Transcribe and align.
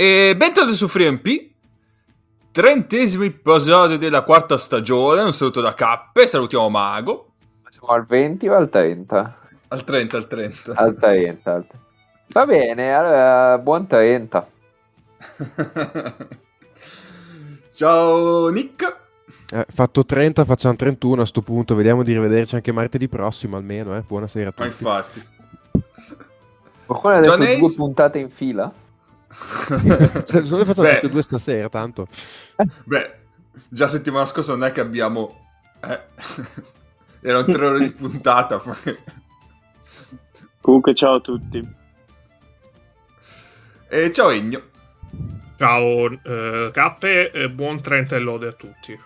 E 0.00 0.34
bentornati 0.34 0.78
su 0.78 0.88
FreeMP, 0.88 1.50
trentesimo 2.52 3.24
episodio 3.24 3.98
della 3.98 4.22
quarta 4.22 4.56
stagione, 4.56 5.20
un 5.20 5.34
saluto 5.34 5.60
da 5.60 5.74
Cappe, 5.74 6.26
salutiamo 6.26 6.70
Mago. 6.70 7.32
Siamo 7.68 7.88
al 7.88 8.06
20 8.06 8.48
o 8.48 8.56
al 8.56 8.70
30? 8.70 9.38
Al 9.68 9.84
30, 9.84 10.16
al 10.16 10.26
30. 10.26 10.72
Al 10.72 10.96
30. 10.96 11.52
Al... 11.52 11.66
Va 12.28 12.46
bene, 12.46 12.94
allora, 12.94 13.58
buon 13.58 13.86
30. 13.86 14.48
Ciao 17.74 18.48
Nick. 18.48 18.96
Eh, 19.52 19.66
fatto 19.68 20.06
30, 20.06 20.46
facciamo 20.46 20.76
31 20.76 21.20
a 21.20 21.26
sto 21.26 21.42
punto, 21.42 21.74
vediamo 21.74 22.02
di 22.02 22.14
rivederci 22.14 22.54
anche 22.54 22.72
martedì 22.72 23.06
prossimo 23.06 23.58
almeno, 23.58 23.94
eh. 23.98 24.00
Buonasera 24.00 24.48
a 24.48 24.52
tutti. 24.52 24.62
Ma 24.62 24.66
infatti. 24.66 25.22
Qualcuno 26.86 27.14
ha 27.16 27.20
detto 27.20 27.36
due 27.36 27.74
puntate 27.76 28.18
in 28.18 28.30
fila? 28.30 28.79
Cioè, 30.24 30.44
sono 30.44 30.64
passate 30.66 30.94
tutte 30.94 31.06
e 31.06 31.10
due 31.10 31.22
stasera, 31.22 31.68
tanto. 31.68 32.08
Beh, 32.84 33.18
già 33.68 33.86
settimana 33.88 34.26
scorsa 34.26 34.52
non 34.52 34.64
è 34.64 34.72
che 34.72 34.80
abbiamo... 34.80 35.46
Eh, 35.80 36.00
erano 37.22 37.44
tre 37.44 37.66
ore 37.66 37.80
di 37.80 37.92
puntata. 37.92 38.60
Comunque 40.60 40.94
ciao 40.94 41.14
a 41.14 41.20
tutti. 41.20 41.78
E 43.88 44.12
ciao 44.12 44.30
Egno. 44.30 44.62
Ciao 45.56 46.10
eh, 46.10 46.70
Cappe 46.72 47.30
e 47.30 47.50
buon 47.50 47.80
30 47.80 48.16
e 48.16 48.18
lode 48.18 48.48
a 48.48 48.52
tutti. 48.52 48.98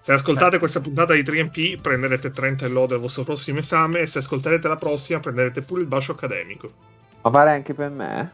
Se 0.00 0.12
ascoltate 0.12 0.56
eh. 0.56 0.58
questa 0.58 0.80
puntata 0.80 1.14
di 1.14 1.22
3MP 1.22 1.80
prenderete 1.80 2.30
30 2.30 2.66
e 2.66 2.68
lode 2.68 2.94
al 2.94 3.00
vostro 3.00 3.24
prossimo 3.24 3.60
esame 3.60 4.00
e 4.00 4.06
se 4.06 4.18
ascolterete 4.18 4.68
la 4.68 4.76
prossima 4.76 5.20
prenderete 5.20 5.62
pure 5.62 5.80
il 5.80 5.86
bacio 5.86 6.12
accademico. 6.12 6.93
Ma 7.24 7.30
vale 7.30 7.52
anche 7.52 7.72
per 7.72 7.88
me? 7.88 8.30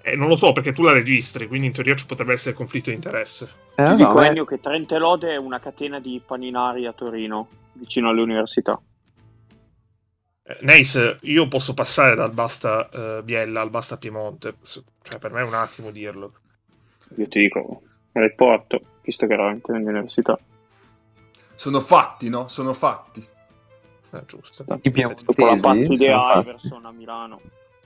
Eh, 0.00 0.16
non 0.16 0.28
lo 0.28 0.36
so 0.36 0.52
perché 0.52 0.72
tu 0.72 0.82
la 0.82 0.92
registri, 0.92 1.46
quindi 1.46 1.66
in 1.66 1.72
teoria 1.74 1.94
ci 1.94 2.06
potrebbe 2.06 2.32
essere 2.32 2.54
conflitto 2.54 2.88
di 2.88 2.96
interesse. 2.96 3.50
Eh, 3.74 3.88
Ti 3.88 3.94
dico 3.96 4.22
Ennio 4.22 4.46
che 4.46 4.60
Trente 4.60 4.96
Lode 4.96 5.32
è 5.32 5.36
una 5.36 5.58
catena 5.58 6.00
di 6.00 6.22
paninari 6.24 6.86
a 6.86 6.92
Torino, 6.92 7.48
vicino 7.72 8.08
all'università. 8.08 8.80
Eh, 10.42 10.58
Neis, 10.62 11.18
io 11.22 11.48
posso 11.48 11.74
passare 11.74 12.14
dal 12.14 12.32
basta 12.32 12.88
uh, 12.90 13.22
Biella 13.22 13.60
al 13.60 13.70
basta 13.70 13.98
Piemonte, 13.98 14.54
cioè 15.02 15.18
per 15.18 15.32
me 15.32 15.40
è 15.40 15.44
un 15.44 15.54
attimo 15.54 15.90
dirlo. 15.90 16.32
Io 17.16 17.28
ti 17.28 17.40
dico, 17.40 17.82
reporto, 18.12 18.80
visto 19.02 19.26
che 19.26 19.34
ero 19.34 19.46
anche 19.46 19.72
all'università. 19.72 20.38
Sono 21.54 21.80
fatti, 21.80 22.30
no? 22.30 22.48
Sono 22.48 22.72
fatti. 22.72 23.34
Eh, 24.16 24.24
giusto. 24.26 24.64
I 24.82 24.90
Dopo 24.90 25.44
la 25.46 25.56
pazzidea 25.56 26.40
Iverson 26.40 26.84
a 26.86 26.92
Milano. 26.92 27.40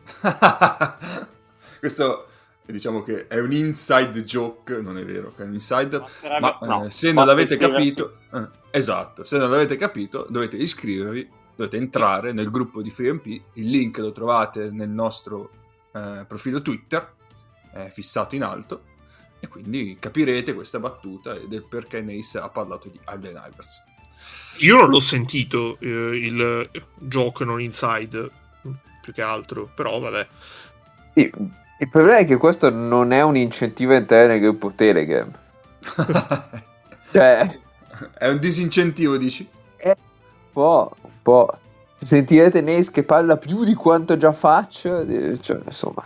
Questo 1.79 2.27
diciamo 2.67 3.03
che 3.03 3.27
è 3.27 3.39
un 3.41 3.53
inside 3.53 4.23
joke, 4.23 4.81
non 4.81 4.97
è 4.97 5.05
vero 5.05 5.33
che 5.35 5.43
è 5.43 5.47
un 5.47 5.55
inside, 5.55 6.03
ma, 6.41 6.59
no, 6.63 6.85
eh, 6.85 6.91
se 6.91 7.13
non 7.13 7.27
l'avete 7.27 7.57
capito, 7.57 8.19
eh, 8.33 8.49
esatto, 8.71 9.25
se 9.25 9.39
non 9.39 9.51
l'avete 9.51 9.77
capito 9.77 10.27
dovete 10.29 10.57
iscrivervi, 10.57 11.29
dovete 11.57 11.77
entrare 11.77 12.33
nel 12.33 12.51
gruppo 12.51 12.83
di 12.83 12.91
FreeMP, 12.91 13.27
il 13.27 13.69
link 13.69 13.99
lo 13.99 14.13
trovate 14.13 14.71
nel 14.71 14.89
nostro 14.89 15.51
eh, 15.93 16.25
profilo 16.27 16.63
Twitter, 16.63 17.19
fissato 17.91 18.35
in 18.35 18.43
alto, 18.43 18.83
e 19.39 19.49
quindi 19.49 19.97
capirete 19.99 20.55
questa 20.55 20.79
battuta 20.79 21.35
e 21.35 21.47
del 21.49 21.65
perché 21.65 22.01
Nace 22.01 22.39
ha 22.39 22.49
parlato 22.49 22.89
di 22.89 23.01
Alden 23.05 23.41
Iverson. 23.47 23.90
Io 24.59 24.77
non 24.77 24.91
l'ho 24.91 25.01
sentito 25.01 25.79
eh, 25.81 25.89
il 25.89 26.69
gioco 26.99 27.45
non 27.45 27.61
inside 27.61 28.31
più 29.01 29.13
che 29.13 29.23
altro, 29.23 29.69
però 29.75 29.99
vabbè. 29.99 30.27
Sì, 31.15 31.33
il 31.79 31.89
problema 31.89 32.19
è 32.19 32.27
che 32.27 32.37
questo 32.37 32.71
non 32.71 33.13
è 33.13 33.23
un 33.23 33.37
incentivo 33.37 33.95
interno 33.95 34.33
del 34.33 34.41
gruppo 34.43 34.73
Telegram. 34.75 35.31
cioè, 37.11 37.59
è 38.19 38.29
un 38.29 38.39
disincentivo, 38.39 39.17
dici? 39.17 39.49
È 39.77 39.89
un 39.89 40.53
po', 40.53 40.95
un 41.01 41.11
po'. 41.23 41.59
Sentirete 42.03 42.61
Nes 42.61 42.91
che 42.91 43.03
parla 43.03 43.37
più 43.37 43.65
di 43.65 43.75
quanto 43.75 44.17
già 44.17 44.33
faccio, 44.33 45.01
eh, 45.01 45.39
cioè, 45.41 45.59
insomma. 45.65 46.05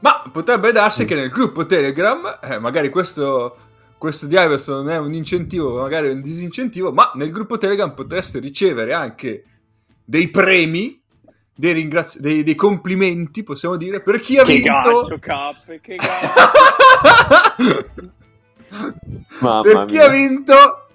Ma 0.00 0.22
potrebbe 0.30 0.72
darsi 0.72 1.04
mm. 1.04 1.06
che 1.06 1.14
nel 1.14 1.28
gruppo 1.28 1.66
Telegram, 1.66 2.38
eh, 2.42 2.58
magari 2.58 2.90
questo 2.90 3.56
questo 4.00 4.24
di 4.24 4.34
Iverson 4.34 4.82
non 4.82 4.94
è 4.94 4.98
un 4.98 5.12
incentivo, 5.12 5.78
magari 5.78 6.08
è 6.08 6.12
un 6.12 6.22
disincentivo, 6.22 6.90
ma 6.90 7.12
nel 7.16 7.30
gruppo 7.30 7.58
Telegram 7.58 7.92
potreste 7.92 8.38
ricevere 8.38 8.94
anche 8.94 9.44
dei 10.02 10.28
premi, 10.28 10.98
dei, 11.54 11.74
ringrazi- 11.74 12.18
dei, 12.18 12.42
dei 12.42 12.54
complimenti, 12.54 13.42
possiamo 13.42 13.76
dire, 13.76 14.00
per 14.00 14.18
chi 14.20 14.38
ha 14.38 14.44
che 14.44 14.54
vinto... 14.54 14.70
Gaccio, 14.70 15.18
cappe, 15.18 15.80
che 15.82 15.96
gaccio. 15.96 16.30
per 19.60 19.84
chi 19.84 19.98
ha 19.98 20.08
vinto 20.08 20.86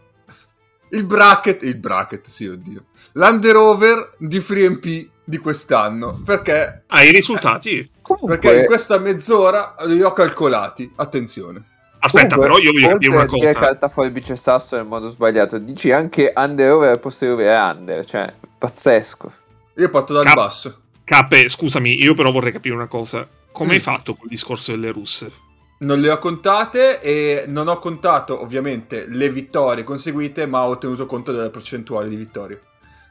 il 0.89 1.05
bracket, 1.05 1.61
il 1.61 1.77
bracket, 1.77 2.25
sì, 2.27 2.47
oddio, 2.47 2.85
l'under 3.11 3.55
over 3.55 4.15
di 4.17 4.39
FreeMP 4.39 5.09
di 5.23 5.37
quest'anno, 5.37 6.23
perché... 6.25 6.85
Hai 6.87 7.09
i 7.09 7.11
risultati? 7.11 7.87
Perché 8.25 8.61
in 8.61 8.65
questa 8.65 8.97
mezz'ora 8.97 9.75
li 9.85 10.01
ho 10.01 10.11
calcolati, 10.11 10.91
attenzione. 10.95 11.73
Aspetta, 12.05 12.35
Comunque, 12.35 12.55
però 12.55 12.57
io 12.59 12.71
voglio 12.71 12.87
capire 12.93 13.15
una 13.15 13.25
cosa. 13.25 13.39
Dire 13.39 13.53
carta 13.53 13.87
fuori 13.89 14.11
bice 14.11 14.35
sasso 14.35 14.75
nel 14.75 14.85
modo 14.85 15.09
sbagliato. 15.09 15.57
Dici 15.57 15.91
anche 15.91 16.31
under 16.35 16.71
over 16.71 16.99
over 17.03 17.75
under, 17.75 18.05
cioè 18.05 18.31
pazzesco. 18.59 19.31
Io 19.77 19.89
parto 19.89 20.13
dal 20.13 20.23
Cap- 20.23 20.35
basso. 20.35 20.81
Cappe, 21.03 21.49
scusami, 21.49 22.01
io 22.03 22.13
però 22.13 22.31
vorrei 22.31 22.51
capire 22.51 22.75
una 22.75 22.85
cosa. 22.85 23.27
Come 23.51 23.71
mm. 23.71 23.73
hai 23.73 23.79
fatto 23.79 24.13
col 24.13 24.27
discorso 24.27 24.71
delle 24.71 24.91
russe? 24.91 25.31
Non 25.79 25.99
le 25.99 26.11
ho 26.11 26.19
contate 26.19 27.01
e 27.01 27.45
non 27.47 27.67
ho 27.67 27.79
contato 27.79 28.39
ovviamente 28.39 29.07
le 29.07 29.29
vittorie 29.29 29.83
conseguite, 29.83 30.45
ma 30.45 30.63
ho 30.63 30.77
tenuto 30.77 31.07
conto 31.07 31.31
della 31.31 31.49
percentuale 31.49 32.07
di 32.07 32.15
vittorie. 32.15 32.61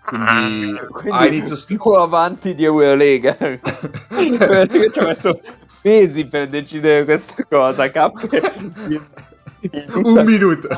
Quindi, 0.05 0.77
ah, 0.79 0.87
quindi 0.87 1.11
a 1.11 1.27
inizio 1.27 1.57
st- 1.57 1.77
avanti 1.99 2.55
di 2.55 2.63
Eurolega. 2.63 3.35
Ci 3.41 4.99
ho 4.99 5.07
messo 5.07 5.41
mesi 5.85 6.25
per 6.25 6.49
decidere 6.49 7.05
questa 7.05 7.45
cosa, 7.45 7.91
capo. 7.91 8.27
Un 9.95 10.25
minuto. 10.25 10.69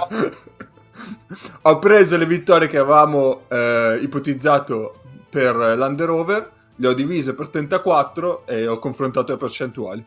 Ho 1.62 1.78
preso 1.78 2.16
le 2.16 2.26
vittorie 2.26 2.68
che 2.68 2.78
avevamo 2.78 3.48
eh, 3.48 3.98
ipotizzato 4.02 5.00
per 5.30 5.54
l'under 5.54 6.10
over, 6.10 6.50
le 6.74 6.88
ho 6.88 6.92
divise 6.92 7.34
per 7.34 7.48
34 7.48 8.46
e 8.46 8.66
ho 8.66 8.78
confrontato 8.78 9.32
le 9.32 9.38
percentuali. 9.38 10.04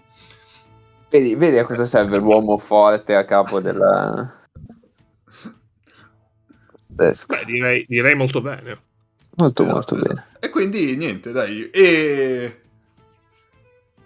Vedi, 1.10 1.36
vedi 1.36 1.58
a 1.58 1.66
cosa 1.66 1.86
serve 1.86 2.18
l'uomo 2.18 2.58
forte 2.58 3.16
a 3.16 3.26
capo 3.26 3.60
della... 3.60 4.38
Beh, 6.88 7.14
direi, 7.46 7.86
direi 7.88 8.16
molto 8.16 8.42
bene. 8.42 8.82
Molto, 9.36 9.62
esatto, 9.62 9.76
molto 9.76 9.96
esatto. 9.96 10.14
bene. 10.14 10.28
E 10.40 10.50
quindi 10.50 10.96
niente, 10.98 11.32
dai. 11.32 11.70
E 11.70 12.62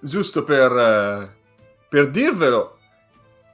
giusto 0.03 0.44
per, 0.44 0.72
eh, 0.72 1.36
per 1.88 2.09
dirvelo, 2.09 2.78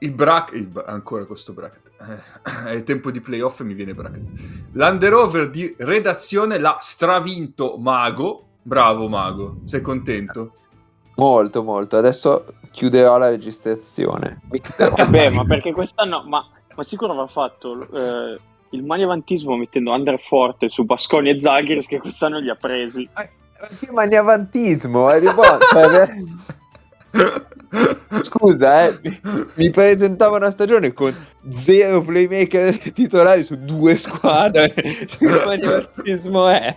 il 0.00 0.12
bracket, 0.12 0.82
ancora 0.86 1.24
questo 1.26 1.52
bracket, 1.52 1.92
eh, 2.00 2.72
è 2.76 2.82
tempo 2.82 3.10
di 3.10 3.20
playoff 3.20 3.60
e 3.60 3.64
mi 3.64 3.74
viene 3.74 3.94
bracket. 3.94 4.22
L'under 4.72 5.14
over 5.14 5.50
di 5.50 5.74
redazione 5.78 6.58
l'ha 6.58 6.78
stravinto 6.80 7.76
Mago. 7.78 8.46
Bravo 8.62 9.08
Mago, 9.08 9.60
sei 9.64 9.80
contento? 9.80 10.50
Molto, 11.16 11.62
molto. 11.62 11.96
Adesso 11.96 12.54
chiuderò 12.70 13.18
la 13.18 13.28
registrazione. 13.28 14.40
eh 14.50 15.06
beh, 15.08 15.30
ma 15.30 15.44
perché 15.44 15.72
quest'anno, 15.72 16.24
ma, 16.26 16.46
ma 16.74 16.82
sicuro 16.82 17.12
avrà 17.12 17.26
fatto 17.26 17.80
eh, 17.92 18.38
il 18.70 18.84
maniavantismo 18.84 19.56
mettendo 19.56 19.92
under 19.92 20.18
forte 20.18 20.68
su 20.68 20.84
Basconi 20.84 21.30
e 21.30 21.40
Zaghiris 21.40 21.86
che 21.86 21.98
quest'anno 21.98 22.38
li 22.38 22.50
ha 22.50 22.54
presi. 22.54 23.08
Eh, 23.62 23.68
che 23.78 23.92
maniavantismo, 23.92 25.10
eh, 25.12 25.20
Scusa, 28.22 28.88
eh, 28.88 28.98
mi, 29.02 29.20
mi 29.54 29.70
presentava 29.70 30.36
una 30.36 30.50
stagione 30.50 30.92
con 30.92 31.14
zero 31.48 32.02
playmaker 32.02 32.76
titolari 32.92 33.44
su 33.44 33.56
due 33.56 33.96
squadre. 33.96 34.72
che 34.72 35.44
maniavantismo 35.44 36.48
è? 36.48 36.76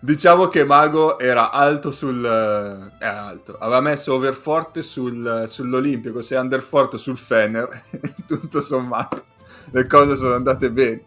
Diciamo 0.00 0.48
che 0.48 0.64
Mago 0.64 1.18
era 1.18 1.50
alto 1.50 1.90
sul... 1.92 2.24
Eh, 2.24 3.04
era 3.04 3.24
alto, 3.24 3.56
aveva 3.58 3.80
messo 3.80 4.12
over 4.14 4.34
forte 4.34 4.82
sul, 4.82 5.44
sull'Olimpico, 5.46 6.22
sei 6.22 6.38
under 6.38 6.60
forte 6.60 6.98
sul 6.98 7.16
Fener, 7.16 7.68
tutto 8.26 8.60
sommato. 8.60 9.24
Le 9.70 9.86
cose 9.86 10.16
sono 10.16 10.34
andate 10.34 10.70
bene, 10.70 11.04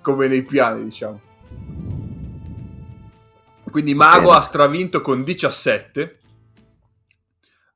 come 0.00 0.26
nei 0.28 0.42
piani, 0.42 0.84
diciamo. 0.84 1.20
Quindi 3.72 3.94
Mago 3.94 4.32
ha 4.32 4.42
stravinto 4.42 5.00
con 5.00 5.24
17. 5.24 6.18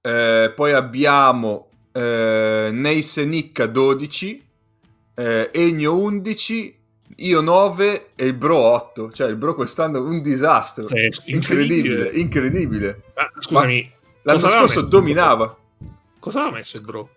Eh, 0.03 0.53
poi 0.55 0.73
abbiamo 0.75 1.71
eh, 1.91 2.69
Neis 2.71 3.17
e 3.17 3.25
Nicca 3.25 3.65
12, 3.65 4.47
eh, 5.15 5.51
Egno 5.53 5.97
11 5.97 6.79
Io 7.17 7.41
9 7.41 8.11
e 8.15 8.27
il 8.27 8.35
Bro 8.35 8.59
8. 8.59 9.11
Cioè, 9.11 9.29
il 9.29 9.37
Bro 9.37 9.55
quest'anno 9.55 9.97
è 9.97 10.01
un 10.01 10.21
disastro. 10.21 10.87
Sì, 10.87 11.09
incredibile, 11.33 12.11
incredibile. 12.13 12.21
incredibile. 12.21 13.03
Ah, 13.15 13.33
scusami, 13.39 13.93
Ma 14.23 14.33
l'anno 14.35 14.47
scorso 14.47 14.83
dominava. 14.83 15.57
Cosa 16.19 16.41
aveva 16.41 16.57
messo 16.57 16.77
il 16.77 16.83
Bro? 16.83 17.11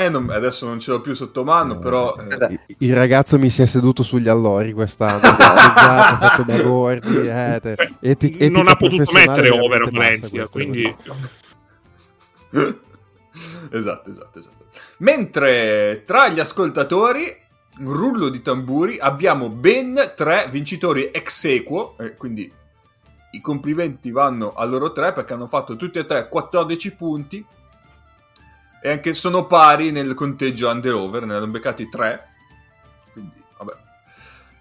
Eh, 0.00 0.08
non, 0.08 0.30
adesso 0.30 0.64
non 0.66 0.80
ce 0.80 0.92
l'ho 0.92 1.02
più 1.02 1.12
sotto 1.12 1.44
mano, 1.44 1.78
però... 1.78 2.16
Eh. 2.16 2.60
Il 2.78 2.94
ragazzo 2.94 3.38
mi 3.38 3.50
si 3.50 3.60
è 3.60 3.66
seduto 3.66 4.02
sugli 4.02 4.28
allori 4.28 4.72
quest'anno, 4.72 5.20
ha 5.20 6.16
fatto 6.18 6.42
da 6.42 6.62
gordi, 6.62 7.16
eh, 7.28 7.58
te, 7.60 7.94
etica, 8.00 8.48
non 8.48 8.68
ha 8.68 8.76
potuto 8.76 9.12
mettere 9.12 9.50
over 9.50 9.90
Valencia, 9.90 10.48
quindi... 10.48 10.82
esatto, 13.70 14.10
esatto, 14.10 14.38
esatto. 14.38 14.64
Mentre 14.98 16.04
tra 16.06 16.28
gli 16.28 16.40
ascoltatori, 16.40 17.36
un 17.80 17.92
rullo 17.92 18.30
di 18.30 18.40
tamburi, 18.40 18.98
abbiamo 18.98 19.50
ben 19.50 20.12
tre 20.16 20.48
vincitori 20.50 21.10
ex 21.12 21.44
equo, 21.44 21.96
eh, 21.98 22.14
quindi 22.14 22.50
i 23.32 23.40
complimenti 23.42 24.10
vanno 24.10 24.54
a 24.54 24.64
loro 24.64 24.92
tre 24.92 25.12
perché 25.12 25.34
hanno 25.34 25.46
fatto 25.46 25.76
tutti 25.76 25.98
e 25.98 26.06
tre 26.06 26.28
14 26.28 26.94
punti 26.94 27.44
e 28.82 28.90
anche 28.90 29.14
sono 29.14 29.46
pari 29.46 29.90
nel 29.90 30.14
conteggio 30.14 30.68
under-over, 30.68 31.26
ne 31.26 31.34
hanno 31.34 31.46
beccati 31.46 31.88
3. 31.88 32.28
Quindi, 33.12 33.42
vabbè. 33.58 33.72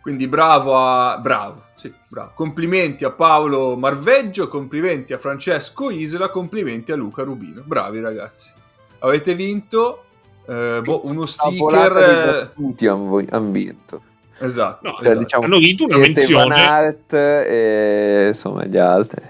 Quindi 0.02 0.28
bravo 0.28 0.78
a... 0.78 1.18
bravo, 1.18 1.66
sì, 1.76 1.94
bravo. 2.10 2.32
Complimenti 2.36 3.06
a 3.06 3.12
Paolo 3.12 3.76
Marveggio, 3.76 4.48
complimenti 4.48 5.14
a 5.14 5.18
Francesco 5.18 5.90
Isola, 5.90 6.30
complimenti 6.30 6.92
a 6.92 6.96
Luca 6.96 7.24
Rubino. 7.24 7.62
Bravi 7.64 8.00
ragazzi. 8.00 8.52
Avete 9.00 9.36
vinto 9.36 10.04
eh, 10.46 10.82
boh, 10.84 11.06
uno 11.06 11.26
sticker... 11.26 12.52
Tutti 12.56 12.88
hanno 12.88 13.52
vinto. 13.52 14.02
Esatto, 14.40 14.88
no, 14.88 14.96
cioè, 14.96 15.06
esatto. 15.06 15.20
Diciamo, 15.20 15.44
hanno 15.46 15.58
vinto 15.60 15.84
una 15.84 15.98
menzione. 15.98 16.56
Art 16.56 17.14
e 17.14 18.26
insomma 18.28 18.66
gli 18.66 18.78
altri. 18.78 19.22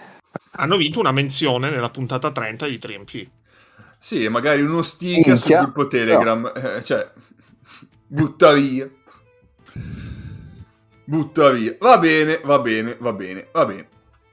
Hanno 0.51 0.77
vinto 0.77 0.99
una 0.99 1.11
menzione 1.11 1.69
nella 1.69 1.89
puntata 1.89 2.31
30 2.31 2.67
di 2.67 2.79
3MP. 2.81 3.27
Sì, 4.01 4.29
magari 4.29 4.61
uno 4.61 4.81
sticker 4.81 5.37
sul 5.37 5.57
gruppo 5.57 5.87
Telegram. 5.87 6.41
No. 6.41 6.53
Eh, 6.53 6.83
cioè, 6.83 7.11
butta 8.07 8.53
via. 8.53 8.89
Butta 11.03 11.49
via. 11.49 11.75
Va 11.77 11.97
bene, 11.97 12.39
va 12.43 12.59
bene, 12.59 12.95
va 12.97 13.11
bene, 13.11 13.47
va 13.51 13.65
bene. 13.65 13.87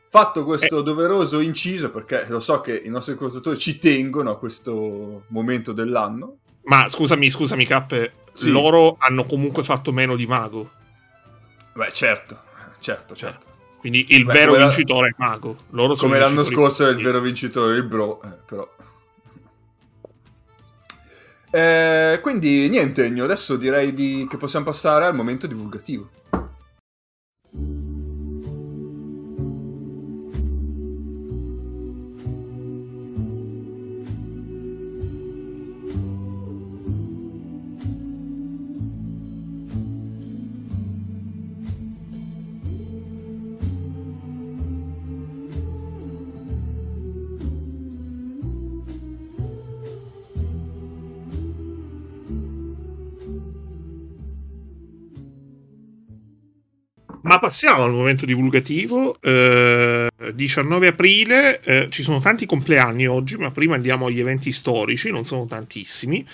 Fatto 0.09 0.45
questo 0.45 0.81
eh. 0.81 0.83
doveroso 0.85 1.41
inciso, 1.41 1.91
perché 1.91 2.27
lo 2.29 2.39
so 2.39 2.61
che 2.61 2.81
i 2.85 2.89
nostri 2.89 3.15
ascoltatori 3.15 3.59
ci 3.59 3.79
tengono 3.79 4.31
a 4.31 4.39
questo 4.39 5.25
momento 5.29 5.73
dell'anno. 5.73 6.39
Ma 6.62 6.89
scusami, 6.89 7.29
scusami, 7.29 7.67
Cappe, 7.67 8.12
sì. 8.33 8.51
loro 8.51 8.97
hanno 9.01 9.25
comunque 9.25 9.65
fatto 9.65 9.91
meno 9.91 10.15
di 10.15 10.27
Mago. 10.27 10.71
Beh, 11.75 11.91
certo, 11.93 12.41
certo, 12.79 13.17
certo. 13.17 13.47
Quindi 13.79 14.07
il 14.11 14.25
Beh, 14.25 14.33
vero 14.33 14.57
vincitore 14.57 15.09
è 15.09 15.15
Mago. 15.17 15.57
Loro 15.71 15.97
come 15.97 16.19
l'anno 16.19 16.45
scorso 16.45 16.85
era 16.85 16.93
il 16.93 17.03
vero 17.03 17.21
vincitore 17.21 17.77
il 17.77 17.85
Bro, 17.85 18.23
eh, 18.23 18.39
però... 18.47 18.75
Eh, 21.51 22.19
quindi 22.23 22.69
niente, 22.69 23.09
adesso 23.25 23.57
direi 23.57 23.93
di... 23.95 24.27
che 24.29 24.37
possiamo 24.37 24.65
passare 24.65 25.07
al 25.07 25.15
momento 25.15 25.47
divulgativo. 25.47 26.09
Ma 57.37 57.43
passiamo 57.43 57.83
al 57.83 57.93
momento 57.93 58.25
divulgativo. 58.25 59.19
Eh, 59.21 60.09
19 60.33 60.87
aprile, 60.87 61.61
eh, 61.61 61.88
ci 61.91 62.03
sono 62.03 62.19
tanti 62.19 62.47
compleanni 62.47 63.06
oggi, 63.06 63.37
ma 63.37 63.50
prima 63.50 63.75
andiamo 63.75 64.06
agli 64.06 64.21
eventi 64.21 64.50
storici, 64.53 65.11
non 65.11 65.23
sono 65.25 65.44
tantissimi. 65.44 66.27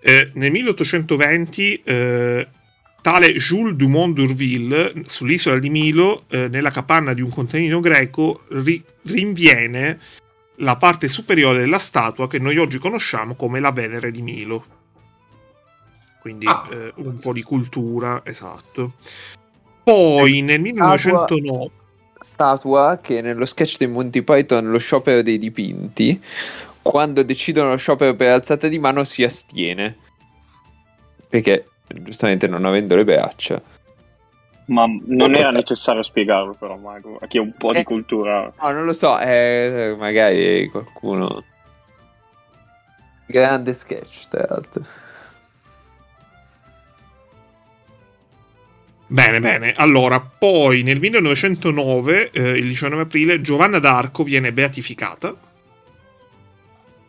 Eh, 0.00 0.30
nel 0.32 0.50
1820, 0.50 1.82
eh, 1.84 2.48
tale 3.02 3.32
Jules 3.34 3.74
Dumont 3.74 4.14
d'Urville, 4.14 5.02
sull'isola 5.04 5.58
di 5.58 5.68
Milo, 5.68 6.24
eh, 6.30 6.48
nella 6.48 6.70
capanna 6.70 7.12
di 7.12 7.20
un 7.20 7.28
contadino 7.28 7.80
greco, 7.80 8.44
ri- 8.48 8.82
rinviene 9.02 9.98
la 10.56 10.76
parte 10.76 11.08
superiore 11.08 11.58
della 11.58 11.78
statua 11.78 12.28
che 12.28 12.38
noi 12.38 12.56
oggi 12.56 12.78
conosciamo 12.78 13.34
come 13.34 13.60
la 13.60 13.72
Venere 13.72 14.10
di 14.10 14.22
Milo. 14.22 14.64
Quindi 16.18 16.46
ah, 16.46 16.66
eh, 16.72 16.92
un 16.96 17.18
po' 17.20 17.34
di 17.34 17.42
cultura, 17.42 18.22
esatto. 18.24 18.94
Poi 19.90 20.40
nel 20.42 20.60
1909 20.60 21.70
statua 22.20 23.00
che 23.02 23.20
nello 23.22 23.44
sketch 23.44 23.76
di 23.76 23.88
Monty 23.88 24.22
Python 24.22 24.70
lo 24.70 24.78
sciopero 24.78 25.20
dei 25.20 25.36
dipinti 25.36 26.22
quando 26.80 27.24
decidono 27.24 27.70
lo 27.70 27.76
sciopero 27.76 28.14
per 28.14 28.30
alzata 28.30 28.68
di 28.68 28.78
mano 28.78 29.02
si 29.02 29.24
astiene. 29.24 29.96
Perché 31.28 31.66
giustamente 31.88 32.46
non 32.46 32.66
avendo 32.66 32.94
le 32.94 33.04
braccia. 33.04 33.60
Ma 34.66 34.86
non 35.06 35.34
era 35.34 35.50
necessario 35.50 36.04
spiegarlo 36.04 36.54
però 36.54 36.76
Mago 36.76 37.18
a 37.20 37.26
chi 37.26 37.38
ha 37.38 37.40
un 37.40 37.54
po' 37.58 37.72
di 37.72 37.78
eh, 37.78 37.84
cultura. 37.84 38.52
No 38.62 38.70
non 38.70 38.84
lo 38.84 38.92
so 38.92 39.18
eh, 39.18 39.96
magari 39.98 40.68
qualcuno. 40.68 41.42
Grande 43.26 43.72
sketch 43.72 44.28
tra 44.28 44.46
l'altro 44.48 44.84
Bene, 49.10 49.40
bene. 49.40 49.72
Allora, 49.72 50.20
poi 50.20 50.84
nel 50.84 51.00
1909, 51.00 52.30
eh, 52.30 52.50
il 52.50 52.68
19 52.68 53.02
aprile, 53.02 53.40
Giovanna 53.40 53.80
d'Arco 53.80 54.22
viene 54.22 54.52
beatificata. 54.52 55.36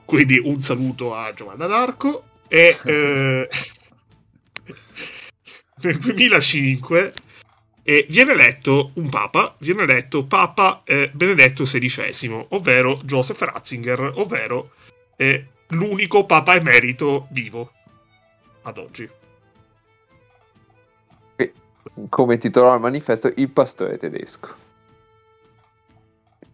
Quindi 0.04 0.42
un 0.44 0.60
saluto 0.62 1.14
a 1.14 1.32
Giovanna 1.36 1.68
d'Arco. 1.68 2.24
E 2.48 2.76
eh, 2.84 3.48
nel 5.84 6.00
2005 6.00 7.14
eh, 7.84 8.08
viene 8.10 8.32
eletto 8.32 8.94
un 8.96 9.08
papa, 9.08 9.54
viene 9.60 9.84
eletto 9.84 10.26
Papa 10.26 10.82
eh, 10.84 11.12
Benedetto 11.14 11.66
XVI, 11.66 12.48
ovvero 12.50 13.00
Joseph 13.04 13.42
Ratzinger, 13.42 14.14
ovvero 14.16 14.72
eh, 15.18 15.46
l'unico 15.68 16.26
papa 16.26 16.56
emerito 16.56 17.28
vivo 17.30 17.72
ad 18.64 18.80
oggi 18.80 19.08
come 22.10 22.38
titolò 22.38 22.76
il 22.76 22.82
manifesto, 22.82 23.32
il 23.36 23.50
pastore 23.50 23.98
tedesco. 23.98 24.70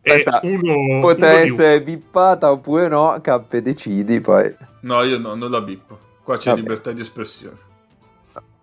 Aspetta, 0.04 0.40
uno, 0.44 1.00
potrà 1.02 1.34
uno 1.34 1.44
essere 1.44 1.82
bippata 1.82 2.52
oppure 2.52 2.88
no, 2.88 3.20
Cappe 3.22 3.62
decidi 3.62 4.22
poi. 4.22 4.56
No, 4.82 5.04
io 5.04 5.18
no, 5.20 5.36
non 5.36 5.52
la 5.52 5.62
bippo. 5.62 6.00
Qua 6.24 6.38
c'è 6.38 6.52
Vabbè. 6.52 6.62
libertà 6.62 6.92
di 6.92 7.02
espressione. 7.02 7.58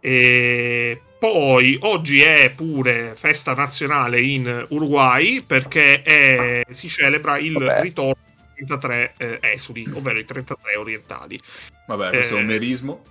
E 0.01 1.01
poi 1.19 1.79
oggi 1.83 2.21
è 2.21 2.53
pure 2.55 3.15
festa 3.17 3.55
nazionale 3.55 4.21
in 4.21 4.67
Uruguay 4.69 5.43
perché 5.43 6.03
è, 6.03 6.63
si 6.71 6.89
celebra 6.89 7.39
il 7.39 7.55
Vabbè. 7.55 7.81
ritorno 7.81 8.17
dei 8.55 8.67
33 8.67 9.15
eh, 9.17 9.39
esuli, 9.41 9.89
ovvero 9.95 10.19
i 10.19 10.25
33 10.25 10.77
orientali. 10.77 11.41
Vabbè, 11.87 12.11
questo 12.11 12.35
eh, 12.35 12.39
è 12.39 12.41
un 12.41 12.47
merismo. 12.47 13.03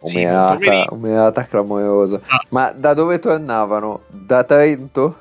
Umeata, 0.00 0.58
sì, 0.60 0.86
umeata 0.90 1.46
clamorosa. 1.46 2.20
Ah. 2.26 2.44
Ma 2.48 2.72
da 2.72 2.94
dove 2.94 3.18
tornavano? 3.18 4.02
Da 4.08 4.44
Trento? 4.44 5.18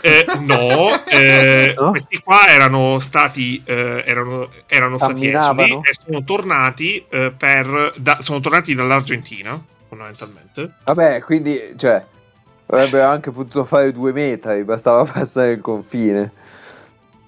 Eh, 0.00 0.24
no, 0.40 1.04
eh, 1.06 1.74
no, 1.76 1.90
questi 1.90 2.18
qua 2.18 2.46
erano 2.46 2.98
stati, 3.00 3.60
eh, 3.64 4.04
erano, 4.06 4.48
erano 4.66 4.96
stati 4.96 5.26
esuli 5.28 5.80
e 5.82 5.94
sono 6.04 6.24
tornati, 6.24 7.04
eh, 7.08 7.32
per, 7.36 7.92
da, 7.98 8.18
sono 8.22 8.40
tornati 8.40 8.74
dall'Argentina, 8.74 9.60
fondamentalmente. 9.88 10.70
Vabbè, 10.84 11.20
quindi, 11.22 11.58
cioè, 11.76 12.02
avrebbero 12.66 13.08
anche 13.08 13.30
potuto 13.30 13.64
fare 13.64 13.92
due 13.92 14.12
metri, 14.12 14.64
bastava 14.64 15.04
passare 15.04 15.52
il 15.52 15.60
confine. 15.60 16.32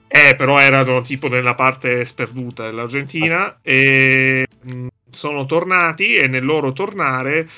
Eh, 0.06 0.36
però 0.36 0.60
erano 0.60 1.02
tipo 1.02 1.26
nella 1.26 1.56
parte 1.56 2.04
sperduta 2.04 2.62
dell'Argentina 2.62 3.46
ah. 3.46 3.56
e 3.62 4.46
mh, 4.62 4.86
sono 5.14 5.46
tornati 5.46 6.16
e 6.16 6.28
nel 6.28 6.44
loro 6.44 6.72
tornare 6.72 7.48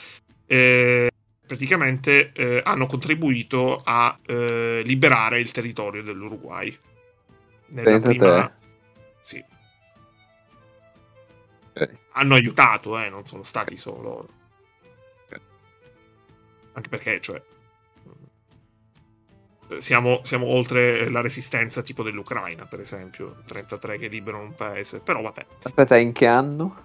eh, 0.46 1.10
praticamente 1.46 2.32
eh, 2.32 2.60
hanno 2.64 2.86
contribuito 2.86 3.76
a 3.82 4.18
eh, 4.24 4.82
liberare 4.84 5.40
il 5.40 5.50
territorio 5.50 6.02
dell'Uruguay. 6.02 6.76
Nella 7.68 7.98
prima... 7.98 8.56
Sì. 9.22 9.42
Okay. 11.72 11.98
Hanno 12.12 12.34
aiutato, 12.34 12.98
eh, 12.98 13.08
non 13.08 13.24
sono 13.24 13.42
stati 13.42 13.76
solo 13.76 14.02
loro. 14.02 14.28
Anche 16.72 16.88
perché, 16.90 17.20
cioè, 17.22 17.42
siamo, 19.78 20.20
siamo, 20.22 20.46
oltre 20.46 21.08
la 21.08 21.20
resistenza 21.20 21.82
tipo 21.82 22.02
dell'Ucraina, 22.02 22.66
per 22.66 22.80
esempio, 22.80 23.36
33 23.46 23.98
che 23.98 24.08
liberano 24.08 24.44
un 24.44 24.54
paese, 24.54 25.00
però 25.00 25.22
vabbè. 25.22 25.46
Aspetta, 25.62 25.96
in 25.96 26.12
che 26.12 26.26
anno? 26.26 26.84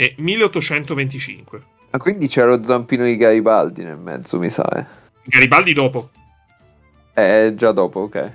È 0.00 0.14
1825. 0.16 1.62
Ma 1.90 1.98
quindi 1.98 2.26
c'è 2.26 2.42
lo 2.46 2.64
zampino 2.64 3.04
di 3.04 3.18
Garibaldi 3.18 3.84
nel 3.84 3.98
mezzo, 3.98 4.38
mi 4.38 4.48
sa. 4.48 4.66
Eh. 4.70 4.86
Garibaldi 5.24 5.74
dopo. 5.74 6.08
Eh, 7.12 7.52
già 7.54 7.70
dopo, 7.72 8.00
ok. 8.00 8.32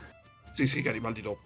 Sì, 0.53 0.67
sì, 0.67 0.83
Garibaldi 0.83 1.21
dopo. 1.23 1.39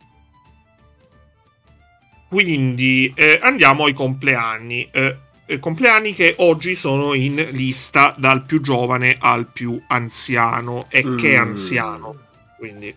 Quindi 2.27 3.13
eh, 3.15 3.39
andiamo 3.41 3.85
ai 3.85 3.93
compleanni. 3.93 4.89
Eh, 4.91 5.15
eh, 5.45 5.59
compleanni 5.59 6.13
che 6.13 6.35
oggi 6.39 6.75
sono 6.75 7.13
in 7.13 7.35
lista 7.51 8.13
dal 8.17 8.43
più 8.43 8.59
giovane 8.59 9.15
al 9.17 9.47
più 9.47 9.81
anziano. 9.87 10.87
E 10.89 11.01
mm. 11.01 11.17
che 11.17 11.37
anziano. 11.37 12.15
Quindi. 12.57 12.93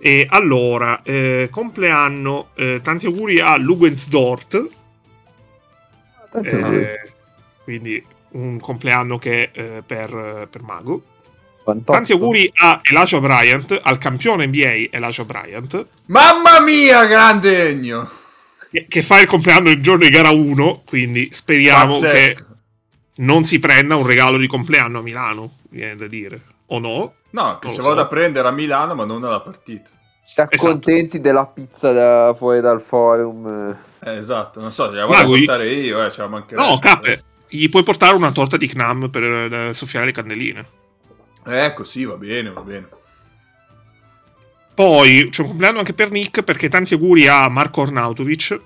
E 0.00 0.26
allora, 0.28 1.02
eh, 1.04 1.46
compleanno, 1.52 2.48
eh, 2.56 2.80
tanti 2.82 3.06
auguri 3.06 3.38
a 3.38 3.56
Lugensdort. 3.56 4.76
Eh, 6.34 7.12
quindi 7.64 8.04
un 8.30 8.58
compleanno 8.60 9.18
che 9.18 9.50
eh, 9.52 9.82
per, 9.84 10.48
per 10.50 10.62
Mago. 10.62 11.02
58. 11.68 11.92
Tanti 11.92 12.12
auguri 12.12 12.50
a 12.54 12.80
Elijah 12.82 13.20
Bryant, 13.20 13.78
al 13.82 13.98
campione 13.98 14.46
NBA 14.46 14.88
Elijah 14.90 15.24
Bryant. 15.24 15.86
Mamma 16.06 16.60
mia, 16.60 17.04
grande 17.04 17.68
Egno! 17.68 18.08
Che, 18.70 18.86
che 18.88 19.02
fa 19.02 19.20
il 19.20 19.26
compleanno 19.26 19.70
il 19.70 19.80
giorno 19.80 20.04
di 20.04 20.10
gara 20.10 20.30
1, 20.30 20.82
quindi 20.86 21.28
speriamo 21.32 21.98
Pazzesco. 21.98 22.34
che 22.34 22.44
non 23.16 23.44
si 23.44 23.58
prenda 23.58 23.96
un 23.96 24.06
regalo 24.06 24.36
di 24.36 24.46
compleanno 24.46 24.98
a 24.98 25.02
Milano, 25.02 25.58
viene 25.70 25.96
da 25.96 26.06
dire. 26.06 26.40
O 26.66 26.78
no? 26.78 27.14
No, 27.30 27.58
che 27.58 27.68
se 27.68 27.76
so. 27.76 27.88
vado 27.88 28.00
a 28.00 28.06
prendere 28.06 28.48
a 28.48 28.50
Milano, 28.50 28.94
ma 28.94 29.04
non 29.04 29.24
alla 29.24 29.40
partita. 29.40 29.90
Si 30.28 30.42
accontenti 30.42 31.16
esatto. 31.16 31.22
della 31.22 31.46
pizza 31.46 31.90
da, 31.90 32.34
fuori 32.36 32.60
dal 32.60 32.82
forum. 32.82 33.74
Eh, 34.00 34.10
esatto, 34.10 34.60
non 34.60 34.70
so, 34.72 34.90
la 34.90 35.06
voglio 35.06 35.26
portare 35.26 35.70
io, 35.70 36.04
eh, 36.04 36.10
cioè 36.10 36.28
No, 36.50 36.78
cape, 36.78 37.24
gli 37.48 37.66
puoi 37.70 37.82
portare 37.82 38.14
una 38.14 38.30
torta 38.30 38.58
di 38.58 38.66
Knam 38.66 39.08
per 39.08 39.22
eh, 39.22 39.72
soffiare 39.72 40.04
le 40.04 40.12
candeline. 40.12 40.66
Ecco, 41.46 41.82
sì, 41.82 42.04
va 42.04 42.18
bene, 42.18 42.50
va 42.50 42.60
bene. 42.60 42.88
Poi 44.74 45.30
c'è 45.30 45.40
un 45.40 45.48
compleanno 45.48 45.78
anche 45.78 45.94
per 45.94 46.10
Nick 46.10 46.42
perché 46.42 46.68
tanti 46.68 46.92
auguri 46.92 47.26
a 47.26 47.48
Marco 47.48 47.80
Ornautovic. 47.80 48.60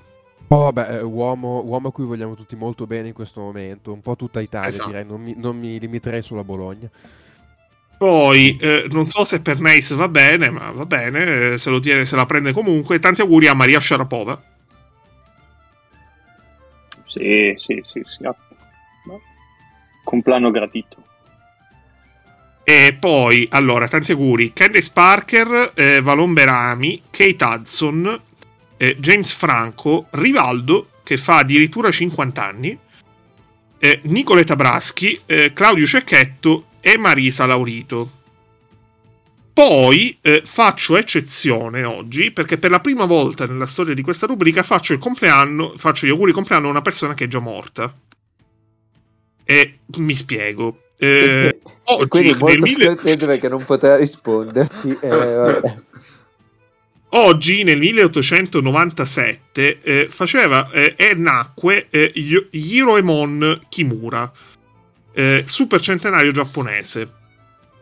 Oh, 0.48 0.70
vabbè, 0.72 1.00
uomo, 1.02 1.62
uomo, 1.64 1.88
a 1.88 1.92
cui 1.92 2.04
vogliamo 2.04 2.34
tutti 2.34 2.56
molto 2.56 2.88
bene 2.88 3.06
in 3.06 3.14
questo 3.14 3.40
momento, 3.40 3.92
un 3.92 4.00
po' 4.00 4.16
tutta 4.16 4.40
Italia 4.40 4.68
esatto. 4.68 4.88
direi, 4.88 5.06
non 5.06 5.22
mi, 5.22 5.34
non 5.36 5.56
mi, 5.56 5.78
limiterei 5.78 6.22
sulla 6.22 6.42
Bologna. 6.42 6.90
Poi, 8.02 8.56
eh, 8.60 8.86
non 8.90 9.06
so 9.06 9.24
se 9.24 9.40
per 9.40 9.60
Nice 9.60 9.94
va 9.94 10.08
bene, 10.08 10.50
ma 10.50 10.72
va 10.72 10.84
bene, 10.86 11.52
eh, 11.52 11.58
se 11.58 11.70
lo 11.70 11.78
tiene, 11.78 12.04
se 12.04 12.16
la 12.16 12.26
prende 12.26 12.50
comunque. 12.50 12.98
Tanti 12.98 13.20
auguri 13.20 13.46
a 13.46 13.54
Maria 13.54 13.80
Sharapova. 13.80 14.42
Sì, 17.06 17.54
sì, 17.54 17.80
sì, 17.84 18.02
sì. 18.04 18.28
Compleanno 20.02 20.50
gratito. 20.50 20.96
E 22.64 22.96
poi, 22.98 23.46
allora, 23.52 23.86
tanti 23.86 24.10
auguri. 24.10 24.52
Candice 24.52 24.90
Parker, 24.92 25.70
eh, 25.72 26.00
Valon 26.00 26.32
Berami, 26.32 27.02
Kate 27.08 27.44
Hudson, 27.44 28.20
eh, 28.78 28.96
James 28.98 29.30
Franco, 29.30 30.06
Rivaldo, 30.10 30.88
che 31.04 31.16
fa 31.16 31.36
addirittura 31.36 31.92
50 31.92 32.44
anni, 32.44 32.76
eh, 33.78 34.00
Nicoletta 34.02 34.56
Braschi, 34.56 35.20
eh, 35.24 35.52
Claudio 35.52 35.86
Cecchetto 35.86 36.66
e 36.82 36.98
Marisa 36.98 37.46
Laurito. 37.46 38.20
Poi 39.52 40.18
eh, 40.22 40.42
faccio 40.44 40.96
eccezione 40.96 41.84
oggi 41.84 42.30
perché 42.30 42.56
per 42.58 42.70
la 42.70 42.80
prima 42.80 43.04
volta 43.04 43.46
nella 43.46 43.66
storia 43.66 43.94
di 43.94 44.02
questa 44.02 44.26
rubrica 44.26 44.62
faccio 44.62 44.94
il 44.94 44.98
compleanno, 44.98 45.74
faccio 45.76 46.06
gli 46.06 46.10
auguri 46.10 46.30
di 46.30 46.36
compleanno 46.36 46.66
a 46.66 46.70
una 46.70 46.82
persona 46.82 47.14
che 47.14 47.24
è 47.24 47.28
già 47.28 47.38
morta. 47.38 47.94
E 49.44 49.78
mi 49.96 50.14
spiego. 50.14 50.78
Eh, 50.96 51.58
oggi, 51.84 52.08
quindi 52.08 52.30
molto 52.30 52.46
nel 52.46 52.60
mille... 52.60 52.96
perché 53.26 53.48
non 53.48 53.64
potrà 53.64 53.96
risponderti. 53.96 54.98
Eh, 55.02 55.74
oggi 57.10 57.62
nel 57.62 57.78
1897 57.78 59.82
eh, 59.82 60.08
faceva 60.10 60.70
eh, 60.70 60.94
e 60.96 61.14
nacque 61.14 61.88
eh, 61.90 62.12
Hiroemon 62.50 63.66
Kimura, 63.68 64.32
eh, 65.14 65.44
supercentenario 65.46 66.32
giapponese. 66.32 67.20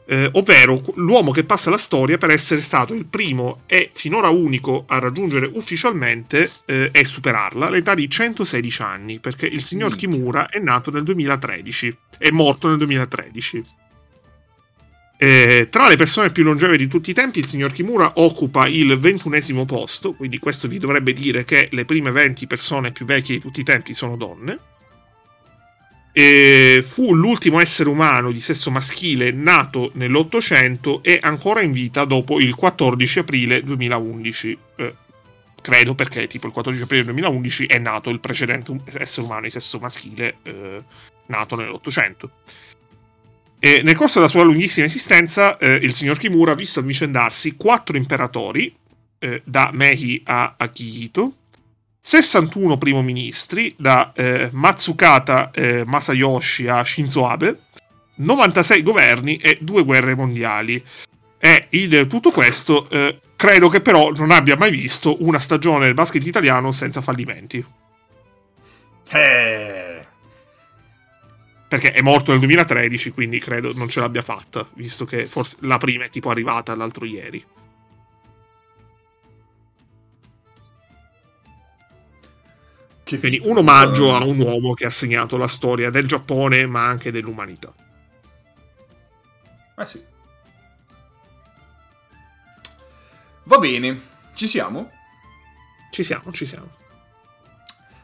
Eh, 0.07 0.29
ovvero 0.33 0.83
l'uomo 0.97 1.31
che 1.31 1.45
passa 1.45 1.71
la 1.71 1.79
storia 1.79 2.19
per 2.19 2.31
essere 2.31 2.61
stato 2.63 2.95
il 2.95 3.05
primo 3.05 3.63
e 3.67 3.93
finora 3.95 4.29
unico 4.29 4.85
a 4.89 4.99
raggiungere 4.99 5.49
ufficialmente 5.53 6.51
eh, 6.65 6.89
e 6.93 7.05
superarla 7.05 7.71
l'età 7.71 7.95
di 7.95 8.11
116 8.11 8.83
anni, 8.83 9.19
perché 9.21 9.47
il 9.47 9.63
signor 9.63 9.95
Kimura 9.95 10.49
è 10.49 10.59
nato 10.59 10.91
nel 10.91 11.05
2013, 11.05 11.97
è 12.19 12.31
morto 12.31 12.67
nel 12.67 12.79
2013. 12.79 13.65
Eh, 15.23 15.69
tra 15.71 15.87
le 15.87 15.97
persone 15.97 16.33
più 16.33 16.43
longeve 16.43 16.79
di 16.79 16.89
tutti 16.89 17.11
i 17.11 17.15
tempi, 17.15 17.41
il 17.41 17.47
signor 17.47 17.73
Kimura 17.73 18.13
occupa 18.15 18.67
il 18.67 18.99
ventunesimo 18.99 19.67
posto, 19.67 20.15
quindi 20.15 20.39
questo 20.39 20.67
vi 20.67 20.79
dovrebbe 20.79 21.13
dire 21.13 21.45
che 21.45 21.69
le 21.71 21.85
prime 21.85 22.11
20 22.11 22.47
persone 22.47 22.91
più 22.91 23.05
vecchie 23.05 23.35
di 23.35 23.43
tutti 23.43 23.61
i 23.61 23.65
tempi 23.65 23.93
sono 23.93 24.17
donne. 24.17 24.59
E 26.23 26.85
fu 26.87 27.15
l'ultimo 27.15 27.63
essere 27.63 27.89
umano 27.89 28.31
di 28.31 28.43
sesso 28.43 28.71
maschile 28.71 29.31
nato 29.31 29.91
nell'Ottocento 29.95 31.03
e 31.03 31.19
ancora 31.19 31.63
in 31.63 31.73
vita 31.73 32.05
dopo 32.05 32.39
il 32.39 32.55
14 32.55 33.21
aprile 33.21 33.63
2011. 33.65 34.59
Eh, 34.77 34.95
credo 35.63 35.95
perché 35.95 36.27
tipo 36.27 36.47
il 36.47 36.53
14 36.53 36.83
aprile 36.83 37.05
2011 37.05 37.65
è 37.65 37.79
nato 37.79 38.11
il 38.11 38.21
precedente 38.21 38.83
essere 38.99 39.25
umano 39.25 39.45
di 39.45 39.51
sesso 39.51 39.79
maschile 39.79 40.37
eh, 40.43 40.83
nato 41.25 41.57
nell'Ottocento. 41.57 42.33
E 43.59 43.81
nel 43.83 43.97
corso 43.97 44.19
della 44.19 44.31
sua 44.31 44.43
lunghissima 44.43 44.85
esistenza, 44.85 45.57
eh, 45.57 45.73
il 45.73 45.95
signor 45.95 46.19
Kimura 46.19 46.53
ha 46.53 46.55
visto 46.55 46.81
avvicendarsi 46.81 47.57
quattro 47.57 47.97
imperatori, 47.97 48.77
eh, 49.19 49.41
da 49.43 49.71
Meiji 49.73 50.21
a 50.27 50.57
Akihito, 50.59 51.33
61 52.01 52.79
primo 52.79 53.03
ministri, 53.03 53.75
da 53.77 54.13
eh, 54.15 54.49
Matsukata 54.53 55.51
eh, 55.51 55.85
Masayoshi 55.85 56.67
a 56.67 56.85
Shinzo 56.85 57.27
Abe, 57.27 57.59
96 58.17 58.83
governi 58.83 59.37
e 59.37 59.59
due 59.61 59.85
guerre 59.85 60.15
mondiali. 60.15 60.83
E 61.39 61.67
in 61.71 62.07
tutto 62.09 62.31
questo 62.31 62.89
eh, 62.91 63.21
credo 63.37 63.69
che 63.69 63.81
però 63.81 64.11
non 64.11 64.31
abbia 64.31 64.57
mai 64.57 64.71
visto 64.71 65.17
una 65.25 65.41
stagione 65.41 65.87
del 65.87 65.95
basket 65.95 66.27
italiano 66.27 66.73
senza 66.73 67.01
fallimenti. 67.01 67.65
Eh. 69.13 70.07
Perché 71.69 71.93
è 71.93 72.03
morto 72.03 72.33
nel 72.33 72.41
2013, 72.41 73.11
quindi 73.13 73.39
credo 73.39 73.73
non 73.75 73.89
ce 73.89 74.01
l'abbia 74.01 74.23
fatta, 74.23 74.69
visto 74.75 75.05
che 75.05 75.27
forse 75.27 75.57
la 75.61 75.79
prima 75.79 76.05
è 76.05 76.11
tipo 76.11 76.29
arrivata 76.29 76.75
l'altro 76.75 77.05
ieri. 77.05 77.43
Quindi 83.19 83.41
un 83.45 83.59
omaggio 83.59 84.15
a 84.15 84.25
un 84.25 84.39
uomo 84.39 84.75
che 84.75 84.87
ha 84.87 84.91
segnato 84.91 85.37
la 85.37 85.49
storia 85.49 85.91
del 85.91 86.07
Giappone, 86.07 86.67
ma 86.67 86.87
anche 86.87 87.11
dell'umanità. 87.11 87.73
Eh 89.77 89.87
sì. 89.87 90.03
Va 93.45 93.59
bene, 93.59 94.01
ci 94.35 94.47
siamo? 94.47 94.91
Ci 95.91 96.03
siamo, 96.05 96.31
ci 96.33 96.47
siamo. 96.47 96.79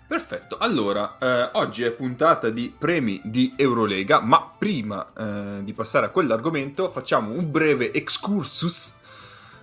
Perfetto, 0.07 0.57
allora, 0.59 1.19
eh, 1.19 1.51
oggi 1.55 1.83
è 1.83 1.91
puntata 1.91 2.49
di 2.49 2.73
premi 2.77 3.21
di 3.25 3.55
Eurolega, 3.57 4.21
ma 4.21 4.41
prima 4.41 5.13
eh, 5.13 5.65
di 5.65 5.73
passare 5.73 6.07
a 6.07 6.11
quell'argomento 6.11 6.89
facciamo 6.89 7.33
un 7.33 7.51
breve 7.51 7.93
excursus 7.93 8.95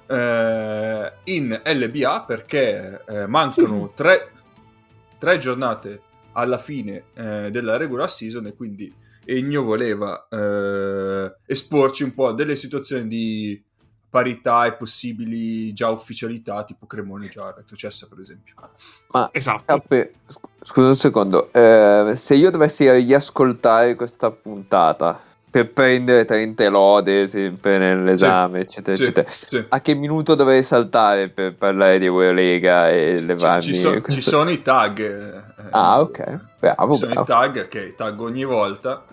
eh, 0.05 1.13
in 1.23 1.61
LBA 1.63 2.21
perché 2.27 3.03
eh, 3.07 3.25
mancano 3.25 3.91
tre 3.95 4.32
tre 5.23 5.37
giornate 5.37 6.01
alla 6.33 6.57
fine 6.57 7.05
eh, 7.13 7.49
della 7.49 7.77
regular 7.77 8.11
season 8.11 8.45
e 8.47 8.55
quindi 8.55 8.93
Egno 9.23 9.63
voleva 9.63 10.27
eh, 10.29 11.33
esporci 11.45 12.03
un 12.03 12.13
po' 12.13 12.33
delle 12.33 12.55
situazioni 12.55 13.07
di 13.07 13.63
parità 14.09 14.65
e 14.65 14.73
possibili 14.73 15.71
già 15.71 15.89
ufficialità 15.89 16.65
tipo 16.65 16.85
Cremone 16.87 17.29
già 17.29 17.53
retrocessa 17.55 18.05
per 18.09 18.19
esempio. 18.19 18.53
Ma 19.11 19.29
esatto. 19.31 19.63
Cappe, 19.65 20.15
scusa 20.61 20.87
un 20.87 20.95
secondo 20.95 21.53
eh, 21.53 22.11
se 22.15 22.35
io 22.35 22.51
dovessi 22.51 22.91
riascoltare 22.91 23.95
questa 23.95 24.29
puntata 24.29 25.17
per 25.53 25.71
prendere 25.71 26.25
30 26.25 26.67
lode 26.67 27.27
sempre 27.27 27.77
nell'esame, 27.77 28.61
sì, 28.61 28.65
eccetera, 28.65 28.95
sì, 28.97 29.03
eccetera. 29.03 29.29
Sì. 29.29 29.65
A 29.69 29.81
che 29.81 29.93
minuto 29.93 30.33
dovrei 30.33 30.63
saltare 30.63 31.29
per 31.29 31.53
parlare 31.53 31.99
di 31.99 32.07
Eurolega 32.07 32.89
e 32.89 33.19
levarmi? 33.19 33.61
Ci, 33.61 33.75
ci, 33.75 33.79
so, 33.79 34.01
ci 34.01 34.21
sono 34.21 34.49
i 34.49 34.63
tag. 34.63 34.99
Eh, 34.99 35.67
ah, 35.69 36.01
ok. 36.01 36.39
Bravo, 36.57 36.93
ci 36.93 36.99
sono 37.01 37.23
bravo. 37.23 37.31
i 37.31 37.51
tag 37.51 37.67
che 37.67 37.93
tag 37.93 38.19
ogni 38.19 38.43
volta. 38.45 39.05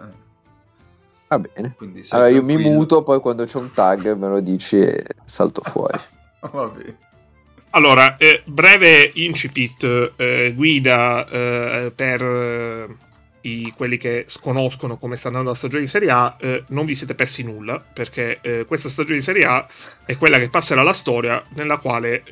Va 1.29 1.39
bene. 1.39 1.77
allora 2.09 2.29
io 2.31 2.43
mi 2.43 2.57
muto, 2.57 3.03
poi 3.03 3.21
quando 3.21 3.45
c'è 3.45 3.59
un 3.59 3.71
tag 3.75 4.17
me 4.17 4.29
lo 4.29 4.41
dici 4.41 4.81
e 4.81 5.05
salto 5.27 5.61
fuori. 5.63 5.99
Va 6.41 6.67
bene. 6.69 6.97
Allora, 7.73 8.17
eh, 8.17 8.41
breve 8.47 9.11
incipit, 9.13 10.13
eh, 10.17 10.55
guida 10.57 11.29
eh, 11.29 11.93
per 11.95 12.23
eh, 12.23 12.87
i, 13.43 13.73
quelli 13.77 13.97
che 13.97 14.25
sconoscono 14.27 14.97
come 14.97 15.17
sta 15.17 15.29
andando 15.29 15.51
la 15.51 15.57
stagione 15.57 15.83
di 15.83 15.89
Serie 15.89 16.11
A, 16.11 16.37
eh, 16.39 16.65
non 16.69 16.85
vi 16.85 16.95
siete 16.95 17.15
persi 17.15 17.43
nulla, 17.43 17.81
perché 17.81 18.39
eh, 18.41 18.65
questa 18.67 18.89
stagione 18.89 19.19
di 19.19 19.25
Serie 19.25 19.45
A 19.45 19.67
è 20.05 20.17
quella 20.17 20.39
che 20.39 20.49
passerà 20.49 20.81
alla 20.81 20.93
storia, 20.93 21.43
nella 21.55 21.79
quale 21.79 22.23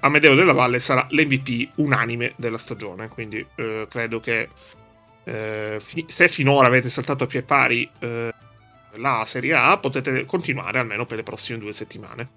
Amedeo 0.00 0.34
della 0.34 0.52
Valle 0.52 0.80
sarà 0.80 1.06
l'MVP 1.10 1.70
unanime 1.76 2.32
della 2.36 2.58
stagione, 2.58 3.08
quindi 3.08 3.44
credo 3.88 4.20
che 4.20 4.48
fi- 5.24 6.04
se 6.08 6.28
finora 6.28 6.66
avete 6.66 6.88
saltato 6.88 7.24
a 7.24 7.26
pie 7.26 7.42
pari 7.42 7.88
la 8.98 9.24
Serie 9.26 9.54
A, 9.54 9.78
potete 9.78 10.24
continuare 10.24 10.78
almeno 10.78 11.06
per 11.06 11.16
le 11.16 11.22
prossime 11.22 11.58
due 11.58 11.72
settimane. 11.72 12.28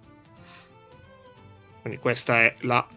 Quindi 1.82 2.00
questa 2.00 2.42
è 2.42 2.56
la, 2.60 2.88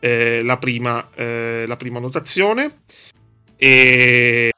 eh, 0.00 0.42
la, 0.42 0.58
prima, 0.58 1.08
eh, 1.14 1.64
la 1.66 1.76
prima 1.76 2.00
notazione. 2.00 2.82
E 3.56 4.50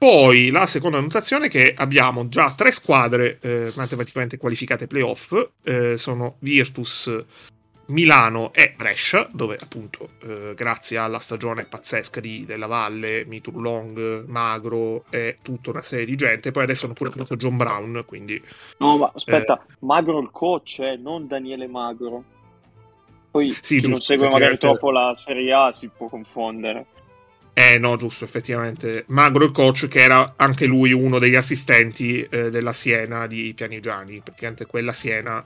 poi 0.00 0.48
la 0.48 0.66
seconda 0.66 0.98
notazione 0.98 1.48
è 1.48 1.50
che 1.50 1.74
abbiamo 1.76 2.26
già 2.30 2.54
tre 2.54 2.72
squadre 2.72 3.36
eh, 3.42 3.70
matematicamente 3.74 4.38
qualificate 4.38 4.86
playoff, 4.86 5.50
eh, 5.62 5.98
sono 5.98 6.36
Virtus, 6.38 7.22
Milano 7.88 8.50
e 8.54 8.72
Brescia, 8.74 9.28
dove 9.30 9.58
appunto 9.60 10.12
eh, 10.22 10.54
grazie 10.56 10.96
alla 10.96 11.18
stagione 11.18 11.66
pazzesca 11.66 12.18
di 12.18 12.46
Della 12.46 12.66
Valle, 12.66 13.26
Miturlong, 13.26 14.24
Magro 14.24 15.04
e 15.10 15.36
tutta 15.42 15.68
una 15.68 15.82
serie 15.82 16.06
di 16.06 16.16
gente, 16.16 16.50
poi 16.50 16.62
adesso 16.62 16.86
hanno 16.86 16.94
pure 16.94 17.10
preso 17.10 17.36
John 17.36 17.58
Brown, 17.58 18.02
quindi... 18.06 18.42
No, 18.78 18.96
ma 18.96 19.12
aspetta, 19.14 19.60
eh, 19.60 19.74
Magro 19.80 20.18
il 20.18 20.30
coach, 20.30 20.78
eh, 20.78 20.96
non 20.96 21.26
Daniele 21.26 21.66
Magro. 21.66 22.24
Poi 23.30 23.50
sì, 23.60 23.74
chi 23.74 23.80
giusto, 23.82 23.88
non 23.90 24.00
segue 24.00 24.30
magari 24.30 24.56
troppo 24.56 24.90
la 24.90 25.12
Serie 25.14 25.52
A 25.52 25.72
si 25.72 25.90
può 25.94 26.08
confondere. 26.08 26.86
Eh 27.52 27.78
no, 27.78 27.96
giusto, 27.96 28.24
effettivamente. 28.24 29.04
Magro 29.08 29.44
il 29.44 29.50
coach 29.52 29.88
che 29.88 29.98
era 29.98 30.34
anche 30.36 30.66
lui 30.66 30.92
uno 30.92 31.18
degli 31.18 31.36
assistenti 31.36 32.22
eh, 32.22 32.50
della 32.50 32.72
Siena 32.72 33.26
di 33.26 33.52
Pianigiani, 33.54 34.20
praticamente 34.20 34.66
quella 34.66 34.92
Siena 34.92 35.44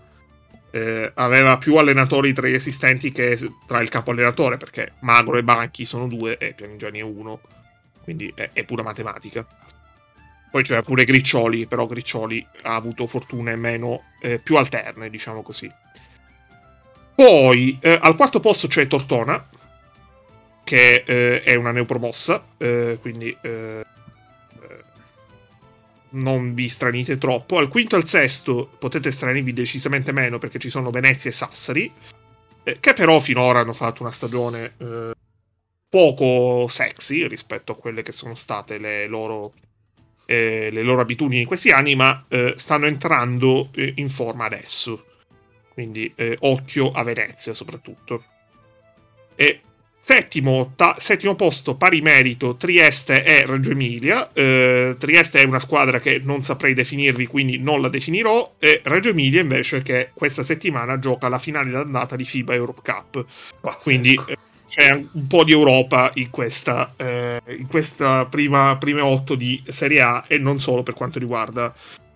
eh, 0.70 1.12
aveva 1.14 1.56
più 1.56 1.76
allenatori 1.76 2.32
tra 2.32 2.48
gli 2.48 2.54
assistenti 2.54 3.12
che 3.12 3.38
tra 3.66 3.80
il 3.80 3.88
capo 3.88 4.10
allenatore, 4.10 4.56
perché 4.56 4.92
Magro 5.00 5.36
e 5.38 5.44
Banchi 5.44 5.84
sono 5.84 6.08
due 6.08 6.36
e 6.36 6.52
Pianigiani 6.52 6.98
è 6.98 7.02
uno, 7.02 7.40
quindi 8.02 8.32
è, 8.34 8.50
è 8.52 8.64
pura 8.64 8.82
matematica. 8.82 9.46
Poi 10.50 10.62
c'era 10.62 10.82
pure 10.82 11.04
Griccioli, 11.04 11.66
però 11.66 11.86
Griccioli 11.86 12.44
ha 12.62 12.74
avuto 12.74 13.06
fortune 13.06 13.56
meno, 13.56 14.02
eh, 14.20 14.38
più 14.38 14.56
alterne, 14.56 15.10
diciamo 15.10 15.42
così. 15.42 15.70
Poi 17.14 17.78
eh, 17.80 17.98
al 18.00 18.16
quarto 18.16 18.40
posto 18.40 18.66
c'è 18.66 18.86
Tortona, 18.86 19.48
che 20.64 21.04
eh, 21.06 21.42
è 21.42 21.54
una 21.54 21.70
neopromossa, 21.70 22.44
eh, 22.56 22.98
quindi 23.00 23.36
eh, 23.42 23.84
eh, 24.62 24.84
non 26.10 26.54
vi 26.54 26.68
stranite 26.68 27.18
troppo. 27.18 27.58
Al 27.58 27.68
quinto 27.68 27.94
e 27.94 27.98
al 27.98 28.08
sesto 28.08 28.70
potete 28.78 29.10
stranirvi 29.10 29.52
decisamente 29.52 30.10
meno 30.10 30.38
perché 30.38 30.58
ci 30.58 30.70
sono 30.70 30.90
Venezia 30.90 31.30
e 31.30 31.34
Sassari, 31.34 31.92
eh, 32.64 32.78
che 32.80 32.94
però 32.94 33.20
finora 33.20 33.60
hanno 33.60 33.74
fatto 33.74 34.02
una 34.02 34.12
stagione 34.12 34.72
poco 35.88 36.66
sexy 36.66 37.28
rispetto 37.28 37.72
a 37.72 37.76
quelle 37.76 38.02
che 38.02 38.10
sono 38.10 38.34
state 38.34 38.78
le 38.78 39.06
loro, 39.06 39.52
le 40.26 40.82
loro 40.82 41.02
abitudini 41.02 41.42
in 41.42 41.46
questi 41.46 41.68
anni, 41.68 41.94
ma 41.94 42.24
stanno 42.56 42.86
entrando 42.86 43.70
in 43.76 44.08
forma 44.08 44.46
adesso. 44.46 45.04
Quindi 45.74 46.12
eh, 46.16 46.36
occhio 46.40 46.90
a 46.90 47.02
Venezia 47.02 47.52
soprattutto. 47.52 48.24
E 49.34 49.60
settimo, 50.04 50.72
ta- 50.76 50.96
settimo 50.98 51.34
posto, 51.34 51.76
pari 51.76 52.02
merito, 52.02 52.56
Trieste 52.56 53.24
e 53.24 53.46
Reggio 53.46 53.70
Emilia. 53.70 54.30
Eh, 54.34 54.96
Trieste 54.98 55.40
è 55.40 55.44
una 55.44 55.58
squadra 55.58 55.98
che 55.98 56.20
non 56.22 56.42
saprei 56.42 56.74
definirvi, 56.74 57.26
quindi 57.26 57.58
non 57.58 57.80
la 57.80 57.88
definirò. 57.88 58.56
E 58.58 58.82
Reggio 58.84 59.08
Emilia 59.08 59.40
invece 59.40 59.80
che 59.80 60.10
questa 60.12 60.42
settimana 60.42 60.98
gioca 60.98 61.28
la 61.28 61.38
finale 61.38 61.70
d'andata 61.70 62.16
di 62.16 62.24
FIBA 62.24 62.52
Europe 62.52 62.82
Cup. 62.84 63.24
Pazzesco. 63.62 63.82
Quindi 63.82 64.20
eh, 64.26 64.36
c'è 64.68 64.92
un 64.92 65.26
po' 65.26 65.42
di 65.42 65.52
Europa 65.52 66.10
in 66.14 66.28
questa, 66.28 66.92
eh, 66.96 67.40
in 67.56 67.66
questa 67.66 68.26
prima, 68.26 68.76
prime 68.76 69.00
otto 69.00 69.34
di 69.34 69.62
Serie 69.68 70.02
A 70.02 70.24
e 70.26 70.36
non 70.36 70.58
solo 70.58 70.82
per 70.82 70.92
quanto 70.92 71.18
riguarda 71.18 71.74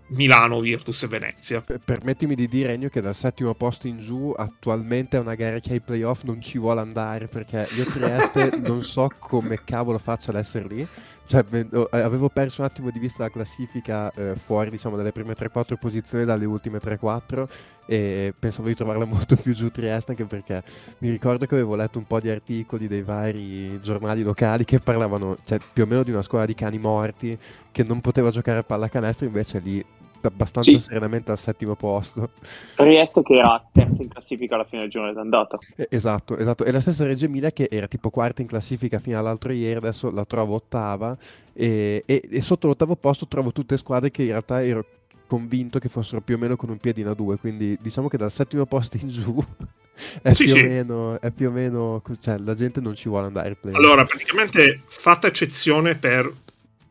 Milano, 0.08 0.60
Virtus 0.60 1.02
e 1.02 1.06
Venezia. 1.06 1.60
Per- 1.60 1.80
permettimi 1.84 2.34
di 2.34 2.48
dire, 2.48 2.72
Ennio, 2.72 2.88
che 2.88 3.00
dal 3.00 3.14
settimo 3.14 3.54
posto 3.54 3.86
in 3.86 3.98
giù 3.98 4.32
attualmente 4.36 5.16
è 5.16 5.20
una 5.20 5.34
gara 5.34 5.58
che 5.58 5.72
ai 5.72 5.80
playoff 5.80 6.22
non 6.22 6.40
ci 6.40 6.58
vuole 6.58 6.80
andare 6.80 7.26
perché 7.26 7.66
io 7.76 7.84
Trieste 7.84 8.56
non 8.64 8.82
so 8.82 9.10
come 9.18 9.62
cavolo 9.64 9.98
faccia 9.98 10.30
ad 10.30 10.36
essere 10.36 10.66
lì. 10.66 10.88
Cioè, 11.26 11.44
eh, 11.50 11.86
avevo 11.90 12.30
perso 12.30 12.62
un 12.62 12.68
attimo 12.68 12.90
di 12.90 12.98
vista 12.98 13.24
la 13.24 13.28
classifica 13.28 14.10
eh, 14.12 14.34
fuori 14.34 14.70
diciamo, 14.70 14.96
dalle 14.96 15.12
prime 15.12 15.34
3-4 15.34 15.76
posizioni, 15.78 16.24
dalle 16.24 16.46
ultime 16.46 16.78
3-4 16.78 17.46
e 17.84 18.32
pensavo 18.38 18.68
di 18.68 18.74
trovarla 18.74 19.04
molto 19.06 19.36
più 19.36 19.54
giù 19.54 19.70
Trieste 19.70 20.12
anche 20.12 20.24
perché 20.24 20.62
mi 20.98 21.10
ricordo 21.10 21.44
che 21.44 21.54
avevo 21.54 21.74
letto 21.74 21.98
un 21.98 22.06
po' 22.06 22.18
di 22.18 22.30
articoli 22.30 22.88
dei 22.88 23.02
vari 23.02 23.78
giornali 23.82 24.22
locali 24.22 24.64
che 24.64 24.78
parlavano 24.78 25.36
cioè, 25.44 25.58
più 25.70 25.82
o 25.82 25.86
meno 25.86 26.02
di 26.02 26.12
una 26.12 26.22
scuola 26.22 26.46
di 26.46 26.54
cani 26.54 26.78
morti 26.78 27.38
che 27.70 27.82
non 27.84 28.00
poteva 28.00 28.30
giocare 28.30 28.60
a 28.60 28.62
pallacanestro 28.62 29.26
invece 29.26 29.58
lì 29.58 29.84
abbastanza 30.22 30.70
sì. 30.70 30.78
serenamente 30.78 31.30
al 31.30 31.38
settimo 31.38 31.74
posto. 31.74 32.30
Trieste 32.74 33.22
che 33.22 33.34
era 33.34 33.64
terza 33.72 34.02
in 34.02 34.08
classifica 34.08 34.54
alla 34.54 34.64
fine 34.64 34.82
del 34.82 34.90
giorno 34.90 35.12
d'andata. 35.12 35.58
esatto, 35.88 36.36
esatto. 36.36 36.64
E 36.64 36.72
la 36.72 36.80
stessa 36.80 37.04
Reggio 37.04 37.26
Emilia 37.26 37.50
che 37.50 37.68
era 37.70 37.86
tipo 37.86 38.10
quarta 38.10 38.42
in 38.42 38.48
classifica 38.48 38.98
fino 38.98 39.18
all'altro 39.18 39.52
ieri, 39.52 39.76
adesso 39.76 40.10
la 40.10 40.24
trovo 40.24 40.54
ottava. 40.54 41.16
E, 41.52 42.02
e, 42.06 42.22
e 42.30 42.40
sotto 42.40 42.68
l'ottavo 42.68 42.96
posto 42.96 43.26
trovo 43.26 43.52
tutte 43.52 43.76
squadre 43.76 44.10
che 44.10 44.22
in 44.22 44.28
realtà 44.28 44.62
ero 44.62 44.84
convinto 45.28 45.78
che 45.78 45.88
fossero 45.88 46.20
più 46.22 46.36
o 46.36 46.38
meno 46.38 46.56
con 46.56 46.70
un 46.70 46.78
piedino 46.78 47.10
a 47.10 47.14
due. 47.14 47.36
Quindi 47.36 47.78
diciamo 47.80 48.08
che 48.08 48.16
dal 48.16 48.32
settimo 48.32 48.66
posto 48.66 48.96
in 48.96 49.10
giù 49.10 49.38
è, 50.22 50.32
sì, 50.32 50.44
più 50.44 50.56
sì. 50.56 50.62
Meno, 50.62 51.20
è, 51.20 51.30
più 51.30 51.48
o 51.48 51.52
meno, 51.52 52.02
cioè 52.20 52.38
la 52.38 52.54
gente 52.54 52.80
non 52.80 52.96
ci 52.96 53.08
vuole 53.08 53.26
andare. 53.26 53.56
Allora, 53.72 54.04
praticamente 54.04 54.80
fatta 54.86 55.28
eccezione 55.28 55.94
per 55.96 56.32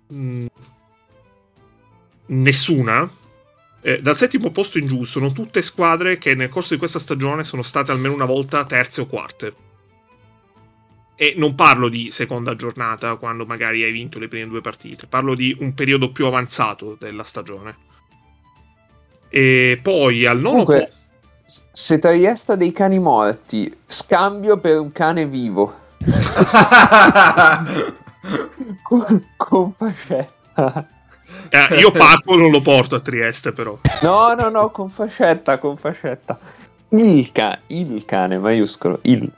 mh, 0.08 0.16
mm, 0.16 0.46
nessuna. 2.28 3.17
Eh, 3.88 4.02
dal 4.02 4.18
settimo 4.18 4.52
posto 4.52 4.80
in 4.80 4.88
giù 4.88 5.06
sono 5.06 5.32
tutte 5.32 5.62
squadre 5.62 6.18
che 6.18 6.36
nel 6.36 6.50
corso 6.50 6.74
di 6.74 6.80
questa 6.80 7.00
stagione 7.00 7.46
sono 7.46 7.62
state 7.62 7.90
almeno 7.90 8.14
una 8.14 8.26
volta 8.26 8.66
terze 8.66 9.00
o 9.00 9.06
quarte. 9.06 9.54
E 11.16 11.36
non 11.38 11.56
parlo 11.56 11.88
di 11.88 12.12
seconda 12.12 12.54
giornata, 12.58 13.16
quando 13.16 13.46
magari 13.46 13.84
hai 13.84 13.94
vinto 13.94 14.20
le 14.20 14.28
prime 14.28 14.50
due 14.50 14.60
partite, 14.60 15.08
parlo 15.08 15.36
di 15.36 15.56
un 15.62 15.74
periodo 15.74 16.12
più 16.12 16.26
avanzato 16.26 16.98
della 17.00 17.24
stagione. 17.24 17.78
E 19.30 19.80
poi 19.82 20.26
al 20.26 20.42
nono 20.42 20.66
Comunque, 20.66 20.92
posto... 21.46 21.64
Se 21.72 21.98
Triesta 21.98 22.58
dei 22.58 22.74
cani 22.74 23.00
morti, 23.00 23.74
scambio 23.86 24.58
per 24.58 24.82
un 24.82 24.92
cane 24.92 25.26
vivo. 25.26 25.74
con, 28.84 29.30
con 29.38 29.74
fascetta. 29.78 30.90
Eh, 31.50 31.80
io 31.80 31.92
Paco 31.92 32.36
non 32.36 32.52
lo 32.52 32.62
porto 32.62 32.96
a 32.96 33.00
Trieste, 33.00 33.52
però. 33.52 33.80
No, 34.02 34.34
no, 34.34 34.50
no, 34.50 34.72
con 34.72 34.90
fascetta, 34.90 35.58
con 35.58 35.78
fascetta. 35.78 36.40
Il, 36.90 37.32
ca- 37.32 37.60
il 37.68 38.06
cane, 38.06 38.38
maiuscolo, 38.38 39.00
il. 39.04 39.30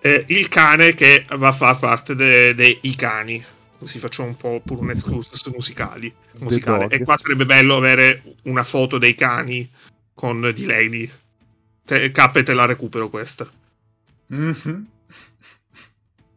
Eh, 0.00 0.24
il 0.28 0.48
cane 0.48 0.94
che 0.94 1.24
va 1.36 1.48
a 1.48 1.52
far 1.52 1.78
parte 1.78 2.14
dei 2.14 2.54
de- 2.54 2.80
cani. 2.96 3.44
Così 3.78 3.98
facciamo 3.98 4.28
un 4.28 4.36
po' 4.36 4.60
pure 4.64 4.80
un 4.80 4.90
excursus 4.90 5.44
musicali, 5.46 6.12
musicale. 6.38 6.88
E 6.88 7.04
qua 7.04 7.16
sarebbe 7.16 7.44
bello 7.44 7.76
avere 7.76 8.22
una 8.42 8.64
foto 8.64 8.98
dei 8.98 9.14
cani 9.14 9.70
con 10.14 10.50
di 10.52 10.66
lei. 10.66 11.12
Te, 11.84 12.10
K 12.10 12.42
te 12.42 12.54
la 12.54 12.66
recupero 12.66 13.08
questa. 13.08 13.48
Mm-hmm. 14.34 14.82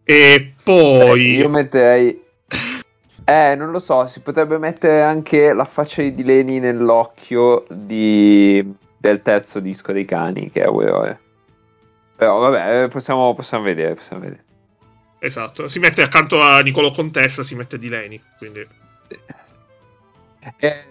E 0.04 0.54
poi... 0.64 1.36
Eh, 1.36 1.38
io 1.40 1.50
metterei 1.50 2.21
eh, 3.24 3.56
non 3.56 3.72
lo 3.72 3.80
so, 3.80 4.08
si 4.08 4.22
potrebbe 4.22 4.58
mettere 4.58 5.02
anche 5.02 5.54
la 5.54 5.64
faccia 5.64 6.02
di 6.02 6.24
Leni 6.24 6.60
nell'occhio 6.60 7.66
di... 7.70 8.74
del 8.98 9.22
terzo 9.22 9.60
disco 9.60 9.92
dei 9.92 10.06
cani, 10.06 10.50
che 10.52 10.62
è 10.62 10.66
Aurore. 10.66 11.20
Però 12.16 12.40
vabbè, 12.40 12.84
eh, 12.84 12.88
possiamo, 12.88 13.34
possiamo, 13.34 13.64
vedere, 13.64 13.96
possiamo 13.96 14.22
vedere. 14.24 14.44
Esatto, 15.20 15.68
si 15.68 15.80
mette 15.80 16.02
accanto 16.02 16.42
a 16.42 16.60
Nicolo 16.62 16.92
Contessa, 16.92 17.44
si 17.44 17.56
mette 17.56 17.78
di 17.78 17.90
Leni, 17.90 18.22
quindi... 18.38 18.68
Eh, 20.58 20.86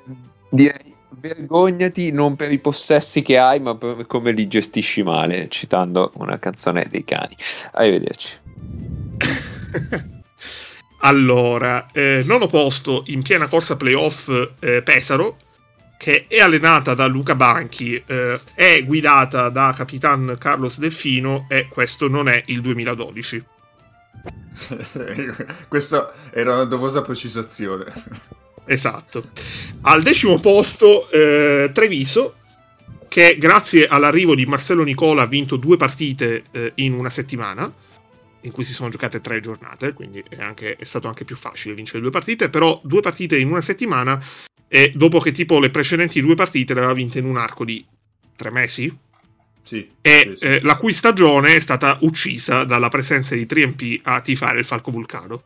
direi, 0.51 0.95
vergognati 1.09 2.13
non 2.13 2.37
per 2.37 2.53
i 2.53 2.59
possessi 2.59 3.23
che 3.23 3.39
hai, 3.39 3.61
ma 3.61 3.75
per 3.75 4.07
come 4.07 4.33
li 4.33 4.47
gestisci 4.47 5.03
male, 5.03 5.49
citando 5.49 6.13
una 6.15 6.39
canzone 6.39 6.87
dei 6.89 7.05
cani. 7.05 7.37
Arrivederci. 7.73 8.39
Allora, 11.03 11.89
eh, 11.93 12.23
nono 12.27 12.47
posto 12.47 13.05
in 13.07 13.23
piena 13.23 13.47
corsa 13.47 13.77
playoff 13.77 14.29
eh, 14.61 14.83
Pesaro, 14.83 15.39
che 15.97 16.27
è 16.29 16.41
allenata 16.41 16.95
da 16.95 17.07
Luca 17.07 17.35
Banchi, 17.35 18.03
eh, 18.05 18.41
è 18.55 18.85
guidata 18.85 19.49
da 19.49 19.73
capitan 19.75 20.37
Carlos 20.39 20.79
Delfino 20.79 21.47
e 21.49 21.69
questo 21.69 22.09
non 22.09 22.29
è 22.29 22.43
il 22.47 22.61
2012. 22.61 23.45
Questa 25.69 26.13
era 26.33 26.55
una 26.55 26.65
doverosa 26.65 27.01
precisazione. 27.01 27.85
Esatto. 28.67 29.31
Al 29.83 30.03
decimo 30.03 30.39
posto 30.39 31.11
eh, 31.11 31.71
Treviso, 31.73 32.35
che 33.09 33.39
grazie 33.39 33.87
all'arrivo 33.89 34.35
di 34.35 34.45
Marcello 34.45 34.85
Nicola 34.85 35.23
ha 35.23 35.27
vinto 35.27 35.57
due 35.57 35.77
partite 35.77 36.45
eh, 36.51 36.73
in 36.77 36.93
una 36.93 37.11
settimana 37.11 37.73
in 38.43 38.53
cui 38.53 38.65
si 38.65 38.73
sono 38.73 38.89
giocate 38.89 39.21
tre 39.21 39.41
giornate, 39.41 39.93
quindi 39.93 40.23
è, 40.29 40.41
anche, 40.41 40.77
è, 40.77 40.85
stato 40.85 41.09
anche 41.09 41.25
più 41.25 41.37
facile 41.37 41.75
vincere 41.75 42.01
due 42.01 42.11
partite, 42.11 42.49
però 42.49 42.81
due 42.85 43.01
partite 43.01 43.39
in 43.39 43.51
una 43.51 43.61
settimana 43.61 44.23
e 44.69 44.93
dopo 44.95 45.19
che 45.21 45.33
tipo 45.33 45.59
le 45.59 45.71
precedenti 45.71 46.21
due 46.21 46.35
partite 46.35 46.75
le 46.75 46.81
aveva 46.81 46.95
vinte 46.95 47.19
in 47.19 47.25
un 47.25 47.37
arco 47.37 47.65
di 47.65 47.85
tre 48.37 48.51
mesi. 48.51 48.97
Sì, 49.63 49.89
e 50.01 50.21
sì, 50.31 50.37
sì. 50.37 50.45
Eh, 50.45 50.61
la 50.63 50.77
cui 50.77 50.93
stagione 50.93 51.55
è 51.55 51.61
stata 51.61 51.99
uccisa 52.01 52.65
dalla 52.65 52.89
presenza 52.89 53.35
di 53.35 53.45
3MP 53.45 54.01
a 54.03 54.21
tifare 54.21 54.61
il 54.61 54.65
Falco 54.65 54.91
Vulcano. 54.91 55.43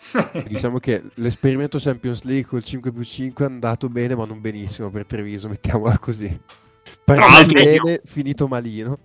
diciamo 0.48 0.78
che 0.78 1.02
l'esperimento 1.14 1.78
Champions 1.78 2.24
League 2.24 2.46
col 2.46 2.64
5 2.64 2.90
più 2.90 3.02
5 3.02 3.44
è 3.44 3.48
andato 3.48 3.88
bene, 3.88 4.14
ma 4.14 4.24
non 4.24 4.40
benissimo 4.40 4.90
per 4.90 5.06
Treviso, 5.06 5.48
mettiamola 5.48 5.98
così. 5.98 6.40
Partito 7.14 7.52
bene, 7.52 8.00
finito 8.04 8.48
malino. 8.48 8.98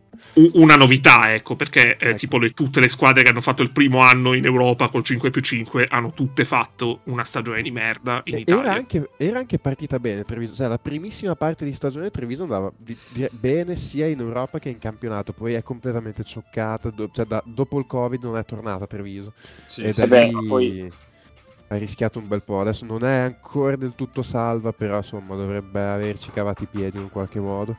Una 0.54 0.76
novità, 0.76 1.34
ecco, 1.34 1.56
perché 1.56 1.98
eh, 1.98 2.10
ecco. 2.10 2.18
tipo 2.18 2.38
le, 2.38 2.52
tutte 2.52 2.80
le 2.80 2.90
squadre 2.90 3.24
che 3.24 3.30
hanno 3.30 3.42
fatto 3.42 3.62
il 3.62 3.72
primo 3.72 4.00
anno 4.00 4.34
in 4.34 4.46
Europa 4.46 4.90
col 4.90 5.04
5 5.04 5.30
più 5.30 5.42
5 5.42 5.88
hanno 5.90 6.12
tutte 6.14 6.46
fatto 6.46 7.02
una 7.06 7.24
stagione 7.24 7.62
di 7.62 7.72
merda 7.72 8.22
in 8.26 8.36
e 8.36 8.40
Italia. 8.40 8.64
Era 8.64 8.74
anche, 8.74 9.10
era 9.18 9.40
anche, 9.40 9.60
partita 9.60 10.00
bene 10.00 10.24
Treviso, 10.24 10.56
cioè 10.56 10.68
la 10.68 10.80
primissima 10.80 11.36
parte 11.36 11.66
di 11.66 11.74
stagione 11.74 12.12
Treviso 12.12 12.44
andava 12.44 12.72
di, 12.76 12.98
di, 13.10 13.28
bene 13.32 13.76
sia 13.76 14.08
in 14.08 14.20
Europa 14.20 14.60
che 14.60 14.70
in 14.70 14.80
campionato, 14.80 15.34
poi 15.34 15.54
è 15.54 15.64
completamente 15.64 16.24
cioccata, 16.24 16.90
do, 16.90 17.10
cioè 17.14 17.26
da, 17.26 17.42
dopo 17.46 17.78
il 17.80 17.86
Covid 17.86 18.24
non 18.24 18.38
è 18.38 18.46
tornata 18.46 18.88
Treviso. 18.88 19.34
Sì, 19.68 19.84
e 19.84 19.94
sì. 19.94 20.00
da 20.00 20.08
Beh, 20.08 20.26
lì... 20.26 20.48
poi 20.48 20.92
ha 21.68 21.78
rischiato 21.78 22.20
un 22.20 22.28
bel 22.28 22.44
po'. 22.44 22.62
Adesso 22.62 22.86
non 22.86 23.04
è 23.06 23.18
ancora 23.18 23.76
del 23.76 23.96
tutto 23.96 24.22
salva, 24.22 24.72
però 24.72 24.98
insomma 24.98 25.36
dovrebbe 25.36 25.82
averci 25.82 26.32
cavati 26.32 26.64
i 26.64 26.68
piedi 26.68 26.98
in 26.98 27.10
qualche 27.10 27.40
modo. 27.40 27.76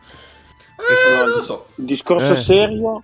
Eh, 0.76 1.16
non 1.18 1.30
lo 1.30 1.42
so. 1.42 1.66
Il 1.76 1.84
discorso, 1.84 2.32
Eh. 2.32 2.36
serio, 2.36 3.02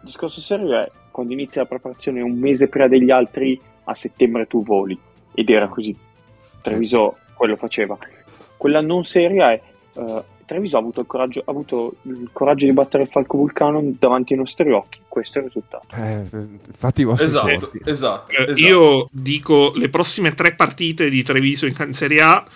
discorso 0.02 0.40
serio 0.40 0.78
è 0.78 0.90
quando 1.10 1.32
inizia 1.32 1.62
la 1.62 1.68
preparazione 1.68 2.20
un 2.20 2.38
mese 2.38 2.68
prima 2.68 2.88
degli 2.88 3.10
altri, 3.10 3.60
a 3.84 3.94
settembre 3.94 4.46
tu 4.46 4.64
voli. 4.64 4.98
Ed 5.32 5.48
era 5.50 5.68
così. 5.68 5.96
Treviso 6.60 7.16
quello 7.34 7.56
faceva. 7.56 7.96
Quella 8.56 8.80
non 8.80 9.04
seria 9.04 9.52
è 9.52 9.60
eh, 9.94 10.22
Treviso 10.44 10.76
ha 10.76 10.80
avuto, 10.80 11.00
il 11.00 11.06
coraggio, 11.06 11.40
ha 11.40 11.50
avuto 11.50 11.96
il 12.02 12.28
coraggio 12.32 12.66
di 12.66 12.72
battere 12.72 13.04
il 13.04 13.08
Falco 13.08 13.36
Vulcano 13.36 13.82
davanti 13.98 14.32
ai 14.32 14.38
nostri 14.38 14.70
occhi. 14.70 15.00
Questo 15.08 15.38
è 15.38 15.40
il 15.42 15.46
risultato. 15.48 15.86
Eh, 15.94 16.24
fate 16.72 17.00
i 17.00 17.04
vostri 17.04 17.26
Esatto, 17.26 17.70
esatto, 17.84 18.30
Eh, 18.30 18.42
esatto. 18.42 18.60
Io 18.60 19.08
dico 19.12 19.72
le 19.74 19.88
prossime 19.88 20.34
tre 20.34 20.54
partite 20.54 21.08
di 21.08 21.22
Treviso 21.22 21.66
in 21.66 21.94
Serie 21.94 22.20
A, 22.20 22.46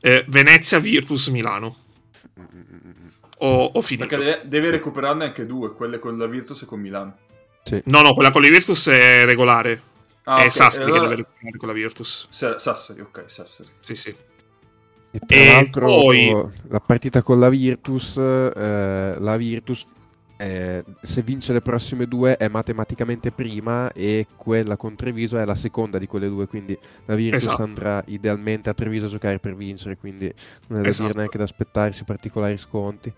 eh, 0.00 0.24
Venezia, 0.28 0.78
Virtus, 0.78 1.28
Milano. 1.28 1.76
Ho, 3.38 3.70
ho 3.72 3.82
finito. 3.82 4.06
Perché 4.06 4.24
deve, 4.24 4.42
deve 4.44 4.70
recuperarne 4.70 5.24
anche 5.24 5.44
due, 5.44 5.72
quelle 5.74 5.98
con 5.98 6.16
la 6.16 6.26
Virtus 6.26 6.62
e 6.62 6.66
con 6.66 6.80
Milano. 6.80 7.16
No, 7.84 8.02
no, 8.02 8.14
quella 8.14 8.30
con 8.30 8.42
le 8.42 8.50
Virtus 8.50 8.88
è 8.88 9.24
regolare. 9.24 9.80
Ah, 10.24 10.38
è 10.38 10.46
ok, 10.46 10.52
Sassari 10.52 10.84
allora- 10.84 11.00
che 11.00 11.08
deve 11.08 11.16
recuperare 11.16 11.56
con 11.58 11.68
la 11.68 11.74
Virtus. 11.74 12.26
Sa- 12.30 12.58
Sassari, 12.58 13.00
ok, 13.00 13.24
Sassari. 13.26 13.68
Sì, 13.80 13.96
sì. 13.96 14.14
E 15.14 15.20
tra 15.20 15.36
E 15.36 15.46
l'altro 15.46 15.86
poi- 15.86 16.44
la 16.68 16.80
partita 16.80 17.22
con 17.22 17.38
la 17.38 17.48
Virtus, 17.48 18.16
eh, 18.16 19.14
la 19.16 19.36
Virtus 19.36 19.86
eh, 20.36 20.84
se 21.00 21.22
vince 21.22 21.52
le 21.52 21.60
prossime 21.60 22.06
due 22.08 22.36
è 22.36 22.48
matematicamente 22.48 23.30
prima 23.30 23.92
e 23.92 24.26
quella 24.34 24.76
con 24.76 24.96
Treviso 24.96 25.38
è 25.38 25.44
la 25.44 25.54
seconda 25.54 25.98
di 25.98 26.08
quelle 26.08 26.26
due, 26.26 26.48
quindi 26.48 26.76
la 27.06 27.14
Virtus 27.14 27.44
Esatto. 27.44 27.62
andrà 27.62 28.02
idealmente 28.08 28.68
a 28.68 28.74
Treviso 28.74 29.06
a 29.06 29.10
giocare 29.10 29.38
per 29.38 29.54
vincere, 29.54 29.96
quindi 29.96 30.32
non 30.66 30.80
è 30.80 30.82
da 30.82 30.88
Esatto. 30.88 31.04
dire 31.06 31.18
neanche 31.18 31.38
da 31.38 31.44
aspettarsi 31.44 32.02
particolari 32.02 32.56
sconti. 32.56 33.12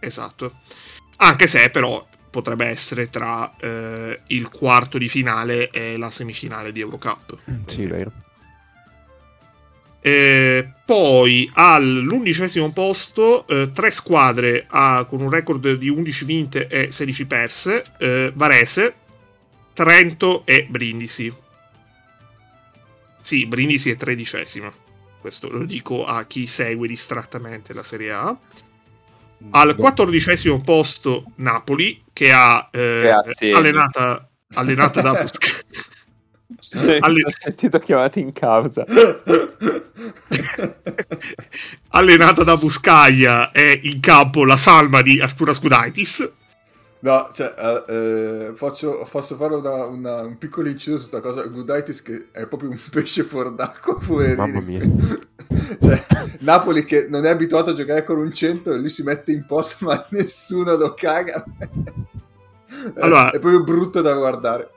Esatto. 0.00 0.52
Anche 1.16 1.46
se 1.46 1.68
però 1.68 2.04
potrebbe 2.30 2.64
essere 2.66 3.10
tra 3.10 3.54
eh, 3.60 4.20
il 4.28 4.48
quarto 4.48 4.96
di 4.96 5.08
finale 5.10 5.68
e 5.68 5.98
la 5.98 6.10
semifinale 6.10 6.72
di 6.72 6.80
Eurocup. 6.80 7.36
Sì, 7.66 7.84
vero. 7.86 8.10
Eh, 10.06 10.68
poi 10.84 11.50
all'undicesimo 11.54 12.70
posto, 12.72 13.46
eh, 13.46 13.70
tre 13.72 13.90
squadre 13.90 14.66
ah, 14.68 15.06
con 15.08 15.22
un 15.22 15.30
record 15.30 15.76
di 15.76 15.88
11 15.88 16.24
vinte 16.26 16.66
e 16.66 16.92
16 16.92 17.24
perse: 17.24 17.84
eh, 17.96 18.30
Varese, 18.34 18.94
Trento 19.72 20.42
e 20.44 20.66
Brindisi. 20.68 21.32
Sì, 23.22 23.46
Brindisi 23.46 23.88
è 23.88 23.96
tredicesima. 23.96 24.70
Questo 25.18 25.48
lo 25.48 25.64
dico 25.64 26.04
a 26.04 26.26
chi 26.26 26.46
segue 26.46 26.86
distrattamente 26.86 27.72
la 27.72 27.82
Serie 27.82 28.12
A. 28.12 28.38
Al 29.52 29.74
quattordicesimo 29.74 30.60
posto 30.60 31.32
Napoli, 31.36 32.04
che 32.12 32.30
ha 32.30 32.68
eh, 32.70 33.00
Grazie. 33.04 33.52
allenata, 33.52 34.28
allenata 34.52 35.00
da 35.00 35.24
Busca- 36.54 36.80
Mi 37.08 37.18
sono 37.18 37.30
sentito 37.30 37.78
chiamato 37.78 38.18
in 38.18 38.32
causa. 38.32 38.84
allenata 41.90 42.42
da 42.44 42.56
Buscaglia 42.56 43.52
e 43.52 43.80
in 43.84 44.00
campo 44.00 44.44
la 44.44 44.56
salma 44.56 45.02
di 45.02 45.20
Arturo 45.20 45.52
Scudaitis. 45.52 46.30
No, 47.00 47.28
cioè, 47.34 47.54
eh, 47.86 47.92
eh, 47.94 48.52
faccio, 48.54 49.06
posso 49.10 49.36
fare 49.36 49.54
una- 49.56 49.84
una- 49.84 50.20
un 50.22 50.38
piccolo 50.38 50.68
inciso 50.70 50.98
su 50.98 51.10
questa 51.10 51.20
cosa. 51.20 51.46
Gudaitis 51.46 52.00
che 52.00 52.28
è 52.32 52.46
proprio 52.46 52.70
un 52.70 52.78
pesce 52.90 53.24
fuor 53.24 53.52
d'acqua, 53.54 53.98
poverino. 53.98 54.46
Mamma 54.46 54.60
mia. 54.60 54.80
cioè, 55.80 56.02
Napoli 56.40 56.86
che 56.86 57.06
non 57.10 57.26
è 57.26 57.28
abituato 57.28 57.70
a 57.70 57.74
giocare 57.74 58.04
con 58.04 58.16
un 58.18 58.32
centro 58.32 58.72
e 58.72 58.78
lui 58.78 58.88
si 58.88 59.02
mette 59.02 59.32
in 59.32 59.44
posto 59.46 59.84
ma 59.86 60.02
nessuno 60.10 60.76
lo 60.76 60.94
caga. 60.94 61.44
Allora- 63.00 63.30
è 63.32 63.38
proprio 63.38 63.62
brutto 63.62 64.00
da 64.00 64.14
guardare. 64.14 64.70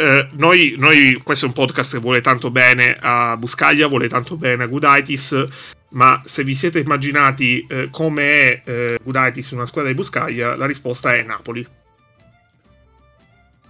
Eh, 0.00 0.28
noi, 0.32 0.76
noi- 0.78 1.20
questo 1.22 1.44
è 1.44 1.48
un 1.48 1.52
podcast 1.54 1.92
che 1.92 1.98
vuole 1.98 2.22
tanto 2.22 2.50
bene 2.50 2.96
a 2.98 3.36
Buscaglia, 3.36 3.86
vuole 3.86 4.08
tanto 4.08 4.38
bene 4.38 4.62
a 4.62 4.66
Gudaitis, 4.66 5.46
ma 5.90 6.22
se 6.24 6.42
vi 6.42 6.54
siete 6.54 6.78
immaginati 6.78 7.66
eh, 7.68 7.88
come 7.90 8.62
è 8.62 8.62
eh, 8.64 8.98
in 9.04 9.44
una 9.50 9.66
squadra 9.66 9.90
di 9.90 9.96
Buscaglia, 9.96 10.56
la 10.56 10.64
risposta 10.64 11.12
è 11.12 11.22
Napoli. 11.22 11.66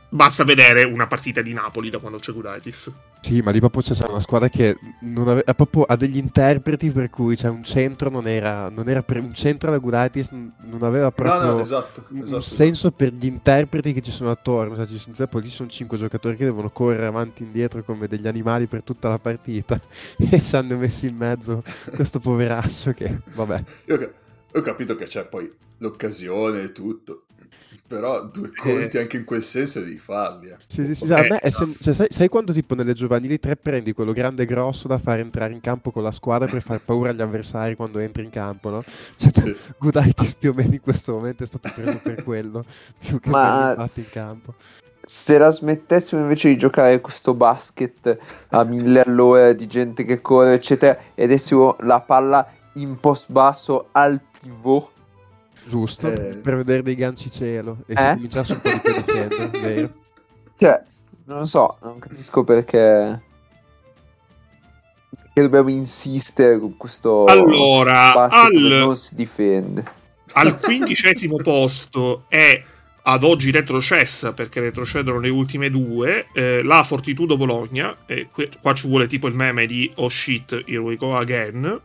Basta 0.08 0.44
vedere 0.44 0.84
una 0.84 1.08
partita 1.08 1.42
di 1.42 1.52
Napoli 1.52 1.90
da 1.90 1.98
quando 1.98 2.20
c'è 2.20 2.32
Gudaitis. 2.32 2.92
Sì, 3.22 3.42
ma 3.42 3.50
lì 3.50 3.58
proprio 3.58 3.82
c'è 3.82 4.06
una 4.08 4.18
squadra 4.20 4.48
che 4.48 4.78
non 5.00 5.28
ave- 5.28 5.42
ha, 5.44 5.54
proprio, 5.54 5.82
ha 5.84 5.94
degli 5.96 6.16
interpreti 6.16 6.90
per 6.90 7.10
cui 7.10 7.36
c'è 7.36 7.48
un 7.48 7.62
centro 7.62 8.08
non 8.08 8.26
era, 8.26 8.70
non 8.70 8.88
era 8.88 9.02
pre- 9.02 9.18
un 9.20 9.34
centro 9.34 9.70
da 9.70 9.76
Gudaitis 9.78 10.30
non 10.30 10.82
aveva 10.82 11.12
No, 11.22 11.38
proprio 11.38 11.52
no, 11.52 11.60
esatto. 11.60 12.06
un, 12.08 12.24
un 12.28 12.38
esatto. 12.38 12.40
senso 12.40 12.92
per 12.92 13.12
gli 13.12 13.26
interpreti 13.26 13.92
che 13.92 14.00
ci 14.00 14.10
sono 14.10 14.30
attorno. 14.30 14.74
Cioè, 14.74 14.86
ci 14.86 14.98
sono, 14.98 15.14
cioè, 15.14 15.28
poi 15.28 15.42
lì 15.42 15.48
ci 15.48 15.54
sono 15.54 15.68
cinque 15.68 15.98
giocatori 15.98 16.34
che 16.36 16.44
devono 16.44 16.70
correre 16.70 17.06
avanti 17.06 17.42
e 17.42 17.46
indietro 17.46 17.82
come 17.84 18.06
degli 18.08 18.26
animali 18.26 18.66
per 18.66 18.82
tutta 18.82 19.08
la 19.08 19.18
partita 19.18 19.78
e 20.18 20.40
ci 20.40 20.56
hanno 20.56 20.76
messo 20.78 21.06
in 21.06 21.16
mezzo 21.16 21.62
questo 21.94 22.20
poveraccio 22.20 22.92
che, 22.92 23.20
vabbè. 23.34 23.62
Io, 23.86 24.14
ho 24.52 24.60
capito 24.62 24.96
che 24.96 25.04
c'è 25.04 25.26
poi 25.26 25.52
l'occasione 25.78 26.62
e 26.62 26.72
tutto. 26.72 27.26
Però 27.86 28.24
due 28.26 28.52
conti 28.54 28.98
anche 28.98 29.16
in 29.16 29.24
quel 29.24 29.42
senso 29.42 29.80
devi 29.80 29.98
farli. 29.98 30.50
eh. 30.50 30.56
Sì, 30.66 30.86
sì, 30.86 30.94
sì, 30.94 31.04
Ok. 31.04 31.10
a 31.10 31.22
me 31.22 31.38
è 31.38 31.50
sem- 31.50 31.74
cioè, 31.80 31.92
sai, 31.92 32.06
sai 32.10 32.28
quando 32.28 32.52
tipo 32.52 32.76
nelle 32.76 32.92
giovanili 32.94 33.40
3 33.40 33.56
prendi 33.56 33.92
quello 33.92 34.12
grande 34.12 34.44
e 34.44 34.46
grosso 34.46 34.86
da 34.86 34.98
fare 34.98 35.20
entrare 35.22 35.52
in 35.52 35.60
campo 35.60 35.90
con 35.90 36.04
la 36.04 36.12
squadra 36.12 36.46
per 36.46 36.62
far 36.62 36.80
paura 36.80 37.10
agli 37.10 37.20
avversari 37.20 37.74
quando 37.74 37.98
entri 37.98 38.22
in 38.22 38.30
campo, 38.30 38.70
no? 38.70 38.84
Cioè, 39.16 39.30
Sì. 39.34 39.56
Gudaitis 39.78 40.34
più 40.34 40.50
o 40.50 40.54
meno 40.54 40.74
in 40.74 40.80
questo 40.80 41.12
momento 41.12 41.42
è 41.42 41.46
stato 41.46 41.68
preso 41.74 41.98
per 42.00 42.22
quello, 42.24 42.64
più 42.98 43.18
che 43.18 43.30
Ma- 43.30 43.74
per 43.76 43.90
in 43.96 44.10
campo. 44.10 44.54
Se 45.02 45.36
la 45.38 45.50
smettessimo 45.50 46.20
invece 46.20 46.48
di 46.50 46.56
giocare 46.56 47.00
questo 47.00 47.34
basket 47.34 48.18
a 48.50 48.62
mille 48.62 49.00
all'ora 49.00 49.52
di 49.52 49.66
gente 49.66 50.04
che 50.04 50.20
corre, 50.20 50.54
eccetera, 50.54 50.96
e 51.14 51.26
dessimo 51.26 51.76
la 51.80 52.00
palla 52.00 52.46
in 52.74 53.00
post 53.00 53.32
basso 53.32 53.88
al 53.92 54.20
pivot, 54.40 54.88
Giusto, 55.66 56.10
Eh. 56.10 56.36
per 56.36 56.56
vedere 56.56 56.82
dei 56.82 56.94
ganci 56.94 57.30
cielo 57.30 57.78
e 57.86 57.96
si 57.96 58.02
Eh? 58.02 58.14
cominciasse 58.14 58.52
un 58.52 58.60
po' 58.60 58.68
di 58.70 58.92
difendere, 59.04 59.48
vero? 59.74 59.92
cioè, 60.58 60.82
non 61.26 61.38
lo 61.40 61.46
so, 61.46 61.76
non 61.82 61.98
capisco 61.98 62.42
perché. 62.44 63.22
Perché 65.10 65.40
dobbiamo 65.42 65.68
insistere 65.70 66.58
con 66.58 66.76
questo 66.76 67.24
Allora, 67.26 68.12
al, 68.28 68.52
non 68.52 68.96
si 68.96 69.14
difende. 69.14 69.84
al 70.32 70.58
quindicesimo 70.58 71.36
posto 71.42 72.24
è 72.28 72.62
ad 73.02 73.24
oggi 73.24 73.50
retrocessa 73.50 74.32
perché 74.32 74.60
retrocedono 74.60 75.18
le 75.20 75.28
ultime 75.30 75.70
due, 75.70 76.26
eh, 76.34 76.62
la 76.62 76.82
Fortitudo 76.84 77.36
Bologna, 77.36 77.96
e 78.06 78.28
qua 78.60 78.74
ci 78.74 78.88
vuole 78.88 79.06
tipo 79.06 79.26
il 79.28 79.34
meme 79.34 79.66
di 79.66 79.90
Oh 79.96 80.08
shit, 80.08 80.64
here 80.66 80.78
we 80.78 80.96
go 80.96 81.16
again. 81.16 81.80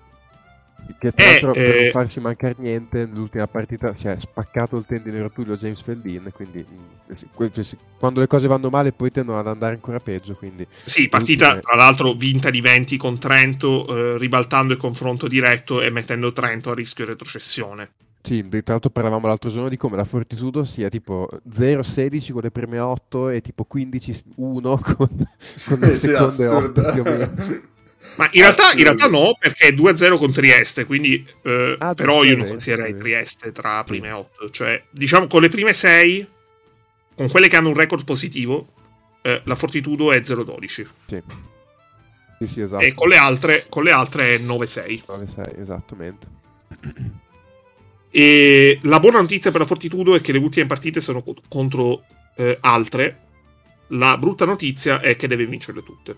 Che 0.97 1.11
tra 1.11 1.25
l'altro 1.25 1.53
eh, 1.53 1.63
per 1.63 1.81
non 1.81 1.89
farci 1.91 2.19
mancare 2.19 2.55
niente, 2.57 3.05
nell'ultima 3.05 3.47
partita 3.47 3.95
si 3.95 4.07
è 4.07 4.15
spaccato 4.19 4.77
il 4.77 4.85
tendine 4.85 5.21
rotulio 5.21 5.57
James 5.57 5.81
Feldin, 5.81 6.31
quindi 6.33 6.65
mm, 6.67 7.13
quando 7.97 8.19
le 8.19 8.27
cose 8.27 8.47
vanno 8.47 8.69
male 8.69 8.91
poi 8.91 9.11
tendono 9.11 9.39
ad 9.39 9.47
andare 9.47 9.73
ancora 9.73 9.99
peggio. 9.99 10.35
Quindi, 10.35 10.65
sì, 10.83 11.09
partita 11.09 11.59
tra 11.59 11.75
l'altro 11.75 12.13
vinta 12.13 12.49
di 12.49 12.61
20 12.61 12.97
con 12.97 13.19
Trento, 13.19 13.85
eh, 13.87 14.17
ribaltando 14.17 14.73
il 14.73 14.79
confronto 14.79 15.27
diretto 15.27 15.81
e 15.81 15.89
mettendo 15.89 16.31
Trento 16.33 16.71
a 16.71 16.75
rischio 16.75 17.05
retrocessione. 17.05 17.89
Sì, 18.25 18.47
tra 18.49 18.61
l'altro 18.65 18.89
parlavamo 18.89 19.27
l'altro 19.27 19.51
giorno 19.51 19.69
di 19.69 19.77
come 19.77 19.97
la 19.97 20.03
Fortitudo 20.03 20.63
sia 20.63 20.89
tipo 20.89 21.29
0-16 21.47 22.31
con 22.31 22.41
le 22.41 22.49
prime 22.49 22.79
8 22.79 23.29
e 23.29 23.41
tipo 23.41 23.67
15-1 23.71 24.23
con, 24.35 25.07
con 25.67 25.79
le 25.79 25.95
seconde 25.95 26.47
8 26.47 26.91
più 26.91 27.01
o 27.01 27.03
meno. 27.03 27.63
Ma 28.17 28.29
in 28.31 28.41
realtà, 28.41 28.71
in 28.71 28.83
realtà, 28.83 29.07
no, 29.07 29.35
perché 29.37 29.67
è 29.67 29.71
2-0 29.71 30.17
con 30.17 30.31
Trieste, 30.31 30.85
quindi 30.85 31.25
eh, 31.43 31.75
ah, 31.77 31.93
però 31.93 32.23
io 32.23 32.37
non 32.37 32.47
considererei 32.47 32.97
Trieste 32.97 33.51
tra 33.51 33.83
prime 33.83 34.11
8. 34.11 34.49
Cioè, 34.49 34.83
diciamo, 34.89 35.27
con 35.27 35.41
le 35.41 35.49
prime 35.49 35.73
6, 35.73 36.27
con 37.15 37.29
quelle 37.29 37.47
che 37.47 37.55
hanno 37.57 37.69
un 37.69 37.75
record 37.75 38.03
positivo, 38.05 38.67
eh, 39.21 39.41
la 39.43 39.55
Fortitudo 39.55 40.11
è 40.11 40.19
0-12. 40.19 40.85
Sì. 41.07 41.23
Sì, 42.37 42.47
sì, 42.47 42.61
esatto. 42.61 42.83
E 42.83 42.93
con 42.93 43.07
le 43.07 43.17
altre, 43.17 43.65
con 43.69 43.83
le 43.83 43.91
altre 43.91 44.35
è 44.35 44.39
9-6. 44.39 45.03
9-6, 45.07 45.59
esattamente. 45.59 46.27
E 48.11 48.79
la 48.83 48.99
buona 49.01 49.19
notizia 49.19 49.51
per 49.51 49.59
la 49.59 49.65
Fortitudo 49.65 50.15
è 50.15 50.21
che 50.21 50.31
le 50.31 50.37
ultime 50.37 50.67
partite 50.67 51.01
sono 51.01 51.21
contro 51.49 52.03
eh, 52.37 52.57
altre. 52.61 53.23
La 53.89 54.17
brutta 54.17 54.45
notizia 54.45 55.01
è 55.01 55.15
che 55.15 55.27
deve 55.27 55.45
vincerle 55.45 55.83
tutte. 55.83 56.17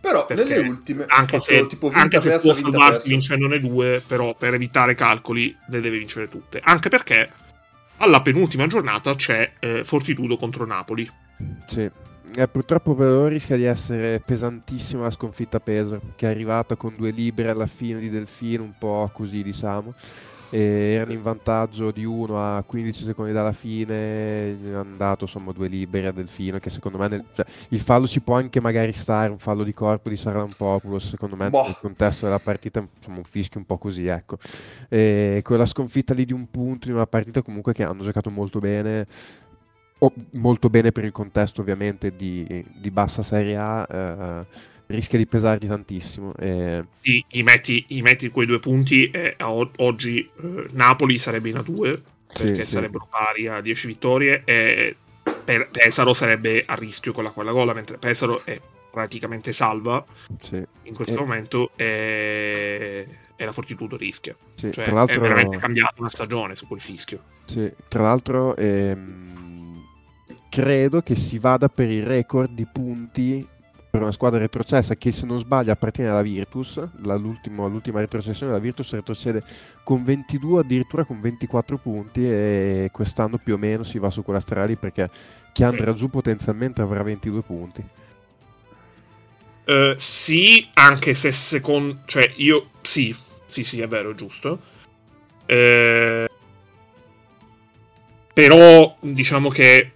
Però 0.00 0.24
Perché 0.24 0.44
nelle 0.44 0.66
ultime, 0.66 1.04
anche 1.08 1.40
se, 1.40 1.66
tipo 1.66 1.90
anche 1.92 2.20
se 2.20 2.38
può 2.40 2.54
salvarsi 2.54 3.10
vincendone 3.10 3.60
due, 3.60 4.02
però 4.06 4.34
per 4.34 4.54
evitare 4.54 4.94
calcoli 4.94 5.54
le 5.68 5.80
deve 5.80 5.98
vincere 5.98 6.28
tutte. 6.28 6.60
Anche 6.64 6.88
perché 6.88 7.30
alla 7.98 8.22
penultima 8.22 8.66
giornata 8.66 9.14
c'è 9.14 9.52
eh, 9.58 9.84
Fortitudo 9.84 10.36
contro 10.36 10.64
Napoli. 10.64 11.10
Sì. 11.66 11.90
Eh, 12.32 12.48
purtroppo 12.48 12.94
però 12.94 13.26
rischia 13.26 13.56
di 13.56 13.64
essere 13.64 14.22
pesantissima 14.24 15.02
la 15.02 15.10
sconfitta 15.10 15.58
Pesaro, 15.58 16.00
che 16.16 16.26
è 16.26 16.30
arrivata 16.30 16.76
con 16.76 16.94
due 16.96 17.10
libere 17.10 17.50
alla 17.50 17.66
fine 17.66 17.98
di 17.98 18.08
Delfino, 18.08 18.62
un 18.62 18.74
po' 18.78 19.10
così 19.12 19.42
diciamo. 19.42 19.94
E 20.50 20.96
erano 20.98 21.12
in 21.12 21.22
vantaggio 21.22 21.90
di 21.90 22.04
1 22.04 22.56
a 22.56 22.62
15 22.62 23.04
secondi 23.04 23.32
dalla 23.32 23.52
fine, 23.52 24.56
hanno 24.74 24.96
dato 24.96 25.24
insomma 25.24 25.52
due 25.52 25.68
liberi 25.68 26.06
a 26.06 26.12
Delfino 26.12 26.58
che 26.58 26.70
secondo 26.70 26.98
me 26.98 27.08
nel, 27.08 27.24
cioè, 27.32 27.46
il 27.68 27.78
fallo 27.78 28.06
ci 28.06 28.20
può 28.20 28.36
anche 28.36 28.60
magari 28.60 28.92
stare, 28.92 29.30
un 29.30 29.38
fallo 29.38 29.62
di 29.62 29.72
corpo 29.72 30.08
di 30.08 30.16
Sarlampopoulos, 30.16 31.08
secondo 31.10 31.36
me 31.36 31.50
boh. 31.50 31.62
nel 31.62 31.78
contesto 31.80 32.26
della 32.26 32.40
partita 32.40 32.84
insomma 32.96 33.18
un 33.18 33.24
fischio 33.24 33.60
un 33.60 33.66
po' 33.66 33.78
così 33.78 34.06
ecco. 34.06 34.38
E 34.88 35.40
quella 35.44 35.66
sconfitta 35.66 36.14
lì 36.14 36.24
di 36.24 36.32
un 36.32 36.50
punto 36.50 36.88
in 36.88 36.94
una 36.94 37.06
partita 37.06 37.42
comunque 37.42 37.72
che 37.72 37.84
hanno 37.84 38.02
giocato 38.02 38.30
molto 38.30 38.58
bene, 38.58 39.06
molto 40.32 40.70
bene 40.70 40.92
per 40.92 41.04
il 41.04 41.12
contesto 41.12 41.60
ovviamente 41.60 42.14
di, 42.16 42.64
di 42.80 42.90
bassa 42.90 43.22
Serie 43.22 43.56
A, 43.56 43.86
eh, 43.88 44.46
rischia 44.90 45.18
di 45.18 45.26
pesargli 45.26 45.66
tantissimo. 45.66 46.34
E... 46.36 46.84
Sì, 47.00 47.24
gli 47.28 47.42
metti, 47.42 47.84
gli 47.88 48.02
metti 48.02 48.28
quei 48.30 48.46
due 48.46 48.60
punti 48.60 49.10
e 49.10 49.36
oggi 49.76 50.18
eh, 50.20 50.66
Napoli 50.72 51.18
sarebbe 51.18 51.48
in 51.48 51.56
A2 51.56 52.00
perché 52.32 52.64
sì, 52.64 52.70
sarebbero 52.70 53.04
sì. 53.04 53.10
pari 53.10 53.46
a 53.48 53.60
10 53.60 53.86
vittorie 53.86 54.42
e 54.44 54.96
per 55.44 55.68
Pesaro 55.70 56.14
sarebbe 56.14 56.62
a 56.64 56.74
rischio 56.74 57.12
con 57.12 57.24
la 57.24 57.30
quella 57.30 57.52
gola, 57.52 57.72
mentre 57.72 57.98
Pesaro 57.98 58.44
è 58.44 58.60
praticamente 58.90 59.52
salva 59.52 60.04
sì. 60.40 60.64
in 60.82 60.94
questo 60.94 61.14
e... 61.14 61.18
momento 61.18 61.70
e... 61.76 63.06
e, 63.36 63.44
la 63.44 63.52
Fortitudo 63.52 63.96
rischia. 63.96 64.36
Cioè, 64.54 64.70
è 64.70 65.18
veramente 65.18 65.56
cambiata 65.58 65.94
una 65.98 66.10
stagione 66.10 66.54
su 66.54 66.66
quel 66.66 66.80
fischio. 66.80 67.22
Tra 67.88 68.02
l'altro... 68.02 68.56
Ehm 68.56 69.30
credo 70.50 71.00
che 71.00 71.14
si 71.14 71.38
vada 71.38 71.68
per 71.68 71.88
il 71.88 72.04
record 72.04 72.50
di 72.50 72.66
punti 72.70 73.46
per 73.90 74.02
una 74.02 74.12
squadra 74.12 74.38
retrocessa 74.38 74.94
che 74.94 75.10
se 75.10 75.26
non 75.26 75.40
sbaglio 75.40 75.72
appartiene 75.72 76.10
alla 76.10 76.22
Virtus, 76.22 76.80
l'ultima 77.02 78.00
retrocessione 78.00 78.52
della 78.52 78.62
Virtus 78.62 78.92
retrocede 78.92 79.42
con 79.82 80.04
22 80.04 80.60
addirittura 80.60 81.04
con 81.04 81.20
24 81.20 81.76
punti 81.78 82.24
e 82.24 82.88
quest'anno 82.92 83.38
più 83.38 83.54
o 83.54 83.58
meno 83.58 83.82
si 83.82 83.98
va 83.98 84.08
su 84.10 84.22
quella 84.22 84.38
strada 84.38 84.66
lì 84.66 84.76
perché 84.76 85.10
chi 85.52 85.64
andrà 85.64 85.92
giù 85.92 86.08
potenzialmente 86.08 86.80
avrà 86.80 87.02
22 87.02 87.42
punti. 87.42 87.84
Uh, 89.66 89.94
sì, 89.96 90.68
anche 90.74 91.14
se 91.14 91.32
secondo... 91.32 91.98
cioè 92.06 92.32
io... 92.36 92.70
sì, 92.82 93.14
sì, 93.46 93.64
sì, 93.64 93.80
è 93.80 93.88
vero, 93.88 94.14
giusto. 94.14 94.60
Uh, 95.46 96.26
però 98.32 98.96
diciamo 99.00 99.48
che 99.48 99.92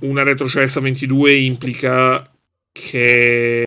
una 0.00 0.22
retrocessa 0.22 0.80
22 0.80 1.34
implica 1.34 2.28
che 2.74 3.66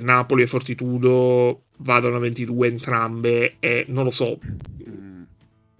Napoli 0.00 0.42
e 0.42 0.46
Fortitudo 0.48 1.62
vadano 1.76 2.16
a 2.16 2.18
22 2.18 2.66
entrambe 2.66 3.54
e 3.60 3.84
non 3.88 4.04
lo 4.04 4.10
so 4.10 4.38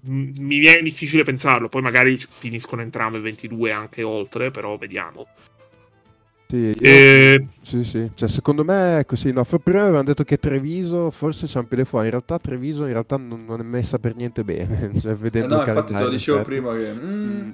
mi 0.05 0.59
viene 0.59 0.83
difficile 0.83 1.25
pensarlo 1.25 1.69
poi 1.69 1.83
magari 1.83 2.19
finiscono 2.39 2.83
entrambe 2.83 3.19
22 3.19 3.73
anche 3.73 4.03
oltre 4.03 4.51
però 4.53 4.77
vediamo 4.77 5.27
sì, 6.53 6.57
io... 6.57 6.77
e... 6.83 7.47
sì, 7.63 7.83
sì. 7.83 8.11
Cioè, 8.15 8.29
secondo 8.29 8.63
me 8.63 8.99
è 8.99 9.07
così. 9.07 9.33
No, 9.33 9.43
prima 9.43 9.85
avevano 9.85 10.03
detto 10.03 10.23
che 10.23 10.37
Treviso 10.37 11.11
forse 11.11 11.47
c'è 11.47 11.59
un 11.59 11.67
piede 11.67 11.87
fuori. 11.87 12.05
In 12.05 12.11
realtà 12.11 12.39
Treviso 12.39 12.85
in 12.85 12.93
realtà 12.93 13.17
non, 13.17 13.47
non 13.47 13.61
è 13.61 13.63
messa 13.63 13.99
per 13.99 14.15
niente 14.15 14.45
bene. 14.45 14.91
cioè, 15.01 15.15
vedendo 15.15 15.55
eh 15.55 15.65
no, 15.65 15.67
infatti 15.67 15.95
te 15.95 16.03
lo 16.03 16.11
dicevo 16.11 16.37
certo. 16.45 16.51
prima 16.53 16.75
che... 16.75 16.93
Mm. 16.93 17.51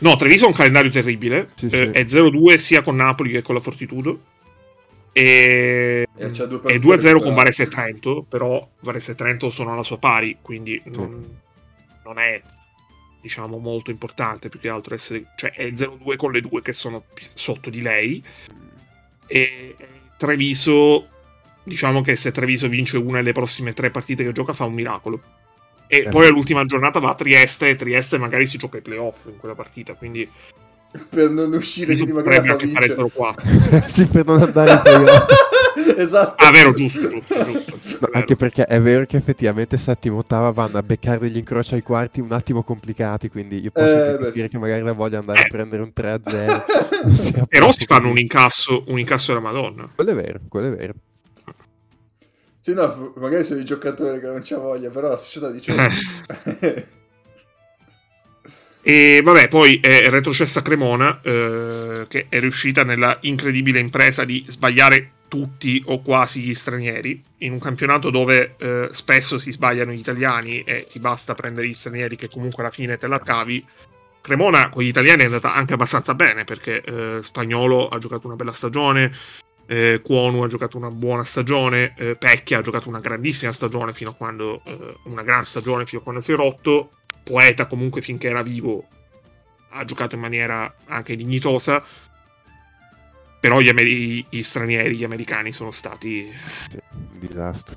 No, 0.00 0.16
Treviso 0.16 0.44
ha 0.44 0.48
un 0.48 0.54
calendario 0.54 0.90
terribile. 0.90 1.48
Sì, 1.54 1.64
eh, 1.64 1.70
sì. 1.70 1.76
È 1.92 2.04
0-2 2.04 2.56
sia 2.58 2.82
con 2.82 2.96
Napoli 2.96 3.30
che 3.30 3.40
con 3.40 3.54
la 3.54 3.62
Fortitudo. 3.62 4.20
E, 5.16 6.06
e 6.14 6.26
è 6.26 6.26
2-0 6.26 7.22
con 7.22 7.34
Varese 7.34 7.62
e 7.62 7.68
Trento. 7.68 8.22
Però 8.28 8.68
Varese 8.80 9.12
e 9.12 9.14
Trento 9.14 9.48
sono 9.48 9.72
alla 9.72 9.82
sua 9.82 9.96
pari, 9.96 10.36
quindi 10.42 10.78
sì. 10.84 10.90
non, 10.90 11.38
non, 12.04 12.18
è 12.18 12.42
diciamo 13.22 13.56
molto 13.56 13.90
importante 13.90 14.50
più 14.50 14.60
che 14.60 14.68
altro 14.68 14.94
essere. 14.94 15.32
Cioè 15.34 15.52
è 15.52 15.68
0-2 15.68 16.16
con 16.16 16.32
le 16.32 16.42
due 16.42 16.60
che 16.60 16.74
sono 16.74 17.04
sotto 17.14 17.70
di 17.70 17.80
lei. 17.80 18.22
E 19.26 19.76
Treviso. 20.18 21.08
Diciamo 21.62 22.02
che 22.02 22.14
se 22.14 22.30
Treviso 22.30 22.68
vince 22.68 22.98
una 22.98 23.16
delle 23.16 23.32
prossime 23.32 23.72
tre 23.72 23.90
partite 23.90 24.22
che 24.22 24.32
gioca, 24.32 24.52
fa 24.52 24.66
un 24.66 24.74
miracolo 24.74 25.20
e 25.88 25.98
eh. 25.98 26.08
poi 26.10 26.26
all'ultima 26.26 26.64
giornata 26.64 26.98
va 26.98 27.10
a 27.10 27.14
Trieste 27.14 27.68
e 27.68 27.76
Trieste 27.76 28.18
magari 28.18 28.46
si 28.46 28.58
gioca 28.58 28.78
i 28.78 28.82
playoff 28.82 29.26
in 29.26 29.36
quella 29.38 29.54
partita, 29.54 29.94
quindi... 29.94 30.28
Per 31.08 31.30
non 31.30 31.52
uscire, 31.52 31.94
quindi 31.94 32.12
magari 32.12 32.48
anche 32.48 32.66
fare 32.68 32.86
0-4. 32.86 33.84
sì, 33.86 34.06
per 34.06 34.24
non 34.24 34.40
andare 34.40 34.72
in 34.72 34.80
playoff. 34.82 35.26
esatto. 35.96 36.44
Ah, 36.44 36.50
vero, 36.50 36.72
giusto, 36.72 37.08
giusto, 37.08 37.44
giusto. 37.44 37.74
No, 37.98 38.08
anche 38.12 38.36
perché 38.36 38.66
è 38.66 38.78
vero 38.78 39.06
che 39.06 39.16
effettivamente 39.16 39.78
settimo 39.78 40.16
e 40.16 40.18
ottava 40.18 40.50
vanno 40.50 40.76
a 40.76 40.82
beccare 40.82 41.18
degli 41.18 41.38
incroci 41.38 41.72
ai 41.72 41.82
quarti 41.82 42.20
un 42.20 42.30
attimo 42.30 42.62
complicati, 42.62 43.30
quindi 43.30 43.58
io 43.58 43.70
posso 43.70 43.86
eh, 43.86 44.18
capire 44.18 44.32
sì. 44.32 44.48
che 44.48 44.58
magari 44.58 44.82
la 44.82 44.92
voglia 44.92 45.18
andare 45.18 45.40
eh. 45.40 45.42
a 45.44 45.46
prendere 45.46 45.82
un 45.82 45.92
3-0. 45.96 47.46
Però 47.48 47.72
si 47.72 47.86
fanno 47.86 48.10
un 48.10 48.18
incasso, 48.18 48.84
un 48.88 48.98
incasso 48.98 49.32
della 49.32 49.40
Madonna. 49.40 49.88
Quello 49.94 50.10
è 50.10 50.14
vero, 50.14 50.40
quello 50.46 50.66
è 50.66 50.76
vero. 50.76 50.92
Sì, 52.60 52.74
no, 52.74 53.14
magari 53.16 53.44
sono 53.44 53.60
i 53.60 53.64
giocatori 53.64 54.20
che 54.20 54.26
non 54.26 54.40
c'ha 54.42 54.58
voglia, 54.58 54.90
però 54.90 55.08
la 55.08 55.16
società 55.16 55.50
dice... 55.50 55.74
e 58.88 59.20
vabbè, 59.20 59.48
poi 59.48 59.80
è 59.82 60.08
retrocessa 60.10 60.62
Cremona, 60.62 61.20
eh, 61.20 62.04
che 62.06 62.26
è 62.28 62.38
riuscita 62.38 62.84
nella 62.84 63.18
incredibile 63.22 63.80
impresa 63.80 64.24
di 64.24 64.44
sbagliare 64.46 65.10
tutti 65.26 65.82
o 65.86 66.00
quasi 66.02 66.40
gli 66.42 66.54
stranieri, 66.54 67.20
in 67.38 67.50
un 67.50 67.58
campionato 67.58 68.10
dove 68.10 68.54
eh, 68.56 68.88
spesso 68.92 69.40
si 69.40 69.50
sbagliano 69.50 69.90
gli 69.90 69.98
italiani 69.98 70.60
e 70.60 70.86
ti 70.88 71.00
basta 71.00 71.34
prendere 71.34 71.66
gli 71.66 71.74
stranieri 71.74 72.14
che 72.14 72.28
comunque 72.28 72.62
alla 72.62 72.70
fine 72.70 72.96
te 72.96 73.08
la 73.08 73.18
cavi. 73.18 73.66
Cremona 74.20 74.68
con 74.68 74.84
gli 74.84 74.88
italiani 74.88 75.22
è 75.22 75.24
andata 75.24 75.52
anche 75.52 75.72
abbastanza 75.72 76.14
bene 76.14 76.44
perché 76.44 76.80
eh, 76.80 77.24
Spagnolo 77.24 77.88
ha 77.88 77.98
giocato 77.98 78.28
una 78.28 78.36
bella 78.36 78.52
stagione, 78.52 79.12
eh, 79.66 80.00
Kwonu 80.00 80.42
ha 80.42 80.46
giocato 80.46 80.76
una 80.76 80.90
buona 80.90 81.24
stagione, 81.24 81.92
eh, 81.96 82.14
Pecchia 82.14 82.58
ha 82.58 82.62
giocato 82.62 82.88
una 82.88 83.00
grandissima 83.00 83.50
stagione 83.50 83.92
fino 83.92 84.10
a 84.10 84.14
quando 84.14 84.62
eh, 84.64 84.94
una 85.06 85.24
gran 85.24 85.44
stagione 85.44 85.86
fino 85.86 86.02
a 86.02 86.04
quando 86.04 86.20
si 86.20 86.30
è 86.30 86.36
rotto, 86.36 86.90
Poeta 87.26 87.66
comunque 87.66 88.02
finché 88.02 88.28
era 88.28 88.42
vivo 88.42 88.86
ha 89.70 89.84
giocato 89.84 90.14
in 90.14 90.20
maniera 90.20 90.72
anche 90.86 91.16
dignitosa, 91.16 91.82
però 93.40 93.60
gli, 93.60 93.68
amer- 93.68 94.26
gli 94.30 94.42
stranieri, 94.42 94.96
gli 94.96 95.04
americani 95.04 95.52
sono 95.52 95.70
stati 95.70 96.30
un 96.92 97.18
disastro. 97.18 97.76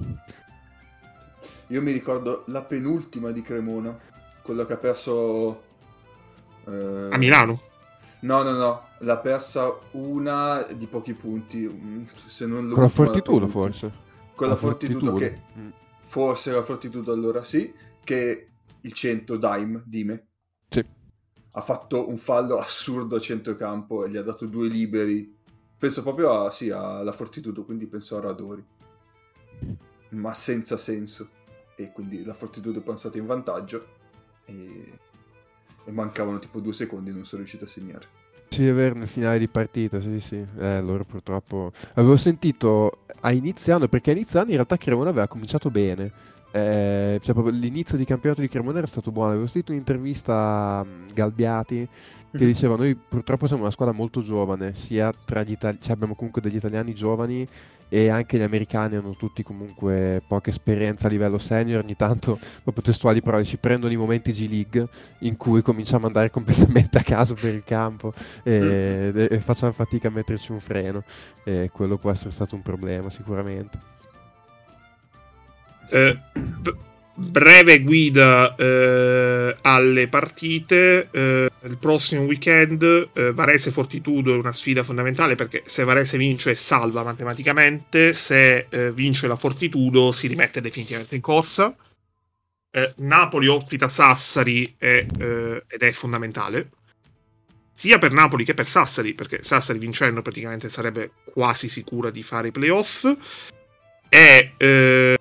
Io 1.67 1.81
mi 1.81 1.91
ricordo 1.91 2.43
la 2.47 2.63
penultima 2.63 3.31
di 3.31 3.41
Cremona, 3.41 3.97
quello 4.41 4.65
che 4.65 4.73
ha 4.73 4.77
perso 4.77 5.63
Eh, 6.65 7.07
a 7.11 7.17
Milano? 7.17 7.61
No, 8.21 8.43
no, 8.43 8.51
no, 8.51 8.87
l'ha 8.99 9.17
persa 9.17 9.77
una 9.91 10.63
di 10.63 10.87
pochi 10.87 11.13
punti. 11.13 11.67
Mm, 11.67 12.05
se 12.25 12.45
non 12.45 12.67
lo 12.67 12.73
Con 12.75 12.83
la 12.83 12.89
Fortitudo 12.89 13.47
forse? 13.47 13.91
Con 14.35 14.47
la, 14.47 14.53
la 14.53 14.59
Fortitudo, 14.59 15.11
Fortitudo 15.11 15.15
che... 15.15 15.59
Mm. 15.59 15.69
Forse 16.05 16.51
la 16.51 16.63
Fortitudo 16.63 17.13
allora 17.13 17.43
sì, 17.43 17.71
che 18.03 18.48
il 18.81 18.93
100 18.93 19.37
Dime, 19.37 19.83
Dime. 19.85 20.27
Sì. 20.69 20.85
Ha 21.51 21.61
fatto 21.61 22.07
un 22.07 22.17
fallo 22.17 22.57
assurdo 22.59 23.15
a 23.15 23.19
centrocampo 23.19 24.05
e 24.05 24.09
gli 24.09 24.17
ha 24.17 24.23
dato 24.23 24.45
due 24.45 24.67
liberi. 24.67 25.37
Penso 25.77 26.01
proprio 26.01 26.45
a, 26.45 26.51
sì, 26.51 26.69
alla 26.69 27.11
Fortitudo, 27.11 27.63
quindi 27.63 27.87
penso 27.87 28.17
a 28.17 28.21
Radori. 28.21 28.63
Ma 30.09 30.33
senza 30.33 30.77
senso. 30.77 31.29
E 31.75 31.91
quindi 31.91 32.23
la 32.23 32.33
Fortitudo 32.33 32.79
è 32.79 32.83
passata 32.83 33.17
in 33.17 33.25
vantaggio 33.25 33.87
e... 34.45 34.99
e 35.85 35.91
mancavano 35.91 36.39
tipo 36.39 36.59
due 36.59 36.73
secondi 36.73 37.11
e 37.11 37.13
non 37.13 37.23
sono 37.23 37.41
riuscito 37.41 37.65
a 37.65 37.67
segnare. 37.67 38.17
Sì, 38.49 38.67
è 38.67 38.73
vero, 38.73 38.95
nel 38.95 39.07
finale 39.07 39.37
di 39.37 39.47
partita, 39.47 40.01
sì, 40.01 40.19
sì. 40.19 40.45
Eh, 40.57 40.81
loro 40.81 41.05
purtroppo... 41.05 41.71
Avevo 41.93 42.17
sentito 42.17 43.05
a 43.21 43.31
inizio 43.31 43.75
anno, 43.75 43.87
perché 43.87 44.09
a 44.09 44.13
inizio 44.13 44.39
anno 44.39 44.49
in 44.49 44.55
realtà 44.55 44.75
Cremona 44.75 45.11
aveva 45.11 45.27
cominciato 45.27 45.69
bene 45.69 46.11
eh, 46.51 47.19
cioè 47.21 47.51
l'inizio 47.51 47.97
di 47.97 48.05
campionato 48.05 48.41
di 48.41 48.47
Cremona 48.47 48.79
era 48.79 48.87
stato 48.87 49.11
buono. 49.11 49.31
Avevo 49.31 49.45
sentito 49.45 49.71
un'intervista 49.71 50.33
a 50.33 50.83
mm, 50.83 51.07
Galbiati 51.13 51.87
che 52.31 52.43
mhm. 52.43 52.45
diceva: 52.45 52.75
Noi 52.75 52.95
purtroppo 52.95 53.47
siamo 53.47 53.63
una 53.63 53.71
squadra 53.71 53.93
molto 53.93 54.21
giovane, 54.21 54.73
sia 54.73 55.13
tra 55.25 55.43
gli 55.43 55.51
italiani, 55.51 55.81
cioè 55.81 55.93
abbiamo 55.93 56.15
comunque 56.15 56.41
degli 56.41 56.55
italiani 56.55 56.93
giovani 56.93 57.47
e 57.91 58.09
anche 58.09 58.37
gli 58.37 58.43
americani 58.43 58.95
hanno 58.95 59.15
tutti 59.15 59.41
comunque 59.41 60.21
poca 60.27 60.51
esperienza 60.51 61.07
a 61.07 61.09
livello 61.09 61.37
senior. 61.37 61.83
Ogni 61.83 61.95
tanto, 61.95 62.39
proprio 62.63 62.83
testuali 62.83 63.21
parole, 63.21 63.45
ci 63.45 63.57
prendono 63.57 63.93
i 63.93 63.97
momenti 63.97 64.31
G 64.31 64.47
League 64.49 64.87
in 65.19 65.37
cui 65.37 65.61
cominciamo 65.61 66.07
ad 66.07 66.15
andare 66.15 66.31
completamente 66.31 66.97
a 66.97 67.03
caso 67.03 67.35
per 67.35 67.53
il 67.53 67.63
campo 67.63 68.13
e, 68.43 69.11
mhm. 69.13 69.27
e 69.29 69.39
facciamo 69.39 69.71
fatica 69.71 70.07
a 70.07 70.11
metterci 70.11 70.51
un 70.51 70.59
freno. 70.59 71.03
E 71.43 71.69
quello 71.71 71.97
può 71.97 72.09
essere 72.09 72.31
stato 72.31 72.55
un 72.55 72.63
problema, 72.63 73.11
sicuramente. 73.11 73.97
Eh, 75.91 76.17
b- 76.35 76.75
breve 77.15 77.81
guida 77.81 78.55
eh, 78.55 79.55
alle 79.61 80.07
partite. 80.07 81.09
Eh, 81.11 81.49
il 81.63 81.77
prossimo 81.77 82.23
weekend 82.23 83.09
eh, 83.13 83.33
Varese 83.33 83.71
Fortitudo 83.71 84.33
è 84.33 84.37
una 84.37 84.53
sfida 84.53 84.83
fondamentale 84.83 85.35
perché 85.35 85.63
se 85.65 85.83
Varese 85.83 86.17
vince 86.17 86.55
salva 86.55 87.03
matematicamente, 87.03 88.13
se 88.13 88.67
eh, 88.69 88.91
vince 88.91 89.27
la 89.27 89.35
Fortitudo 89.35 90.11
si 90.11 90.27
rimette 90.27 90.61
definitivamente 90.61 91.15
in 91.15 91.21
corsa. 91.21 91.75
Napoli 92.97 93.47
ospita 93.47 93.89
Sassari 93.89 94.75
è, 94.77 95.03
ed 95.07 95.81
è 95.81 95.91
fondamentale 95.91 96.69
sia 97.79 97.97
per 97.97 98.11
Napoli 98.11 98.43
che 98.43 98.53
per 98.53 98.67
Sassari, 98.67 99.13
perché 99.13 99.41
Sassari 99.41 99.79
vincendo 99.79 100.21
praticamente 100.21 100.67
sarebbe 100.67 101.11
quasi 101.31 101.69
sicura 101.69 102.09
di 102.09 102.23
fare 102.23 102.49
i 102.49 102.51
playoff. 102.51 103.05
E 104.09 104.51
eh, 104.57 105.17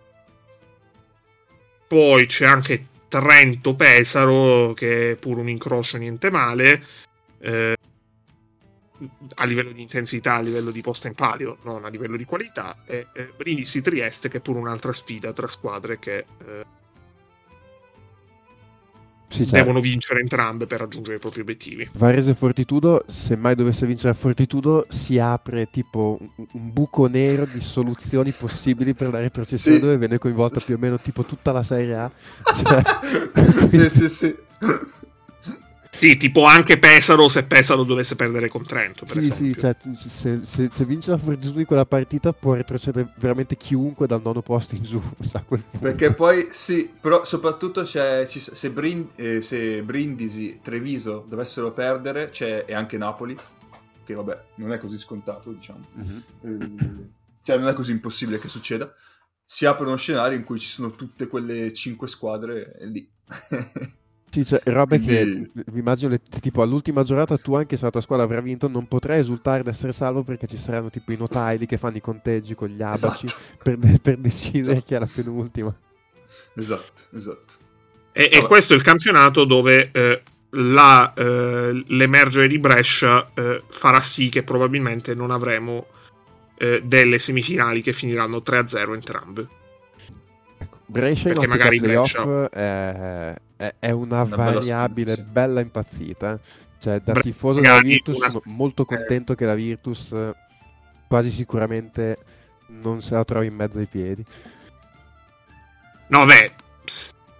poi 1.88 2.26
c'è 2.26 2.46
anche 2.46 2.86
Trento 3.08 3.74
Pesaro, 3.74 4.74
che 4.74 5.12
è 5.12 5.16
pure 5.16 5.40
un 5.40 5.48
incrocio 5.48 5.96
niente 5.96 6.30
male. 6.30 6.84
Eh, 7.40 7.74
a 9.36 9.44
livello 9.44 9.72
di 9.72 9.80
intensità, 9.80 10.34
a 10.34 10.40
livello 10.40 10.70
di 10.70 10.80
posta 10.80 11.08
in 11.08 11.14
palio, 11.14 11.58
non 11.62 11.84
a 11.84 11.88
livello 11.88 12.16
di 12.16 12.24
qualità, 12.24 12.82
e 12.84 13.06
eh, 13.14 13.32
Brindisi 13.36 13.80
Trieste, 13.80 14.28
che 14.28 14.38
è 14.38 14.40
pure 14.40 14.58
un'altra 14.58 14.92
sfida 14.92 15.32
tra 15.32 15.46
squadre 15.46 15.98
che 15.98 16.18
eh, 16.18 16.64
sì, 19.44 19.50
certo. 19.50 19.64
devono 19.64 19.80
vincere 19.80 20.20
entrambe 20.20 20.66
per 20.66 20.80
raggiungere 20.80 21.16
i 21.16 21.18
propri 21.18 21.40
obiettivi. 21.40 21.88
Varese 21.92 22.34
Fortitudo, 22.34 23.04
se 23.06 23.36
mai 23.36 23.54
dovesse 23.54 23.86
vincere 23.86 24.14
Fortitudo, 24.14 24.86
si 24.88 25.18
apre 25.18 25.68
tipo 25.70 26.18
un, 26.20 26.46
un 26.52 26.72
buco 26.72 27.06
nero 27.06 27.46
di 27.50 27.60
soluzioni 27.60 28.32
possibili 28.32 28.94
per 28.94 29.10
la 29.10 29.20
retrocessione 29.20 29.76
sì. 29.76 29.82
dove 29.82 29.98
viene 29.98 30.18
coinvolta 30.18 30.60
più 30.60 30.74
o 30.74 30.78
meno 30.78 30.98
tipo 30.98 31.24
tutta 31.24 31.52
la 31.52 31.62
Serie 31.62 31.94
A. 31.94 32.10
Cioè... 32.64 32.82
sì, 33.68 33.88
sì, 33.88 34.08
sì. 34.08 34.36
Sì, 35.98 36.16
tipo 36.16 36.44
anche 36.44 36.78
Pesaro 36.78 37.28
se 37.28 37.42
Pesaro 37.42 37.82
dovesse 37.82 38.14
perdere 38.14 38.48
con 38.48 38.64
Trento. 38.64 39.04
sì, 39.04 39.18
esempio. 39.18 39.34
sì, 39.34 39.54
cioè, 39.58 39.76
se, 39.96 40.40
se, 40.44 40.68
se, 40.72 40.84
vince 40.84 41.10
la 41.10 41.16
Fortitudo 41.16 41.58
di 41.58 41.64
quella 41.64 41.86
partita 41.86 42.32
può 42.32 42.54
retrocedere 42.54 43.12
veramente 43.16 43.56
chiunque 43.56 44.06
dal 44.06 44.20
nono 44.22 44.40
posto 44.40 44.76
in 44.76 44.84
giù. 44.84 45.02
Perché 45.80 46.14
poi 46.14 46.48
sì, 46.52 46.88
però 47.00 47.24
soprattutto 47.24 47.82
c'è, 47.82 48.24
se, 48.26 48.70
Brind, 48.70 49.08
eh, 49.16 49.40
se, 49.40 49.82
Brindisi, 49.82 50.60
Treviso 50.62 51.26
dovessero 51.28 51.72
perdere, 51.72 52.30
c'è 52.30 52.64
e 52.64 52.74
anche 52.74 52.96
Napoli, 52.96 53.36
che 54.04 54.14
vabbè, 54.14 54.44
non 54.56 54.72
è 54.72 54.78
così 54.78 54.96
scontato, 54.96 55.50
diciamo. 55.50 55.80
Eh, 56.42 56.70
cioè 57.42 57.58
non 57.58 57.66
è 57.66 57.72
così 57.72 57.90
impossibile 57.90 58.38
che 58.38 58.48
succeda. 58.48 58.88
Si 59.44 59.66
apre 59.66 59.86
uno 59.86 59.96
scenario 59.96 60.38
in 60.38 60.44
cui 60.44 60.60
ci 60.60 60.68
sono 60.68 60.92
tutte 60.92 61.26
quelle 61.26 61.72
cinque 61.72 62.06
squadre 62.06 62.76
lì. 62.82 63.10
Sì, 64.30 64.44
cioè, 64.44 64.60
robe 64.64 64.98
Quindi... 65.00 65.50
che 65.54 65.62
mi 65.72 65.78
immagino 65.78 66.10
le, 66.10 66.20
tipo 66.40 66.62
all'ultima 66.62 67.02
giornata 67.02 67.38
tu 67.38 67.54
anche 67.54 67.76
se 67.76 67.84
la 67.84 67.90
tua 67.90 68.00
squadra 68.00 68.24
avrà 68.24 68.40
vinto 68.40 68.68
non 68.68 68.86
potrai 68.86 69.20
esultare 69.20 69.60
ad 69.60 69.68
essere 69.68 69.92
salvo 69.92 70.22
perché 70.22 70.46
ci 70.46 70.56
saranno 70.56 70.90
tipo 70.90 71.12
i 71.12 71.16
notaili 71.16 71.66
che 71.66 71.78
fanno 71.78 71.96
i 71.96 72.02
conteggi 72.02 72.54
con 72.54 72.68
gli 72.68 72.82
abaci 72.82 73.24
esatto. 73.24 73.42
per, 73.62 73.78
per, 74.00 74.16
decidere 74.18 74.72
esatto. 74.72 74.86
chi 74.86 74.94
è 74.94 74.98
la 74.98 75.08
penultima. 75.12 75.74
Esatto, 76.56 77.02
esatto. 77.14 77.54
E, 78.12 78.28
e 78.32 78.46
questo 78.46 78.74
è 78.74 78.76
il 78.76 78.82
campionato 78.82 79.44
dove 79.44 79.90
eh, 79.92 80.22
la, 80.50 81.12
eh, 81.14 81.84
l'emergere 81.86 82.48
di 82.48 82.58
Brescia 82.58 83.30
eh, 83.34 83.62
farà 83.68 84.00
sì 84.00 84.28
che 84.28 84.42
probabilmente 84.42 85.14
non 85.14 85.30
avremo 85.30 85.86
eh, 86.56 86.82
delle 86.84 87.18
semifinali 87.18 87.82
che 87.82 87.92
finiranno 87.92 88.42
3-0 88.44 88.94
entrambe. 88.94 89.48
Brescia 90.88 91.28
in 91.30 91.44
magari 91.46 91.80
playoff 91.80 92.12
Brescia... 92.12 92.48
è 92.50 93.34
è, 93.58 93.74
è 93.80 93.90
una, 93.90 94.22
una, 94.22 94.36
variabile 94.36 95.16
bella, 95.16 95.28
bella 95.30 95.60
impazzita. 95.60 96.38
Cioè, 96.78 97.00
da 97.00 97.14
tifoso 97.14 97.60
della 97.60 97.80
Virtus 97.80 98.16
una... 98.16 98.30
sono 98.30 98.44
molto 98.46 98.84
contento 98.84 99.34
che 99.34 99.44
la 99.44 99.56
Virtus 99.56 100.14
quasi 101.08 101.32
sicuramente 101.32 102.18
non 102.68 103.02
se 103.02 103.14
la 103.14 103.24
trovi 103.24 103.46
in 103.46 103.54
mezzo 103.54 103.78
ai 103.78 103.86
piedi. 103.86 104.24
No, 106.06 106.24
beh, 106.24 106.52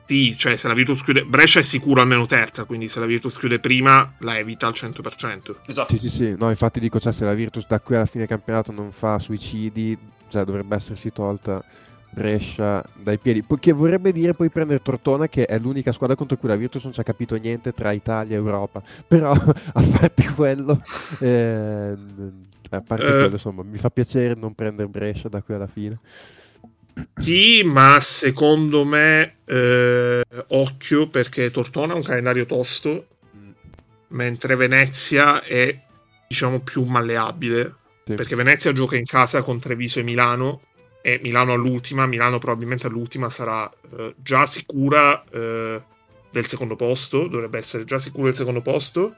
sì, 0.07 0.37
cioè 0.37 0.57
se 0.57 0.67
la 0.67 0.75
Virtus 0.75 1.05
chiude... 1.05 1.25
Brescia 1.25 1.61
è 1.61 1.63
sicuro 1.63 2.01
almeno 2.01 2.27
terza, 2.27 2.65
quindi 2.65 2.89
se 2.89 2.99
la 2.99 3.07
Virtus 3.07 3.39
chiude 3.39 3.61
prima 3.61 4.15
la 4.19 4.39
evita 4.39 4.67
al 4.67 4.75
100%. 4.75 5.55
Esatto. 5.67 5.97
Sì, 5.97 6.01
sì, 6.01 6.11
sì. 6.11 6.35
No, 6.37 6.49
infatti 6.49 6.81
dico, 6.81 6.99
cioè, 6.99 7.13
se 7.13 7.25
la 7.25 7.35
Virtus 7.35 7.65
da 7.69 7.79
qui 7.79 7.95
alla 7.95 8.07
fine 8.07 8.27
campionato 8.27 8.73
non 8.73 8.91
fa 8.91 9.21
suicidi, 9.21 9.97
cioè 10.29 10.45
dovrebbe 10.45 10.75
essersi 10.75 11.13
tolta 11.13 11.65
Brescia 12.11 12.85
dai 12.95 13.19
piedi, 13.19 13.45
che 13.61 13.73
vorrebbe 13.73 14.13
dire 14.13 14.35
poi 14.35 14.51
prendere 14.51 14.83
Tortona 14.83 15.29
che 15.29 15.45
è 15.47 15.59
l'unica 15.59 15.93
squadra 15.93 16.17
contro 16.17 16.37
cui 16.37 16.49
la 16.49 16.57
Virtus 16.57 16.85
non 16.85 16.93
ci 16.93 17.01
ha 17.01 17.05
capito 17.05 17.37
niente 17.37 17.73
tra 17.73 17.93
Italia 17.93 18.35
e 18.35 18.39
Europa, 18.39 18.83
però 19.07 19.33
a 19.33 19.83
parte 19.99 20.33
quello, 20.35 20.83
eh, 21.21 21.95
a 22.71 22.81
parte 22.81 23.07
eh, 23.07 23.11
quello 23.11 23.29
insomma 23.29 23.63
mi 23.63 23.79
fa 23.79 23.91
piacere 23.91 24.35
non 24.35 24.55
prendere 24.55 24.89
Brescia 24.89 25.29
da 25.29 25.43
qui 25.43 25.55
alla 25.55 25.67
fine. 25.67 25.99
Sì, 27.15 27.63
ma 27.65 27.99
secondo 28.01 28.85
me 28.85 29.37
eh, 29.45 30.25
occhio 30.49 31.09
perché 31.09 31.51
Tortona 31.51 31.93
ha 31.93 31.97
un 31.97 32.03
calendario 32.03 32.45
tosto, 32.47 33.07
mm. 33.37 33.51
mentre 34.09 34.57
Venezia 34.57 35.43
è 35.43 35.81
diciamo 36.27 36.61
più 36.61 36.83
malleabile. 36.85 37.75
Sì. 38.05 38.15
Perché 38.15 38.35
Venezia 38.35 38.73
gioca 38.73 38.97
in 38.97 39.05
casa 39.05 39.43
con 39.43 39.61
Treviso 39.61 40.01
e 40.01 40.03
Milano 40.03 40.63
e 41.01 41.19
Milano 41.23 41.53
all'ultima, 41.53 42.07
Milano 42.07 42.39
probabilmente 42.39 42.87
all'ultima 42.87 43.31
sarà 43.31 43.71
eh, 43.97 44.15
già 44.17 44.47
sicura 44.47 45.25
eh, 45.31 45.83
del 46.31 46.47
secondo 46.47 46.77
posto, 46.77 47.27
dovrebbe 47.27 47.59
essere 47.59 47.85
già 47.85 47.99
sicura 47.99 48.27
del 48.27 48.37
secondo 48.37 48.61
posto 48.61 49.15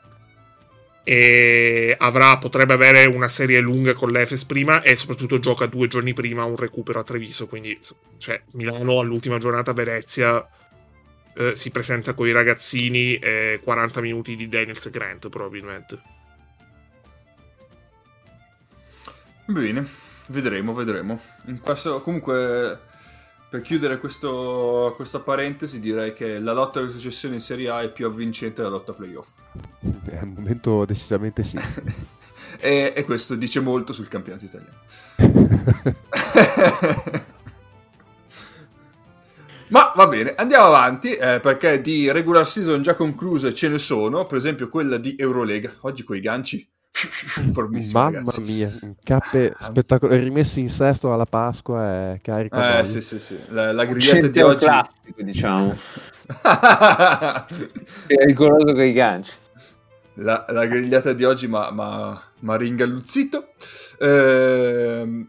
e 1.03 1.95
avrà, 1.99 2.39
potrebbe 2.39 2.75
avere 2.75 3.07
una 3.07 3.29
serie 3.29 3.59
lunga 3.61 3.95
con 3.95 4.11
l'Efes 4.11 4.45
prima 4.45 4.83
e 4.83 4.95
soprattutto 4.97 5.39
gioca 5.39 5.67
due 5.67 5.89
giorni 5.89 6.13
prima 6.13 6.45
un 6.45 6.57
recupero 6.57 7.01
a 7.01 7.05
Treviso, 7.05 7.47
quindi 7.47 7.79
cioè, 8.19 8.41
Milano 8.53 9.01
all'ultima 9.01 9.39
giornata 9.39 9.73
Venezia 9.73 10.47
eh, 11.35 11.57
si 11.57 11.71
presenta 11.71 12.13
con 12.13 12.29
i 12.29 12.33
ragazzini 12.33 13.17
e 13.17 13.61
40 13.63 14.01
minuti 14.01 14.37
di 14.37 14.49
Daniels 14.49 14.91
Grant 14.91 15.29
probabilmente. 15.29 16.01
Bene. 19.47 20.10
Vedremo, 20.31 20.73
vedremo. 20.75 21.21
Questo, 21.61 22.01
comunque, 22.03 22.79
per 23.49 23.63
chiudere 23.63 23.99
questo, 23.99 24.93
questa 24.95 25.19
parentesi, 25.19 25.81
direi 25.81 26.15
che 26.15 26.39
la 26.39 26.53
lotta 26.53 26.79
alla 26.79 26.89
successione 26.89 27.35
in 27.35 27.41
Serie 27.41 27.69
A 27.69 27.81
è 27.81 27.91
più 27.91 28.07
avvincente 28.07 28.63
della 28.63 28.77
lotta 28.77 28.93
playoff. 28.93 29.27
Beh, 29.81 30.21
al 30.21 30.29
momento 30.29 30.85
decisamente 30.85 31.43
sì. 31.43 31.59
e, 32.61 32.93
e, 32.95 33.05
questo 33.05 33.35
dice 33.35 33.59
molto 33.59 33.93
sul 33.93 34.07
campionato 34.07 34.45
italiano. 34.45 34.79
Ma 39.67 39.93
va 39.97 40.07
bene, 40.07 40.35
andiamo 40.37 40.67
avanti 40.67 41.13
eh, 41.13 41.41
perché 41.41 41.81
di 41.81 42.09
regular 42.11 42.47
season 42.47 42.83
già 42.83 42.95
concluse 42.95 43.53
ce 43.53 43.69
ne 43.69 43.81
sono, 43.81 44.27
per 44.27 44.39
esempio 44.39 44.69
quella 44.69 44.97
di 44.97 45.17
Eurolega. 45.19 45.73
Oggi 45.81 46.05
con 46.05 46.15
i 46.15 46.21
ganci 46.21 46.65
Formissimo, 46.93 48.01
Mamma 48.01 48.19
ragazzi. 48.19 48.41
mia, 48.43 48.71
cappe 49.03 49.55
ah. 49.57 49.65
spettacolari, 49.65 50.23
rimessi 50.23 50.61
in 50.61 50.69
sesto 50.69 51.13
alla 51.13 51.27
Pasqua 51.27 52.13
e 52.13 52.21
carico. 52.21 52.57
Eh, 52.61 52.85
sì, 52.85 53.01
sì, 53.01 53.19
sì. 53.19 53.39
La, 53.49 53.73
la 53.73 53.85
grigliata 53.85 54.27
di 54.27 54.41
oggi... 54.41 54.65
classico, 54.65 55.23
diciamo. 55.23 55.79
è 58.07 58.25
rigoroso 58.25 58.73
con 58.73 58.83
i 58.83 58.93
ganci. 58.93 59.33
La, 60.15 60.45
la, 60.49 60.67
grigliata 60.67 61.13
di 61.13 61.25
oggi 61.25 61.47
mi 61.49 61.57
ha 61.57 62.57
ringalluzzito. 62.57 63.53
Ehm 63.99 65.29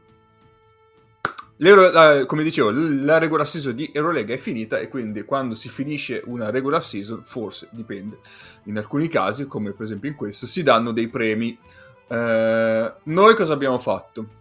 la, 1.64 2.26
come 2.26 2.44
dicevo, 2.44 2.72
la 2.72 3.20
regular 3.20 3.48
season 3.48 3.76
di 3.76 3.92
Eurolega 3.94 4.34
è 4.34 4.38
finita 4.38 4.80
e 4.80 4.88
quindi 4.88 5.24
quando 5.24 5.54
si 5.54 5.70
finisce 5.70 6.22
una 6.26 6.50
regular 6.50 6.84
season, 6.84 7.22
forse 7.24 7.68
dipende, 7.72 8.18
in 8.64 8.78
alcuni 8.78 9.08
casi, 9.08 9.46
come 9.46 9.72
per 9.72 9.86
esempio 9.86 10.10
in 10.10 10.16
questo, 10.16 10.48
si 10.48 10.64
danno 10.64 10.92
dei 10.92 11.08
premi. 11.08 11.58
Eh, 12.08 12.94
noi 13.04 13.36
cosa 13.36 13.54
abbiamo 13.54 13.78
fatto? 13.78 14.40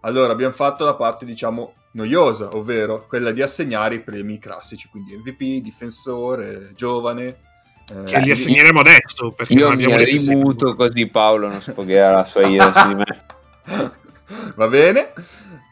Allora, 0.00 0.32
abbiamo 0.32 0.52
fatto 0.52 0.84
la 0.84 0.94
parte, 0.94 1.24
diciamo, 1.24 1.74
noiosa, 1.92 2.48
ovvero 2.52 3.06
quella 3.08 3.32
di 3.32 3.42
assegnare 3.42 3.96
i 3.96 4.00
premi 4.00 4.38
classici, 4.38 4.88
quindi 4.88 5.16
MVP, 5.16 5.62
difensore, 5.62 6.72
giovane. 6.74 7.38
Eh, 7.92 8.04
che 8.04 8.20
li 8.20 8.30
assegneremo 8.30 8.80
adesso, 8.80 9.32
perché 9.32 9.52
io 9.52 9.70
mi 9.74 10.04
rimuto 10.04 10.76
così 10.76 11.06
Paolo 11.06 11.48
non 11.48 11.60
sfogherà 11.60 12.12
la 12.12 12.24
sua 12.24 12.46
ira 12.46 12.72
su 12.72 12.88
di 12.88 12.94
me. 12.94 13.24
Va 14.54 14.68
bene. 14.68 15.12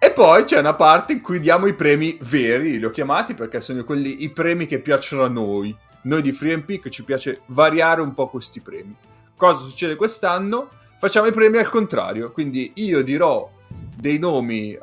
E 0.03 0.13
poi 0.13 0.45
c'è 0.45 0.59
una 0.59 0.73
parte 0.73 1.13
in 1.13 1.21
cui 1.21 1.41
diamo 1.41 1.67
i 1.67 1.75
premi 1.75 2.17
veri, 2.23 2.79
li 2.79 2.85
ho 2.87 2.91
chiamati 2.91 3.35
perché 3.35 3.61
sono 3.61 3.85
quelli 3.85 4.23
i 4.23 4.31
premi 4.31 4.65
che 4.65 4.81
piacciono 4.81 5.25
a 5.25 5.29
noi. 5.29 5.77
Noi 6.05 6.23
di 6.23 6.33
Free 6.33 6.59
Peak 6.61 6.89
ci 6.89 7.05
piace 7.05 7.43
variare 7.49 8.01
un 8.01 8.15
po' 8.15 8.29
questi 8.29 8.61
premi. 8.61 8.97
Cosa 9.37 9.63
succede 9.63 9.97
quest'anno? 9.97 10.71
Facciamo 10.99 11.27
i 11.27 11.33
premi 11.33 11.59
al 11.59 11.69
contrario, 11.69 12.33
quindi 12.33 12.73
io 12.77 13.03
dirò 13.03 13.51
dei 13.95 14.19
nomi 14.19 14.79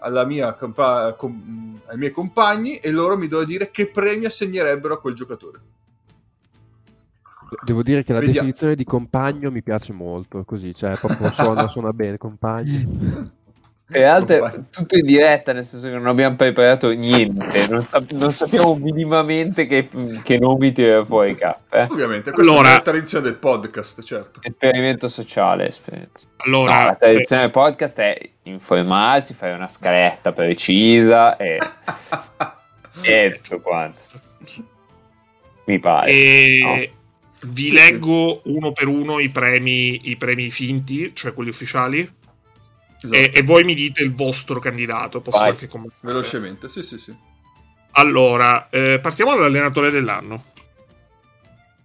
compa- 0.55 1.13
com- 1.17 1.79
ai 1.87 1.97
miei 1.97 2.11
compagni 2.11 2.77
e 2.77 2.91
loro 2.91 3.17
mi 3.17 3.27
devono 3.27 3.47
dire 3.47 3.71
che 3.71 3.87
premi 3.87 4.25
assegnerebbero 4.25 4.93
a 4.93 4.99
quel 4.99 5.15
giocatore. 5.15 5.59
Devo 7.63 7.81
dire 7.81 8.03
che 8.03 8.13
la 8.13 8.19
Vediamo. 8.19 8.39
definizione 8.41 8.75
di 8.75 8.83
compagno 8.83 9.49
mi 9.49 9.63
piace 9.63 9.93
molto, 9.93 10.43
così, 10.43 10.75
cioè 10.75 10.95
proprio 10.95 11.31
suona, 11.31 11.67
suona 11.69 11.91
bene, 11.91 12.17
compagno. 12.17 13.31
E 13.89 14.03
altre, 14.03 14.65
tutto 14.69 14.97
in 14.97 15.05
diretta, 15.05 15.53
nel 15.53 15.63
senso 15.63 15.87
che 15.87 15.93
non 15.93 16.07
abbiamo 16.07 16.35
preparato 16.35 16.89
niente, 16.89 17.67
non, 17.69 17.87
non 18.11 18.33
sappiamo 18.33 18.75
minimamente 18.75 19.65
che, 19.65 19.87
che 20.23 20.37
nomi 20.37 20.73
tirare 20.73 21.05
fuori 21.05 21.35
K. 21.35 21.55
Eh? 21.69 21.87
Ovviamente, 21.89 22.31
questa 22.31 22.51
allora, 22.51 22.69
è 22.69 22.73
la 22.73 22.81
tradizione 22.81 23.23
del 23.23 23.35
podcast, 23.35 24.03
certo. 24.03 24.41
Esperimento 24.43 25.07
sociale. 25.07 25.69
Esperimento. 25.69 26.19
Allora, 26.35 26.79
no, 26.79 26.85
la 26.85 26.95
tradizione 26.95 27.41
eh... 27.43 27.45
del 27.45 27.53
podcast 27.53 27.99
è 27.99 28.29
informarsi, 28.43 29.33
fare 29.33 29.53
una 29.53 29.69
scaletta 29.69 30.33
precisa 30.33 31.37
e, 31.37 31.57
e 33.03 33.39
tutto 33.41 33.61
quanto. 33.61 33.99
Mi 35.63 35.79
pare. 35.79 36.11
E... 36.11 36.59
No? 36.61 36.95
Vi 37.49 37.67
sì, 37.67 37.73
leggo 37.73 38.41
sì. 38.43 38.51
uno 38.51 38.73
per 38.73 38.87
uno 38.87 39.19
i 39.19 39.29
premi, 39.29 40.09
i 40.09 40.17
premi 40.17 40.49
finti, 40.49 41.11
cioè 41.15 41.33
quelli 41.33 41.51
ufficiali. 41.51 42.15
Esatto. 43.01 43.15
E, 43.15 43.31
e, 43.33 43.43
voi 43.43 43.63
mi 43.63 43.75
dite 43.75 44.03
il 44.03 44.13
vostro 44.13 44.59
candidato. 44.59 45.21
Posso 45.21 45.37
Vai. 45.37 45.49
anche 45.49 45.67
commentare. 45.67 46.01
Velocemente, 46.01 46.69
sì, 46.69 46.83
sì, 46.83 46.97
sì. 46.97 47.15
Allora, 47.91 48.69
eh, 48.69 48.99
partiamo 48.99 49.35
dall'allenatore 49.35 49.89
dell'anno. 49.91 50.45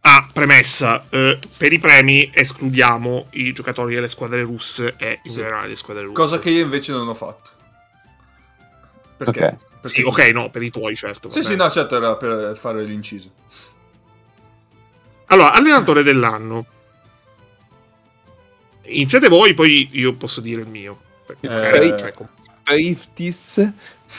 Ah, 0.04 0.28
premessa, 0.32 1.06
eh, 1.10 1.38
per 1.56 1.72
i 1.72 1.78
premi 1.78 2.28
escludiamo 2.34 3.28
i 3.32 3.52
giocatori 3.52 3.94
delle 3.94 4.08
squadre 4.08 4.42
russe 4.42 4.94
e 4.96 5.20
in 5.22 5.30
sì. 5.30 5.38
generale 5.38 5.68
le 5.68 5.76
squadre 5.76 6.02
russe. 6.02 6.14
Cosa 6.14 6.38
che 6.38 6.50
io 6.50 6.62
invece 6.62 6.92
non 6.92 7.06
ho 7.06 7.14
fatto. 7.14 7.50
Perché? 9.16 9.38
Okay. 9.44 9.56
Perché... 9.80 10.00
Sì, 10.00 10.02
ok, 10.02 10.30
no, 10.32 10.50
per 10.50 10.62
i 10.62 10.70
tuoi, 10.70 10.96
certo. 10.96 11.30
Sì, 11.30 11.42
sì, 11.42 11.54
no, 11.56 11.70
certo, 11.70 11.96
era 11.96 12.16
per 12.16 12.56
fare 12.56 12.82
l'inciso. 12.84 13.30
Allora, 15.26 15.52
allenatore 15.52 16.02
dell'anno. 16.02 16.66
Iniziate 18.84 19.28
voi, 19.28 19.54
poi 19.54 19.88
io 19.92 20.14
posso 20.14 20.40
dire 20.40 20.62
il 20.62 20.68
mio. 20.68 21.00
Perché 21.26 21.46
eh... 21.46 21.98
cioè, 21.98 22.12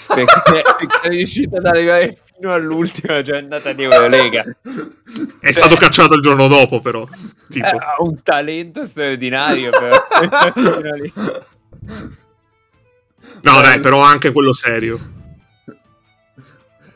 perché 0.07 0.61
è 1.01 1.09
riuscito 1.09 1.57
ad 1.57 1.65
arrivare 1.65 2.17
fino 2.35 2.53
all'ultima 2.53 3.21
giornata 3.21 3.73
di 3.73 3.83
Eurolega. 3.83 4.43
È 4.43 4.55
cioè, 4.63 5.53
stato 5.53 5.75
cacciato 5.75 6.15
il 6.15 6.21
giorno 6.21 6.47
dopo, 6.47 6.81
però. 6.81 7.07
Tipo. 7.49 7.67
Ha 7.67 7.95
un 7.99 8.21
talento 8.23 8.85
straordinario, 8.85 9.69
però. 9.69 9.95
no, 13.41 13.61
dai, 13.61 13.79
però 13.79 14.01
anche 14.01 14.31
quello 14.31 14.53
serio. 14.53 14.99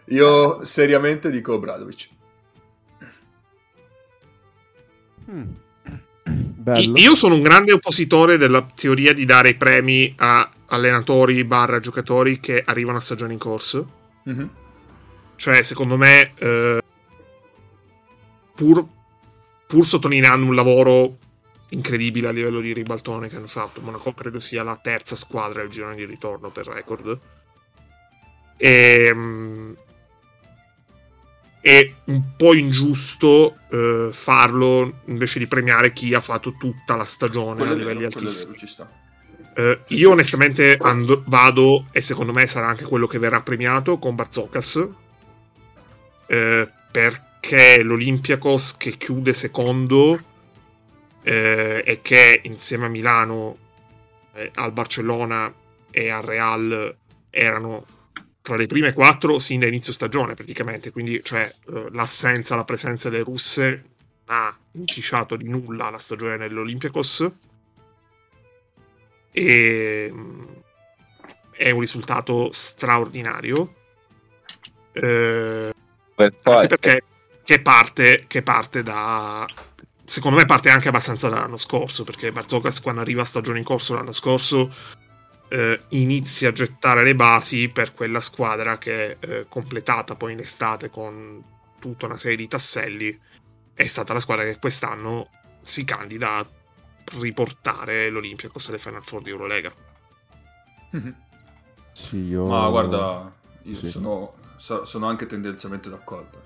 Io 0.06 0.64
seriamente 0.64 1.30
dico 1.30 1.60
Bradovic. 1.60 2.08
Hmm. 5.30 5.52
Io 6.96 7.16
sono 7.16 7.36
un 7.36 7.42
grande 7.42 7.72
oppositore 7.72 8.38
della 8.38 8.62
teoria 8.76 9.14
di 9.14 9.26
dare 9.26 9.50
i 9.50 9.56
premi 9.56 10.14
a 10.18 10.50
allenatori 10.68 11.44
barra 11.44 11.80
giocatori 11.80 12.40
che 12.40 12.62
arrivano 12.66 12.98
a 12.98 13.02
stagione 13.02 13.34
in 13.34 13.40
corso. 13.40 13.92
Mm-hmm. 14.30 14.48
Cioè, 15.36 15.62
secondo 15.62 15.98
me, 15.98 16.34
eh, 16.38 16.82
pur, 18.56 18.86
pur, 19.68 19.86
sottolineando 19.86 20.46
un 20.46 20.56
lavoro 20.56 21.18
incredibile 21.70 22.28
a 22.28 22.32
livello 22.32 22.60
di 22.60 22.74
ribaltone 22.74 23.30
che 23.30 23.38
hanno 23.38 23.48
fatto, 23.48 23.82
Monaco 23.82 24.14
credo 24.14 24.40
sia 24.40 24.64
la 24.64 24.80
terza 24.82 25.16
squadra 25.16 25.62
del 25.62 25.72
girone 25.72 25.96
di 25.96 26.06
ritorno 26.06 26.50
per 26.50 26.68
record. 26.68 27.20
E, 28.58 29.06
ehm, 29.06 29.78
è 31.68 31.94
un 32.06 32.36
po' 32.38 32.54
ingiusto 32.54 33.58
eh, 33.70 34.08
farlo 34.14 35.00
invece 35.08 35.38
di 35.38 35.48
premiare 35.48 35.92
chi 35.92 36.14
ha 36.14 36.22
fatto 36.22 36.56
tutta 36.58 36.96
la 36.96 37.04
stagione 37.04 37.58
quello 37.58 37.74
a 37.74 37.76
livelli 37.76 38.04
vero, 38.04 38.20
altissimi. 38.20 38.56
Eh, 39.54 39.80
io 39.88 40.12
onestamente 40.12 40.78
and- 40.80 41.24
vado, 41.26 41.88
e 41.92 42.02
secondo 42.02 42.32
me 42.32 42.48
sarà 42.48 42.68
anche 42.68 42.86
quello 42.86 43.06
che 43.06 43.20
verrà 43.20 43.42
premiato, 43.42 43.98
con 43.98 44.16
Barzocas, 44.16 44.88
eh, 46.28 46.70
perché 46.90 47.84
l'Olympiakos 47.84 48.78
che 48.78 48.96
chiude 48.96 49.34
secondo 49.34 50.18
eh, 51.22 51.84
e 51.86 52.02
che 52.02 52.40
insieme 52.46 52.86
a 52.86 52.90
Milano, 52.90 53.58
eh, 54.36 54.52
al 54.54 54.72
Barcellona 54.72 55.54
e 55.92 56.10
al 56.12 56.24
Real 56.24 56.96
erano 57.30 57.86
tra 58.48 58.56
le 58.56 58.66
prime 58.66 58.94
quattro 58.94 59.40
sin 59.40 59.60
da 59.60 59.68
inizio 59.68 59.92
stagione 59.92 60.34
praticamente, 60.34 60.90
quindi 60.90 61.22
cioè, 61.22 61.54
eh, 61.70 61.88
l'assenza, 61.92 62.56
la 62.56 62.64
presenza 62.64 63.10
delle 63.10 63.24
russe 63.24 63.84
ha 64.28 64.58
inficiato 64.72 65.36
di 65.36 65.50
nulla 65.50 65.90
la 65.90 65.98
stagione 65.98 66.38
dell'Olympiakos 66.38 67.28
e 69.34 70.10
mm, 70.10 70.44
è 71.52 71.72
un 71.72 71.80
risultato 71.82 72.50
straordinario. 72.54 73.74
Eh, 74.94 75.74
anche 76.16 76.68
perché 76.68 77.04
che 77.44 77.62
parte, 77.62 78.24
che 78.28 78.44
parte 78.44 78.82
da 78.82 79.46
secondo 80.06 80.38
me 80.38 80.46
parte 80.46 80.70
anche 80.70 80.88
abbastanza 80.88 81.28
dall'anno 81.28 81.58
scorso 81.58 82.06
perché 82.06 82.32
Barzokas 82.32 82.80
quando 82.80 83.02
arriva 83.02 83.24
a 83.24 83.26
stagione 83.26 83.58
in 83.58 83.66
corso 83.66 83.94
l'anno 83.94 84.14
scorso 84.14 84.74
eh, 85.50 85.82
inizia 85.90 86.50
a 86.50 86.54
gettare 86.54 87.04
le 87.04 87.16
basi 87.16 87.70
per 87.70 87.94
quella 87.94 88.20
squadra 88.20 88.78
che 88.78 89.18
eh, 89.20 89.46
completata 89.48 90.16
poi 90.16 90.34
in 90.34 90.40
estate 90.40 90.90
con 90.90 91.44
tutta 91.80 92.06
una 92.06 92.18
serie 92.18 92.38
di 92.38 92.48
tasselli 92.48 93.18
è 93.74 93.86
stata 93.86 94.14
la 94.14 94.20
squadra 94.20 94.44
che 94.44 94.58
quest'anno 94.58 95.30
si 95.62 95.84
candida 95.84 96.38
a 96.38 96.48
riportare 97.20 98.10
l'Olympiacos 98.10 98.70
alle 98.70 98.80
Final 98.80 99.04
Four 99.04 99.22
di 99.22 99.30
Eurolega 99.30 99.72
mm-hmm. 100.96 101.12
sì, 101.94 102.18
io... 102.18 102.48
ma 102.48 102.68
guarda 102.70 103.32
io 103.64 103.76
sì. 103.76 103.90
sono, 103.90 104.34
sono, 104.56 105.08
anche 105.08 105.26
tendenzialmente 105.28 105.90
d'accordo 105.90 106.44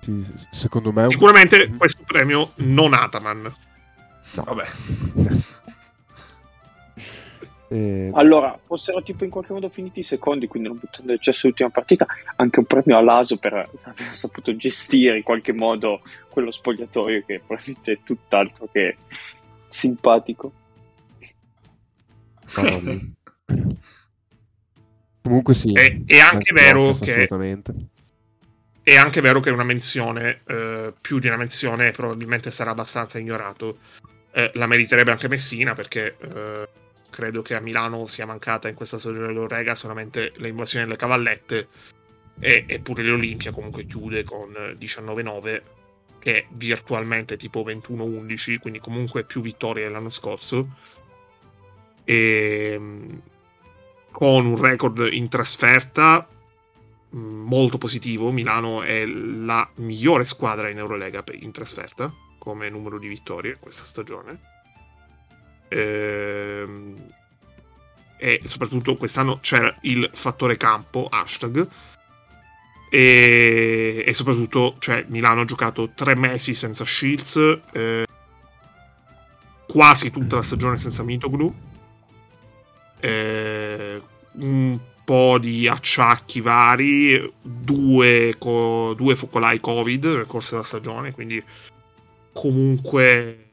sì, 0.00 0.26
secondo 0.50 0.92
me 0.92 1.08
sicuramente 1.08 1.68
un... 1.70 1.76
questo 1.76 2.02
premio 2.04 2.52
non 2.56 2.94
Ataman 2.94 3.42
no. 3.42 4.42
vabbè 4.42 4.66
Eh... 7.68 8.10
Allora, 8.14 8.58
fossero 8.64 9.02
tipo 9.02 9.24
in 9.24 9.30
qualche 9.30 9.52
modo 9.52 9.68
finiti 9.68 10.00
i 10.00 10.04
secondi, 10.04 10.46
quindi 10.46 10.68
non 10.68 10.78
buttando 10.78 11.12
eccesso 11.12 11.46
l'ultima 11.46 11.70
partita, 11.70 12.06
anche 12.36 12.58
un 12.60 12.66
premio 12.66 12.96
all'Aso 12.96 13.38
per 13.38 13.52
aver 13.54 14.14
saputo 14.14 14.54
gestire 14.56 15.16
in 15.16 15.22
qualche 15.22 15.52
modo 15.52 16.02
quello 16.28 16.50
spogliatoio 16.50 17.24
che 17.24 17.40
probabilmente 17.44 17.92
è 17.92 17.98
tutt'altro 18.04 18.68
che 18.70 18.96
simpatico. 19.68 20.52
Comunque 25.22 25.54
sì. 25.54 25.72
È, 25.72 26.02
è 26.06 26.18
anche 26.18 26.52
vero 26.52 26.92
che... 26.92 27.10
Assolutamente. 27.10 27.74
È 28.80 28.94
anche 28.94 29.20
vero 29.20 29.40
che 29.40 29.50
è 29.50 29.52
una 29.52 29.64
menzione, 29.64 30.42
eh, 30.46 30.92
più 31.00 31.18
di 31.18 31.26
una 31.26 31.36
menzione, 31.36 31.90
probabilmente 31.90 32.52
sarà 32.52 32.70
abbastanza 32.70 33.18
ignorato. 33.18 33.78
Eh, 34.30 34.52
la 34.54 34.68
meriterebbe 34.68 35.10
anche 35.10 35.26
Messina 35.26 35.74
perché 35.74 36.16
eh, 36.20 36.68
credo 37.16 37.40
che 37.40 37.54
a 37.54 37.60
Milano 37.60 38.06
sia 38.06 38.26
mancata 38.26 38.68
in 38.68 38.74
questa 38.74 38.98
stagione 38.98 39.28
dell'Orega 39.28 39.74
solamente 39.74 40.34
l'invasione 40.36 40.84
delle 40.84 40.98
cavallette 40.98 41.68
e, 42.38 42.64
eppure 42.66 43.02
l'Olimpia 43.02 43.52
comunque 43.52 43.86
chiude 43.86 44.22
con 44.22 44.52
19-9 44.78 45.62
che 46.18 46.36
è 46.36 46.46
virtualmente 46.50 47.38
tipo 47.38 47.64
21-11 47.64 48.58
quindi 48.58 48.80
comunque 48.80 49.24
più 49.24 49.40
vittorie 49.40 49.84
dell'anno 49.84 50.10
scorso 50.10 50.76
e 52.04 52.72
ehm, 52.74 53.22
con 54.12 54.44
un 54.44 54.60
record 54.60 55.08
in 55.10 55.30
trasferta 55.30 56.28
mm, 57.14 57.46
molto 57.46 57.78
positivo. 57.78 58.30
Milano 58.30 58.82
è 58.82 59.06
la 59.06 59.66
migliore 59.76 60.26
squadra 60.26 60.68
in 60.68 60.76
Eurolega 60.76 61.24
in 61.32 61.50
trasferta 61.50 62.12
come 62.36 62.68
numero 62.68 62.98
di 62.98 63.08
vittorie 63.08 63.56
questa 63.58 63.84
stagione. 63.84 64.55
Ehm, 65.68 66.94
e 68.18 68.40
soprattutto 68.44 68.96
quest'anno 68.96 69.38
c'era 69.40 69.74
il 69.82 70.08
fattore 70.12 70.56
campo, 70.56 71.06
hashtag. 71.10 71.68
E, 72.88 74.04
e 74.06 74.14
soprattutto 74.14 74.76
cioè, 74.78 75.04
Milano 75.08 75.42
ha 75.42 75.44
giocato 75.44 75.90
tre 75.94 76.14
mesi 76.14 76.54
senza 76.54 76.84
Shields, 76.84 77.58
eh, 77.72 78.06
quasi 79.66 80.10
tutta 80.10 80.36
la 80.36 80.42
stagione 80.42 80.78
senza 80.78 81.02
Mitoglu 81.02 81.54
eh, 83.00 84.02
un 84.32 84.78
po' 85.04 85.38
di 85.38 85.68
acciacchi 85.68 86.40
vari, 86.40 87.32
due, 87.40 88.34
co- 88.38 88.94
due 88.94 89.14
focolai 89.16 89.60
Covid 89.60 90.04
nel 90.04 90.26
corso 90.26 90.52
della 90.52 90.64
stagione, 90.64 91.12
quindi 91.12 91.42
comunque 92.32 93.45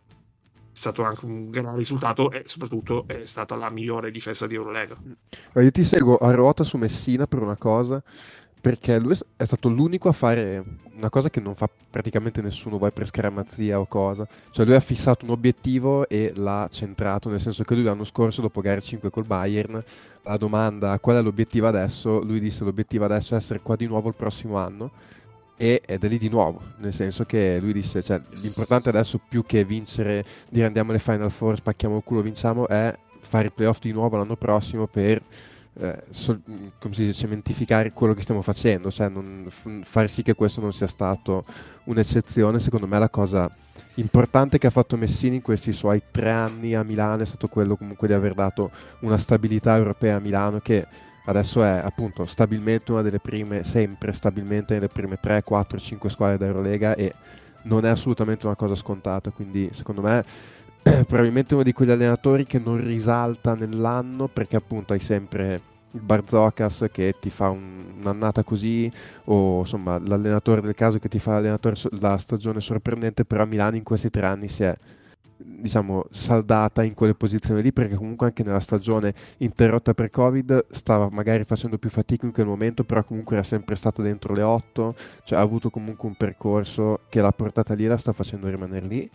stato 0.84 1.04
anche 1.04 1.24
un 1.24 1.50
gran 1.50 1.78
risultato 1.78 2.30
e 2.30 2.44
soprattutto 2.46 3.06
è 3.08 3.26
stata 3.26 3.56
la 3.56 3.70
migliore 3.70 4.12
difesa 4.12 4.48
di 4.48 4.56
Eurolega. 4.56 4.98
Io 5.56 5.72
ti 5.72 5.84
seguo 5.86 6.18
a 6.18 6.34
ruota 6.34 6.66
su 6.66 6.78
Messina 6.78 7.26
per 7.26 7.42
una 7.42 7.56
cosa 7.56 8.04
perché 8.60 9.00
lui 9.00 9.18
è 9.36 9.46
stato 9.46 9.70
l'unico 9.70 10.10
a 10.10 10.14
fare 10.14 10.64
una 10.96 11.10
cosa 11.10 11.30
che 11.30 11.42
non 11.42 11.56
fa 11.56 11.70
praticamente 11.90 12.42
nessuno, 12.42 12.78
vai 12.78 12.92
per 12.92 13.06
scaramanzia 13.06 13.80
o 13.80 13.86
cosa. 13.86 14.28
Cioè 14.52 14.66
lui 14.66 14.76
ha 14.76 14.80
fissato 14.80 15.26
un 15.26 15.32
obiettivo 15.32 16.08
e 16.08 16.32
l'ha 16.36 16.70
centrato, 16.72 17.30
nel 17.30 17.42
senso 17.42 17.64
che 17.64 17.76
lui 17.76 17.84
l'anno 17.84 18.06
scorso, 18.06 18.42
dopo 18.42 18.62
gara 18.62 18.80
5 18.80 19.10
col 19.10 19.26
Bayern, 19.26 19.84
la 20.24 20.38
domanda 20.38 20.98
qual 21.00 21.18
è 21.18 21.22
l'obiettivo 21.22 21.68
adesso, 21.68 22.22
lui 22.22 22.40
disse 22.40 22.64
l'obiettivo 22.64 23.04
adesso 23.06 23.34
è 23.34 23.38
essere 23.38 23.60
qua 23.62 23.76
di 23.76 23.86
nuovo 23.86 24.08
il 24.08 24.16
prossimo 24.16 24.58
anno 24.58 24.92
e 25.56 25.82
è 25.86 25.98
lì 26.02 26.18
di 26.18 26.30
nuovo, 26.30 26.62
nel 26.78 26.94
senso 26.94 27.26
che 27.26 27.60
lui 27.60 27.74
disse 27.74 28.02
cioè, 28.02 28.22
l'importante 28.42 28.90
adesso 28.90 29.20
più 29.28 29.46
che 29.46 29.64
vincere, 29.64 30.26
dire 30.50 30.66
andiamo 30.66 30.90
alle 30.90 31.00
Final 31.00 31.32
Four, 31.32 31.58
spacchiamo 31.58 31.98
il 31.98 32.04
culo, 32.04 32.22
vinciamo, 32.22 32.68
è 32.68 32.94
fare 33.20 33.48
i 33.48 33.52
playoff 33.52 33.80
di 33.80 33.92
nuovo 33.92 34.18
l'anno 34.18 34.36
prossimo 34.36 34.88
per 34.88 35.22
eh, 35.76 36.04
so, 36.10 36.40
come 36.80 36.94
si 36.94 37.06
dice, 37.06 37.14
cementificare 37.14 37.94
quello 37.94 38.14
che 38.14 38.22
stiamo 38.22 38.42
facendo, 38.42 38.92
cioè 38.92 39.10
non, 39.10 39.46
f- 39.50 39.84
far 39.84 40.08
sì 40.10 40.22
che 40.22 40.36
questo 40.36 40.62
non 40.62 40.74
sia 40.74 40.88
stato 40.88 41.46
un'eccezione, 41.86 42.60
secondo 42.60 42.88
me 42.88 43.00
la 43.00 43.10
cosa 43.10 43.50
importante 43.96 44.58
che 44.58 44.68
ha 44.68 44.72
fatto 44.72 44.98
Messini 44.98 45.38
in 45.38 45.42
questi 45.42 45.72
suoi 45.72 46.02
tre 46.12 46.32
anni 46.32 46.74
a 46.74 46.84
Milano 46.84 47.22
è 47.22 47.26
stato 47.26 47.48
quello 47.48 47.76
comunque 47.76 48.08
di 48.08 48.14
aver 48.14 48.34
dato 48.34 48.72
una 49.02 49.18
stabilità 49.18 49.76
europea 49.76 50.16
a 50.16 50.20
Milano 50.20 50.60
che 50.60 50.86
adesso 51.26 51.64
è 51.64 51.82
appunto 51.84 52.26
stabilmente 52.26 52.92
una 52.92 53.02
delle 53.02 53.20
prime, 53.20 53.64
sempre 53.64 54.12
stabilmente 54.14 54.74
nelle 54.74 54.88
prime 54.88 55.18
3, 55.20 55.44
4, 55.44 55.80
5 55.80 56.10
squadre 56.10 56.38
d'Eurolega 56.38 56.96
e 56.96 57.14
non 57.64 57.86
è 57.86 57.90
assolutamente 57.90 58.46
una 58.46 58.56
cosa 58.56 58.76
scontata, 58.76 59.32
quindi 59.32 59.70
secondo 59.74 60.02
me 60.02 60.24
probabilmente 60.84 61.54
uno 61.54 61.64
di 61.64 61.72
quegli 61.74 61.92
allenatori 61.92 62.46
che 62.46 62.60
non 62.60 62.84
risalta 62.84 63.54
nell'anno 63.54 64.28
perché 64.28 64.58
appunto 64.58 64.94
hai 64.94 65.00
sempre 65.00 65.72
il 65.92 66.02
Barzocas 66.02 66.88
che 66.92 67.16
ti 67.20 67.30
fa 67.30 67.50
un, 67.50 67.94
un'annata 68.00 68.44
così 68.44 68.92
o 69.26 69.60
insomma 69.60 70.00
l'allenatore 70.00 70.62
del 70.62 70.74
caso 70.74 70.98
che 70.98 71.08
ti 71.08 71.20
fa 71.20 71.40
la 71.40 72.18
stagione 72.18 72.60
sorprendente 72.62 73.26
però 73.26 73.44
a 73.44 73.46
Milano 73.46 73.76
in 73.76 73.84
questi 73.84 74.10
tre 74.10 74.26
anni 74.26 74.48
si 74.50 74.64
è 74.64 74.76
diciamo 75.38 76.06
saldata 76.12 76.84
in 76.84 76.94
quelle 76.94 77.16
posizioni 77.16 77.62
lì 77.62 77.72
perché 77.74 77.96
comunque 77.96 78.28
anche 78.28 78.44
nella 78.44 78.60
stagione 78.60 79.14
interrotta 79.38 79.94
per 79.94 80.10
covid 80.10 80.66
stava 80.70 81.10
magari 81.10 81.44
facendo 81.44 81.78
più 81.78 81.90
fatica 81.90 82.26
in 82.26 82.32
quel 82.32 82.46
momento 82.46 82.84
però 82.84 83.04
comunque 83.04 83.36
era 83.36 83.44
sempre 83.44 83.76
stata 83.76 84.02
dentro 84.02 84.34
le 84.34 84.42
otto 84.42 84.96
cioè 85.24 85.40
ha 85.40 85.42
avuto 85.42 85.70
comunque 85.70 86.08
un 86.08 86.16
percorso 86.16 87.02
che 87.10 87.22
l'ha 87.22 87.32
portata 87.32 87.74
lì 87.74 87.86
e 87.86 87.88
la 87.88 87.98
sta 87.98 88.14
facendo 88.14 88.48
rimanere 88.48 88.86
lì 88.86 89.10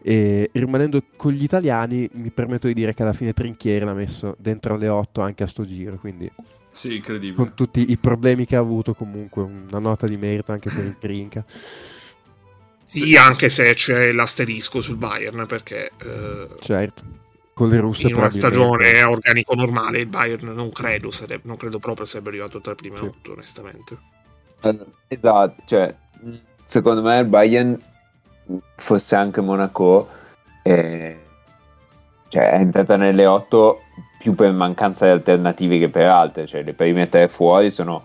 e 0.00 0.50
rimanendo 0.52 1.02
con 1.16 1.32
gli 1.32 1.42
italiani, 1.42 2.08
mi 2.12 2.30
permetto 2.30 2.66
di 2.66 2.74
dire 2.74 2.94
che 2.94 3.02
alla 3.02 3.12
fine 3.12 3.32
Trinchieri 3.32 3.84
l'ha 3.84 3.94
messo 3.94 4.36
dentro 4.38 4.74
alle 4.74 4.88
8 4.88 5.20
anche 5.20 5.42
a 5.42 5.46
sto 5.46 5.66
giro. 5.66 5.96
Quindi, 5.96 6.30
sì, 6.70 6.96
incredibile. 6.96 7.34
Con 7.34 7.54
tutti 7.54 7.90
i 7.90 7.96
problemi 7.96 8.46
che 8.46 8.56
ha 8.56 8.60
avuto, 8.60 8.94
comunque, 8.94 9.42
una 9.42 9.78
nota 9.78 10.06
di 10.06 10.16
merito 10.16 10.52
anche 10.52 10.70
per 10.70 10.84
il 10.84 10.96
Trinca. 10.98 11.44
Sì, 12.88 13.16
anche 13.16 13.50
se 13.50 13.74
c'è 13.74 14.12
l'asterisco 14.12 14.80
sul 14.80 14.96
Bayern, 14.96 15.44
perché 15.46 15.90
eh, 16.02 16.48
certo. 16.58 17.02
Con 17.52 17.68
le 17.68 17.80
russe 17.80 18.08
in 18.08 18.14
una 18.14 18.30
stagione 18.30 19.00
a 19.02 19.10
organico 19.10 19.54
normale 19.54 19.98
il 19.98 20.06
Bayern 20.06 20.54
non 20.54 20.72
credo, 20.72 21.10
sarebbe, 21.10 21.42
non 21.44 21.58
credo 21.58 21.78
proprio 21.80 22.06
sarebbe 22.06 22.30
arrivato 22.30 22.62
tra 22.62 22.70
le 22.70 22.76
prime 22.76 22.96
sì. 22.96 23.04
8, 23.04 23.32
onestamente. 23.32 23.98
Esatto, 25.08 25.62
cioè, 25.66 25.94
secondo 26.64 27.02
me 27.02 27.18
il 27.18 27.26
Bayern 27.26 27.78
fosse 28.76 29.16
anche 29.16 29.42
Monaco, 29.42 30.08
eh, 30.62 31.18
cioè 32.28 32.50
è 32.52 32.54
entrata 32.54 32.96
nelle 32.96 33.26
8 33.26 33.82
più 34.18 34.34
per 34.34 34.50
mancanza 34.52 35.04
di 35.04 35.10
alternative 35.10 35.78
che 35.78 35.88
per 35.90 36.06
altre, 36.06 36.46
cioè 36.46 36.62
le 36.62 36.72
prime 36.72 37.06
tre 37.10 37.28
fuori 37.28 37.70
sono 37.70 38.02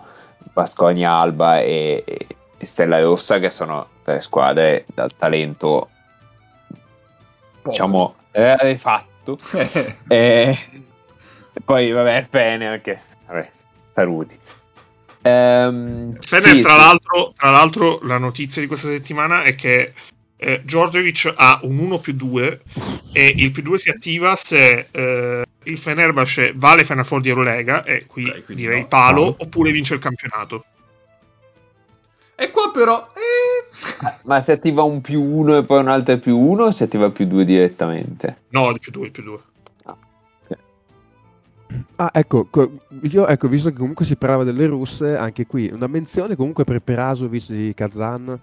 Basconia, 0.51 1.11
Alba 1.11 1.61
e, 1.61 2.03
e 2.57 2.65
Stella 2.65 2.99
Rossa 2.99 3.39
che 3.39 3.49
sono 3.49 3.91
tre 4.03 4.21
squadre 4.21 4.85
dal 4.93 5.15
talento 5.15 5.89
diciamo 7.63 8.15
fatto 8.77 9.37
e, 9.51 9.97
e, 10.07 10.59
poi 11.63 11.91
vabbè 11.91 12.27
bene 12.29 12.67
anche 12.67 13.01
vabbè, 13.25 13.49
saluti 13.93 14.37
ehm, 15.21 16.17
Fener, 16.19 16.55
sì, 16.55 16.61
tra, 16.61 16.71
sì. 16.71 16.77
L'altro, 16.77 17.33
tra 17.37 17.49
l'altro 17.51 17.99
la 18.03 18.17
notizia 18.17 18.61
di 18.61 18.67
questa 18.67 18.89
settimana 18.89 19.43
è 19.43 19.55
che 19.55 19.93
eh, 20.43 20.61
Djordjevic 20.63 21.33
ha 21.35 21.59
un 21.63 21.77
1 21.79 21.99
più 21.99 22.13
2 22.13 22.61
e 23.13 23.33
il 23.35 23.51
più 23.51 23.61
2 23.61 23.77
si 23.77 23.89
attiva 23.89 24.35
se 24.35 24.87
eh, 24.91 25.45
il 25.63 25.77
Fenerbahce 25.77 26.53
vale 26.55 26.83
Final 26.83 27.05
Four 27.05 27.21
di 27.21 27.29
Eurolega 27.29 27.85
e 27.85 28.05
qui 28.05 28.27
okay, 28.27 28.43
direi 28.55 28.81
no. 28.81 28.87
palo 28.87 29.23
no. 29.23 29.35
oppure 29.39 29.71
vince 29.71 29.93
il 29.93 29.99
campionato. 29.99 30.65
E 32.35 32.49
qua 32.49 32.71
però... 32.71 33.07
Eh... 33.13 34.11
Ma 34.23 34.41
si 34.41 34.51
attiva 34.51 34.83
un 34.83 35.01
più 35.01 35.21
1 35.21 35.57
e 35.57 35.63
poi 35.63 35.79
un 35.79 35.87
altro 35.87 36.17
più 36.17 36.37
1 36.37 36.63
o 36.63 36.71
si 36.71 36.83
attiva 36.83 37.09
più 37.09 37.25
2 37.25 37.43
direttamente? 37.43 38.43
No, 38.49 38.69
il 38.69 38.79
più 38.79 38.91
2, 38.91 39.05
il 39.05 39.11
più 39.11 39.23
2. 39.23 39.39
Ah, 39.85 39.97
ah, 41.95 42.11
ecco, 42.13 42.49
io 43.01 43.27
ecco, 43.27 43.47
visto 43.47 43.69
che 43.69 43.77
comunque 43.77 44.05
si 44.05 44.15
parlava 44.15 44.43
delle 44.43 44.65
russe, 44.67 45.17
anche 45.17 45.45
qui 45.45 45.69
una 45.71 45.87
menzione 45.87 46.35
comunque 46.35 46.63
per 46.63 46.81
Perasovic 46.81 47.47
di 47.47 47.73
Kazan, 47.73 48.39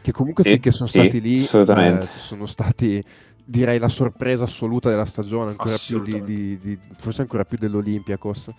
che 0.00 0.12
comunque 0.12 0.44
sì, 0.44 0.50
finché 0.50 0.70
sono 0.70 0.88
sì, 0.88 0.98
stati 0.98 1.20
lì 1.20 1.38
eh, 1.42 2.08
sono 2.18 2.46
stati 2.46 3.04
direi 3.48 3.78
la 3.78 3.88
sorpresa 3.88 4.44
assoluta 4.44 4.90
della 4.90 5.06
stagione, 5.06 5.50
ancora 5.50 5.76
più 5.84 6.02
di, 6.02 6.22
di, 6.22 6.58
di, 6.58 6.78
forse 6.98 7.22
ancora 7.22 7.46
più 7.46 7.56
dell'Olympiakos. 7.56 8.50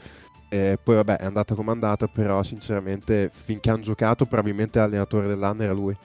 Eh, 0.50 0.80
poi 0.82 0.95
vabbè 0.95 1.18
è 1.18 1.26
andata 1.26 1.54
come 1.54 1.70
è 1.70 1.74
andata, 1.74 2.08
però 2.08 2.41
sinceramente 2.43 3.30
finché 3.32 3.70
hanno 3.70 3.84
giocato 3.84 4.26
probabilmente 4.26 4.80
l'allenatore 4.80 5.28
dell'anno 5.28 5.64
era 5.64 5.74
lui. 5.74 5.95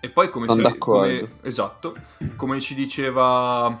E 0.00 0.08
poi 0.08 0.30
come, 0.30 0.48
si, 0.48 0.78
come, 0.78 1.28
esatto, 1.42 1.94
come 2.36 2.60
ci 2.60 2.74
diceva 2.74 3.80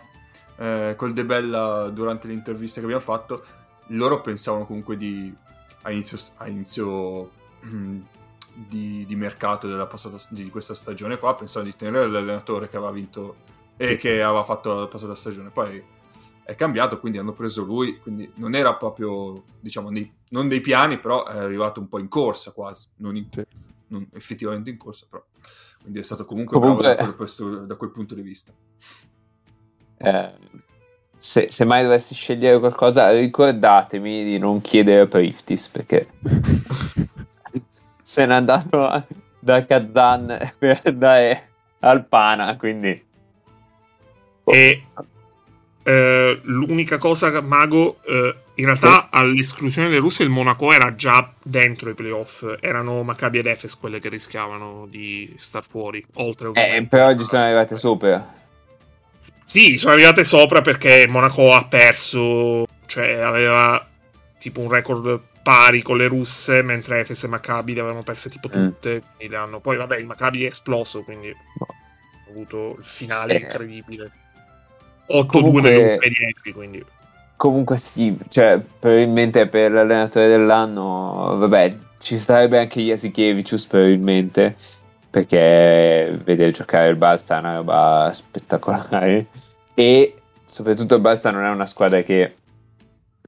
eh, 0.56 0.94
col 0.96 1.12
De 1.12 1.24
Bella 1.24 1.88
durante 1.88 2.28
l'intervista 2.28 2.78
che 2.78 2.86
abbiamo 2.86 3.02
fatto, 3.02 3.42
loro 3.88 4.20
pensavano 4.20 4.66
comunque 4.66 4.96
di 4.96 5.34
a 5.82 5.90
inizio, 5.90 6.18
a 6.36 6.48
inizio 6.48 7.30
di, 8.54 9.04
di 9.06 9.16
mercato 9.16 9.68
passata, 9.86 10.16
di 10.28 10.48
questa 10.50 10.74
stagione 10.74 11.18
qua, 11.18 11.34
pensavo 11.34 11.64
di 11.64 11.76
tenere 11.76 12.06
l'allenatore 12.08 12.68
che 12.68 12.76
aveva 12.76 12.92
vinto 12.92 13.36
e 13.76 13.96
che 13.96 14.22
aveva 14.22 14.44
fatto 14.44 14.74
la 14.74 14.86
passata 14.86 15.14
stagione. 15.14 15.50
Poi 15.50 15.82
è 16.44 16.54
cambiato, 16.54 16.98
quindi 16.98 17.18
hanno 17.18 17.32
preso 17.32 17.62
lui, 17.62 17.98
quindi 17.98 18.30
non 18.36 18.54
era 18.54 18.74
proprio, 18.74 19.44
diciamo, 19.60 19.90
nei, 19.90 20.10
non 20.30 20.48
dei 20.48 20.60
piani, 20.60 20.98
però 20.98 21.24
è 21.26 21.38
arrivato 21.38 21.80
un 21.80 21.88
po' 21.88 21.98
in 21.98 22.08
corsa 22.08 22.52
quasi, 22.52 22.88
non, 22.96 23.16
in, 23.16 23.26
sì. 23.30 23.44
non 23.88 24.08
effettivamente 24.12 24.70
in 24.70 24.76
corsa, 24.76 25.06
però. 25.08 25.24
Quindi 25.80 26.00
è 26.00 26.02
stato 26.02 26.24
comunque, 26.24 26.58
comunque... 26.58 26.94
bravo 26.94 27.10
da, 27.10 27.16
questo, 27.16 27.64
da, 27.64 27.74
quel 27.76 27.90
punto 27.90 28.14
di 28.14 28.22
vista. 28.22 28.52
Eh, 29.96 30.32
se, 31.16 31.50
se, 31.50 31.64
mai 31.64 31.82
dovessi 31.82 32.14
scegliere 32.14 32.58
qualcosa, 32.58 33.10
ricordatemi 33.10 34.24
di 34.24 34.38
non 34.38 34.60
chiedere 34.60 35.06
Priftis 35.06 35.68
perché 35.68 36.08
se 38.02 38.26
n'è 38.26 38.34
andato 38.34 39.06
da 39.38 39.64
Kazan 39.64 40.54
per 40.58 40.80
andare 40.84 41.50
al 41.80 42.06
Pana, 42.06 42.56
quindi... 42.56 43.10
E 44.44 44.82
eh, 45.84 46.40
l'unica 46.44 46.98
cosa, 46.98 47.40
Mago, 47.40 47.98
eh, 48.04 48.34
in 48.54 48.66
realtà 48.66 49.08
all'esclusione 49.10 49.88
delle 49.88 50.00
russe 50.00 50.22
il 50.22 50.28
Monaco 50.28 50.72
era 50.72 50.94
già 50.94 51.32
dentro 51.42 51.90
i 51.90 51.94
playoff, 51.94 52.44
erano 52.60 53.02
Maccabi 53.02 53.38
ed 53.38 53.46
Efes 53.46 53.76
quelle 53.76 53.98
che 53.98 54.08
rischiavano 54.08 54.86
di 54.88 55.34
star 55.38 55.64
fuori, 55.68 56.04
oltre 56.14 56.50
Eh, 56.54 56.86
però 56.86 57.08
oggi 57.08 57.24
sono 57.24 57.42
arrivate 57.42 57.76
sopra. 57.76 58.40
Sì, 59.44 59.76
sono 59.76 59.94
arrivate 59.94 60.24
sopra 60.24 60.60
perché 60.60 61.06
Monaco 61.08 61.52
ha 61.52 61.64
perso, 61.64 62.66
cioè 62.86 63.14
aveva 63.14 63.84
tipo 64.38 64.60
un 64.60 64.70
record 64.70 65.20
pari 65.42 65.82
con 65.82 65.96
le 65.96 66.06
russe, 66.06 66.62
mentre 66.62 67.00
Efes 67.00 67.24
e 67.24 67.28
Maccabi 67.28 67.74
le 67.74 67.80
avevano 67.80 68.04
perse 68.04 68.30
tipo 68.30 68.48
mm. 68.48 68.52
tutte. 68.52 69.02
Mm. 69.24 69.56
Poi 69.56 69.76
vabbè, 69.76 69.96
il 69.96 70.06
Maccabi 70.06 70.44
è 70.44 70.46
esploso, 70.46 71.02
quindi 71.02 71.28
no. 71.28 71.66
ha 71.66 72.30
avuto 72.30 72.76
il 72.78 72.84
finale 72.84 73.34
eh. 73.34 73.38
incredibile. 73.40 74.12
8-2 75.12 75.26
comunque, 75.26 75.70
nelle 75.70 75.98
10, 75.98 76.52
quindi... 76.52 76.84
Comunque 77.36 77.76
sì, 77.76 78.16
cioè, 78.28 78.60
probabilmente 78.78 79.48
per 79.48 79.72
l'allenatore 79.72 80.28
dell'anno, 80.28 81.36
vabbè, 81.38 81.76
ci 81.98 82.16
sarebbe 82.16 82.58
anche 82.58 82.80
Jasikevicius 82.80 83.66
probabilmente, 83.66 84.54
perché 85.10 86.18
vedere 86.24 86.52
giocare 86.52 86.88
il 86.88 86.96
Balsa 86.96 87.36
è 87.36 87.40
una 87.40 87.56
roba 87.56 88.10
spettacolare. 88.14 89.26
E 89.74 90.14
soprattutto 90.44 90.94
il 90.94 91.00
Balsa 91.00 91.30
non 91.30 91.44
è 91.44 91.50
una 91.50 91.66
squadra 91.66 92.00
che 92.02 92.34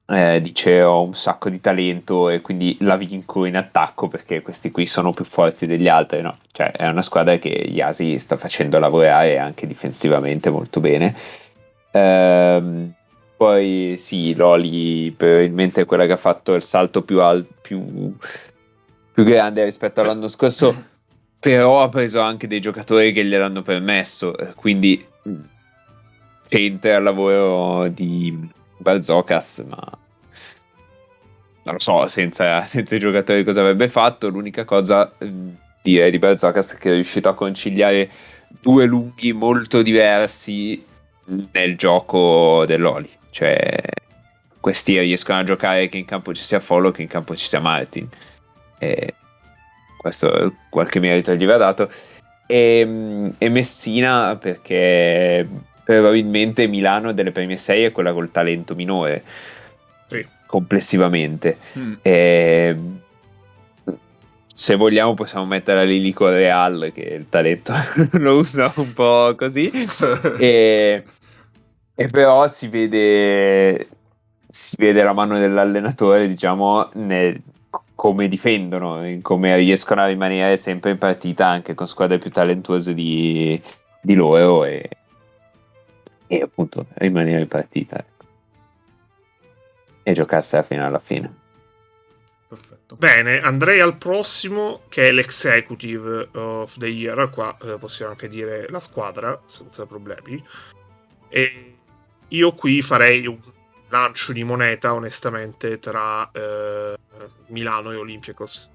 eh, 0.07 0.39
dice 0.41 0.81
ho 0.81 1.03
un 1.03 1.13
sacco 1.13 1.49
di 1.49 1.59
talento 1.59 2.29
e 2.29 2.41
quindi 2.41 2.77
la 2.81 2.95
vinco 2.95 3.45
in 3.45 3.57
attacco 3.57 4.07
perché 4.07 4.41
questi 4.41 4.69
qui 4.71 4.85
sono 4.85 5.11
più 5.11 5.25
forti 5.25 5.65
degli 5.65 5.87
altri, 5.87 6.21
no? 6.21 6.37
Cioè 6.51 6.71
è 6.71 6.87
una 6.87 7.01
squadra 7.01 7.37
che 7.37 7.49
Yasi 7.49 8.19
sta 8.19 8.37
facendo 8.37 8.77
lavorare 8.77 9.39
anche 9.39 9.65
difensivamente 9.65 10.49
molto 10.49 10.79
bene. 10.79 11.15
Ehm, 11.95 12.93
poi 13.37 13.95
sì, 13.97 14.35
Loli 14.35 15.13
probabilmente 15.15 15.81
è 15.81 15.85
quella 15.85 16.05
che 16.05 16.11
ha 16.11 16.17
fatto 16.17 16.53
il 16.53 16.61
salto 16.61 17.03
più, 17.03 17.21
al- 17.21 17.47
più, 17.61 18.13
più 19.13 19.23
grande 19.23 19.63
rispetto 19.63 20.01
all'anno 20.01 20.27
scorso, 20.27 20.83
però 21.39 21.81
ha 21.81 21.89
preso 21.89 22.19
anche 22.19 22.47
dei 22.47 22.59
giocatori 22.59 23.13
che 23.13 23.23
gliel'hanno 23.23 23.61
permesso, 23.61 24.35
quindi 24.55 25.03
c'entra 26.47 26.97
il 26.97 27.03
lavoro 27.03 27.87
di 27.87 28.49
Balzocas, 28.77 29.63
ma 29.65 29.97
non 31.63 31.73
lo 31.73 31.79
so, 31.79 32.07
senza, 32.07 32.65
senza, 32.65 32.95
i 32.95 32.99
giocatori 32.99 33.43
cosa 33.43 33.61
avrebbe 33.61 33.87
fatto. 33.87 34.27
L'unica 34.27 34.65
cosa 34.65 35.11
direi 35.81 36.11
di 36.11 36.19
Balzocas 36.19 36.73
è 36.73 36.77
che 36.77 36.89
è 36.89 36.93
riuscito 36.93 37.29
a 37.29 37.33
conciliare 37.33 38.09
due 38.61 38.85
lunghi 38.85 39.31
molto 39.31 39.81
diversi 39.81 40.93
nel 41.51 41.75
gioco 41.77 42.65
dell'Oli. 42.65 43.09
Cioè, 43.29 43.81
questi 44.59 44.97
riescono 44.99 45.39
a 45.39 45.43
giocare 45.43 45.87
che 45.87 45.97
in 45.97 46.05
campo 46.05 46.33
ci 46.33 46.41
sia 46.41 46.59
Follow, 46.59 46.91
che 46.91 47.01
in 47.01 47.07
campo 47.07 47.35
ci 47.35 47.45
sia 47.45 47.59
Martin. 47.59 48.07
E 48.77 49.13
questo 49.97 50.53
qualche 50.69 50.99
merito 50.99 51.33
gli 51.35 51.45
va 51.45 51.57
dato. 51.57 51.89
E, 52.47 53.31
e 53.37 53.49
Messina 53.49 54.37
perché 54.37 55.47
probabilmente 55.83 56.67
Milano 56.67 57.13
delle 57.13 57.31
prime 57.31 57.57
sei 57.57 57.83
è 57.83 57.91
quella 57.91 58.11
col 58.11 58.31
talento 58.31 58.75
minore 58.75 59.23
sì. 60.07 60.25
complessivamente 60.45 61.57
mm. 61.77 61.93
e, 62.01 62.75
se 64.57 64.75
vogliamo 64.77 65.15
possiamo 65.15 65.45
mettere 65.45 65.85
Lilico 65.85 66.29
Real 66.29 66.89
che 66.93 67.01
il 67.01 67.27
talento 67.27 67.73
lo 68.13 68.37
usa 68.37 68.71
un 68.77 68.93
po' 68.93 69.35
così 69.37 69.69
e, 70.39 71.03
e, 71.93 72.07
però 72.07 72.47
si 72.47 72.69
vede 72.69 73.89
si 74.47 74.77
vede 74.77 75.03
la 75.03 75.11
mano 75.11 75.37
dell'allenatore 75.37 76.29
diciamo 76.29 76.87
nel, 76.93 77.41
come 77.95 78.29
difendono 78.29 79.03
come 79.21 79.57
riescono 79.57 80.03
a 80.03 80.07
rimanere 80.07 80.55
sempre 80.55 80.91
in 80.91 80.99
partita 80.99 81.45
anche 81.45 81.73
con 81.73 81.89
squadre 81.89 82.17
più 82.17 82.31
talentuose 82.31 82.93
di, 82.93 83.61
di 83.99 84.13
loro 84.13 84.63
e, 84.63 84.89
e 86.27 86.39
appunto 86.41 86.85
rimanere 86.93 87.41
in 87.41 87.49
partita 87.49 87.97
ecco. 87.97 88.25
e 90.01 90.13
giocarsela 90.13 90.63
fino 90.63 90.85
alla 90.85 90.99
fine. 90.99 91.43
Perfetto. 92.47 92.95
Bene, 92.95 93.41
andrei 93.41 93.79
al 93.79 93.97
prossimo 93.97 94.83
che 94.87 95.07
è 95.07 95.11
l'executive 95.11 96.29
of 96.33 96.77
the 96.77 96.87
year. 96.87 97.29
Qua 97.29 97.57
eh, 97.61 97.77
possiamo 97.77 98.11
anche 98.11 98.27
dire 98.27 98.69
la 98.69 98.79
squadra 98.79 99.41
senza 99.45 99.85
problemi. 99.85 100.43
E 101.29 101.75
io 102.27 102.53
qui 102.53 102.81
farei 102.81 103.25
un 103.25 103.39
lancio 103.89 104.31
di 104.31 104.43
moneta, 104.43 104.93
onestamente, 104.93 105.79
tra 105.79 106.29
eh, 106.31 106.95
Milano 107.47 107.91
e 107.91 107.95
Olympiacos. 107.95 108.69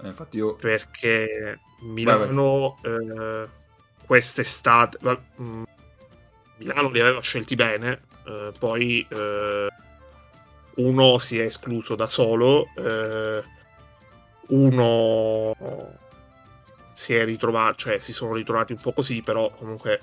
Eh, 0.00 0.06
infatti 0.06 0.36
io... 0.36 0.54
Perché 0.54 1.58
Milano 1.80 2.78
eh, 2.82 3.48
quest'estate... 4.06 4.98
Mm, 5.40 5.62
Milano 6.58 6.90
li 6.90 7.00
aveva 7.00 7.20
scelti 7.20 7.56
bene, 7.56 8.02
eh, 8.24 8.52
poi 8.56 9.04
eh, 9.10 9.66
uno 10.76 11.18
si 11.18 11.38
è 11.38 11.44
escluso 11.44 11.94
da 11.94 12.08
solo, 12.08 12.68
eh, 12.76 13.42
uno 14.48 15.56
si 16.92 17.14
è 17.14 17.24
ritrovato, 17.24 17.76
cioè 17.76 17.98
si 17.98 18.12
sono 18.12 18.34
ritrovati 18.34 18.72
un 18.72 18.80
po' 18.80 18.92
così, 18.92 19.22
però 19.22 19.50
comunque 19.50 20.00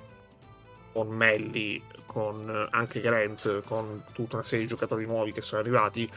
con 0.92 1.08
Melli, 1.10 1.82
con 2.06 2.68
anche 2.72 3.00
Grant, 3.00 3.64
con 3.64 4.04
tutta 4.14 4.36
una 4.36 4.46
serie 4.46 4.66
di 4.66 4.72
giocatori 4.72 5.06
nuovi 5.06 5.32
che 5.32 5.42
sono 5.42 5.62
arrivati 5.62 6.10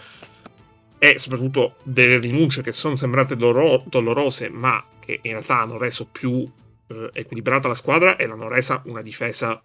e 0.98 1.18
soprattutto 1.18 1.76
delle 1.82 2.18
rinunce 2.18 2.62
che 2.62 2.72
sono 2.72 2.94
sembrate 2.94 3.36
doloro- 3.36 3.82
dolorose, 3.86 4.48
ma 4.48 4.82
che 5.00 5.18
in 5.22 5.32
realtà 5.32 5.60
hanno 5.60 5.76
reso 5.76 6.06
più 6.06 6.48
eh, 6.86 7.10
equilibrata 7.12 7.68
la 7.68 7.74
squadra 7.74 8.16
e 8.16 8.26
l'hanno 8.26 8.48
resa 8.48 8.82
una 8.86 9.02
difesa 9.02 9.60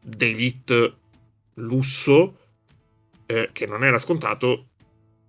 d'elite 0.00 0.94
lusso 1.54 2.38
eh, 3.32 3.50
che 3.52 3.66
non 3.66 3.82
era 3.82 3.98
scontato, 3.98 4.66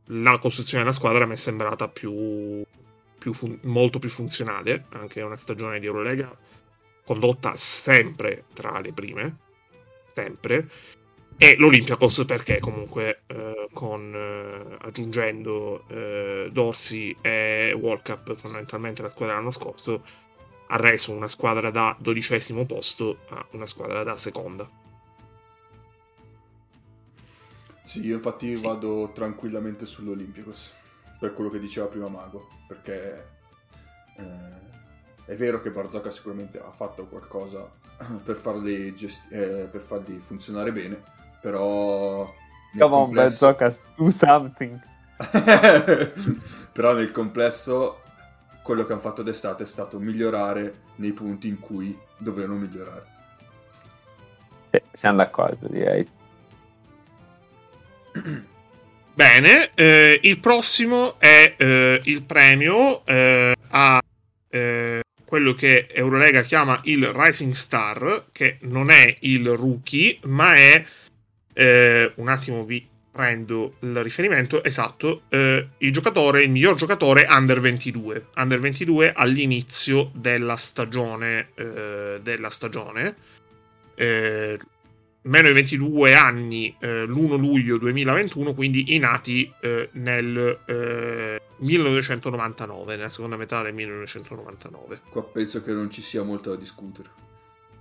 la 0.07 0.37
costruzione 0.37 0.83
della 0.83 0.95
squadra 0.95 1.25
mi 1.25 1.33
è 1.33 1.37
sembrata 1.37 1.87
più, 1.87 2.61
più 3.17 3.33
fun- 3.33 3.59
molto 3.63 3.99
più 3.99 4.09
funzionale, 4.09 4.85
anche 4.89 5.21
una 5.21 5.37
stagione 5.37 5.79
di 5.79 5.85
Eurolega 5.85 6.35
condotta 7.05 7.55
sempre 7.55 8.45
tra 8.53 8.79
le 8.79 8.93
prime, 8.93 9.37
sempre, 10.13 10.69
e 11.37 11.55
l'Olympiacos 11.57 12.23
perché 12.25 12.59
comunque 12.59 13.23
eh, 13.27 13.67
con, 13.73 14.13
eh, 14.13 14.77
aggiungendo 14.85 15.85
eh, 15.87 16.49
Dorsi 16.51 17.15
e 17.21 17.75
World 17.77 18.03
Cup 18.03 18.35
fondamentalmente 18.35 19.01
la 19.01 19.09
squadra 19.09 19.33
dell'anno 19.33 19.51
scorso 19.51 20.03
ha 20.67 20.77
reso 20.77 21.11
una 21.11 21.27
squadra 21.27 21.71
da 21.71 21.95
dodicesimo 21.99 22.65
posto 22.65 23.19
a 23.29 23.45
una 23.51 23.65
squadra 23.65 24.03
da 24.03 24.17
seconda. 24.17 24.69
Sì, 27.83 28.05
io 28.05 28.15
infatti 28.15 28.55
sì. 28.55 28.65
vado 28.65 29.11
tranquillamente 29.13 29.85
sull'Olympiacos, 29.85 30.73
per 31.19 31.33
quello 31.33 31.49
che 31.49 31.59
diceva 31.59 31.87
prima 31.87 32.07
Mago, 32.07 32.47
perché 32.67 33.27
eh, 34.17 34.71
è 35.25 35.35
vero 35.35 35.61
che 35.61 35.69
Barzocca 35.69 36.09
sicuramente 36.09 36.59
ha 36.59 36.71
fatto 36.71 37.05
qualcosa 37.05 37.69
per 38.23 38.35
farli, 38.35 38.93
gesti- 38.95 39.33
eh, 39.33 39.67
per 39.69 39.81
farli 39.81 40.17
funzionare 40.19 40.71
bene, 40.71 41.01
però... 41.41 42.31
Come 42.77 42.95
on, 42.95 43.11
Barzocca, 43.11 43.73
do 43.95 44.09
something! 44.11 44.81
però 46.73 46.93
nel 46.93 47.11
complesso 47.11 48.01
quello 48.63 48.85
che 48.85 48.93
hanno 48.93 49.01
fatto 49.01 49.21
d'estate 49.21 49.63
è 49.63 49.65
stato 49.65 49.99
migliorare 49.99 50.81
nei 50.95 51.11
punti 51.11 51.47
in 51.47 51.59
cui 51.59 51.97
dovevano 52.17 52.55
migliorare. 52.55 53.05
Eh, 54.71 54.83
siamo 54.91 55.17
d'accordo, 55.17 55.67
direi. 55.67 56.09
Bene, 59.15 59.71
eh, 59.75 60.19
il 60.23 60.39
prossimo 60.39 61.19
è 61.19 61.55
eh, 61.57 62.01
il 62.05 62.23
premio 62.23 63.05
eh, 63.05 63.55
a 63.69 64.01
eh, 64.49 65.01
quello 65.23 65.53
che 65.53 65.87
Eurolega 65.91 66.41
chiama 66.41 66.79
il 66.83 67.07
Rising 67.07 67.53
Star, 67.53 68.25
che 68.31 68.57
non 68.61 68.89
è 68.89 69.17
il 69.21 69.49
rookie, 69.49 70.19
ma 70.25 70.55
è 70.55 70.85
eh, 71.53 72.11
un 72.15 72.27
attimo 72.27 72.65
vi 72.65 72.87
prendo 73.11 73.75
il 73.81 74.01
riferimento 74.01 74.63
esatto, 74.63 75.23
eh, 75.29 75.67
il 75.77 75.93
giocatore, 75.93 76.41
il 76.41 76.49
miglior 76.49 76.75
giocatore 76.75 77.27
under 77.29 77.59
22, 77.59 78.29
under 78.35 78.59
22 78.59 79.13
all'inizio 79.13 80.09
della 80.15 80.55
stagione, 80.55 81.49
eh, 81.53 82.19
della 82.23 82.49
stagione. 82.49 83.15
Eh, 85.23 85.29
meno 85.29 85.47
di 85.47 85.53
22 85.53 86.15
anni 86.15 86.75
eh, 86.79 87.05
l'1 87.05 87.37
luglio 87.37 87.77
2021, 87.77 88.53
quindi 88.53 88.95
i 88.95 88.99
nati 88.99 89.51
eh, 89.61 89.89
nel 89.93 90.59
1999, 91.57 92.95
nella 92.95 93.09
seconda 93.09 93.37
metà 93.37 93.61
del 93.61 93.73
1999. 93.73 95.01
Qua 95.09 95.23
penso 95.23 95.63
che 95.63 95.71
non 95.71 95.89
ci 95.89 96.01
sia 96.01 96.23
molto 96.23 96.51
da 96.51 96.57
discutere. 96.57 97.09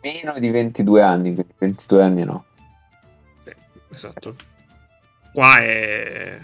Meno 0.03 0.39
di 0.39 0.51
22 0.51 1.03
anni, 1.03 1.35
22 1.59 2.03
anni 2.03 2.25
no. 2.25 2.45
esatto. 3.91 4.35
Qua 5.33 5.59
è... 5.59 6.41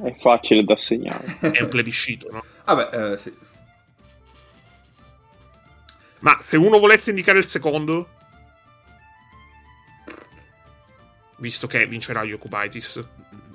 È 0.00 0.14
facile 0.18 0.64
da 0.64 0.76
segnare. 0.76 1.24
è 1.52 1.62
un 1.62 1.68
plebiscito, 1.68 2.28
no? 2.30 2.44
Vabbè, 2.64 3.12
eh, 3.12 3.16
sì. 3.16 3.34
Ma 6.20 6.38
se 6.42 6.56
uno 6.56 6.78
volesse 6.78 7.10
indicare 7.10 7.38
il 7.38 7.48
secondo, 7.48 8.08
visto 11.38 11.66
che 11.66 11.86
vincerà 11.86 12.22
Yokubaitis. 12.22 13.04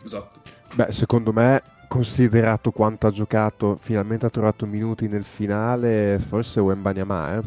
Esatto. 0.03 0.41
Beh, 0.75 0.91
secondo 0.91 1.31
me, 1.31 1.61
considerato 1.88 2.71
quanto 2.71 3.07
ha 3.07 3.11
giocato, 3.11 3.77
finalmente 3.79 4.25
ha 4.25 4.29
trovato 4.29 4.65
minuti 4.65 5.07
nel 5.07 5.23
finale, 5.23 6.19
forse 6.19 6.59
Wembanyama, 6.59 7.38
eh? 7.38 7.41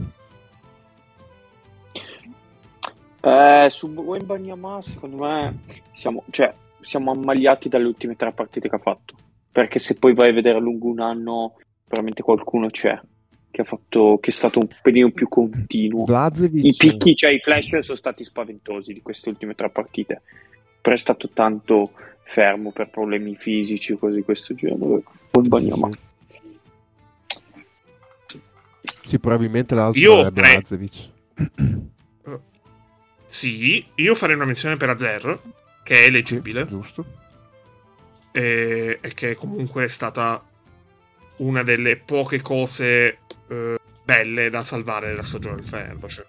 Eh, 3.21 3.71
su 3.71 3.89
Wembanyama, 3.89 4.81
secondo 4.81 5.17
me, 5.17 5.59
siamo, 5.93 6.23
cioè, 6.31 6.55
siamo 6.81 7.11
ammaliati 7.11 7.69
dalle 7.69 7.87
ultime 7.87 8.15
tre 8.15 8.33
partite 8.33 8.69
che 8.69 8.77
ha 8.77 8.81
fatto. 8.81 9.15
Perché 9.51 9.79
se 9.79 9.99
poi 9.99 10.15
vai 10.15 10.31
a 10.31 10.35
vedere 10.35 10.59
a 10.59 10.61
lungo 10.61 10.89
un 10.89 11.01
anno, 11.01 11.55
veramente 11.89 12.23
qualcuno 12.23 12.69
c'è 12.69 12.99
che, 13.57 13.63
ha 13.63 13.65
fatto, 13.65 14.19
che 14.21 14.29
è 14.29 14.33
stato 14.35 14.59
un 14.59 14.69
pelino 14.83 15.11
più 15.11 15.29
continuo. 15.29 16.05
Blazevic... 16.05 16.63
I 16.63 16.75
picchi, 16.77 17.17
cioè 17.17 17.31
i 17.31 17.41
flash 17.41 17.79
sono 17.79 17.97
stati 17.97 18.23
spaventosi 18.23 18.93
di 18.93 19.01
queste 19.01 19.31
ultime 19.31 19.55
tre 19.55 19.71
partite. 19.71 20.21
Però 20.83 20.95
è 20.95 20.99
stato 20.99 21.31
tanto 21.31 21.93
fermo 22.25 22.71
per 22.71 22.91
problemi 22.91 23.35
fisici 23.35 23.95
o 23.95 23.97
cose 23.97 24.17
di 24.17 24.23
questo 24.25 24.55
genere. 24.55 25.03
Poi 25.31 25.45
sì, 25.63 25.73
sì. 28.27 28.41
sì, 29.03 29.19
probabilmente 29.19 29.75
l'altro 29.75 29.99
io 29.99 30.27
è 30.27 30.31
Blazevic. 30.31 31.09
Sì, 33.25 33.87
io 33.95 34.15
farei 34.15 34.37
una 34.37 34.45
menzione 34.45 34.77
per 34.77 34.91
Azer, 34.91 35.41
che 35.83 35.95
è 35.95 36.07
eleggibile. 36.09 36.65
Sì, 36.65 36.69
giusto. 36.69 37.07
E, 38.33 38.99
e, 39.01 39.15
che 39.15 39.35
comunque 39.35 39.85
è 39.85 39.89
stata 39.89 40.45
una 41.39 41.63
delle 41.63 41.97
poche 41.97 42.43
cose 42.43 43.19
eh, 43.49 43.79
belle 44.05 44.51
da 44.51 44.63
salvare 44.63 45.09
della 45.09 45.23
stagione 45.23 45.57
del 45.57 45.65
Fenerbahce. 45.65 46.27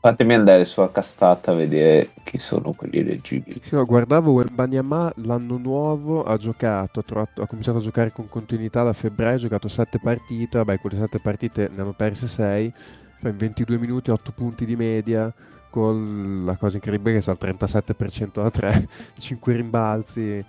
Fatemi 0.00 0.34
andare 0.34 0.64
su 0.64 0.80
Accastata 0.80 1.52
a 1.52 1.54
vedere 1.54 2.10
chi 2.24 2.36
sono 2.36 2.72
quelli 2.72 2.98
eleggibili. 2.98 3.60
Sì, 3.62 3.76
no, 3.76 3.84
guardavo 3.84 4.32
Wembanyama 4.32 5.12
l'anno 5.18 5.58
nuovo, 5.58 6.24
ha 6.24 6.36
giocato, 6.36 6.98
ha, 6.98 7.02
trovato, 7.04 7.40
ha, 7.40 7.46
cominciato 7.46 7.78
a 7.78 7.82
giocare 7.82 8.10
con 8.10 8.28
continuità 8.28 8.82
da 8.82 8.92
febbraio, 8.92 9.36
ha 9.36 9.38
giocato 9.38 9.68
7 9.68 10.00
partite, 10.02 10.58
vabbè 10.58 10.80
quelle 10.80 10.98
7 10.98 11.20
partite 11.20 11.70
ne 11.72 11.82
hanno 11.82 11.92
perse 11.92 12.26
6, 12.26 12.72
cioè 13.20 13.30
in 13.30 13.36
22 13.36 13.78
minuti 13.78 14.10
8 14.10 14.32
punti 14.32 14.64
di 14.64 14.74
media, 14.74 15.32
con 15.70 16.42
la 16.44 16.56
cosa 16.56 16.78
incredibile 16.78 17.14
che 17.14 17.20
sa 17.20 17.30
il 17.30 17.38
37% 17.40 18.42
da 18.42 18.50
3, 18.50 18.88
5 19.20 19.52
rimbalzi, 19.56 20.44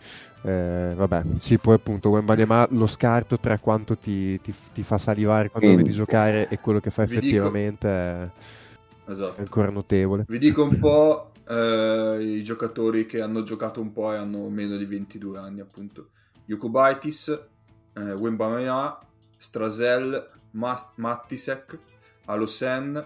eh, 0.46 0.94
vabbè, 0.94 1.24
sì, 1.38 1.58
poi 1.58 1.76
appunto 1.76 2.10
Wembanyama 2.10 2.68
lo 2.72 2.86
scarto 2.86 3.40
tra 3.40 3.58
quanto 3.60 3.98
ti, 3.98 4.40
ti, 4.42 4.54
ti 4.74 4.84
fa 4.84 4.98
salivare 4.98 5.50
quando 5.50 5.70
lo 5.70 5.78
vedi 5.78 5.92
giocare 5.92 6.50
e 6.50 6.60
quello 6.60 6.82
che 6.82 6.90
fa 6.90 7.06
Vi 7.06 7.16
effettivamente 7.16 7.88
dico... 7.88 9.06
è, 9.06 9.12
esatto. 9.12 9.38
è, 9.38 9.40
ancora 9.40 9.70
notevole. 9.70 10.26
Vi 10.28 10.38
dico 10.38 10.64
un 10.64 10.78
po' 10.80 11.32
eh, 11.48 12.18
i 12.20 12.44
giocatori 12.44 13.06
che 13.06 13.22
hanno 13.22 13.44
giocato 13.44 13.80
un 13.80 13.94
po' 13.94 14.12
e 14.12 14.18
hanno 14.18 14.50
meno 14.50 14.76
di 14.76 14.84
22 14.84 15.38
anni, 15.38 15.62
appunto. 15.62 16.10
Yukubaitis, 16.46 17.48
eh, 17.94 18.12
Wembanyama, 18.12 19.00
Strasel, 19.38 20.30
Mas- 20.52 20.92
Mattisek, 20.96 21.80
Alosen, 22.26 23.02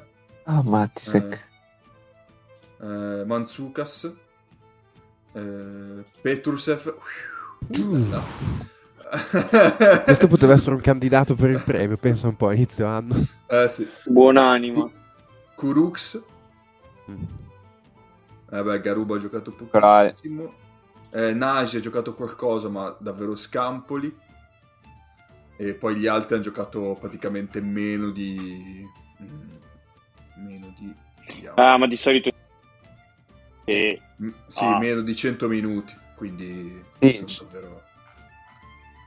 ah, 0.45 0.63
Mattisek. 0.63 1.45
Eh, 2.81 2.85
eh, 2.85 3.25
Mansukas, 3.25 4.11
eh, 5.37 6.03
Petrusev. 6.21 6.95
Mm. 7.77 8.13
Questo 10.03 10.27
poteva 10.27 10.53
essere 10.53 10.75
un 10.75 10.81
candidato 10.81 11.35
per 11.35 11.51
il 11.51 11.61
premio, 11.65 11.97
pensa 11.97 12.27
un 12.27 12.35
po' 12.35 12.47
a 12.47 12.53
inizio 12.53 12.87
anno. 12.87 13.15
Eh 13.47 13.69
sì. 13.69 13.87
Buonanima. 14.05 14.89
Kurux. 15.55 16.21
Mm. 17.09 17.23
Eh 18.49 18.63
beh, 18.63 18.81
Garuba 18.81 19.15
ha 19.15 19.19
giocato 19.19 19.51
pochissimo. 19.51 20.53
Eh, 21.11 21.33
Nage 21.33 21.77
ha 21.77 21.81
giocato 21.81 22.13
qualcosa, 22.13 22.69
ma 22.69 22.95
davvero 22.99 23.35
scampoli. 23.35 24.25
E 25.59 25.73
poi 25.73 25.95
gli 25.95 26.05
altri 26.05 26.35
hanno 26.35 26.43
giocato 26.43 26.97
praticamente 26.99 27.61
meno 27.61 28.09
di... 28.11 28.85
Mm, 29.21 30.45
meno 30.45 30.73
di... 30.77 30.93
Ah, 31.55 31.77
ma 31.77 31.87
di 31.87 31.95
solito 31.95 32.31
e... 33.69 34.01
Sì, 34.47 34.63
ah. 34.63 34.77
meno 34.77 35.01
di 35.01 35.13
100 35.13 35.47
minuti, 35.49 35.93
quindi 36.15 36.81
sì. 36.99 37.25
davvero... 37.41 37.81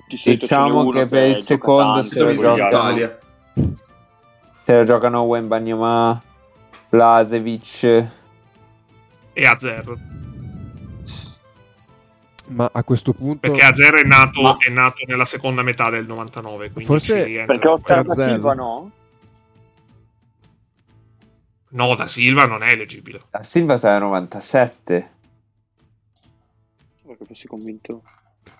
Diciamo 0.06 0.90
che 0.90 1.06
per 1.06 1.28
il 1.28 1.36
secondo 1.36 2.02
se 2.02 2.20
lo, 2.20 2.34
giocano, 2.34 3.18
se 4.64 4.76
lo 4.76 4.84
giocano 4.84 5.22
Wembanyama, 5.22 6.20
Blasevic 6.88 7.84
e 9.32 9.46
Azer. 9.46 9.94
Ma 12.48 12.68
a 12.72 12.82
questo 12.82 13.12
punto... 13.12 13.48
Perché 13.48 13.64
Azer 13.64 13.94
è 13.94 14.04
nato, 14.04 14.42
Ma... 14.42 14.56
è 14.58 14.68
nato 14.68 15.04
nella 15.06 15.24
seconda 15.24 15.62
metà 15.62 15.90
del 15.90 16.06
99, 16.06 16.72
Forse... 16.82 17.44
Perché 17.46 17.68
Oscar 17.68 18.04
da 18.04 18.14
Silva 18.14 18.52
no? 18.52 18.90
No, 21.72 21.94
da 21.94 22.06
Silva 22.06 22.46
non 22.46 22.62
è 22.62 22.72
eleggibile. 22.72 23.22
Da 23.30 23.42
Silva 23.42 23.76
sarà 23.76 23.98
97. 23.98 25.10
Perché 27.06 27.24
fossi 27.24 27.46
convinto. 27.46 28.02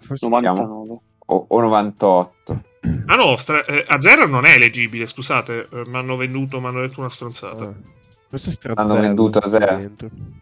Forse 0.01 0.27
99. 0.27 0.99
O, 1.27 1.47
o 1.49 1.61
98. 1.61 2.63
Ah 3.07 3.17
no, 3.17 3.37
stra- 3.37 3.65
eh, 3.65 3.85
a 3.87 4.01
zero 4.01 4.27
non 4.27 4.47
è 4.47 4.55
eleggibile, 4.55 5.07
scusate, 5.07 5.69
eh, 5.71 5.83
mi 5.87 5.97
hanno 5.97 6.17
venduto, 6.17 6.61
mi 6.61 6.67
hanno 6.67 6.81
detto 6.81 7.01
una 7.01 7.11
stronzata. 7.11 7.65
Ah. 7.65 7.75
Questo 8.29 8.49
è 8.49 8.53
stra- 8.53 8.75
Hanno 8.77 8.99
venduto 8.99 9.39
a 9.39 9.47
zero. 9.49 9.91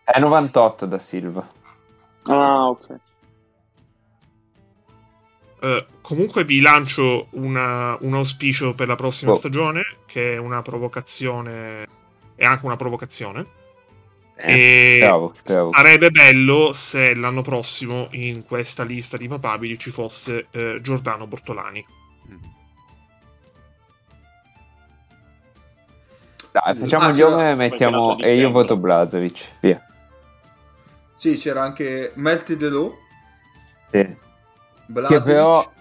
È 0.04 0.18
98 0.18 0.86
da 0.86 0.98
Silva. 0.98 1.46
Ah, 2.24 2.68
ok. 2.68 3.00
Uh, 5.60 5.84
comunque 6.02 6.44
vi 6.44 6.60
lancio 6.60 7.26
una, 7.30 7.96
un 8.00 8.14
auspicio 8.14 8.74
per 8.74 8.86
la 8.86 8.94
prossima 8.94 9.32
oh. 9.32 9.34
stagione, 9.34 9.82
che 10.06 10.34
è 10.34 10.36
una 10.36 10.62
provocazione 10.62 11.86
è 12.38 12.44
anche 12.44 12.64
una 12.64 12.76
provocazione. 12.76 13.46
Eh, 14.36 14.96
e 14.96 14.98
bravo, 15.00 15.34
bravo. 15.42 15.72
sarebbe 15.72 16.12
bello 16.12 16.72
se 16.72 17.12
l'anno 17.16 17.42
prossimo 17.42 18.06
in 18.12 18.44
questa 18.44 18.84
lista 18.84 19.16
di 19.16 19.26
papabili 19.26 19.76
ci 19.76 19.90
fosse 19.90 20.46
eh, 20.52 20.78
Giordano 20.80 21.26
Bortolani. 21.26 21.84
Dai, 26.52 26.74
facciamo 26.76 27.06
ah, 27.06 27.10
il 27.10 27.16
nome 27.16 27.50
e 27.50 27.54
mettiamo. 27.56 28.18
E 28.18 28.36
io 28.36 28.50
voto 28.50 28.76
Blazovic. 28.76 29.50
Via. 29.60 29.84
Sì, 31.16 31.34
c'era 31.34 31.62
anche 31.62 32.12
Melty 32.14 32.56
Delò. 32.56 32.94
Sì. 33.90 34.16
Che 35.08 35.20
però, 35.20 35.72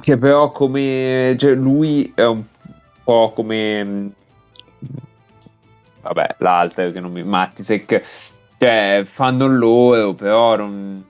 che 0.00 0.18
però 0.18 0.52
come. 0.52 1.34
Cioè, 1.38 1.54
lui 1.54 2.12
è 2.14 2.26
un 2.26 2.44
po' 3.02 3.32
come 3.34 4.12
vabbè, 6.02 6.36
l'altro 6.38 6.90
che 6.90 7.00
non 7.00 7.12
mi... 7.12 7.22
Mattisek, 7.22 8.00
cioè, 8.58 9.02
fanno 9.04 9.46
loro, 9.46 10.14
però 10.14 10.56
non... 10.56 11.04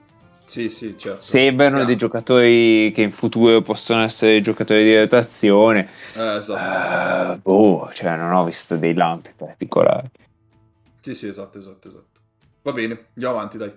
Sì, 0.45 0.69
sì, 0.69 0.95
certo. 0.97 1.21
Sembrano 1.21 1.77
yeah. 1.77 1.85
dei 1.85 1.95
giocatori 1.95 2.91
che 2.93 3.01
in 3.01 3.11
futuro 3.11 3.61
possono 3.61 4.03
essere 4.03 4.39
giocatori 4.41 4.83
di 4.83 4.97
rotazione. 4.97 5.89
Eh, 6.15 6.35
esatto. 6.35 7.31
Uh, 7.31 7.41
boh, 7.41 7.89
cioè, 7.93 8.15
non 8.15 8.31
ho 8.33 8.43
visto 8.43 8.75
dei 8.77 8.93
lampi 8.93 9.31
particolari. 9.35 10.09
Sì, 10.99 11.15
sì, 11.15 11.27
esatto, 11.27 11.57
esatto, 11.57 11.87
esatto. 11.87 12.19
Va 12.61 12.71
bene, 12.71 13.07
andiamo 13.15 13.35
avanti, 13.35 13.57
dai. 13.57 13.73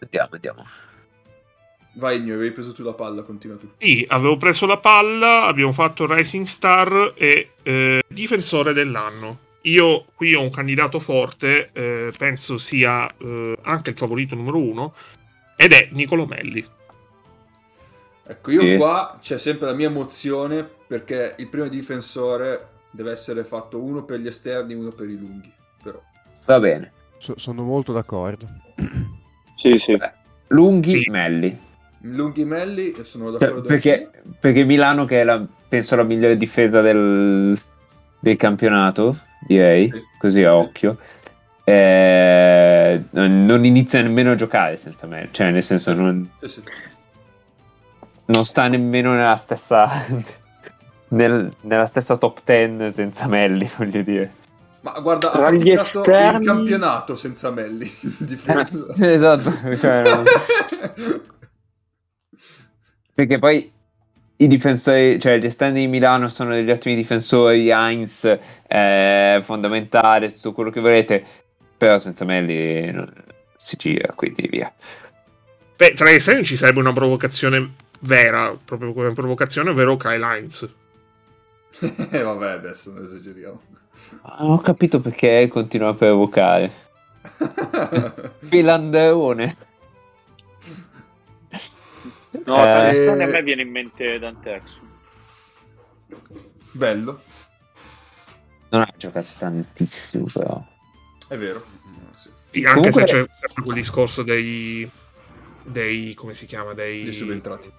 Andiamo, 0.00 0.28
andiamo. 0.32 0.64
Vai, 1.94 2.18
Igno, 2.18 2.34
avevi 2.34 2.52
preso 2.52 2.72
tu 2.72 2.82
la 2.82 2.94
palla, 2.94 3.22
continua 3.22 3.56
tu. 3.56 3.68
Sì, 3.76 4.04
avevo 4.08 4.36
preso 4.38 4.64
la 4.66 4.78
palla, 4.78 5.44
abbiamo 5.44 5.72
fatto 5.72 6.12
Rising 6.12 6.46
Star 6.46 7.12
e 7.16 7.50
eh, 7.62 8.02
Difensore 8.08 8.72
dell'anno. 8.72 9.38
Io 9.62 10.06
qui 10.14 10.34
ho 10.34 10.40
un 10.40 10.50
candidato 10.50 10.98
forte, 10.98 11.70
eh, 11.72 12.12
penso 12.16 12.58
sia 12.58 13.08
eh, 13.18 13.56
anche 13.62 13.90
il 13.90 13.96
favorito 13.96 14.34
numero 14.34 14.58
uno, 14.58 14.94
ed 15.56 15.72
è 15.72 15.88
Nicolo 15.92 16.26
Melli. 16.26 16.66
Ecco, 18.24 18.50
io 18.50 18.62
sì. 18.62 18.76
qua 18.76 19.18
c'è 19.20 19.36
sempre 19.36 19.66
la 19.66 19.74
mia 19.74 19.88
emozione 19.88 20.68
perché 20.86 21.34
il 21.38 21.48
primo 21.48 21.68
difensore 21.68 22.68
deve 22.90 23.10
essere 23.10 23.44
fatto 23.44 23.78
uno 23.78 24.04
per 24.04 24.20
gli 24.20 24.26
esterni 24.26 24.72
e 24.72 24.76
uno 24.76 24.90
per 24.90 25.08
i 25.08 25.18
lunghi. 25.18 25.52
Però. 25.82 26.00
Va 26.46 26.58
bene. 26.58 26.92
So, 27.18 27.34
sono 27.36 27.62
molto 27.62 27.92
d'accordo. 27.92 28.48
sì, 29.56 29.76
sì. 29.76 29.96
Beh, 29.96 30.12
lunghi 30.48 30.90
sì. 30.90 31.10
Melli. 31.10 31.70
Lunghi 32.02 32.44
Melli, 32.44 32.94
sono 33.02 33.30
cioè, 33.30 33.38
d'accordo. 33.38 33.68
Perché, 33.68 34.10
perché, 34.38 34.64
Milano, 34.64 35.04
che 35.04 35.20
è 35.20 35.24
la, 35.24 35.44
penso 35.68 35.96
la 35.96 36.02
migliore 36.02 36.36
difesa 36.36 36.80
del, 36.80 37.58
del 38.18 38.36
campionato, 38.36 39.18
direi, 39.46 39.90
sì. 39.92 40.02
così 40.18 40.42
a 40.42 40.56
occhio, 40.56 40.98
eh, 41.64 43.02
non 43.10 43.64
inizia 43.64 44.02
nemmeno 44.02 44.32
a 44.32 44.34
giocare 44.34 44.76
senza 44.76 45.06
me. 45.06 45.28
Cioè, 45.30 45.50
nel 45.50 45.62
senso, 45.62 45.92
non, 45.92 46.28
non 48.24 48.44
sta 48.44 48.66
nemmeno 48.66 49.14
nella 49.14 49.36
stessa, 49.36 49.88
nel, 51.08 51.52
nella 51.60 51.86
stessa 51.86 52.16
top 52.16 52.40
10 52.44 52.90
senza 52.90 53.28
Melli, 53.28 53.70
voglio 53.76 54.02
dire. 54.02 54.40
Ma 54.80 54.98
guarda, 54.98 55.30
ha 55.30 55.52
gli 55.52 55.70
esterni... 55.70 56.40
il 56.40 56.46
campionato 56.46 57.14
senza 57.14 57.50
Melli 57.50 57.88
in 58.02 58.14
difesa. 58.18 58.92
Eh, 58.98 59.12
esatto, 59.12 59.52
cioè, 59.76 60.02
perché 63.14 63.38
poi 63.38 63.70
i 64.36 64.46
difensori, 64.46 65.18
cioè 65.20 65.38
gli 65.38 65.44
esterni 65.44 65.80
di 65.80 65.86
Milano 65.86 66.28
sono 66.28 66.54
degli 66.54 66.70
ottimi 66.70 66.94
difensori, 66.94 67.70
Heinz 67.70 68.24
è 68.66 69.38
fondamentale, 69.42 70.32
tutto 70.32 70.52
quello 70.52 70.70
che 70.70 70.80
volete, 70.80 71.24
però 71.76 71.98
senza 71.98 72.24
Melli 72.24 72.90
non 72.90 73.12
si 73.56 73.76
gira, 73.76 74.12
quindi 74.14 74.48
via. 74.48 74.72
Beh, 75.76 75.94
tra 75.94 76.10
gli 76.10 76.14
esterni 76.14 76.44
ci 76.44 76.56
sarebbe 76.56 76.80
una 76.80 76.92
provocazione 76.92 77.74
vera, 78.00 78.56
proprio 78.64 78.92
come 78.92 79.12
provocazione, 79.12 79.70
ovvero 79.70 79.96
Kyle 79.96 80.24
Heinz. 80.24 80.68
Eh 82.10 82.22
vabbè, 82.22 82.50
adesso 82.50 82.92
non 82.92 83.02
esageriamo. 83.02 83.60
Non 84.38 84.50
ho 84.50 84.60
capito 84.60 85.00
perché 85.00 85.48
continua 85.48 85.88
a 85.88 85.94
provocare. 85.94 86.70
Filanderone. 88.40 89.56
No, 92.44 92.56
tra 92.56 92.84
le 92.84 92.92
strane 92.92 93.24
a 93.24 93.26
me 93.26 93.42
viene 93.42 93.62
in 93.62 93.70
mente 93.70 94.18
Dantex. 94.18 94.80
Bello. 96.72 97.22
Non 98.70 98.80
ha 98.82 98.92
giocato 98.96 99.28
tantissimo, 99.38 100.26
però. 100.32 100.64
È 101.28 101.36
vero. 101.36 101.64
Sì. 102.16 102.30
Sì, 102.50 102.64
anche 102.64 102.90
Comunque... 102.90 102.92
se 102.92 103.04
c'è 103.04 103.24
sempre 103.38 103.62
quel 103.62 103.74
discorso 103.76 104.22
dei... 104.22 104.90
dei... 105.62 106.14
come 106.14 106.34
si 106.34 106.46
chiama? 106.46 106.72
Dei, 106.72 107.04
dei 107.04 107.12
subentrati. 107.12 107.70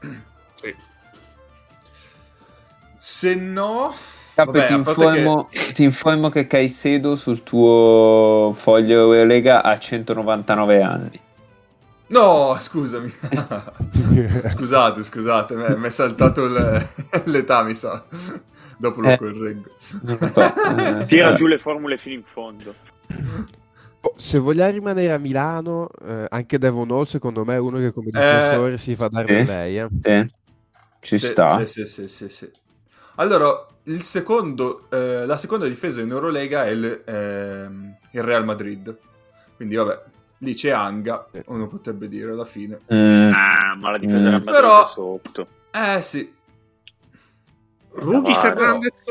Sì. 0.54 0.76
Se 2.98 3.36
no... 3.36 3.94
Capo, 4.36 4.52
Vabbè, 4.52 4.68
ti, 4.68 4.74
informo, 4.74 5.48
che... 5.50 5.74
ti, 5.74 5.84
informo, 5.84 6.30
che... 6.30 6.48
Caicedo 6.48 7.16
sul 7.16 7.44
tuo 7.44 8.54
foglio 8.56 9.24
Lega 9.24 9.64
ha 9.64 9.78
199 9.78 10.82
anni. 10.82 11.22
No, 12.14 12.56
scusami. 12.60 13.12
scusate, 14.46 15.02
scusate, 15.02 15.56
mi 15.56 15.88
è 15.88 15.90
saltato 15.90 16.48
le... 16.48 16.88
l'età, 17.26 17.64
mi 17.64 17.74
sa. 17.74 18.06
Dopo 18.78 19.02
lo 19.02 19.10
eh. 19.10 19.18
correggo. 19.18 19.72
Eh, 20.08 21.06
Tira 21.08 21.32
eh. 21.32 21.34
giù 21.34 21.48
le 21.48 21.58
formule 21.58 21.98
fino 21.98 22.16
in 22.16 22.24
fondo. 22.24 22.76
Oh, 24.02 24.14
se 24.16 24.38
vogliamo 24.38 24.72
rimanere 24.72 25.12
a 25.12 25.18
Milano, 25.18 25.90
eh, 26.06 26.28
anche 26.30 26.60
Devon 26.60 26.92
Hall 26.92 27.06
secondo 27.06 27.44
me 27.46 27.56
è 27.56 27.60
uno 27.60 27.80
che 27.80 27.92
come 27.92 28.12
difensore 28.12 28.78
si 28.78 28.94
fa 28.94 29.08
dare 29.08 29.46
sì, 29.46 29.52
lei. 29.52 29.80
Eh. 29.80 29.88
Sì. 30.04 30.32
Ci 31.00 31.18
sì, 31.18 31.28
sta. 31.28 31.66
Sì, 31.66 31.86
sì, 31.86 32.08
sì, 32.08 32.30
sì, 32.30 32.52
Allora, 33.16 33.68
secondo, 34.00 34.86
eh, 34.92 35.26
la 35.26 35.38
seconda 35.38 35.66
difesa 35.66 36.02
in 36.02 36.12
Eurolega 36.12 36.66
è 36.66 36.70
il, 36.70 36.86
eh, 37.06 37.70
il 38.12 38.24
Real 38.24 38.46
Madrid. 38.46 38.96
Quindi 39.56 39.76
vabbè, 39.76 40.02
lì 40.44 40.54
c'è 40.54 40.70
Anga, 40.70 41.28
uno 41.48 41.68
potrebbe 41.68 42.08
dire 42.08 42.32
alla 42.32 42.46
fine. 42.46 42.82
Mm. 42.94 43.32
Ah, 43.34 43.76
ma 43.80 43.92
la 43.92 43.98
difesa 43.98 44.28
mm. 44.28 44.32
Madrid 44.34 44.52
Però, 44.52 44.84
è 44.84 44.88
sotto. 44.88 45.48
Eh 45.72 46.02
sì. 46.02 46.32
Rudy 47.92 48.34
Fernandez? 48.36 49.04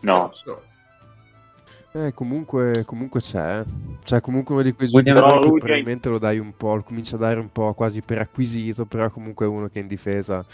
No. 0.00 0.32
no. 0.44 0.60
Eh, 1.92 2.12
comunque, 2.12 2.84
comunque 2.84 3.20
c'è. 3.20 3.64
Cioè, 4.02 4.20
comunque 4.20 4.54
uno 4.54 4.64
di 4.64 4.72
quei 4.72 4.88
giocatori 4.88 5.52
che 5.52 5.58
probabilmente 5.58 6.08
lo 6.08 6.18
dai 6.18 6.38
un 6.38 6.54
po', 6.56 6.74
lo 6.74 6.82
comincia 6.82 7.16
a 7.16 7.20
dare 7.20 7.40
un 7.40 7.50
po' 7.50 7.72
quasi 7.72 8.02
per 8.02 8.18
acquisito, 8.18 8.84
però 8.84 9.08
comunque 9.10 9.46
uno 9.46 9.68
che 9.68 9.78
in 9.78 9.86
difesa 9.86 10.44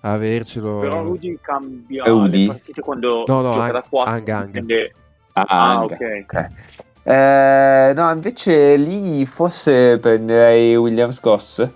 a 0.00 0.12
avercelo. 0.12 0.78
Però 0.78 1.02
Rudy 1.02 1.38
cambia 1.40 2.04
Rudy? 2.04 2.46
le 2.46 2.46
partite 2.46 2.80
quando 2.80 3.24
no, 3.26 3.40
no, 3.42 3.52
gioca 3.52 3.72
da 3.72 3.84
4. 3.88 4.12
Anga, 4.12 4.36
anga. 4.38 4.50
Quindi... 4.50 4.92
Ah, 5.32 5.44
ah 5.46 5.84
ok. 5.84 5.92
okay. 5.92 6.46
Eh, 7.08 7.92
no, 7.94 8.10
invece 8.10 8.76
lì 8.76 9.24
forse 9.24 9.96
prenderei 9.96 10.76
Williams 10.76 11.22
Goss. 11.22 11.66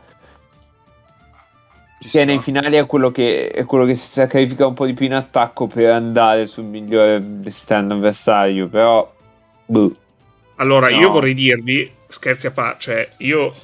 Ci 2.00 2.02
che 2.02 2.08
sta. 2.08 2.24
nei 2.24 2.38
finali 2.38 2.76
è 2.76 2.84
quello 2.84 3.10
che, 3.10 3.48
è 3.48 3.64
quello 3.64 3.86
che 3.86 3.94
si 3.94 4.08
sacrifica 4.08 4.66
un 4.66 4.74
po' 4.74 4.84
di 4.84 4.92
più 4.92 5.06
in 5.06 5.14
attacco 5.14 5.66
per 5.68 5.90
andare 5.90 6.44
sul 6.44 6.64
migliore 6.64 7.24
esterno 7.44 7.94
avversario. 7.94 8.68
Però, 8.68 9.10
boh. 9.64 9.96
Allora, 10.56 10.90
no. 10.90 10.96
io 10.96 11.10
vorrei 11.10 11.32
dirvi, 11.32 11.90
scherzi 12.08 12.48
a 12.48 12.50
parte, 12.50 12.80
cioè 12.80 13.10
io 13.18 13.54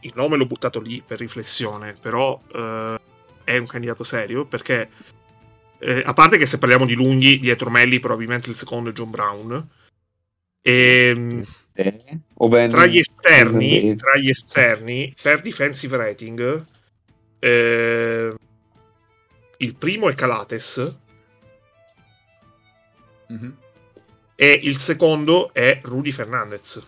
il 0.00 0.12
nome 0.14 0.36
l'ho 0.36 0.46
buttato 0.46 0.78
lì 0.80 1.02
per 1.04 1.18
riflessione, 1.18 1.96
però 2.00 2.38
eh, 2.54 3.00
è 3.42 3.58
un 3.58 3.66
candidato 3.66 4.04
serio 4.04 4.44
perché, 4.44 4.88
eh, 5.80 6.02
a 6.06 6.12
parte 6.12 6.38
che 6.38 6.46
se 6.46 6.58
parliamo 6.58 6.86
di 6.86 6.94
lunghi, 6.94 7.40
dietro 7.40 7.70
Melli 7.70 7.98
probabilmente 7.98 8.50
il 8.50 8.56
secondo 8.56 8.90
è 8.90 8.92
John 8.92 9.10
Brown 9.10 9.68
e, 10.66 11.12
ehm, 11.14 11.42
eh, 11.74 12.68
tra, 12.68 12.86
gli 12.86 12.98
esterni, 12.98 13.94
tra 13.94 14.18
gli 14.18 14.28
esterni, 14.28 15.14
per 15.22 15.40
defensive 15.40 15.96
rating, 15.96 16.64
eh, 17.38 18.34
il 19.58 19.76
primo 19.76 20.08
è 20.08 20.14
Calates 20.16 20.96
mm-hmm. 23.32 23.50
e 24.34 24.60
il 24.64 24.78
secondo 24.78 25.52
è 25.52 25.78
Rudy 25.84 26.10
Fernandez. 26.10 26.82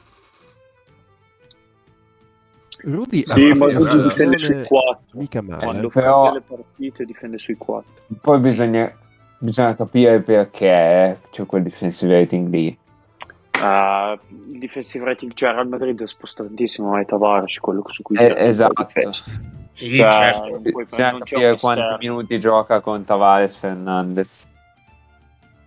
Rudy 2.80 3.24
sì, 3.26 3.46
ma 3.52 3.72
Rudy 3.72 4.02
difende 4.02 4.38
sui 4.38 4.64
4 4.64 5.18
mica 5.18 5.40
male 5.40 5.64
quando 5.64 5.88
però... 5.88 6.32
le 6.32 6.42
partite 6.42 7.04
difende 7.04 7.36
sui 7.36 7.56
4 7.56 7.92
poi 8.20 8.38
bisogna, 8.38 8.96
bisogna 9.40 9.74
capire 9.74 10.20
perché 10.20 11.18
c'è 11.28 11.44
quel 11.44 11.64
defensive 11.64 12.20
rating 12.20 12.48
lì 12.48 12.78
Uh, 13.60 14.18
il 14.52 14.58
defensive 14.58 15.04
rating, 15.04 15.32
cioè 15.34 15.50
Real 15.50 15.68
Madrid 15.68 16.02
sposta 16.04 16.44
tantissimo 16.44 16.94
ai 16.94 17.04
Tavares, 17.04 17.58
quello 17.58 17.82
su 17.88 18.02
cui 18.02 18.16
eh, 18.16 18.34
esatto. 18.36 18.88
Sì, 19.70 19.94
cioè, 19.94 20.10
certo. 20.10 20.58
Bisogna 20.60 21.18
capire 21.18 21.56
quanti 21.58 21.80
esterno. 21.80 21.96
minuti 21.98 22.40
gioca 22.40 22.80
con 22.80 23.04
Tavares 23.04 23.56
Fernandez. 23.56 24.46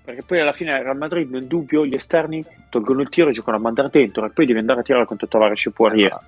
Perché 0.04 0.24
poi 0.24 0.40
alla 0.40 0.54
fine 0.54 0.82
Real 0.82 0.98
Madrid, 0.98 1.30
nel 1.30 1.48
dubbio, 1.48 1.86
gli 1.86 1.96
esterni 1.96 2.44
tolgono 2.70 3.02
il 3.02 3.10
tiro 3.10 3.30
e 3.30 3.34
giocano 3.34 3.58
a 3.58 3.60
mandare 3.60 3.90
dentro 3.92 4.26
e 4.26 4.32
poi 4.32 4.46
devi 4.46 4.60
andare 4.60 4.80
a 4.80 4.84
tirare 4.84 5.06
contro 5.06 5.28
Tavares 5.28 5.66
e 5.66 5.72
Poirier. 5.72 6.12
Ah. 6.12 6.22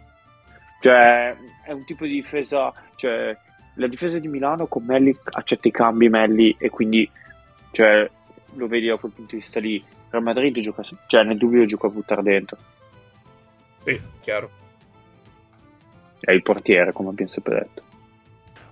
Cioè, 0.80 1.36
è 1.66 1.72
un 1.72 1.86
tipo 1.86 2.05
di 2.05 2.14
difesa, 2.14 2.74
cioè, 2.95 3.36
la 3.76 3.88
difesa 3.88 4.20
di 4.20 4.28
Milano 4.28 4.68
con 4.68 4.84
Melli 4.86 5.18
accetta 5.24 5.68
i 5.68 5.72
cambi 5.72 6.09
Melli 6.09 6.55
e 6.59 6.70
quindi, 6.70 7.09
cioè, 7.72 8.09
lo 8.55 8.68
vedi 8.68 8.88
da 8.88 8.97
quel 8.97 9.11
punto 9.11 9.32
di 9.32 9.41
vista 9.41 9.59
lì 9.59 9.84
Real 10.14 10.24
Madrid 10.24 10.59
gioca, 10.59 10.84
cioè 11.07 11.24
nel 11.24 11.39
dubbio 11.39 11.66
gioca 11.66 11.88
a 11.88 11.89
buttare 11.89 12.22
dentro. 12.22 12.57
Sì, 13.84 13.99
chiaro. 14.22 14.47
È 16.20 16.32
il 16.32 16.43
portiere, 16.43 16.91
come 16.91 17.09
abbiamo 17.09 17.32
sempre 17.32 17.55
detto. 17.55 17.82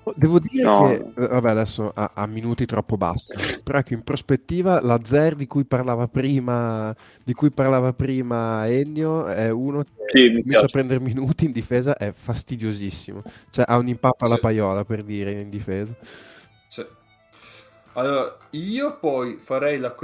Oh, 0.03 0.13
devo 0.15 0.39
dire 0.39 0.63
no. 0.63 0.87
che, 0.87 1.27
vabbè, 1.27 1.49
adesso 1.49 1.91
ha, 1.95 2.11
ha, 2.13 2.27
minuti 2.27 2.67
troppo 2.67 2.95
bassi, 2.95 3.61
però 3.63 3.81
che 3.81 3.95
in 3.95 4.03
prospettiva 4.03 4.81
la 4.81 4.99
Zer 5.03 5.33
di 5.33 5.47
cui 5.47 5.63
parlava 5.63 6.07
prima, 6.07 6.95
di 7.23 7.33
cui 7.33 7.49
parlava 7.49 7.91
prima 7.93 8.67
Ennio 8.67 9.25
è 9.25 9.49
uno 9.49 9.83
che 9.83 10.23
sì, 10.23 10.27
comincia 10.27 10.65
a 10.65 10.69
prendere 10.71 10.99
minuti 10.99 11.45
in 11.45 11.51
difesa, 11.51 11.97
è 11.97 12.11
fastidiosissimo. 12.11 13.23
Cioè 13.49 13.65
ha 13.67 13.77
un 13.77 13.87
impappo 13.87 14.25
alla 14.25 14.37
paiola 14.37 14.85
per 14.85 15.01
dire 15.01 15.31
in 15.31 15.49
difesa. 15.49 15.95
Allora, 17.93 18.37
io 18.51 18.97
poi 18.97 19.37
farei 19.37 19.77
la, 19.77 19.95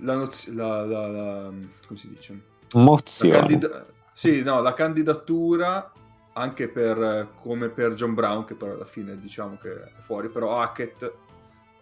la, 0.00 0.16
noz- 0.16 0.52
la, 0.52 0.84
la, 0.84 1.06
la 1.08 1.50
come 1.86 1.98
si 1.98 2.08
dice? 2.08 2.40
Mozione. 2.74 3.38
Candida- 3.38 3.86
sì, 4.12 4.42
no, 4.42 4.60
la 4.60 4.74
candidatura 4.74 5.92
anche 6.34 6.68
per 6.68 7.30
come 7.40 7.68
per 7.68 7.94
John 7.94 8.14
Brown, 8.14 8.44
che 8.44 8.54
però 8.54 8.72
alla 8.72 8.84
fine 8.84 9.18
diciamo 9.18 9.56
che 9.60 9.72
è 9.72 9.92
fuori, 10.00 10.28
però 10.28 10.60
Hackett 10.60 11.12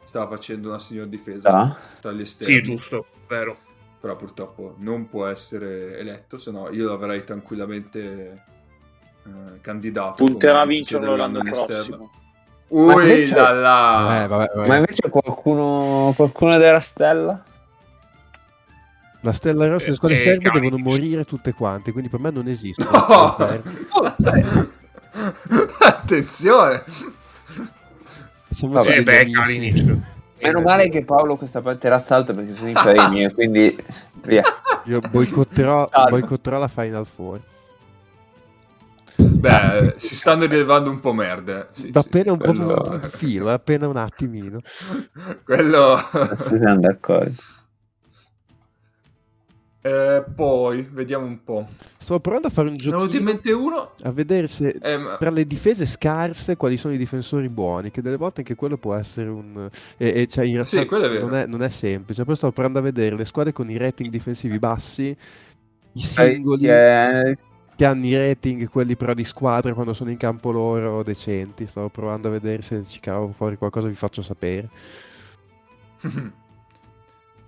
stava 0.05 0.27
facendo 0.27 0.69
una 0.69 0.79
signor 0.79 1.07
difesa 1.07 1.51
ah. 1.51 1.77
tra 2.01 2.13
gli 2.13 2.23
esterni. 2.23 2.55
Sì, 2.55 2.63
giusto, 2.63 3.07
vero. 3.29 3.57
Però 4.01 4.17
purtroppo 4.17 4.75
non 4.79 5.09
può 5.09 5.27
essere 5.27 5.99
eletto, 5.99 6.37
se 6.37 6.51
no 6.51 6.71
io 6.71 6.89
l'avrei 6.89 7.23
tranquillamente 7.25 8.45
eh, 9.25 9.61
candidato. 9.61 10.25
Punterà 10.25 10.61
a 10.61 10.67
vincerlo 10.67 11.15
l'anno 11.15 11.41
prossimo. 11.43 12.11
Ui 12.73 12.93
invece... 12.93 13.35
là 13.35 13.51
là. 13.51 14.23
Eh, 14.23 14.27
vabbè, 14.27 14.51
vabbè. 14.55 14.69
Ma 14.69 14.77
invece 14.77 15.11
qualcuno, 15.11 16.13
qualcuno 16.17 16.57
della 16.57 16.81
stella? 16.81 17.43
La 19.21 19.33
stella 19.33 19.69
rossa 19.69 19.87
e 19.87 19.91
le 19.91 19.97
scuole 19.97 20.15
eh, 20.15 20.19
serbe 20.19 20.49
cani. 20.49 20.61
devono 20.61 20.83
morire 20.83 21.25
tutte 21.25 21.53
quante, 21.53 21.93
quindi 21.93 22.09
per 22.09 22.21
me 22.21 22.31
non 22.31 22.49
esistono. 22.49 22.91
No! 22.91 23.37
Attenzione! 25.81 26.83
Siamo 28.49 28.75
Vabbè, 28.75 29.03
beh, 29.03 29.27
Meno 30.41 30.61
male 30.61 30.89
che 30.89 31.05
Paolo 31.05 31.37
questa 31.37 31.61
parte 31.61 31.89
la 31.89 31.99
salta 31.99 32.33
perché 32.33 32.53
sono 32.53 32.71
i 32.71 32.73
premi 32.73 33.25
e 33.25 33.33
quindi 33.33 33.77
via. 34.25 34.43
Io 34.85 34.99
boicotterò, 34.99 35.87
boicotterò 36.09 36.59
la 36.59 36.69
Final 36.69 37.07
Four. 37.07 37.41
Beh, 39.23 39.95
si 39.97 40.15
stanno 40.15 40.47
rilevando 40.47 40.91
un 40.91 41.01
po' 41.01 41.13
merde. 41.13 41.69
Sì, 41.73 41.91
da 41.91 42.01
appena 42.01 42.25
sì, 42.25 42.31
un 42.31 42.39
quello... 42.39 42.75
po' 42.75 42.91
un 42.91 43.01
filo, 43.03 43.51
appena 43.51 43.89
un 43.89 43.97
attimino. 43.97 44.61
quello... 45.45 45.99
Si 46.37 46.57
siamo 46.57 46.81
d'accordo. 46.81 47.35
Eh, 49.85 50.25
poi 50.37 50.83
vediamo 50.83 51.27
un 51.27 51.43
po'. 51.43 51.67
Stavo 51.97 52.21
provando 52.21 52.47
a 52.47 52.51
fare 52.51 52.69
un 52.69 52.77
gioco. 52.77 53.05
Uno. 53.57 53.91
A 54.03 54.13
vedere 54.13 54.47
se 54.47 54.79
eh, 54.81 54.97
ma... 54.97 55.17
tra 55.17 55.31
le 55.31 55.45
difese 55.45 55.87
scarse 55.87 56.57
quali 56.57 56.77
sono 56.77 56.95
i 56.95 56.97
difensori 56.97 57.49
buoni. 57.49 57.91
Che 57.91 58.01
delle 58.01 58.17
volte 58.17 58.41
anche 58.41 58.55
quello 58.55 58.77
può 58.77 58.95
essere 58.95 59.29
un. 59.29 59.69
E, 59.97 60.21
e 60.21 60.27
cioè, 60.29 60.45
in 60.45 60.53
realtà 60.53 60.71
sì, 60.71 60.87
è 60.87 61.19
non, 61.19 61.35
è, 61.35 61.47
non, 61.47 61.65
è, 61.65 61.69
semplice. 61.69 62.25
Poi 62.25 62.37
stavo 62.37 62.53
provando 62.53 62.79
a 62.79 62.83
vedere 62.83 63.17
le 63.17 63.25
squadre 63.25 63.53
con 63.53 63.69
i 63.71 63.77
rating 63.77 64.09
difensivi 64.09 64.61
bassi, 64.61 65.17
i 65.95 66.01
singoli. 66.01 66.69
Eh, 66.69 67.37
che 67.83 67.89
hanno 67.89 68.07
i 68.07 68.17
rating, 68.17 68.69
quelli 68.69 68.95
però 68.95 69.13
di 69.13 69.25
squadra 69.25 69.75
quando 69.75 69.93
sono 69.93 70.11
in 70.11 70.17
campo 70.17 70.53
loro 70.53 71.03
decenti. 71.03 71.67
Stavo 71.67 71.89
provando 71.89 72.29
a 72.29 72.31
vedere 72.31 72.63
se 72.63 72.85
ci 72.85 73.01
cavo 73.01 73.33
fuori 73.37 73.57
qualcosa, 73.57 73.89
vi 73.89 73.95
faccio 73.95 74.23
sapere. 74.23 74.69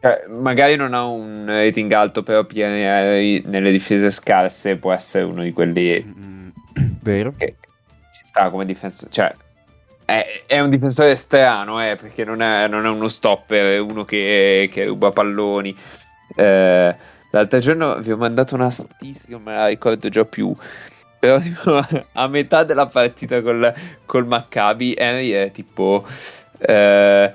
Cioè, 0.00 0.26
magari 0.34 0.74
non 0.74 0.92
ha 0.92 1.04
un 1.04 1.44
rating 1.46 1.92
alto, 1.92 2.24
però 2.24 2.44
nelle 2.50 3.70
difese 3.70 4.10
scarse 4.10 4.74
può 4.74 4.92
essere 4.92 5.22
uno 5.22 5.44
di 5.44 5.52
quelli. 5.52 6.04
Mm, 6.04 6.48
vero. 7.00 7.32
Che 7.36 7.54
ci 8.12 8.26
sta 8.26 8.50
come 8.50 8.64
difensore. 8.64 9.12
Cioè, 9.12 9.32
è, 10.04 10.42
è, 10.46 10.58
un 10.58 10.70
difensore 10.70 11.14
strano, 11.14 11.80
eh, 11.80 11.94
perché 11.94 12.24
non 12.24 12.42
è, 12.42 12.66
non 12.66 12.84
è, 12.84 12.88
uno 12.88 13.06
stopper, 13.06 13.76
è 13.76 13.78
uno 13.78 14.04
che, 14.04 14.68
che 14.72 14.84
ruba 14.86 15.12
palloni. 15.12 15.72
Eh, 16.34 16.96
l'altro 17.34 17.58
giorno 17.58 17.98
vi 17.98 18.12
ho 18.12 18.16
mandato 18.16 18.54
una 18.54 18.70
statistica, 18.70 19.32
non 19.32 19.42
me 19.42 19.54
la 19.54 19.66
ricordo 19.66 20.08
già 20.08 20.24
più. 20.24 20.54
Però 21.18 21.38
a 22.12 22.28
metà 22.28 22.64
della 22.64 22.86
partita 22.86 23.42
col, 23.42 23.72
col 24.06 24.26
Maccabi, 24.26 24.94
Henry 24.96 25.30
è 25.30 25.50
tipo 25.50 26.06
eh, 26.58 27.32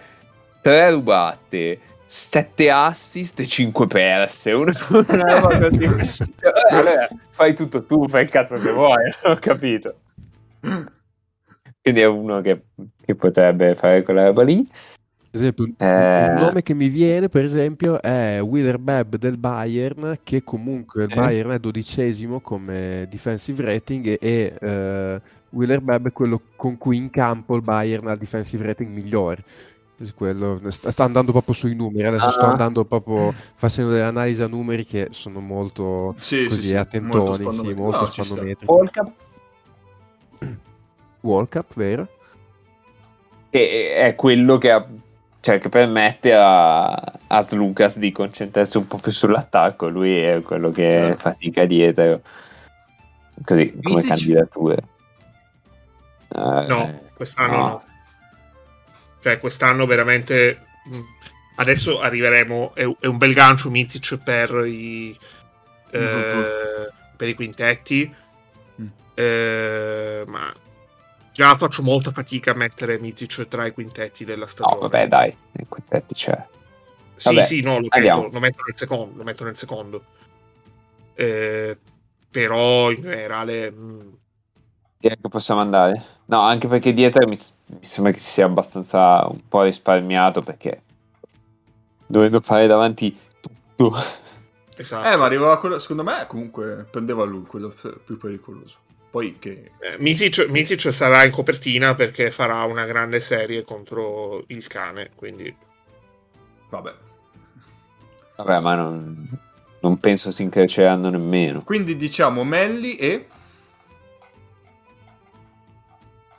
rubate 0.61 1.79
7 2.05 2.71
assist 2.71 3.39
e 3.39 3.45
5 3.45 3.87
perse. 3.87 4.51
Una, 4.53 4.71
una 4.89 5.39
roba 5.39 5.59
così. 5.59 5.87
Cioè, 5.87 6.51
allora, 6.71 7.07
fai 7.31 7.53
tutto 7.53 7.83
tu, 7.83 8.07
fai 8.07 8.23
il 8.23 8.29
cazzo 8.29 8.55
che 8.55 8.71
vuoi, 8.71 9.11
ho 9.23 9.35
capito. 9.35 9.95
Quindi 11.81 12.01
è 12.01 12.05
uno 12.05 12.41
che, 12.41 12.61
che 13.03 13.15
potrebbe 13.15 13.75
fare 13.75 14.03
quella 14.03 14.25
roba 14.25 14.43
lì. 14.43 14.67
Esempio, 15.31 15.69
eh... 15.77 16.33
un 16.33 16.39
nome 16.39 16.63
che 16.63 16.73
mi 16.73 16.89
viene, 16.89 17.29
per 17.29 17.45
esempio, 17.45 18.01
è 18.01 18.41
Wheeler 18.41 18.79
Bebb 18.79 19.15
del 19.15 19.37
Bayern, 19.37 20.19
che 20.23 20.43
comunque 20.43 21.03
il 21.03 21.11
eh. 21.11 21.15
Bayern 21.15 21.51
è 21.51 21.59
dodicesimo 21.59 22.39
come 22.39 23.07
defensive 23.09 23.63
rating 23.63 24.17
e 24.19 24.55
eh, 24.59 25.21
Wheeler 25.51 25.81
Bebb 25.81 26.07
è 26.07 26.11
quello 26.11 26.41
con 26.55 26.77
cui 26.77 26.97
in 26.97 27.09
campo 27.11 27.55
il 27.55 27.61
Bayern 27.61 28.07
ha 28.07 28.13
il 28.13 28.17
defensive 28.17 28.65
rating 28.65 28.91
migliore. 28.91 29.43
Quello, 30.15 30.61
sta 30.69 31.03
andando 31.03 31.33
proprio 31.33 31.53
sui 31.53 31.75
numeri. 31.75 32.07
Adesso 32.07 32.25
ah. 32.25 32.31
sto 32.31 32.45
andando 32.45 32.85
proprio 32.85 33.33
facendo 33.33 33.91
delle 33.91 34.03
analisi 34.03 34.41
a 34.41 34.47
numeri 34.47 34.85
che 34.85 35.09
sono 35.11 35.41
molto 35.41 36.15
sì, 36.17 36.45
così, 36.45 36.61
sì, 36.61 36.67
sì. 36.67 36.75
attentoni, 36.75 37.43
molto, 37.43 37.63
sì, 37.65 37.73
molto 37.73 37.99
no, 37.99 38.05
spannometri. 38.05 38.65
World 38.65 38.91
Cup. 38.91 39.11
World 41.19 41.49
Cup, 41.49 41.73
vero? 41.75 42.07
Che 43.49 43.93
è 43.93 44.15
quello 44.15 44.57
che, 44.57 44.71
ha, 44.71 44.87
cioè, 45.41 45.59
che 45.59 45.69
permette 45.69 46.33
a, 46.33 46.89
a 46.91 47.47
Lucas 47.51 47.97
di 47.97 48.11
concentrarsi 48.11 48.77
un 48.77 48.87
po' 48.87 48.97
più 48.97 49.11
sull'attacco. 49.11 49.87
Lui 49.87 50.17
è 50.17 50.41
quello 50.41 50.69
che 50.71 50.83
certo. 50.83 51.17
fatica 51.17 51.65
dietro. 51.65 52.21
Così 53.45 53.71
come 53.81 53.95
Mitici. 53.95 54.07
candidature. 54.07 54.83
no, 56.35 56.87
eh, 56.87 56.99
quest'anno 57.13 57.55
no. 57.55 57.67
no. 57.67 57.83
Cioè, 59.21 59.39
quest'anno 59.39 59.85
veramente. 59.85 60.59
Mm, 60.89 61.01
adesso 61.55 62.01
arriveremo. 62.01 62.75
È, 62.75 62.83
è 62.99 63.05
un 63.05 63.17
bel 63.17 63.33
gancio 63.33 63.69
Mizic 63.69 64.17
per 64.17 64.65
i. 64.65 65.17
Eh, 65.91 66.89
per 67.15 67.27
i 67.29 67.33
quintetti. 67.33 68.13
Mm. 68.81 68.87
Eh, 69.13 70.23
ma 70.27 70.53
già 71.39 71.55
faccio 71.55 71.83
molta 71.83 72.11
fatica 72.11 72.51
a 72.51 72.53
mettere 72.53 72.99
Mizic 72.99 73.47
tra 73.47 73.65
i 73.65 73.71
quintetti 73.71 74.25
della 74.25 74.45
stagione. 74.45 74.75
No, 74.75 74.81
vabbè, 74.81 75.07
dai, 75.07 75.33
i 75.53 75.65
quintetti 75.69 76.13
c'è. 76.13 76.45
Sì, 77.15 77.33
vabbè, 77.33 77.43
sì, 77.45 77.61
no, 77.61 77.79
lo 77.79 77.87
metto, 77.89 78.29
lo 78.29 78.39
metto, 78.41 78.63
nel 78.65 78.75
secondo. 78.77 79.17
Lo 79.17 79.23
metto 79.23 79.43
nel 79.45 79.55
secondo. 79.55 80.03
Eh, 81.13 81.77
però 82.29 82.91
in 82.91 83.01
generale. 83.01 83.71
Mh, 83.71 83.81
mm, 83.81 84.09
Direi 84.97 85.17
che 85.21 85.29
possiamo 85.29 85.61
andare. 85.61 86.03
No, 86.25 86.41
anche 86.41 86.67
perché 86.67 86.91
dietro 86.91 87.25
mi, 87.25 87.37
mi, 87.67 87.85
sembra 87.85 88.11
che 88.11 88.19
si 88.19 88.31
sia 88.31 88.45
abbastanza 88.45 89.25
un 89.25 89.39
po' 89.47 89.63
risparmiato 89.63 90.41
perché 90.41 90.81
dovendo 92.05 92.41
fare 92.41 92.67
davanti 92.67 93.17
tutto. 93.39 93.95
Esatto. 94.75 95.07
Eh, 95.07 95.15
ma 95.15 95.23
arrivava 95.23 95.57
quello, 95.57 95.79
secondo 95.79 96.03
me 96.03 96.25
comunque 96.27 96.85
prendeva 96.91 97.23
lui 97.23 97.43
quello 97.43 97.73
più 98.03 98.17
pericoloso. 98.17 98.87
Poi 99.09 99.37
che... 99.39 99.71
Eh, 99.79 99.97
Misic, 99.97 100.47
Misic 100.49 100.93
sarà 100.93 101.23
in 101.23 101.31
copertina 101.31 101.95
perché 101.95 102.31
farà 102.31 102.63
una 102.63 102.85
grande 102.85 103.19
serie 103.19 103.63
contro 103.63 104.43
il 104.47 104.67
cane, 104.67 105.11
quindi... 105.15 105.55
Vabbè. 106.69 106.93
Vabbè, 108.37 108.59
ma 108.59 108.75
non, 108.75 109.27
non 109.79 109.99
penso 109.99 110.31
si 110.31 110.43
increceranno 110.43 111.09
nemmeno. 111.09 111.63
Quindi 111.63 111.95
diciamo 111.95 112.43
Melli 112.43 112.95
e... 112.95 113.27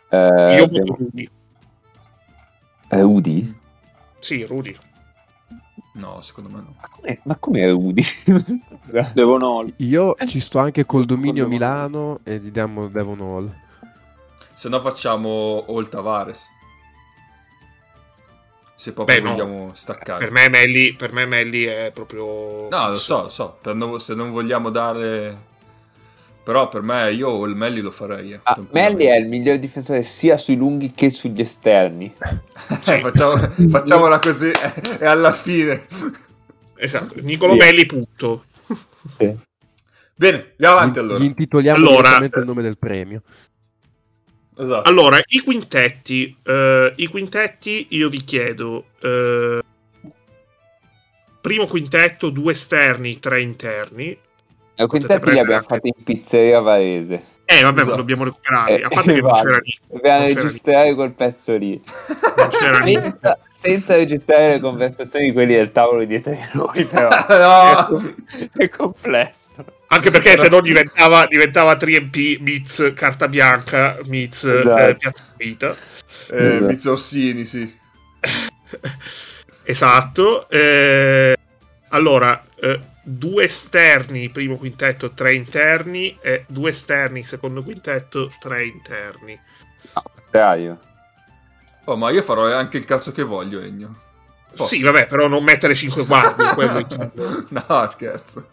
Eh, 0.09 0.55
Io 0.57 0.67
voto 0.67 0.97
Rudy. 0.97 1.31
È 2.87 3.01
Rudy? 3.01 3.55
Sì, 4.19 4.45
Rudy. 4.45 4.77
No, 6.01 6.21
secondo 6.23 6.49
me 6.49 6.57
no. 6.57 6.75
Ma 7.25 7.37
come, 7.37 7.61
è 7.61 7.71
Rudy? 7.71 8.03
Devon 9.13 9.43
Hall. 9.43 9.73
Io 9.77 10.17
ci 10.27 10.41
sto 10.41 10.59
anche 10.59 10.87
col 10.87 11.05
dominio 11.05 11.47
Milano 11.47 12.21
e 12.25 12.39
gli 12.39 12.51
diamo 12.51 12.89
Devon 12.89 13.21
Hall. 13.21 13.55
Se 14.55 14.69
no 14.69 14.81
facciamo 14.81 15.65
All 15.69 15.89
Tavares. 15.89 16.49
Se 18.75 18.95
proprio 18.95 19.21
Beh, 19.21 19.29
vogliamo 19.29 19.67
no. 19.67 19.75
staccare. 19.75 20.25
Per 20.25 20.33
me, 20.33 20.49
Melli, 20.49 20.95
per 20.95 21.13
me 21.13 21.27
Melli 21.27 21.65
è 21.65 21.91
proprio... 21.93 22.69
No, 22.71 22.89
lo 22.89 22.95
so, 22.95 23.23
lo 23.25 23.29
so. 23.29 23.59
No, 23.63 23.99
se 23.99 24.15
non 24.15 24.31
vogliamo 24.31 24.71
dare 24.71 25.49
però 26.43 26.69
per 26.69 26.83
me 26.83 27.13
io 27.13 27.45
il 27.45 27.55
Melli 27.55 27.81
lo 27.81 27.91
farei. 27.91 28.33
Eh, 28.33 28.41
ah, 28.43 28.59
Melli 28.71 29.05
è 29.05 29.17
il 29.17 29.27
miglior 29.27 29.59
difensore 29.59 30.03
sia 30.03 30.37
sui 30.37 30.57
lunghi 30.57 30.93
che 30.93 31.11
sugli 31.11 31.41
esterni. 31.41 32.13
Sì. 32.83 32.99
facciamo, 33.01 33.37
facciamola 33.37 34.19
così 34.19 34.51
e 34.99 35.05
alla 35.05 35.33
fine. 35.33 35.87
Esatto, 36.77 37.15
Nicolo 37.21 37.55
yeah. 37.55 37.67
Melli 37.67 37.87
punto. 37.87 38.45
Sì. 39.19 39.37
Bene, 40.15 40.51
andiamo 40.53 40.77
avanti 40.77 40.99
allora. 40.99 41.19
Gli 41.19 41.25
intitoliamo 41.25 41.79
allora, 41.79 42.17
il 42.19 42.43
nome 42.45 42.63
del 42.63 42.79
premio. 42.79 43.23
Esatto. 44.57 44.89
Allora, 44.89 45.19
i 45.25 45.39
quintetti, 45.39 46.37
uh, 46.45 46.93
i 46.97 47.07
quintetti 47.07 47.87
io 47.91 48.11
vi 48.11 48.23
chiedo, 48.25 48.89
uh, 49.01 49.59
primo 51.41 51.67
quintetto, 51.67 52.29
due 52.29 52.53
esterni, 52.53 53.19
tre 53.19 53.41
interni, 53.41 54.19
i 54.85 54.87
quintetti 54.87 55.31
li 55.31 55.39
abbiamo 55.39 55.63
fatti 55.63 55.89
in 55.89 56.03
pizzeria 56.05 56.61
Varese. 56.61 57.39
Eh, 57.53 57.63
vabbè, 57.63 57.81
esatto. 57.81 57.97
dobbiamo 57.97 58.23
recuperarli. 58.23 58.77
Eh, 58.77 58.85
a 58.85 58.89
parte 58.89 59.13
che 59.13 59.21
non 59.21 59.35
c'era 59.35 59.51
niente. 59.51 59.81
Dobbiamo 59.89 60.27
registrare 60.27 60.95
quel 60.95 61.11
pezzo 61.11 61.57
lì. 61.57 61.83
Non 62.37 62.49
c'era 62.49 62.77
senza, 62.77 63.39
senza, 63.53 63.95
registrare 63.97 64.49
le 64.53 64.61
conversazioni 64.61 65.27
di 65.27 65.33
quelli 65.33 65.55
del 65.55 65.73
tavolo 65.73 66.05
dietro 66.05 66.31
di 66.31 66.39
noi, 66.53 66.85
però. 66.85 67.09
no. 67.29 68.01
è, 68.39 68.49
è, 68.57 68.69
complesso. 68.69 69.65
Anche 69.89 70.13
perché 70.13 70.39
se 70.39 70.49
no 70.49 70.61
diventava, 70.61 71.27
diventava 71.27 71.75
3MP 71.75 72.41
Miz 72.41 72.93
carta 72.95 73.27
bianca, 73.27 73.99
Miz 74.05 74.45
eh, 74.45 74.61
esatto. 74.61 74.79
eh, 74.79 74.95
piazza 74.95 75.25
vita. 75.37 75.77
Eh, 76.31 76.47
esatto. 76.47 76.65
Miz 76.67 76.85
Orsini, 76.85 77.45
sì. 77.45 77.79
esatto. 79.65 80.49
Eh, 80.49 81.37
allora, 81.89 82.45
eh, 82.61 82.81
due 83.03 83.45
esterni 83.45 84.29
primo 84.31 84.57
quintetto, 84.57 85.13
tre 85.13 85.35
interni 85.35 86.17
e 86.21 86.45
due 86.49 86.71
esterni 86.71 87.23
secondo 87.25 87.63
quintetto, 87.63 88.33
tre 88.39 88.67
interni. 88.67 89.39
No, 89.95 90.03
Teaio. 90.31 90.79
Oh, 91.85 91.97
ma 91.97 92.11
io 92.11 92.23
farò 92.23 92.53
anche 92.53 92.77
il 92.77 92.85
cazzo 92.85 93.11
che 93.13 93.23
voglio, 93.23 93.61
Egno. 93.61 94.09
Posso. 94.55 94.75
Sì, 94.75 94.83
vabbè, 94.83 95.07
però 95.07 95.29
non 95.29 95.43
mettere 95.43 95.75
5 95.75 96.05
quarti. 96.07 97.11
no, 97.49 97.87
scherzo. 97.87 98.49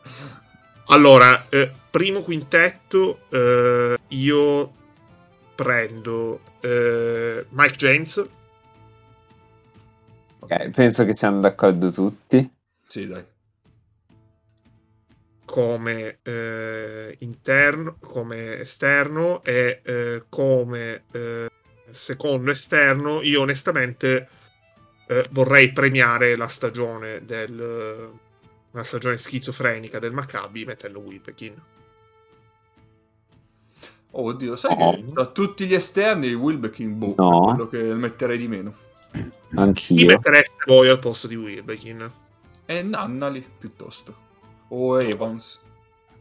Allora, 0.87 1.45
eh, 1.49 1.71
primo 1.89 2.21
quintetto, 2.21 3.21
eh, 3.29 3.97
io 4.09 4.73
prendo 5.55 6.39
eh, 6.61 7.45
Mike 7.49 7.75
James. 7.75 8.29
Ok, 10.39 10.69
penso 10.69 11.03
che 11.03 11.15
siamo 11.15 11.41
d'accordo 11.41 11.89
tutti. 11.91 12.49
Sì, 12.87 13.07
dai. 13.07 13.25
Come 15.47 16.19
eh, 16.23 17.15
interno, 17.19 17.95
come 18.01 18.59
esterno 18.59 19.41
e 19.43 19.79
eh, 19.81 20.23
come 20.27 21.05
eh, 21.11 21.49
secondo 21.89 22.51
esterno, 22.51 23.21
io 23.21 23.41
onestamente 23.41 24.27
eh, 25.07 25.25
vorrei 25.31 25.71
premiare 25.71 26.35
la 26.35 26.49
stagione 26.49 27.23
del 27.23 28.11
una 28.77 28.83
stagione 28.83 29.17
schizofrenica 29.17 29.97
del 29.97 30.11
Maccabi 30.11 30.65
mettendo 30.65 30.99
Wilbekin. 30.99 31.55
Oh, 34.11 34.23
oddio, 34.23 34.55
sai 34.55 34.75
oh. 34.77 34.91
che 34.91 35.05
tra 35.13 35.25
tutti 35.25 35.65
gli 35.65 35.73
esterni 35.73 36.33
Wilbekin 36.33 36.97
boh, 36.97 37.13
no. 37.17 37.41
è 37.41 37.55
quello 37.55 37.67
che 37.69 37.93
metterei 37.95 38.37
di 38.37 38.47
meno. 38.47 38.75
Anch'io. 39.55 39.97
Chi 39.97 40.05
mettereste 40.05 40.63
voi 40.65 40.89
al 40.89 40.99
posto 40.99 41.27
di 41.27 41.35
Wilbekin? 41.35 42.11
E 42.65 42.81
Nannali 42.83 43.45
piuttosto. 43.57 44.25
O 44.69 44.99
Evans. 44.99 45.61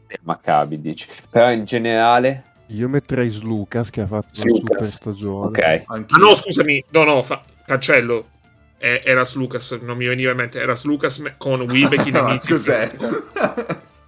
Il 0.08 0.20
Maccabi 0.22 0.80
dici. 0.80 1.08
Però 1.30 1.50
in 1.50 1.64
generale... 1.64 2.44
Io 2.70 2.88
metterei 2.88 3.30
Slucas 3.30 3.90
che 3.90 4.00
ha 4.00 4.06
fatto 4.06 4.28
Slucas. 4.32 4.60
una 4.60 4.70
super 4.70 4.84
stagione. 4.84 5.46
Ok. 5.46 5.84
Anch'io. 5.86 6.16
Ah 6.16 6.18
no, 6.18 6.34
scusami. 6.34 6.84
No, 6.90 7.04
no, 7.04 7.22
fa... 7.22 7.42
cancello 7.64 8.34
era 8.78 9.26
Lucas, 9.34 9.70
non 9.82 9.96
mi 9.96 10.06
veniva 10.06 10.30
in 10.30 10.36
mente, 10.36 10.60
era 10.60 10.76
Lucas 10.82 11.22
con 11.38 11.60
Wilbekin 11.62 12.14
e 12.16 12.22
Mizic. 12.22 12.48
Cos'è? 12.48 12.96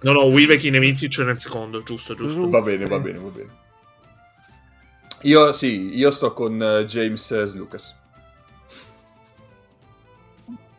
no, 0.01 0.11
no, 0.11 0.23
Wilbekin 0.25 0.75
e 0.75 0.79
Mizic 0.79 1.17
nel 1.19 1.39
secondo, 1.39 1.81
giusto, 1.83 2.15
giusto. 2.15 2.49
Va 2.49 2.61
bene, 2.61 2.85
va 2.85 2.99
bene, 2.99 3.17
va 3.17 3.29
bene. 3.29 3.49
Io 5.23 5.51
sì, 5.51 5.97
io 5.97 6.11
sto 6.11 6.33
con 6.33 6.53
uh, 6.59 6.85
James 6.85 7.29
uh, 7.29 7.57
Lucas. 7.57 7.97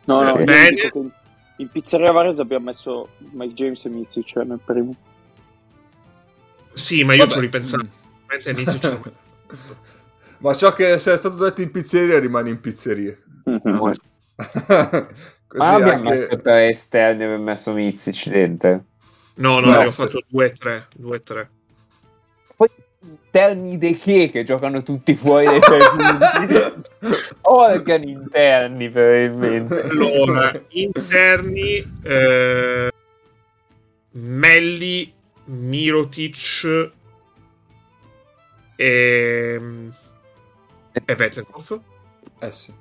No, 0.05 0.23
no, 0.23 0.35
bene. 0.43 0.91
In 1.61 1.69
pizzeria 1.69 2.11
Varese 2.11 2.41
abbiamo 2.41 2.65
messo 2.65 3.09
Mike 3.31 3.53
James 3.53 3.85
e 3.85 3.89
Mizic 3.89 4.35
nel 4.37 4.59
primo. 4.63 4.95
Sì, 6.73 7.03
ma 7.03 7.13
io 7.13 7.19
Vabbè. 7.19 7.31
ci 7.31 7.37
ho 7.37 7.41
ripensato. 7.41 7.87
Mm. 8.33 9.01
ma 10.39 10.53
ciò 10.55 10.73
che 10.73 10.93
è 10.93 10.97
stato 10.97 11.29
detto 11.29 11.61
in 11.61 11.71
pizzeria 11.71 12.19
rimane 12.19 12.49
in 12.49 12.59
pizzeria. 12.59 13.15
Mm-hmm. 13.49 13.91
Ma 15.53 15.73
abbiamo 15.73 15.91
anche... 15.91 16.09
messo 16.09 16.41
tre 16.41 16.69
esterni 16.69 17.23
e 17.25 17.37
messo 17.37 17.73
Mizic 17.73 18.29
dentro. 18.29 18.85
No, 19.35 19.59
no, 19.59 19.67
abbiamo 19.67 19.89
fatto 19.89 20.23
2-3. 20.31 21.47
Interni 23.03 23.77
dei 23.77 23.97
che 23.97 24.29
che 24.29 24.43
giocano 24.43 24.83
tutti 24.83 25.15
fuori 25.15 25.45
dai 25.45 25.61
suoi 25.61 25.79
punti. 25.79 26.89
Organi 27.41 28.11
interni, 28.11 28.89
probabilmente. 28.89 29.81
Allora, 29.81 30.51
interni 30.69 31.99
eh, 32.03 32.91
Melli, 34.11 35.13
Mirotic 35.45 36.91
e, 38.75 39.61
e 40.91 41.15
Vezenkov. 41.15 41.81
Eh 42.39 42.51
sì 42.51 42.73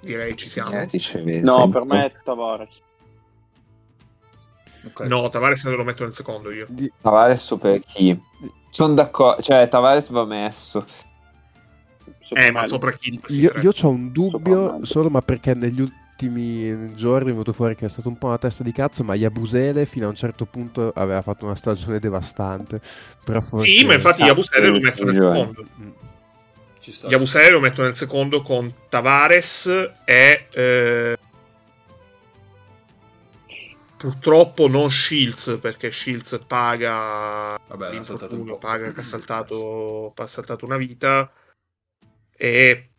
direi 0.00 0.36
ci 0.36 0.48
siamo. 0.48 0.80
Eh, 0.80 1.40
no, 1.40 1.68
per 1.68 1.84
me 1.84 2.06
è 2.06 2.12
Tavares. 2.22 2.82
Okay. 4.86 5.08
No, 5.08 5.28
Tavares 5.28 5.64
lo 5.64 5.84
metto 5.84 6.04
nel 6.04 6.14
secondo 6.14 6.50
io. 6.50 6.66
Di... 6.68 6.90
Tavares 7.00 7.56
per 7.60 7.80
chi? 7.80 8.18
Sono 8.70 8.94
d'accordo, 8.94 9.42
cioè 9.42 9.68
Tavares 9.68 10.10
va 10.10 10.24
messo. 10.24 10.84
Sopra 12.20 12.44
eh, 12.44 12.50
ma 12.50 12.64
sopra 12.64 12.92
chi? 12.92 13.18
Io, 13.28 13.52
io 13.60 13.72
ho 13.80 13.88
un 13.88 14.12
dubbio 14.12 14.84
solo, 14.84 15.08
ma 15.08 15.22
perché 15.22 15.54
negli 15.54 15.80
ultimi 15.80 16.94
giorni 16.94 17.28
è 17.28 17.32
venuto 17.32 17.52
fuori 17.54 17.74
che 17.74 17.86
è 17.86 17.88
stato 17.88 18.08
un 18.08 18.18
po' 18.18 18.26
una 18.26 18.38
testa 18.38 18.62
di 18.62 18.72
cazzo, 18.72 19.02
ma 19.02 19.14
Yabusele 19.14 19.86
fino 19.86 20.06
a 20.06 20.10
un 20.10 20.14
certo 20.14 20.44
punto 20.44 20.92
aveva 20.94 21.22
fatto 21.22 21.46
una 21.46 21.56
stagione 21.56 21.98
devastante. 21.98 22.80
Però 23.24 23.40
forse... 23.40 23.66
Sì, 23.66 23.84
ma 23.84 23.94
infatti 23.94 24.22
Yabusele 24.22 24.68
lo 24.68 24.78
metto 24.78 25.04
nel 25.04 25.14
secondo. 25.14 25.66
Mm. 25.80 25.90
Yabusele 27.08 27.50
lo 27.50 27.60
metto 27.60 27.82
nel 27.82 27.96
secondo 27.96 28.42
con 28.42 28.72
Tavares 28.88 29.66
e 30.04 30.46
eh, 30.52 31.16
purtroppo 33.98 34.68
non 34.68 34.88
Shields 34.88 35.58
perché 35.60 35.90
Shields 35.90 36.40
paga 36.46 37.58
Vabbè, 37.66 37.98
un 38.30 38.58
paga 38.58 38.92
che 38.92 39.00
ha 39.00 39.04
saltato, 39.04 40.12
ha 40.16 40.26
saltato 40.26 40.64
una 40.64 40.76
vita 40.76 41.30
e 42.34 42.90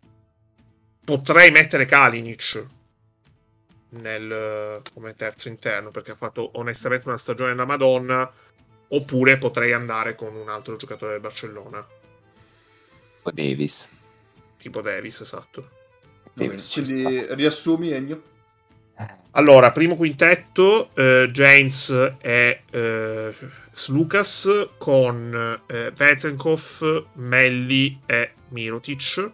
potrei 1.04 1.50
mettere 1.52 1.86
Kalinic 1.86 2.66
nel, 3.92 4.82
come 4.94 5.16
terzo 5.16 5.48
interno 5.48 5.90
perché 5.90 6.12
ha 6.12 6.16
fatto 6.16 6.52
onestamente 6.56 7.08
una 7.08 7.18
stagione 7.18 7.56
da 7.56 7.66
Madonna 7.66 8.32
oppure 8.90 9.38
potrei 9.38 9.74
andare 9.74 10.16
con 10.16 10.36
un 10.36 10.50
altro 10.50 10.76
giocatore 10.76 11.14
del 11.14 11.22
Barcellona 11.22 11.88
tipo 13.30 13.32
Davis. 13.32 13.90
Tipo 14.58 14.82
Davis, 14.82 15.22
esatto. 15.22 15.70
Davis 16.34 16.72
Quindi 16.72 17.26
riassumi 17.34 17.92
Ennio? 17.92 18.38
Allora, 19.32 19.72
primo 19.72 19.96
quintetto, 19.96 20.90
eh, 20.96 21.30
James 21.32 21.90
e 22.20 22.62
eh, 22.70 23.36
Slucas 23.72 24.70
con 24.78 25.62
eh, 25.68 25.92
Vezenkov, 25.92 27.06
Melli 27.14 28.02
e 28.06 28.34
Mirotic. 28.50 29.32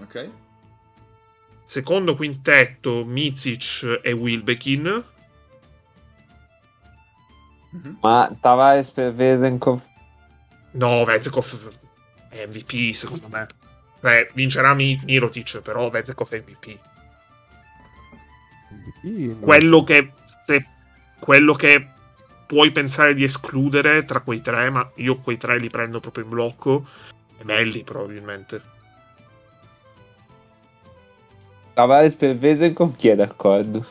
Ok. 0.00 0.30
Secondo 1.64 2.16
quintetto, 2.16 3.04
Mizic 3.04 4.00
e 4.02 4.12
Wilbekin. 4.12 5.04
Mm-hmm. 7.74 7.94
Ma 8.02 8.36
Tavares 8.40 8.90
per 8.90 9.14
Vezenkov? 9.14 9.80
No, 10.72 11.04
Vezenkov 11.04 11.72
è 12.28 12.46
MVP 12.46 12.94
secondo 12.94 13.28
me. 13.28 13.46
Beh, 14.00 14.30
vincerà 14.34 14.74
Mirotic, 14.74 15.60
però 15.60 15.88
Vezekov 15.90 16.28
è 16.30 16.42
MVP. 16.44 16.76
Quello, 19.40 19.84
che, 19.84 20.12
se, 20.44 20.66
quello 21.18 21.54
che 21.54 21.88
puoi 22.46 22.70
pensare 22.70 23.14
di 23.14 23.24
escludere 23.24 24.04
tra 24.04 24.20
quei 24.20 24.40
tre, 24.40 24.70
ma 24.70 24.88
io 24.96 25.18
quei 25.18 25.38
tre 25.38 25.58
li 25.58 25.70
prendo 25.70 26.00
proprio 26.00 26.24
in 26.24 26.30
blocco, 26.30 26.86
è 27.38 27.44
Melli 27.44 27.82
probabilmente. 27.82 28.62
Tavares 31.74 32.14
per 32.14 32.36
Vesenkov 32.36 32.94
chi 32.96 33.08
è 33.08 33.16
d'accordo? 33.16 33.86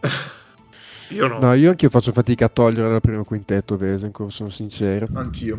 io 1.10 1.26
no. 1.26 1.38
No, 1.40 1.52
io 1.54 1.70
anche 1.70 1.88
faccio 1.88 2.12
fatica 2.12 2.44
a 2.44 2.48
togliere 2.48 2.88
dal 2.88 3.00
primo 3.00 3.24
quintetto 3.24 3.76
Vesenkov, 3.76 4.28
sono 4.28 4.50
sincero. 4.50 5.08
Anch'io. 5.14 5.58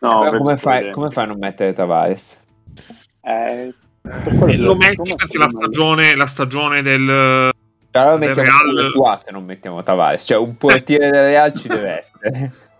No, 0.00 0.26
eh, 0.26 0.36
come, 0.36 0.56
fai, 0.56 0.90
come, 0.92 1.10
fai, 1.10 1.24
a 1.24 1.26
non 1.28 1.38
mettere 1.38 1.72
Tavares? 1.72 2.38
Eh, 3.22 3.74
eh, 4.02 4.56
lo 4.56 4.74
metti 4.74 5.14
perché 5.14 5.38
la 5.38 5.48
stagione, 5.48 6.14
la 6.16 6.26
stagione 6.26 6.82
del... 6.82 7.51
Però 7.92 8.16
del 8.16 8.34
Real... 8.34 8.90
tua 8.90 9.16
se 9.18 9.30
non 9.30 9.44
mettiamo 9.44 9.82
Tavares, 9.82 10.24
cioè 10.24 10.38
un 10.38 10.56
portiere 10.56 11.10
del 11.10 11.22
Real 11.24 11.52
ci 11.52 11.68
deve 11.68 11.98
essere. 11.98 12.52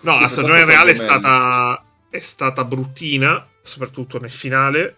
No, 0.00 0.20
la 0.20 0.28
stagione 0.28 0.64
reale 0.64 0.92
è 0.92 0.94
stata, 0.94 1.82
è 2.08 2.20
stata 2.20 2.64
bruttina, 2.64 3.44
soprattutto 3.62 4.20
nel 4.20 4.30
finale. 4.30 4.94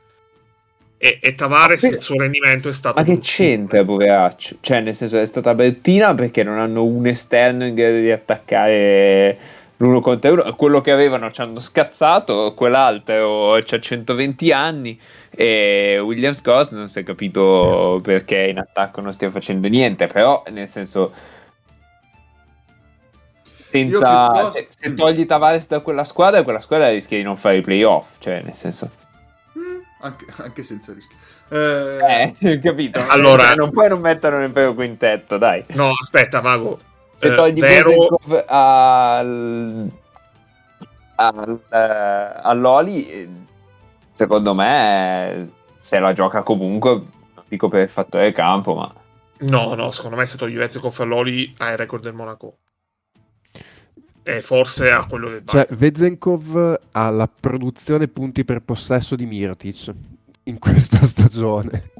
E, 0.98 1.18
e 1.22 1.34
Tavares, 1.34 1.82
il 1.84 2.00
suo 2.02 2.16
rendimento 2.16 2.68
è 2.68 2.72
stato. 2.74 2.98
Ma 3.00 3.06
che 3.06 3.18
c'entra, 3.18 3.82
poveraccio? 3.82 4.56
Cioè, 4.60 4.80
nel 4.80 4.94
senso, 4.94 5.18
è 5.18 5.24
stata 5.24 5.54
bruttina 5.54 6.14
perché 6.14 6.42
non 6.42 6.58
hanno 6.58 6.84
un 6.84 7.06
esterno 7.06 7.64
in 7.64 7.74
grado 7.74 7.96
di 7.96 8.10
attaccare 8.10 9.38
l'uno 9.80 10.00
contro 10.00 10.32
uno, 10.32 10.54
quello 10.56 10.80
che 10.80 10.90
avevano 10.90 11.30
ci 11.30 11.40
hanno 11.40 11.58
scazzato, 11.58 12.54
quell'altro 12.54 13.54
ha 13.54 13.60
120 13.62 14.52
anni 14.52 14.98
e 15.30 15.98
William 15.98 16.34
Scott 16.34 16.72
non 16.72 16.88
si 16.88 17.00
è 17.00 17.02
capito 17.02 18.00
perché 18.02 18.46
in 18.48 18.58
attacco 18.58 19.00
non 19.00 19.12
stia 19.12 19.30
facendo 19.30 19.68
niente, 19.68 20.06
però 20.06 20.42
nel 20.50 20.68
senso 20.68 21.12
senza, 23.70 24.28
posso... 24.28 24.52
se, 24.52 24.66
se, 24.68 24.94
togli 24.94 25.24
Tavares 25.24 25.68
da 25.68 25.80
quella 25.80 26.04
squadra, 26.04 26.42
quella 26.42 26.60
squadra 26.60 26.88
rischia 26.90 27.16
di 27.16 27.22
non 27.22 27.36
fare 27.36 27.58
i 27.58 27.60
playoff, 27.62 28.16
cioè 28.18 28.42
nel 28.42 28.54
senso 28.54 28.90
mm, 29.56 29.78
anche, 30.00 30.26
anche, 30.36 30.62
senza 30.62 30.92
rischio. 30.92 31.16
Eh, 31.48 32.34
eh 32.38 32.58
capito? 32.60 33.00
Allora, 33.08 33.54
non 33.54 33.70
puoi 33.70 33.88
non 33.88 34.00
metterlo 34.00 34.38
nel 34.38 34.50
primo 34.50 34.74
quintetto, 34.74 35.38
dai. 35.38 35.64
No, 35.68 35.92
aspetta, 35.98 36.42
Mago 36.42 36.88
se 37.20 37.28
eh, 37.28 37.34
togli 37.34 37.60
vero... 37.60 38.18
al, 38.46 39.90
al, 41.16 41.50
uh, 41.50 42.40
all'Oli 42.42 43.28
secondo 44.10 44.54
me 44.54 45.50
se 45.76 45.98
la 45.98 46.14
gioca 46.14 46.42
comunque, 46.42 46.90
non 46.92 47.44
dico 47.46 47.68
per 47.68 47.82
il 47.82 47.88
fattore 47.90 48.32
campo, 48.32 48.74
ma... 48.74 48.94
No, 49.40 49.74
no, 49.74 49.90
secondo 49.90 50.16
me 50.16 50.24
se 50.24 50.38
togli 50.38 50.56
Vezekov 50.56 50.94
a 50.98 51.04
Loli 51.04 51.54
ha 51.58 51.70
il 51.72 51.76
record 51.76 52.02
del 52.02 52.14
Monaco. 52.14 52.56
E 54.22 54.40
forse 54.40 54.90
a 54.90 55.04
quello 55.06 55.28
del 55.28 55.42
Cioè, 55.44 55.66
Vezenkov 55.70 56.80
ha 56.92 57.10
la 57.10 57.28
produzione 57.28 58.08
punti 58.08 58.46
per 58.46 58.60
possesso 58.60 59.14
di 59.14 59.26
Mirtic 59.26 59.92
in 60.44 60.58
questa 60.58 61.02
stagione. 61.04 61.90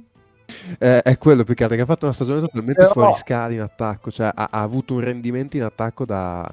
Eh, 0.79 1.03
è 1.03 1.19
quello 1.19 1.45
più 1.45 1.55
che 1.55 1.63
altro 1.63 1.77
che 1.77 1.83
ha 1.83 1.87
fatto 1.87 2.05
una 2.05 2.15
stagione 2.15 2.41
totalmente 2.41 2.81
Però... 2.83 2.93
fuori 2.93 3.15
scala 3.15 3.53
in 3.53 3.61
attacco, 3.61 4.11
cioè 4.11 4.31
ha, 4.35 4.49
ha 4.51 4.61
avuto 4.61 4.95
un 4.95 5.01
rendimento 5.01 5.57
in 5.57 5.63
attacco 5.63 6.05
da, 6.05 6.53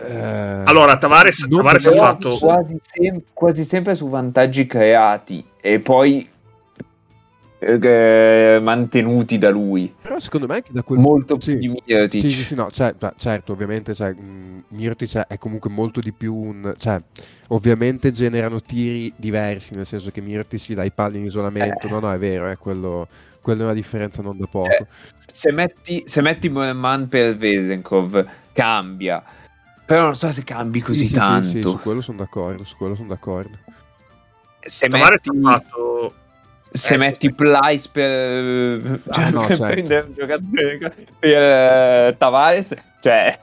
eh, 0.00 0.62
allora, 0.64 0.96
Tavares, 0.96 1.46
Tavares 1.48 1.86
ha 1.86 1.92
fatto 1.92 2.36
quasi, 2.38 2.78
sem- 2.80 3.22
quasi, 3.32 3.64
sempre 3.64 3.96
su 3.96 4.08
vantaggi 4.08 4.66
creati 4.66 5.44
e 5.60 5.80
poi 5.80 6.28
eh, 7.58 8.58
mantenuti 8.62 9.38
da 9.38 9.50
lui. 9.50 9.92
Però 10.00 10.18
secondo 10.18 10.46
me 10.46 10.54
anche 10.56 10.72
da 10.72 10.82
quel 10.82 10.98
molto 10.98 11.38
sì. 11.40 11.52
più 11.52 11.60
di 11.60 11.68
Mirtic. 11.68 12.20
Sì, 12.20 12.30
sì, 12.30 12.44
sì, 12.44 12.54
no, 12.54 12.70
cioè, 12.70 12.94
certo, 13.16 13.52
ovviamente 13.52 13.94
cioè, 13.94 14.14
mm, 14.14 14.58
Mirtic 14.68 15.26
è 15.26 15.38
comunque 15.38 15.70
molto 15.70 16.00
di 16.00 16.12
più 16.12 16.34
un... 16.34 16.72
Cioè, 16.76 17.00
ovviamente 17.48 18.10
generano 18.12 18.60
tiri 18.60 19.12
diversi, 19.16 19.74
nel 19.74 19.86
senso 19.86 20.10
che 20.10 20.20
Mirtic 20.20 20.60
si 20.60 20.74
dà 20.74 20.84
i 20.84 20.92
palli 20.92 21.18
in 21.18 21.24
isolamento. 21.24 21.86
Eh. 21.86 21.90
No, 21.90 22.00
no, 22.00 22.12
è 22.12 22.18
vero, 22.18 22.48
è 22.48 22.56
quello, 22.56 23.08
quello 23.40 23.62
è 23.62 23.64
una 23.64 23.74
differenza 23.74 24.22
non 24.22 24.38
da 24.38 24.46
poco. 24.46 24.68
Cioè, 24.68 24.86
se 25.26 25.52
metti, 25.52 26.02
se 26.06 26.20
metti 26.22 26.48
Man 26.48 27.08
per 27.08 27.36
Vesenkov, 27.36 28.26
cambia 28.52 29.22
però 29.88 30.02
non 30.02 30.16
so 30.16 30.30
se 30.30 30.44
cambi 30.44 30.82
così 30.82 31.06
sì, 31.06 31.14
tanto. 31.14 31.46
Sì, 31.48 31.62
sì, 31.62 31.62
su 31.62 31.80
quello 31.80 32.02
sono 32.02 32.18
d'accordo, 32.18 32.62
su 32.62 32.76
quello 32.76 32.94
sono 32.94 33.08
d'accordo. 33.08 33.56
Se 34.60 34.86
metti, 34.86 35.30
fatto... 35.40 36.12
se 36.70 36.94
eh, 36.94 36.98
metti 36.98 37.32
Plyce 37.32 37.88
per, 37.90 39.00
ah, 39.08 39.14
cioè, 39.14 39.30
no, 39.30 39.46
per 39.46 39.56
certo. 39.56 39.72
prendere 39.74 40.06
un 40.06 40.14
giocatore 40.14 41.06
per 41.18 42.12
uh, 42.12 42.16
Tavares, 42.16 42.74
cioè... 43.00 43.38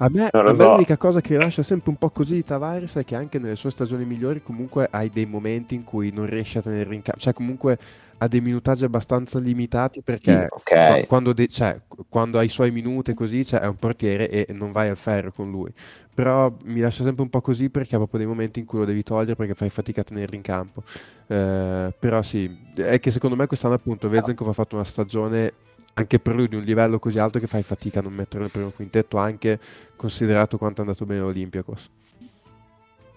A 0.00 0.08
me, 0.10 0.28
a 0.30 0.42
me 0.42 0.56
so. 0.56 0.70
l'unica 0.70 0.96
cosa 0.96 1.20
che 1.20 1.36
lascia 1.36 1.62
sempre 1.62 1.90
un 1.90 1.96
po' 1.96 2.10
così 2.10 2.34
di 2.34 2.44
Tavares 2.44 2.94
è 2.96 3.04
che 3.04 3.16
anche 3.16 3.38
nelle 3.38 3.56
sue 3.56 3.70
stagioni 3.70 4.04
migliori 4.04 4.42
comunque 4.42 4.88
hai 4.90 5.10
dei 5.10 5.26
momenti 5.26 5.74
in 5.74 5.84
cui 5.84 6.10
non 6.12 6.26
riesci 6.26 6.58
a 6.58 6.62
tenere 6.62 6.94
in 6.94 7.02
campo, 7.02 7.20
cioè 7.20 7.32
comunque 7.32 7.78
ha 8.18 8.28
dei 8.28 8.40
minutaggi 8.40 8.84
abbastanza 8.84 9.38
limitati 9.38 10.02
perché 10.02 10.32
sì, 10.42 10.46
okay. 10.50 11.06
quando, 11.06 11.32
de- 11.32 11.48
cioè, 11.48 11.76
quando, 12.08 12.38
ha 12.38 12.42
i 12.42 12.48
suoi 12.48 12.70
minuti 12.70 13.14
così 13.14 13.44
cioè, 13.44 13.60
è 13.60 13.66
un 13.66 13.76
portiere 13.76 14.28
e 14.28 14.52
non 14.52 14.72
vai 14.72 14.88
al 14.88 14.96
ferro 14.96 15.32
con 15.32 15.50
lui. 15.50 15.72
Però 16.18 16.52
mi 16.64 16.80
lascia 16.80 17.04
sempre 17.04 17.22
un 17.22 17.30
po' 17.30 17.40
così 17.40 17.70
perché 17.70 17.94
ha 17.94 17.98
proprio 17.98 18.18
dei 18.18 18.26
momenti 18.26 18.58
in 18.58 18.64
cui 18.64 18.80
lo 18.80 18.84
devi 18.84 19.04
togliere 19.04 19.36
perché 19.36 19.54
fai 19.54 19.70
fatica 19.70 20.00
a 20.00 20.04
tenerli 20.04 20.34
in 20.34 20.42
campo. 20.42 20.82
Eh, 21.28 21.94
però 21.96 22.22
sì, 22.22 22.58
è 22.74 22.98
che 22.98 23.12
secondo 23.12 23.36
me 23.36 23.46
quest'anno 23.46 23.74
appunto 23.74 24.08
Vezenkov 24.08 24.48
ha 24.48 24.52
fatto 24.52 24.74
una 24.74 24.82
stagione 24.82 25.52
anche 25.94 26.18
per 26.18 26.34
lui 26.34 26.48
di 26.48 26.56
un 26.56 26.62
livello 26.62 26.98
così 26.98 27.20
alto 27.20 27.38
che 27.38 27.46
fai 27.46 27.62
fatica 27.62 28.00
a 28.00 28.02
non 28.02 28.14
metterlo 28.14 28.40
nel 28.40 28.50
primo 28.50 28.70
quintetto 28.70 29.16
anche 29.16 29.60
considerato 29.94 30.58
quanto 30.58 30.80
è 30.80 30.84
andato 30.84 31.06
bene 31.06 31.20
l'Olympiacos. 31.20 31.88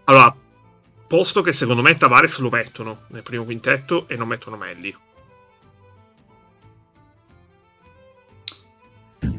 Allora, 0.04 0.36
Posto 1.12 1.42
che 1.42 1.52
secondo 1.52 1.82
me 1.82 1.98
Tavares 1.98 2.38
lo 2.38 2.50
mettono 2.50 3.02
nel 3.08 3.22
primo 3.22 3.44
quintetto 3.44 4.08
e 4.08 4.16
non 4.16 4.30
mettono 4.30 4.58
Melli. 4.58 4.96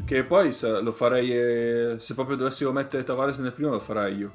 Che 0.05 0.23
poi 0.23 0.55
lo 0.81 0.91
farei. 0.91 1.31
Eh, 1.31 1.95
se 1.97 2.13
proprio 2.13 2.35
dovessimo 2.35 2.71
mettere 2.71 3.03
Tavares 3.03 3.39
nel 3.39 3.53
primo, 3.53 3.71
lo 3.71 3.79
farei 3.79 4.15
io. 4.17 4.31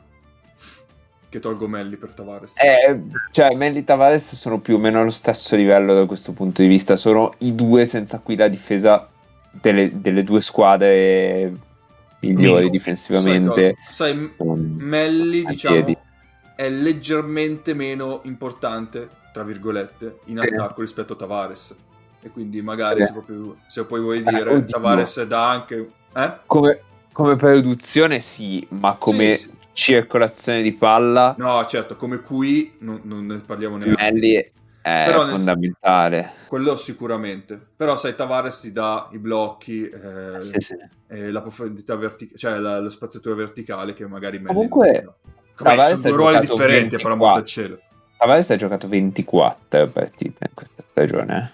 Che 1.29 1.41
tolgo 1.41 1.69
Melli 1.69 1.97
per 1.97 2.13
Tavares. 2.13 2.55
Eh, 2.59 3.03
cioè, 3.33 3.55
Melli 3.55 3.81
e 3.81 3.85
Tavares 3.85 4.35
sono 4.35 4.61
più 4.61 4.77
o 4.77 4.79
meno 4.79 5.01
allo 5.01 5.11
stesso 5.11 5.57
livello 5.57 5.95
da 5.95 6.07
questo 6.07 6.33
punto 6.33 6.63
di 6.63 6.69
vista. 6.69 6.97
Sono 6.97 7.35
i 7.39 7.55
due 7.55 7.85
senza 7.85 8.19
cui 8.21 8.35
la 8.35 8.49
difesa 8.49 9.09
delle, 9.51 10.01
delle 10.01 10.25
due 10.25 10.41
squadre 10.41 11.53
migliori 12.21 12.61
Mino. 12.61 12.71
difensivamente. 12.71 13.77
Sai, 13.89 14.33
sai 14.37 14.47
Melli, 14.47 15.45
diciamo. 15.45 15.75
Piedi 15.77 15.99
è 16.57 16.69
leggermente 16.71 17.73
meno 17.73 18.21
importante, 18.25 19.09
tra 19.33 19.45
virgolette, 19.45 20.21
in 20.25 20.41
attacco 20.41 20.81
rispetto 20.81 21.13
a 21.13 21.17
Tavares. 21.17 21.77
E 22.21 22.31
quindi 22.31 22.61
magari 22.63 23.05
se, 23.05 23.13
proprio, 23.13 23.57
se 23.69 23.85
poi 23.85 24.01
vuoi 24.01 24.19
eh, 24.19 24.23
dire, 24.23 24.53
eh, 24.53 24.65
Tavares 24.65 25.23
dà 25.25 25.51
anche... 25.51 25.91
Eh? 26.15 26.33
Come, 26.47 26.81
come 27.13 27.37
produzione 27.37 28.21
sì, 28.21 28.67
ma 28.71 28.95
come 28.95 29.37
sì, 29.37 29.45
sì. 29.45 29.51
circolazione 29.73 30.63
di 30.63 30.73
palla... 30.73 31.35
No, 31.39 31.65
certo, 31.67 31.97
come 31.97 32.21
qui 32.21 32.75
non, 32.81 33.01
non 33.05 33.27
ne 33.27 33.39
parliamo 33.39 33.77
neanche. 33.77 34.03
Melli 34.03 34.53
è 34.83 35.11
fondamentale. 35.13 36.33
Quello 36.49 36.77
sicuramente. 36.77 37.61
Però 37.77 37.97
sai, 37.97 38.15
Tavares 38.15 38.61
ti 38.61 38.73
dà 38.73 39.09
i 39.13 39.19
blocchi, 39.19 39.89
eh, 39.89 40.41
sì, 40.41 40.55
sì. 40.59 40.75
Eh, 41.07 41.31
la 41.31 41.41
profondità 41.41 41.95
verticale, 41.95 42.39
cioè 42.39 42.59
la, 42.59 42.81
lo 42.81 42.91
spaziatura 42.91 43.35
verticale 43.35 43.95
che 43.95 44.07
magari 44.07 44.39
Melli 44.39 44.49
Comunque... 44.49 45.03
Non 45.61 45.67
Tavares 45.71 46.01
sono 46.01 46.15
due 46.15 46.17
ruoli 46.17 46.39
differenti, 46.39 46.97
24. 46.97 47.03
per 47.03 47.13
amor 47.13 47.35
del 47.35 47.45
cielo. 47.45 47.81
Tavares 48.17 48.51
ha 48.51 48.57
giocato 48.57 48.89
24 48.89 49.89
partite 49.89 50.45
in 50.45 50.55
questa 50.55 50.83
stagione. 50.91 51.53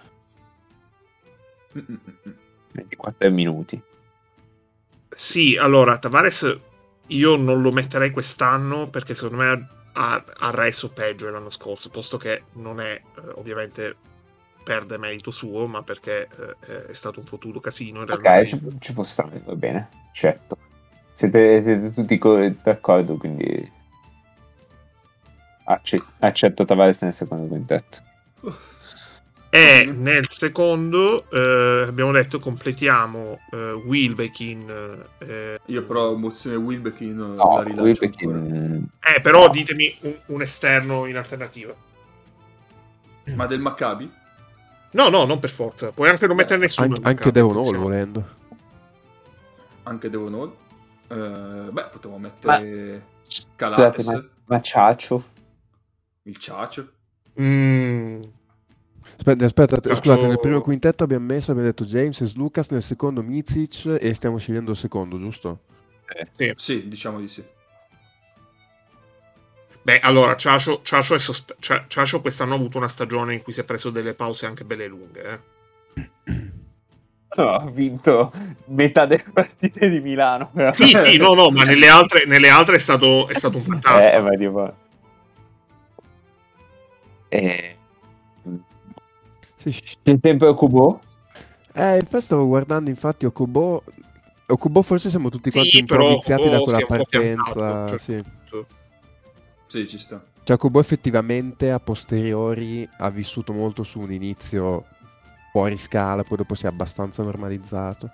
Eh? 1.74 2.34
24 2.72 3.30
minuti. 3.30 3.80
Sì, 5.14 5.56
allora 5.56 5.98
Tavares 5.98 6.58
io 7.08 7.36
non 7.36 7.60
lo 7.60 7.70
metterei 7.70 8.10
quest'anno 8.10 8.88
perché 8.88 9.14
secondo 9.14 9.42
me 9.42 9.68
ha, 9.92 10.24
ha 10.38 10.50
reso 10.50 10.90
peggio 10.90 11.30
l'anno 11.30 11.50
scorso, 11.50 11.90
posto 11.90 12.16
che 12.16 12.44
non 12.54 12.80
è 12.80 12.94
eh, 12.94 13.20
ovviamente 13.34 13.96
perde 14.64 14.98
merito 14.98 15.30
suo, 15.30 15.66
ma 15.66 15.82
perché 15.82 16.28
eh, 16.66 16.86
è 16.86 16.94
stato 16.94 17.20
un 17.20 17.26
fottuto 17.26 17.60
casino. 17.60 18.02
In 18.02 18.10
ok, 18.10 18.42
ci, 18.44 18.60
ci, 18.80 18.92
può 18.92 19.04
stare, 19.04 19.40
va 19.44 19.54
bene, 19.54 19.88
certo. 20.12 20.56
Siete, 21.12 21.62
siete 21.62 21.92
tutti 21.92 22.18
d'accordo, 22.62 23.16
quindi 23.16 23.70
accetto 26.18 26.64
Tavares 26.64 27.02
nel 27.02 27.12
secondo 27.12 27.46
quintetto. 27.46 27.98
E 29.54 29.84
nel 29.84 30.28
secondo 30.30 31.30
eh, 31.30 31.84
abbiamo 31.86 32.10
detto 32.10 32.40
completiamo 32.40 33.38
eh, 33.52 33.70
Wilbekin. 33.86 35.04
Eh, 35.18 35.60
Io 35.66 35.84
però 35.84 36.12
mozione 36.16 36.56
Wilbekin 36.56 37.14
no, 37.14 37.36
la 37.36 37.62
rilancio 37.62 37.82
Wilbekin... 37.84 38.88
Eh, 38.98 39.20
però 39.20 39.46
no. 39.46 39.52
ditemi 39.52 39.96
un, 40.00 40.16
un, 40.26 40.42
esterno 40.42 41.06
in 41.06 41.16
alternativa. 41.16 41.72
Ma 43.32 43.46
del 43.46 43.60
Maccabi? 43.60 44.10
No, 44.90 45.08
no, 45.08 45.24
non 45.24 45.38
per 45.38 45.50
forza. 45.50 45.92
Puoi 45.92 46.08
anche 46.08 46.26
non 46.26 46.34
mettere 46.34 46.58
nessuno. 46.58 46.88
Anche, 46.88 47.08
anche 47.08 47.30
Devon 47.30 47.56
Hall 47.56 47.76
volendo. 47.76 48.24
Anche 49.84 50.10
Devon 50.10 50.34
Hall? 50.34 50.52
Uh, 51.06 51.70
beh, 51.70 51.90
potevo 51.92 52.18
mettere 52.18 52.92
ma... 52.98 53.36
Calates. 53.54 54.02
Scusate, 54.02 54.18
ma, 54.18 54.28
ma 54.46 54.60
Ciaccio? 54.60 55.24
Il 56.24 56.38
Ciacio. 56.38 56.88
Mm. 57.40 58.22
Aspetta, 59.16 59.44
aspetta 59.44 59.76
Ciacio... 59.80 59.94
scusate, 59.94 60.26
nel 60.26 60.40
primo 60.40 60.60
quintetto 60.60 61.04
abbiamo 61.04 61.26
messo, 61.26 61.50
abbiamo 61.50 61.68
detto 61.68 61.84
James 61.84 62.20
e 62.20 62.30
Lucas, 62.34 62.70
nel 62.70 62.82
secondo 62.82 63.22
Mizic 63.22 63.96
e 64.00 64.14
stiamo 64.14 64.38
scegliendo 64.38 64.72
il 64.72 64.76
secondo, 64.76 65.18
giusto? 65.18 65.60
Eh, 66.06 66.28
sì. 66.32 66.52
sì, 66.56 66.88
diciamo 66.88 67.20
di 67.20 67.28
sì. 67.28 67.44
Beh, 69.82 69.98
allora, 70.00 70.34
Ciacio, 70.34 70.80
Ciacio, 70.82 71.18
sospe- 71.18 71.56
Ciacio, 71.58 72.20
quest'anno 72.22 72.54
ha 72.54 72.56
avuto 72.56 72.78
una 72.78 72.88
stagione 72.88 73.34
in 73.34 73.42
cui 73.42 73.52
si 73.52 73.60
è 73.60 73.64
preso 73.64 73.90
delle 73.90 74.14
pause 74.14 74.46
anche 74.46 74.64
belle 74.64 74.86
lunghe. 74.86 75.22
Eh. 75.22 76.52
No, 77.36 77.50
ha 77.50 77.68
vinto 77.68 78.32
metà 78.66 79.06
delle 79.06 79.24
partite 79.32 79.90
di 79.90 80.00
Milano. 80.00 80.52
Sì, 80.72 80.88
sì, 80.88 81.16
no, 81.16 81.34
no, 81.34 81.50
ma 81.50 81.64
nelle 81.64 81.88
altre, 81.88 82.24
nelle 82.26 82.48
altre 82.48 82.76
è, 82.76 82.78
stato, 82.78 83.28
è 83.28 83.34
stato 83.34 83.58
un 83.58 83.62
fantasma. 83.62 84.10
Eh, 84.14 84.20
ma 84.20 84.30
tipo... 84.36 84.76
E... 87.28 87.73
Sì. 89.70 89.82
Il 90.02 90.20
tempo 90.20 90.46
è 90.46 90.48
Okubo? 90.48 91.00
Eh, 91.72 91.98
infatti 91.98 92.24
stavo 92.24 92.46
guardando 92.46 92.90
infatti 92.90 93.24
Okubo. 93.26 93.82
Okubo 94.46 94.82
forse 94.82 95.08
siamo 95.08 95.30
tutti 95.30 95.50
quanti 95.50 95.70
sì, 95.70 95.80
un 95.80 95.86
po' 95.86 96.02
iniziati 96.02 96.48
da 96.48 96.60
quella 96.60 96.84
partenza. 96.86 97.88
Cioè, 97.88 97.98
sì. 97.98 98.22
sì, 99.66 99.88
ci 99.88 99.98
sta. 99.98 100.22
Cioè, 100.42 100.56
Okubo 100.56 100.78
effettivamente 100.78 101.70
a 101.70 101.80
posteriori 101.80 102.88
ha 102.98 103.08
vissuto 103.08 103.52
molto 103.52 103.82
su 103.82 104.00
un 104.00 104.12
inizio 104.12 104.84
fuori 105.50 105.76
scala, 105.78 106.22
poi 106.22 106.36
dopo 106.36 106.54
si 106.54 106.66
è 106.66 106.68
abbastanza 106.68 107.22
normalizzato. 107.22 108.10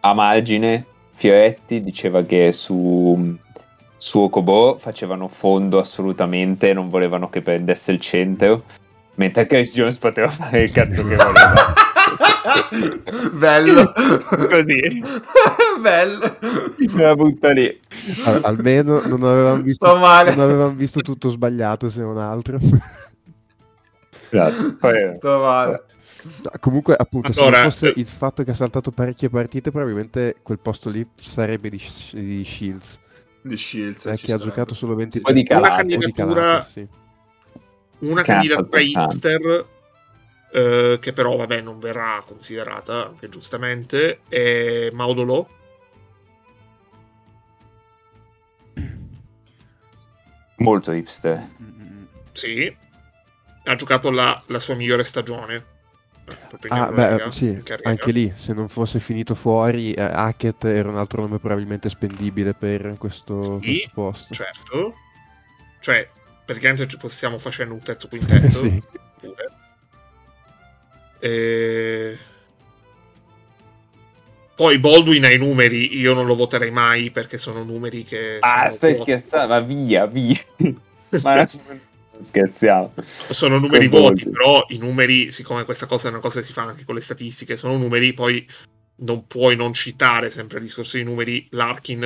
A 0.00 0.12
margine, 0.12 0.84
Fioretti 1.12 1.80
diceva 1.80 2.22
che 2.24 2.52
su 2.52 3.38
su 4.02 4.18
Okobo 4.18 4.78
facevano 4.80 5.28
fondo 5.28 5.78
assolutamente, 5.78 6.72
non 6.72 6.88
volevano 6.88 7.30
che 7.30 7.40
prendesse 7.40 7.92
il 7.92 8.00
centro, 8.00 8.64
mentre 9.14 9.46
Chris 9.46 9.70
Jones 9.70 9.96
poteva 9.96 10.26
fare 10.26 10.62
il 10.62 10.72
cazzo 10.72 11.06
che 11.06 11.14
voleva. 11.14 11.54
Bello. 13.30 13.92
Così. 14.26 15.02
Bello. 15.80 16.36
Me 16.78 17.02
la 17.04 17.14
butto 17.14 17.48
lì. 17.52 17.80
Al- 18.24 18.40
almeno 18.42 19.02
non 19.06 19.22
avevamo 19.22 19.62
visto, 19.62 19.96
non 19.96 20.04
avevamo 20.04 20.70
visto 20.70 20.98
tutto 20.98 21.28
sbagliato 21.28 21.88
se 21.88 22.00
non 22.00 22.18
altro. 22.18 22.58
Esatto. 24.30 24.76
Poi- 24.80 25.14
Sto 25.18 25.38
male. 25.38 25.84
No, 26.42 26.50
comunque, 26.58 26.96
appunto, 26.98 27.32
se 27.32 27.40
Allora, 27.40 27.62
non 27.62 27.70
fosse 27.70 27.90
eh, 27.90 27.94
il 27.94 28.06
fatto 28.06 28.42
che 28.42 28.50
ha 28.50 28.54
saltato 28.54 28.90
parecchie 28.90 29.30
partite, 29.30 29.70
probabilmente 29.70 30.38
quel 30.42 30.58
posto 30.58 30.90
lì 30.90 31.06
sarebbe 31.14 31.70
di, 31.70 31.80
di 32.14 32.44
Shields. 32.44 32.98
Di 33.42 33.56
Shields. 33.56 34.06
eh, 34.06 34.16
che 34.16 34.32
ha 34.32 34.38
giocato 34.38 34.74
solo 34.74 34.94
20 34.94 35.18
Un 35.18 35.22
po' 35.24 35.32
di 35.32 35.42
partite. 35.42 35.68
calato, 35.68 35.82
Un 35.82 35.88
po' 35.88 36.06
di 36.06 36.12
candidatura- 36.12 36.64
sì. 36.64 36.88
Una 37.98 38.22
candidatura 38.22 38.80
hipster 38.80 39.66
eh, 40.52 40.98
che 41.00 41.12
però 41.12 41.36
vabbè 41.36 41.60
non 41.60 41.78
verrà 41.78 42.22
considerata 42.26 43.06
anche 43.06 43.28
giustamente 43.28 44.20
è 44.28 44.90
Maudolo 44.92 45.48
Molto 50.56 50.92
hipster. 50.92 51.48
Sì 52.32 52.76
ha 53.64 53.76
giocato 53.76 54.10
la, 54.10 54.42
la 54.46 54.58
sua 54.58 54.74
migliore 54.74 55.04
stagione 55.04 55.64
Ah, 56.68 56.90
beh, 56.90 57.30
sì, 57.30 57.46
in 57.46 57.62
carriera. 57.62 57.90
anche 57.90 58.12
lì, 58.12 58.32
se 58.34 58.52
non 58.52 58.68
fosse 58.68 58.98
finito 59.00 59.34
fuori, 59.34 59.92
eh, 59.92 60.02
Hackett 60.02 60.64
era 60.64 60.88
un 60.88 60.96
altro 60.96 61.22
nome 61.22 61.38
probabilmente 61.38 61.88
spendibile 61.88 62.54
per 62.54 62.96
questo, 62.98 63.58
Sì, 63.62 63.72
questo 63.72 63.90
posto. 63.92 64.34
certo 64.34 64.94
cioè 65.82 66.08
praticamente 66.44 66.86
ci 66.86 66.96
possiamo 66.96 67.38
facendo 67.38 67.74
un 67.74 67.82
terzo 67.82 68.08
quintetto 68.08 68.48
Sì. 68.48 68.82
pure. 69.20 69.50
E... 71.18 72.18
Poi 74.54 74.78
Baldwin 74.78 75.24
ha 75.24 75.30
i 75.32 75.38
numeri, 75.38 75.96
io 75.98 76.14
non 76.14 76.26
lo 76.26 76.36
voterei 76.36 76.70
mai 76.70 77.10
perché 77.10 77.36
sono 77.36 77.64
numeri 77.64 78.04
che... 78.04 78.38
Ah, 78.40 78.70
stai 78.70 78.92
voti- 78.92 79.10
scherzando? 79.10 79.48
Ma 79.54 79.60
via, 79.60 80.06
via. 80.06 80.38
Ma 81.22 81.48
scherziamo. 82.22 82.94
Sono 83.02 83.58
numeri 83.58 83.88
voti, 83.88 84.28
però 84.28 84.64
i 84.68 84.78
numeri, 84.78 85.32
siccome 85.32 85.64
questa 85.64 85.86
cosa 85.86 86.08
è 86.08 86.10
una 86.10 86.20
cosa 86.20 86.40
che 86.40 86.46
si 86.46 86.52
fa 86.52 86.62
anche 86.62 86.84
con 86.84 86.94
le 86.94 87.00
statistiche, 87.00 87.56
sono 87.56 87.76
numeri, 87.76 88.12
poi 88.12 88.46
non 88.96 89.26
puoi 89.26 89.56
non 89.56 89.72
citare 89.72 90.30
sempre 90.30 90.58
il 90.58 90.64
discorso 90.64 90.96
dei 90.96 91.04
numeri. 91.04 91.46
Larkin, 91.50 92.02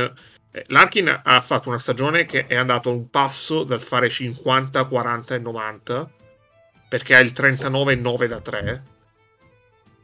eh, 0.51 0.65
Larkin 0.69 1.21
ha 1.23 1.41
fatto 1.41 1.69
una 1.69 1.79
stagione 1.79 2.27
che 2.27 2.47
è 2.47 2.57
andato 2.57 2.91
a 2.91 2.93
un 2.93 3.11
passo 3.11 3.65
dal 3.65 3.83
fare 3.83 4.09
50, 4.09 4.85
40 4.85 5.35
e 5.35 5.39
90, 5.39 6.11
perché 6.89 7.15
ha 7.15 7.21
il 7.21 7.33
39 7.33 7.93
e 7.93 7.97
9 7.97 8.29
da 8.29 8.41
3, 8.41 8.83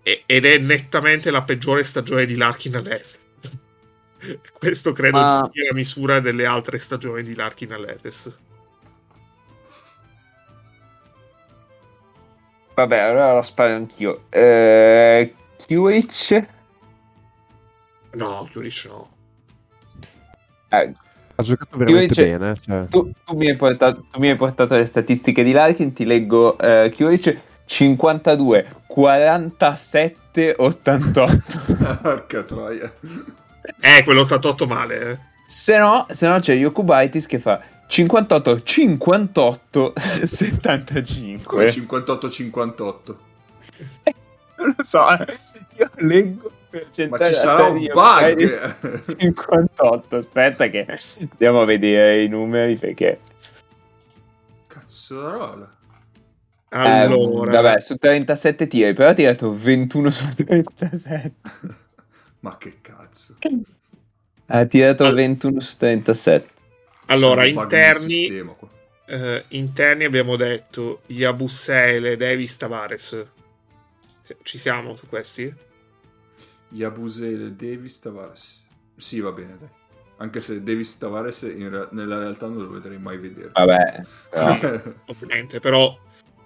e- 0.02 0.22
ed 0.26 0.44
è 0.44 0.58
nettamente 0.58 1.30
la 1.30 1.42
peggiore 1.42 1.84
stagione 1.84 2.26
di 2.26 2.36
Larkin 2.36 2.76
all'Efes. 2.76 3.26
Questo 4.52 4.92
credo 4.92 5.18
Ma- 5.18 5.50
sia 5.52 5.64
la 5.68 5.74
misura 5.74 6.20
delle 6.20 6.46
altre 6.46 6.78
stagioni 6.78 7.22
di 7.22 7.34
Larkin 7.34 7.72
all'Efes. 7.72 8.36
Vabbè, 12.74 12.98
allora 12.98 13.34
la 13.34 13.42
sparo 13.42 13.74
anch'io. 13.74 14.22
Eh, 14.30 15.34
Kiewicz? 15.66 16.42
No, 18.14 18.48
Juric 18.50 18.84
no. 18.88 19.08
Eh, 20.68 20.92
Ha 21.34 21.42
giocato 21.42 21.76
veramente 21.78 22.02
invece- 22.20 22.38
bene. 22.38 22.56
Cioè. 22.56 22.88
tu, 22.88 23.10
tu 23.24 23.36
mi 23.36 23.48
hai 23.48 23.56
portato, 23.56 24.04
tu 24.10 24.18
mi 24.18 24.28
hai 24.28 24.36
portato 24.36 24.76
le 24.76 24.84
statistiche 24.86 25.42
di 25.42 25.52
Larkin, 25.52 25.92
ti 25.92 26.04
leggo 26.04 26.58
eh, 26.58 26.90
Kiewicz 26.94 27.34
52, 27.66 28.66
47, 28.86 30.54
88. 30.58 31.60
Porca 32.02 32.42
troia. 32.42 32.92
Eh, 33.80 34.02
quello 34.04 34.22
88 34.22 34.66
male, 34.66 35.10
eh. 35.10 35.18
se 35.46 35.78
no, 35.78 36.06
se 36.10 36.26
no 36.28 36.38
c'è 36.38 36.54
Yokubaitis 36.54 37.26
che 37.26 37.38
fa 37.38 37.60
58, 37.92 38.62
58, 38.62 39.92
75. 40.24 41.44
Come 41.44 41.66
58-58. 41.66 43.16
Non 44.56 44.74
lo 44.74 44.82
so, 44.82 45.04
io 45.76 45.90
leggo 45.96 46.50
Ma 46.50 46.70
percentuale 46.70 47.24
ci 47.26 47.34
sarà 47.34 47.66
un 47.66 47.86
bug. 47.92 49.16
58, 49.18 50.16
aspetta 50.16 50.68
che 50.68 50.86
andiamo 51.18 51.60
a 51.60 51.64
vedere 51.66 52.22
i 52.22 52.28
numeri 52.28 52.78
perché... 52.78 53.20
Cazzo 54.68 55.28
rola. 55.30 55.76
Allora, 56.70 57.58
Eh, 57.58 57.62
vabbè, 57.62 57.80
su 57.80 57.96
37 57.96 58.68
tiri, 58.68 58.94
però 58.94 59.10
ha 59.10 59.14
tirato 59.14 59.54
21 59.54 60.08
su 60.10 60.28
37. 60.34 61.32
Ma 62.40 62.56
che 62.56 62.78
cazzo. 62.80 63.36
Ha 64.46 64.64
tirato 64.64 65.04
All- 65.04 65.14
21 65.14 65.60
su 65.60 65.76
37. 65.76 66.60
Allora 67.12 67.44
interni, 67.44 68.26
eh, 69.06 69.44
interni 69.48 70.04
abbiamo 70.04 70.36
detto 70.36 71.02
Yabusele, 71.06 72.16
Davis, 72.16 72.56
Tavares. 72.56 73.24
Ci 74.42 74.58
siamo 74.58 74.96
su 74.96 75.06
questi? 75.06 75.52
Yabusele, 76.70 77.54
Davis, 77.54 77.98
Tavares. 78.00 78.66
Sì, 78.96 79.20
va 79.20 79.32
bene, 79.32 79.56
dai. 79.58 79.68
Anche 80.18 80.40
se 80.40 80.62
Davis 80.62 80.96
Tavares 80.98 81.42
in 81.42 81.68
re- 81.68 81.88
nella 81.90 82.18
realtà 82.18 82.46
non 82.46 82.58
lo 82.62 82.70
vedrei 82.70 82.98
mai 82.98 83.18
vedere. 83.18 83.50
Vabbè, 83.52 84.02
però- 84.30 84.82
Ovviamente, 85.06 85.60
però 85.60 85.98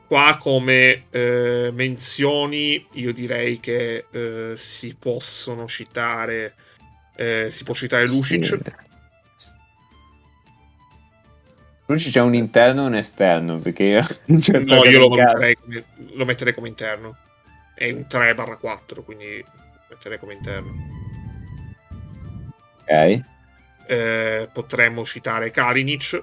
qua 0.07 0.39
come 0.41 1.05
eh, 1.11 1.71
menzioni 1.73 2.87
io 2.93 3.13
direi 3.13 3.61
che 3.61 4.07
eh, 4.11 4.55
si 4.57 4.95
possono 4.99 5.67
citare 5.67 6.55
eh, 7.17 7.49
si 7.51 7.65
può 7.65 7.75
citare 7.75 8.07
Lucic 8.07 8.59
Lucic 11.87 12.13
c'è 12.13 12.21
un 12.21 12.35
interno 12.35 12.83
e 12.83 12.87
un 12.87 12.95
esterno, 12.97 13.59
perché 13.59 14.01
c'è 14.41 14.61
no 14.61 14.85
io 14.85 14.99
lo 14.99 15.09
come, 15.09 15.57
lo 16.15 16.25
metterei 16.25 16.55
come 16.55 16.69
interno. 16.69 17.17
È 17.75 17.91
un 17.91 18.07
3-4 18.09 19.05
quindi 19.05 19.45
lo 19.45 19.83
metterei 19.89 20.19
come 20.19 20.35
interno. 20.35 20.73
Ok. 22.83 23.23
Eh, 23.87 24.49
potremmo 24.53 25.05
citare 25.05 25.51
Kalinic. 25.51 26.23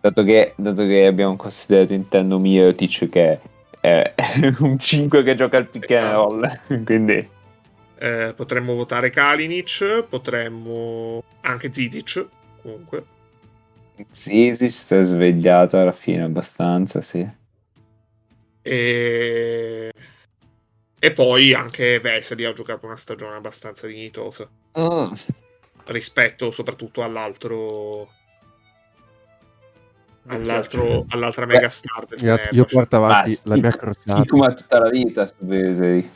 Dato 0.00 0.22
che, 0.22 0.54
dato 0.56 0.84
che 0.86 1.06
abbiamo 1.06 1.36
considerato 1.36 1.94
interno 1.94 2.38
Mirotic 2.38 3.08
che 3.08 3.40
è 3.80 4.12
un 4.60 4.78
5 4.78 5.22
che 5.22 5.34
gioca 5.34 5.58
al 5.58 5.66
pick 5.66 5.90
and 5.90 6.12
roll, 6.12 6.60
quindi... 6.84 7.28
eh, 7.98 8.32
potremmo 8.34 8.74
votare 8.74 9.10
Kalinic 9.10 10.04
potremmo 10.08 11.22
anche 11.42 11.72
Zizic 11.72 12.26
comunque 12.62 13.04
Sì, 14.10 14.54
sì, 14.56 14.70
si 14.70 14.94
è 14.94 15.04
svegliato 15.04 15.78
alla 15.78 15.92
fine 15.92 16.22
abbastanza, 16.22 17.00
sì. 17.00 17.26
E... 18.62 19.90
e 20.98 21.12
poi 21.12 21.52
anche 21.52 22.00
Vesely 22.00 22.44
ha 22.44 22.52
giocato 22.52 22.86
una 22.86 22.96
stagione 22.96 23.36
abbastanza 23.36 23.86
dignitosa 23.86 24.48
Mm. 24.78 25.12
rispetto 25.86 26.50
soprattutto 26.50 27.02
all'altro 27.04 28.08
all'altro 30.26 31.04
all'altra 31.08 31.44
mega 31.46 31.68
star 31.68 32.06
del 32.06 32.18
Ragazzi, 32.18 32.56
io 32.56 32.64
porto 32.64 32.96
avanti 32.96 33.32
Ah, 33.34 33.40
la 33.44 33.56
mia 33.56 33.70
crociata. 33.70 34.24
sì, 34.26 34.36
ma 34.36 34.54
tutta 34.54 34.78
la 34.78 34.88
vita 34.88 35.26
su 35.26 35.34
Vesely. 35.38 36.10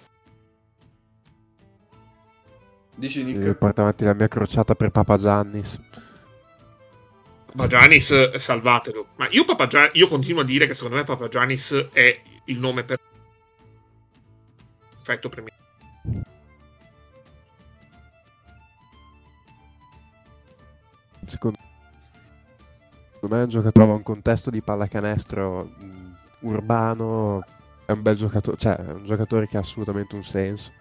Dici 2.96 3.20
Io 3.20 3.38
Nick? 3.38 3.54
porto 3.58 3.82
avanti 3.82 4.04
la 4.04 4.14
mia 4.14 4.26
crociata 4.26 4.74
per 4.74 4.90
Papa 4.90 5.16
Giannis. 5.18 5.78
Papa 7.48 7.66
Giannis 7.66 8.10
eh, 8.10 8.38
salvatelo 8.38 9.08
ma 9.16 9.28
io, 9.30 9.44
Papa 9.44 9.66
Gia- 9.66 9.90
io 9.94 10.08
continuo 10.08 10.42
a 10.42 10.44
dire 10.44 10.66
che 10.66 10.74
secondo 10.74 10.96
me 10.96 11.04
Papa 11.04 11.28
Giannis 11.28 11.88
è 11.92 12.20
il 12.44 12.58
nome 12.58 12.84
per 12.84 12.98
perfetto 15.02 15.28
per 15.28 15.42
me 15.42 15.50
Secondo 21.28 21.58
me 23.20 23.38
è 23.38 23.42
un 23.42 23.48
giocatore 23.48 23.72
trova 23.72 23.94
un 23.94 24.02
contesto 24.02 24.50
di 24.50 24.62
pallacanestro 24.62 25.64
mh, 25.64 26.16
urbano. 26.40 27.44
È 27.84 27.92
un 27.92 28.02
bel 28.02 28.16
giocatore, 28.16 28.56
cioè 28.56 28.76
è 28.76 28.92
un 28.92 29.04
giocatore 29.04 29.46
che 29.46 29.56
ha 29.56 29.60
assolutamente 29.60 30.14
un 30.14 30.24
senso. 30.24 30.72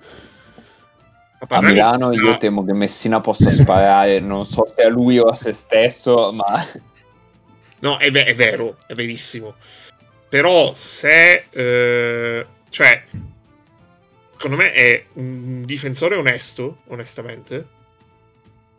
A 1.40 1.62
Milano 1.62 2.12
io 2.14 2.38
temo 2.38 2.66
che 2.66 2.74
Messina 2.74 3.20
possa 3.22 3.52
sparare, 3.52 4.20
non 4.20 4.46
so 4.46 4.68
se 4.76 4.82
a 4.84 4.90
lui 4.90 5.20
o 5.20 5.26
a 5.28 5.36
se 5.36 5.54
stesso, 5.54 6.32
ma... 6.34 6.66
No, 7.80 7.98
è, 7.98 8.12
è 8.12 8.34
vero, 8.36 8.78
è 8.88 8.94
verissimo. 8.96 9.54
Però 10.30 10.74
se... 10.74 11.46
eh, 11.50 12.46
cioè, 12.70 13.04
secondo 14.34 14.58
me 14.58 14.72
è 14.72 15.06
un 15.14 15.64
difensore 15.64 16.16
onesto, 16.16 16.78
onestamente. 16.88 17.68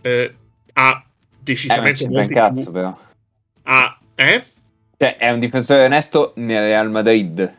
Eh, 0.01 0.35
ha 0.73 1.03
Eh, 1.05 1.09
decisamente 1.39 2.05
un 2.05 2.13
molti 2.13 2.35
cazzo 2.35 2.63
più- 2.63 2.73
però. 2.73 2.99
ha- 3.63 3.99
eh? 4.17 4.45
Cioè, 4.97 5.17
è 5.17 5.31
un 5.31 5.39
difensore 5.39 5.85
onesto 5.85 6.33
nel 6.37 6.65
Real 6.65 6.91
Madrid. 6.91 7.55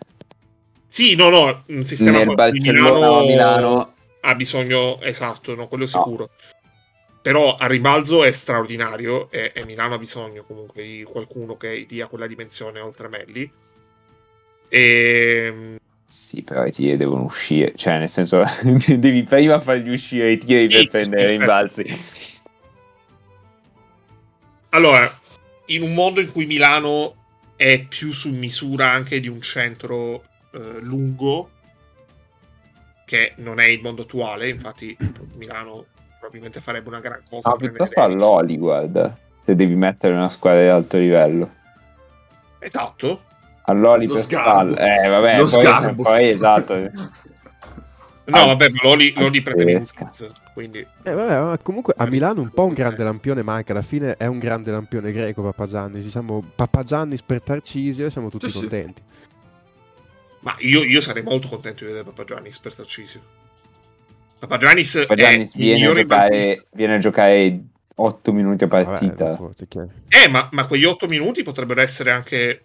Sì, 0.90 1.16
no, 1.16 1.30
no, 1.30 1.64
un 1.68 1.86
sistema 1.86 2.18
Nel 2.18 2.36
Barcellona 2.36 3.22
Milano, 3.22 3.26
Milano 3.26 3.94
ha 4.22 4.36
bisogno, 4.36 5.00
esatto, 5.02 5.56
no, 5.56 5.68
quello 5.68 5.86
sicuro. 5.86 6.30
No. 6.32 6.68
Però 7.22 7.58
a 7.58 7.68
ribalzo 7.68 8.24
è 8.24 8.32
straordinario 8.32 9.30
e, 9.30 9.52
e, 9.54 9.66
Milano 9.66 9.96
ha 9.96 9.98
bisogno 9.98 10.44
comunque 10.44 10.84
di 10.84 11.04
qualcuno 11.04 11.58
che 11.58 11.86
dia 11.88 12.08
quella 12.08 12.28
dimensione 12.28 12.80
oltre 12.80 13.08
Melli. 13.10 13.52
E... 14.70 15.44
Ehm, 15.46 15.78
sì, 16.06 16.42
però 16.44 16.66
i 16.66 16.72
tiri 16.72 16.98
devono 16.98 17.24
uscire, 17.24 17.74
cioè 17.76 18.00
nel 18.00 18.10
senso 18.10 18.44
devi 18.64 19.24
prima 19.24 19.60
fargli 19.60 19.90
uscire 19.90 20.32
i 20.32 20.38
tiri 20.38 20.70
sì, 20.70 20.88
per 20.88 20.90
prendere 20.90 21.24
i 21.24 21.38
rimbalzi. 21.38 21.86
Allora, 24.70 25.20
in 25.68 25.82
un 25.82 25.94
mondo 25.94 26.20
in 26.22 26.32
cui 26.32 26.46
Milano 26.46 27.16
è 27.56 27.84
più 27.84 28.12
su 28.12 28.32
misura 28.32 28.90
anche 28.90 29.20
di 29.20 29.28
un 29.28 29.42
centro 29.42 30.24
eh, 30.52 30.80
lungo, 30.80 31.50
che 33.10 33.34
non 33.38 33.60
è 33.60 33.66
il 33.66 33.82
mondo 33.82 34.04
attuale, 34.04 34.50
infatti 34.50 34.96
Milano 35.36 35.86
probabilmente 36.20 36.62
farebbe 36.62 36.90
una 36.90 37.00
gran 37.00 37.20
cosa. 37.28 37.50
Ah, 37.50 37.56
piuttosto 37.56 38.00
all'Oli, 38.00 38.56
guarda, 38.56 39.18
se 39.44 39.56
devi 39.56 39.74
mettere 39.74 40.14
una 40.14 40.30
squadra 40.30 40.62
di 40.62 40.68
alto 40.68 40.98
livello. 41.00 41.50
Esatto. 42.60 43.22
All'Oli 43.64 44.08
per 44.08 44.20
spalle. 44.20 44.76
Eh, 44.76 45.08
vabbè, 45.08 45.38
Lo 45.40 45.48
poi, 45.48 45.96
poi 45.96 46.30
esatto. 46.30 46.76
No, 48.30 48.46
vabbè, 48.46 48.70
ma 48.70 48.80
Loli, 48.84 49.12
Loli 49.16 49.42
prende 49.42 49.84
quindi... 50.54 50.86
Eh, 51.02 51.14
vabbè, 51.14 51.64
comunque 51.64 51.96
a 51.98 52.06
Milano 52.06 52.42
un 52.42 52.50
po' 52.50 52.66
un 52.66 52.74
grande 52.74 53.04
lampione 53.04 53.42
manca, 53.42 53.72
alla 53.72 53.82
fine 53.82 54.18
è 54.18 54.28
un 54.28 54.38
grande 54.38 54.70
lampione 54.70 55.12
greco 55.12 55.42
Papagiannis, 55.42 56.04
diciamo 56.04 56.44
Papagiannis 56.54 57.24
per 57.24 57.42
Tarcisio 57.42 58.06
e 58.06 58.12
siamo 58.12 58.30
tutti 58.30 58.48
sì, 58.48 58.60
contenti. 58.60 59.02
Sì. 59.04 59.19
Ma 60.50 60.56
io, 60.60 60.84
io, 60.84 61.00
sarei 61.00 61.22
molto 61.22 61.48
contento 61.48 61.84
di 61.84 61.92
vedere 61.92 62.06
Papagiannis 62.06 62.58
per 62.58 62.74
Tarcisio. 62.74 63.22
Papagiannis, 64.40 65.06
Papagiannis 65.08 65.56
viene, 65.56 65.86
a 65.86 65.94
giocare, 65.94 66.66
viene 66.72 66.96
a 66.96 66.98
giocare 66.98 67.60
8 67.94 68.32
minuti 68.32 68.64
a 68.64 68.68
partita. 68.68 69.32
Vabbè, 69.34 69.88
eh, 70.08 70.28
ma, 70.30 70.50
ma 70.52 70.66
quegli 70.66 70.86
8 70.86 71.08
minuti 71.08 71.44
potrebbero 71.44 71.82
essere 71.82 72.10
anche 72.10 72.64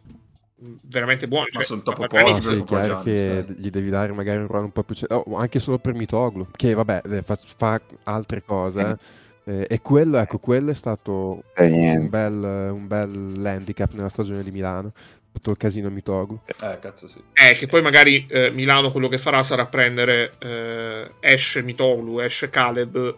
veramente 0.57 1.29
buoni. 1.29 1.49
Ma 1.53 1.59
cioè, 1.59 1.65
sono 1.65 1.83
troppo 1.83 2.07
pochi. 2.07 2.43
Sì, 2.43 2.59
è 2.59 2.65
chiaro 2.65 3.01
che 3.01 3.45
gli 3.55 3.69
devi 3.69 3.91
dare 3.91 4.13
magari 4.13 4.39
un 4.39 4.47
ruolo 4.47 4.65
un 4.65 4.73
po' 4.73 4.83
più... 4.83 4.97
Oh, 5.09 5.37
anche 5.37 5.59
solo 5.59 5.79
per 5.79 5.93
Mitoglu, 5.93 6.47
che 6.57 6.73
vabbè, 6.73 7.03
eh, 7.05 7.23
fa, 7.23 7.37
fa 7.37 7.81
altre 8.05 8.43
cose. 8.43 8.81
Eh. 8.81 9.23
Eh, 9.47 9.67
e 9.69 9.83
quello, 9.83 10.17
ecco, 10.17 10.39
quello 10.39 10.71
è 10.71 10.75
stato 10.75 11.43
un 11.57 12.09
bel, 12.09 12.71
un 12.73 12.87
bel 12.87 13.45
handicap 13.45 13.93
nella 13.93 14.09
stagione 14.09 14.43
di 14.43 14.51
Milano. 14.51 14.93
Tutto 15.35 15.51
il 15.51 15.57
casino 15.57 15.91
Mitoglu. 15.91 16.39
Eh, 16.47 16.79
cazzo 16.81 17.09
sì. 17.09 17.21
Eh, 17.33 17.55
che 17.55 17.67
poi 17.67 17.83
magari 17.83 18.25
eh, 18.31 18.51
Milano 18.51 18.93
quello 18.93 19.09
che 19.09 19.19
farà 19.19 19.43
sarà 19.43 19.67
prendere 19.67 20.35
eh, 20.39 21.11
esce 21.19 21.61
Mitoglu, 21.63 22.21
esce 22.21 22.51
Caleb, 22.51 23.17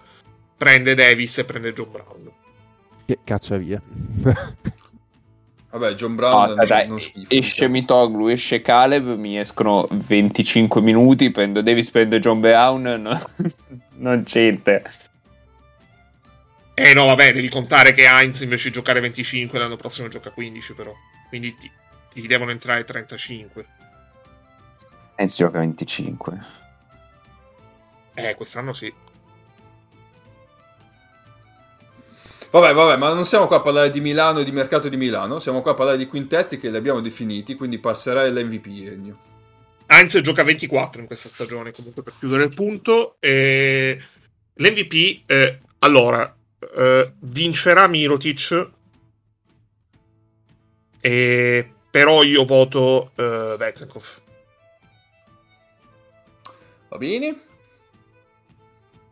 prende 0.57 0.95
Davis 0.95 1.37
e 1.39 1.45
prende 1.45 1.75
John 1.75 1.91
Brown. 1.91 2.33
Che 3.05 3.19
caccia 3.23 3.59
via. 3.59 3.81
Vabbè, 5.71 5.93
John 5.93 6.15
Brown 6.15 6.55
no, 6.55 6.65
dai, 6.65 6.89
non 6.89 6.99
schifo, 6.99 7.35
esce 7.35 7.53
diciamo. 7.53 7.73
Mitoglu, 7.73 8.29
esce 8.29 8.63
Caleb, 8.63 9.15
mi 9.15 9.39
escono 9.39 9.87
25 9.91 10.81
minuti, 10.81 11.31
prendo 11.31 11.61
Davis, 11.61 11.91
prendo 11.91 12.19
John 12.19 12.41
Brown, 12.41 12.83
no, 12.83 13.31
non 13.97 14.23
c'entra. 14.25 14.81
Eh 16.73 16.95
no, 16.95 17.07
vabbè, 17.07 17.35
devi 17.35 17.51
contare 17.51 17.93
che 17.93 18.05
Heinz 18.05 18.41
invece 18.41 18.69
di 18.69 18.75
giocare 18.75 19.01
25 19.01 19.59
l'anno 19.59 19.77
prossimo 19.77 20.09
gioca 20.09 20.31
15 20.31 20.73
però, 20.73 20.95
quindi 21.29 21.55
ti, 21.55 21.71
ti 22.21 22.27
devono 22.27 22.51
entrare 22.51 22.85
35. 22.85 23.67
Heinz 25.17 25.37
gioca 25.37 25.59
25. 25.59 26.45
Eh, 28.15 28.35
quest'anno 28.35 28.73
sì. 28.73 28.93
Vabbè, 32.51 32.73
vabbè, 32.73 32.97
ma 32.97 33.13
non 33.13 33.25
siamo 33.25 33.47
qua 33.47 33.57
a 33.57 33.61
parlare 33.61 33.91
di 33.91 34.01
Milano 34.01 34.39
e 34.39 34.45
di 34.45 34.53
mercato 34.53 34.89
di 34.89 34.97
Milano, 34.97 35.39
siamo 35.39 35.61
qua 35.61 35.73
a 35.73 35.75
parlare 35.75 35.99
di 35.99 36.07
quintetti 36.07 36.59
che 36.59 36.71
li 36.71 36.77
abbiamo 36.77 37.01
definiti, 37.01 37.55
quindi 37.55 37.79
passerai 37.79 38.33
l'MVP, 38.33 38.67
Ennio. 38.67 39.19
Heinz 39.87 40.19
gioca 40.21 40.43
24 40.43 41.01
in 41.01 41.07
questa 41.07 41.29
stagione, 41.29 41.73
comunque 41.73 42.03
per 42.03 42.15
chiudere 42.19 42.45
il 42.45 42.55
punto. 42.55 43.17
E... 43.21 44.01
L'MVP, 44.55 45.23
eh, 45.27 45.61
allora, 45.81 46.35
eh, 46.77 47.13
vincerà 47.21 47.87
Mirotic, 47.87 48.71
e... 51.01 51.71
però 51.97 52.23
io 52.23 52.45
voto 52.45 53.13
eh, 53.15 53.57
Vezenkov. 53.57 54.05
Va 56.91 56.99
bene. 56.99 57.41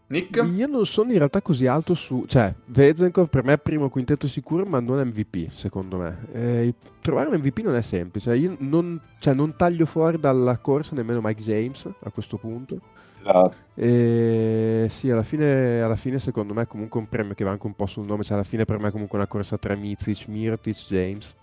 Nick? 0.08 0.46
Io 0.54 0.66
non 0.66 0.84
sono 0.84 1.10
in 1.10 1.16
realtà 1.16 1.40
così 1.40 1.66
alto 1.66 1.94
su... 1.94 2.26
Cioè, 2.26 2.54
Vezenkov 2.66 3.30
per 3.30 3.42
me 3.42 3.54
è 3.54 3.58
primo 3.58 3.88
quintetto 3.88 4.28
sicuro, 4.28 4.66
ma 4.66 4.80
non 4.80 5.00
MVP, 5.02 5.50
secondo 5.54 5.96
me. 5.96 6.26
Eh, 6.32 6.74
trovare 7.00 7.30
un 7.30 7.38
MVP 7.38 7.60
non 7.60 7.74
è 7.74 7.80
semplice. 7.80 8.36
Io 8.36 8.54
non, 8.58 9.00
cioè, 9.18 9.32
non, 9.32 9.56
taglio 9.56 9.86
fuori 9.86 10.20
dalla 10.20 10.58
corsa 10.58 10.94
nemmeno 10.94 11.22
Mike 11.22 11.40
James 11.40 11.88
a 12.00 12.10
questo 12.10 12.36
punto. 12.36 12.78
No. 13.22 13.50
E 13.74 14.88
sì, 14.90 15.08
alla 15.10 15.22
fine, 15.22 15.80
alla 15.80 15.96
fine, 15.96 16.18
secondo 16.18 16.52
me 16.52 16.64
è 16.64 16.66
comunque 16.66 17.00
un 17.00 17.08
premio 17.08 17.32
che 17.32 17.44
va 17.44 17.50
anche 17.52 17.66
un 17.66 17.74
po' 17.74 17.86
sul 17.86 18.04
nome. 18.04 18.24
Cioè, 18.24 18.34
alla 18.34 18.44
fine 18.44 18.66
per 18.66 18.78
me 18.78 18.88
è 18.88 18.92
comunque 18.92 19.16
una 19.16 19.26
corsa 19.26 19.56
tra 19.56 19.74
Mizic, 19.74 20.28
Mirotic, 20.28 20.76
James. 20.86 21.34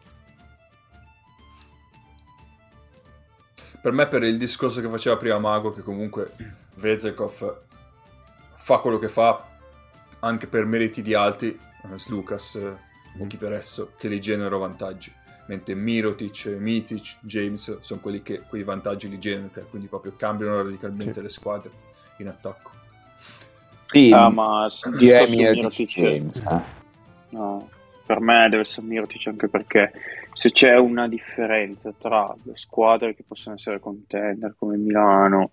Per 3.81 3.91
me, 3.91 4.07
per 4.07 4.23
il 4.23 4.37
discorso 4.37 4.79
che 4.79 4.87
faceva 4.87 5.17
prima 5.17 5.39
Mago, 5.39 5.73
che 5.73 5.81
comunque 5.81 6.33
Vezekov 6.75 7.57
fa 8.55 8.77
quello 8.77 8.99
che 8.99 9.09
fa 9.09 9.47
anche 10.19 10.45
per 10.45 10.65
meriti 10.65 11.01
di 11.01 11.15
altri, 11.15 11.57
uh, 11.83 11.97
Slucas 11.97 12.53
uh, 12.53 13.21
o 13.21 13.27
chi 13.27 13.37
per 13.37 13.53
esso, 13.53 13.93
che 13.97 14.07
li 14.07 14.21
generano 14.21 14.59
vantaggi. 14.59 15.11
Mentre 15.47 15.73
Mirotic, 15.73 16.45
Mitic, 16.45 17.17
James 17.21 17.79
sono 17.81 17.99
quelli 17.99 18.21
che 18.21 18.41
quei 18.47 18.63
vantaggi 18.63 19.09
li 19.09 19.17
generano, 19.17 19.49
quindi 19.69 19.87
proprio 19.87 20.13
cambiano 20.15 20.61
radicalmente 20.61 21.15
sì. 21.15 21.21
le 21.21 21.29
squadre 21.29 21.71
in 22.17 22.27
attacco. 22.27 22.69
Sì, 23.87 24.11
ah, 24.13 24.29
ma 24.29 24.67
Mirotic 25.27 25.89
James. 25.89 26.39
Eh. 26.39 26.61
No, 27.29 27.67
per 28.05 28.19
me 28.21 28.47
deve 28.47 28.61
essere 28.61 28.85
Mirotic 28.85 29.27
anche 29.27 29.47
perché 29.49 29.91
se 30.33 30.51
c'è 30.51 30.75
una 30.77 31.07
differenza 31.07 31.93
tra 31.97 32.33
le 32.43 32.55
squadre 32.55 33.15
che 33.15 33.23
possono 33.27 33.55
essere 33.55 33.79
contender 33.79 34.55
come 34.57 34.77
Milano 34.77 35.51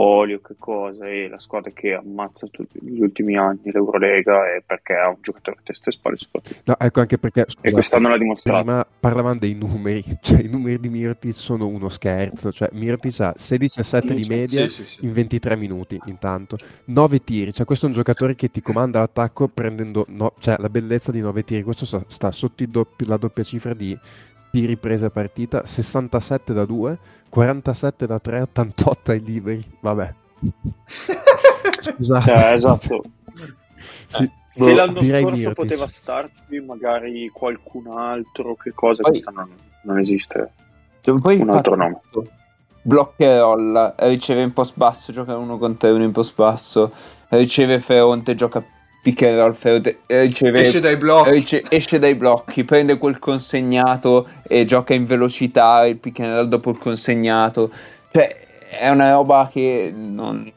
Olio, 0.00 0.40
che 0.40 0.54
cosa, 0.58 1.06
e 1.06 1.28
la 1.28 1.38
squadra 1.38 1.70
che 1.72 1.92
ammazza 1.92 2.46
tutti 2.46 2.78
gli 2.82 3.00
ultimi 3.00 3.36
anni 3.36 3.70
l'Eurolega 3.70 4.54
è 4.54 4.62
perché 4.64 4.94
ha 4.94 5.08
un 5.08 5.16
giocatore 5.20 5.58
a 5.58 5.60
testa 5.62 5.90
e 5.90 5.92
spalle 5.92 6.16
soprattutto. 6.16 6.60
No, 6.64 6.76
ecco 6.78 7.00
anche 7.00 7.18
perché 7.18 7.44
scusate, 7.46 7.68
e 7.68 7.72
quest'anno 7.72 8.08
l'ha 8.08 8.16
dimostrato. 8.16 8.64
Prima 8.64 8.86
parlavamo 8.98 9.38
dei 9.38 9.54
numeri, 9.54 10.02
cioè 10.22 10.40
i 10.40 10.48
numeri 10.48 10.80
di 10.80 10.88
Mirtic 10.88 11.34
sono 11.34 11.66
uno 11.66 11.90
scherzo, 11.90 12.50
cioè 12.50 12.70
Mirtic 12.72 13.20
ha 13.20 13.34
16-7 13.36 14.12
di 14.12 14.24
media 14.26 14.68
sì, 14.68 14.82
sì, 14.82 14.84
sì. 14.86 15.04
in 15.04 15.12
23 15.12 15.56
minuti 15.56 16.00
intanto, 16.06 16.56
9 16.84 17.22
tiri, 17.22 17.52
cioè 17.52 17.66
questo 17.66 17.84
è 17.84 17.88
un 17.90 17.94
giocatore 17.94 18.34
che 18.34 18.50
ti 18.50 18.62
comanda 18.62 19.00
l'attacco 19.00 19.48
prendendo 19.48 20.06
no, 20.08 20.32
cioè, 20.38 20.56
la 20.58 20.70
bellezza 20.70 21.12
di 21.12 21.20
9 21.20 21.44
tiri, 21.44 21.62
questo 21.62 21.84
sta, 21.84 22.02
sta 22.06 22.30
sotto 22.30 22.64
doppi, 22.66 23.06
la 23.06 23.18
doppia 23.18 23.44
cifra 23.44 23.74
di 23.74 23.96
tiri 24.50 24.76
presa 24.76 25.10
partita, 25.10 25.64
67 25.64 26.52
da 26.52 26.64
2 26.64 26.98
47 27.30 28.06
da 28.06 28.18
3, 28.18 28.40
88 28.42 29.10
ai 29.12 29.22
liberi. 29.22 29.64
Vabbè. 29.80 30.14
Scusate. 31.80 32.30
Cioè, 32.30 32.52
esatto. 32.52 33.02
sì, 34.06 34.24
eh, 34.24 34.30
se 34.48 34.64
boh, 34.64 34.74
l'anno 34.74 35.00
scorso 35.00 35.30
Mirtis. 35.30 35.54
poteva 35.54 35.88
starci 35.88 36.60
magari 36.60 37.28
qualcun 37.28 37.86
altro, 37.86 38.56
che 38.56 38.72
cosa 38.74 39.02
poi, 39.02 39.12
questa 39.12 39.30
non, 39.30 39.48
non 39.82 39.98
esiste. 39.98 40.52
Cioè, 41.00 41.18
poi 41.20 41.40
un 41.40 41.50
altro 41.50 41.76
nome. 41.76 42.00
Bloccherolla, 42.82 43.94
riceve 43.98 44.42
in 44.42 44.52
post 44.52 44.76
basso, 44.76 45.12
gioca 45.12 45.36
uno 45.36 45.56
contro 45.56 45.94
uno 45.94 46.02
in 46.02 46.12
post 46.12 46.34
basso, 46.34 46.92
riceve 47.28 47.78
Feronte, 47.78 48.34
gioca 48.34 48.62
pick 49.02 49.22
and 49.22 49.36
roll 49.36 49.56
riceve, 50.06 50.60
esce 50.60 50.80
dai 50.80 50.96
blocchi. 50.96 51.30
rice, 51.30 51.62
esce 51.68 51.98
dai 51.98 52.14
blocchi 52.14 52.64
prende 52.64 52.98
quel 52.98 53.18
consegnato 53.18 54.28
e 54.42 54.64
gioca 54.64 54.94
in 54.94 55.06
velocità 55.06 55.86
il 55.86 55.96
pick 55.96 56.20
and 56.20 56.34
roll 56.34 56.48
dopo 56.48 56.70
il 56.70 56.78
consegnato. 56.78 57.70
Cioè 58.10 58.48
è 58.68 58.88
una 58.88 59.10
roba 59.10 59.48
che 59.50 59.92
non 59.94 60.50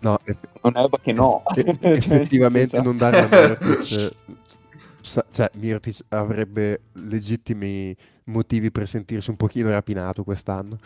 no 0.00 0.20
è 0.22 0.32
una 0.60 0.80
roba 0.82 0.98
che 1.02 1.12
no. 1.12 1.42
cioè, 1.54 1.76
effettivamente 1.80 2.76
cioè, 2.76 2.82
non 2.82 2.96
dare 2.96 3.18
a 3.18 3.28
Mirtic 3.30 4.16
cioè 5.30 5.50
Mirtic 5.54 6.00
avrebbe 6.08 6.82
legittimi 6.92 7.96
motivi 8.24 8.70
per 8.70 8.86
sentirsi 8.86 9.30
un 9.30 9.36
pochino 9.36 9.70
rapinato 9.70 10.22
quest'anno. 10.22 10.78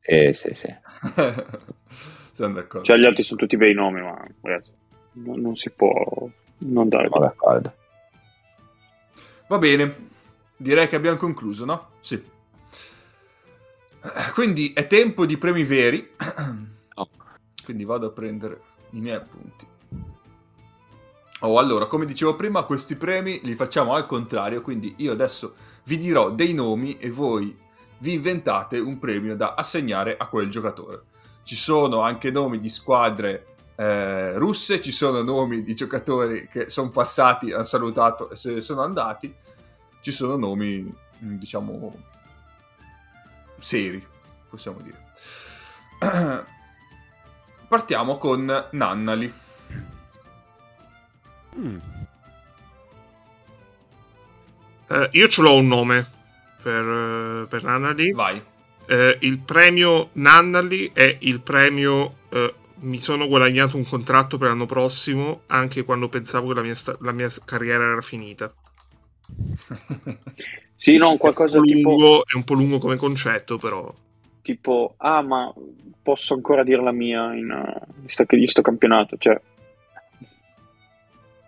Eh, 0.00 0.32
sì 0.32 0.54
sì 0.54 0.72
siamo 2.36 2.52
d'accordo. 2.52 2.84
Cioè, 2.84 2.98
gli 2.98 3.06
altri 3.06 3.22
sono 3.22 3.40
tutti 3.40 3.56
bei 3.56 3.72
nomi, 3.72 4.02
ma 4.02 4.22
ragazzi, 4.42 4.70
non, 5.12 5.40
non 5.40 5.56
si 5.56 5.70
può 5.70 6.28
non 6.58 6.88
dare 6.88 7.08
d'accordo. 7.08 7.72
Va 9.48 9.58
bene, 9.58 10.08
direi 10.54 10.86
che 10.86 10.96
abbiamo 10.96 11.16
concluso, 11.16 11.64
no? 11.64 11.92
Sì. 12.00 12.22
Quindi 14.34 14.72
è 14.74 14.86
tempo 14.86 15.24
di 15.24 15.38
premi 15.38 15.64
veri. 15.64 16.14
Quindi 17.64 17.84
vado 17.84 18.08
a 18.08 18.10
prendere 18.10 18.60
i 18.90 19.00
miei 19.00 19.16
appunti. 19.16 19.66
Oh, 21.40 21.58
allora, 21.58 21.86
come 21.86 22.04
dicevo 22.04 22.36
prima, 22.36 22.64
questi 22.64 22.96
premi 22.96 23.40
li 23.44 23.54
facciamo 23.54 23.94
al 23.94 24.06
contrario, 24.06 24.60
quindi 24.60 24.94
io 24.98 25.12
adesso 25.12 25.54
vi 25.84 25.96
dirò 25.96 26.30
dei 26.30 26.52
nomi 26.52 26.98
e 26.98 27.10
voi 27.10 27.56
vi 27.98 28.12
inventate 28.12 28.78
un 28.78 28.98
premio 28.98 29.36
da 29.36 29.54
assegnare 29.54 30.16
a 30.18 30.26
quel 30.26 30.50
giocatore. 30.50 31.02
Ci 31.46 31.54
sono 31.54 32.00
anche 32.00 32.32
nomi 32.32 32.58
di 32.58 32.68
squadre 32.68 33.54
eh, 33.76 34.36
russe, 34.36 34.80
ci 34.80 34.90
sono 34.90 35.22
nomi 35.22 35.62
di 35.62 35.76
giocatori 35.76 36.48
che 36.48 36.68
sono 36.68 36.90
passati, 36.90 37.52
hanno 37.52 37.62
salutato 37.62 38.30
e 38.30 38.34
se 38.34 38.52
ne 38.52 38.60
sono 38.60 38.82
andati, 38.82 39.32
ci 40.00 40.10
sono 40.10 40.36
nomi, 40.36 40.82
mm, 40.82 41.36
diciamo, 41.36 41.94
seri, 43.60 44.04
possiamo 44.50 44.80
dire. 44.80 45.04
Partiamo 47.68 48.18
con 48.18 48.68
Nannali. 48.72 49.32
Mm. 51.56 51.78
Eh, 54.88 55.08
io 55.12 55.28
ce 55.28 55.42
l'ho 55.42 55.54
un 55.54 55.68
nome 55.68 56.10
per, 56.60 57.46
per 57.48 57.62
Nannali. 57.62 58.10
Vai. 58.10 58.42
Eh, 58.88 59.18
il 59.20 59.38
premio 59.40 60.10
Nannali 60.12 60.90
è 60.92 61.16
il 61.20 61.40
premio 61.40 62.14
eh, 62.28 62.54
mi 62.78 62.98
sono 62.98 63.26
guadagnato 63.26 63.76
un 63.76 63.84
contratto 63.84 64.38
per 64.38 64.48
l'anno 64.48 64.66
prossimo 64.66 65.42
anche 65.46 65.84
quando 65.84 66.08
pensavo 66.08 66.48
che 66.48 66.54
la 66.54 66.62
mia, 66.62 66.74
sta- 66.74 66.96
la 67.00 67.12
mia 67.12 67.28
carriera 67.44 67.84
era 67.84 68.00
finita. 68.00 68.52
sì, 70.76 70.96
no, 70.96 71.16
qualcosa 71.16 71.58
è 71.58 71.62
tipo... 71.62 71.90
Lungo, 71.90 72.26
è 72.26 72.34
un 72.34 72.44
po' 72.44 72.54
lungo 72.54 72.78
come 72.78 72.96
concetto, 72.96 73.56
però... 73.58 73.92
Tipo, 74.42 74.94
ah, 74.98 75.22
ma 75.22 75.52
posso 76.02 76.34
ancora 76.34 76.62
dire 76.62 76.82
la 76.82 76.92
mia 76.92 77.34
in, 77.34 77.50
uh, 77.50 78.00
in, 78.02 78.08
sto, 78.08 78.24
in 78.28 78.46
sto 78.46 78.62
campionato, 78.62 79.16
cioè... 79.16 79.40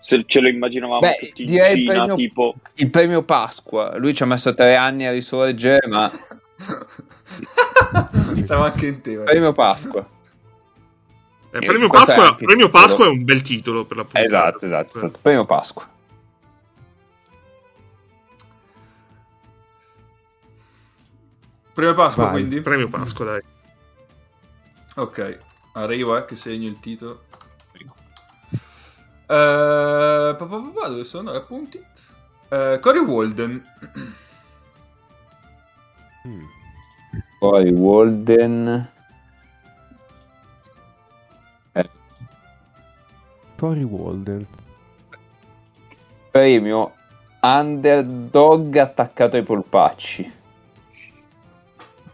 Se 0.01 0.23
ce 0.27 0.41
lo 0.41 0.49
immaginavamo 0.49 1.01
Beh, 1.01 1.19
tutti 1.19 1.43
in 1.43 1.49
Cina, 1.49 1.69
il 1.69 1.85
premio, 1.85 2.15
tipo... 2.15 2.55
Il 2.75 2.91
premio 2.91 3.23
Pasqua, 3.23 3.97
lui 3.99 4.15
ci 4.15 4.23
ha 4.23 4.27
messo 4.27 4.55
tre 4.55 4.77
anni 4.77 5.07
a 5.07 5.13
risorgere, 5.13 5.87
ma... 5.89 6.11
Siamo 8.43 8.65
anche 8.65 8.87
in 8.87 9.01
tema. 9.01 9.25
Premio 9.25 9.53
Pasqua. 9.53 10.17
Eh, 11.51 11.61
premio, 11.61 11.89
Pasqua, 11.89 12.35
premio 12.35 12.69
Pasqua, 12.69 13.07
è 13.07 13.09
un 13.09 13.25
bel 13.25 13.41
titolo 13.41 13.87
per 13.87 13.97
la 13.97 14.05
puntata. 14.05 14.27
Esatto, 14.27 14.67
esatto, 14.67 14.99
esatto. 14.99 15.19
Premio 15.23 15.45
Pasqua. 15.45 15.89
Premio 21.73 21.95
Pasqua, 21.95 22.25
Vai. 22.25 22.33
quindi? 22.33 22.61
Premio 22.61 22.89
Pasqua, 22.89 23.25
dai. 23.25 23.43
Ok, 24.97 25.39
arrivo, 25.73 26.17
eh, 26.19 26.25
che 26.27 26.37
segno 26.37 26.69
il 26.69 26.81
titolo. 26.81 27.23
Uh, 29.29 30.35
papà, 30.37 30.89
dove 30.89 31.05
sono? 31.05 31.31
Appunti. 31.31 31.83
Uh, 32.49 32.79
Cory 32.81 32.99
Walden. 32.99 33.63
Mm. 36.29 36.45
Cory 37.39 37.71
Walden. 37.71 38.89
Cory 43.57 43.83
Walden. 43.83 44.47
Premio 46.31 46.93
underdog 47.41 48.77
attaccato 48.77 49.37
ai 49.37 49.43
polpacci. 49.43 50.33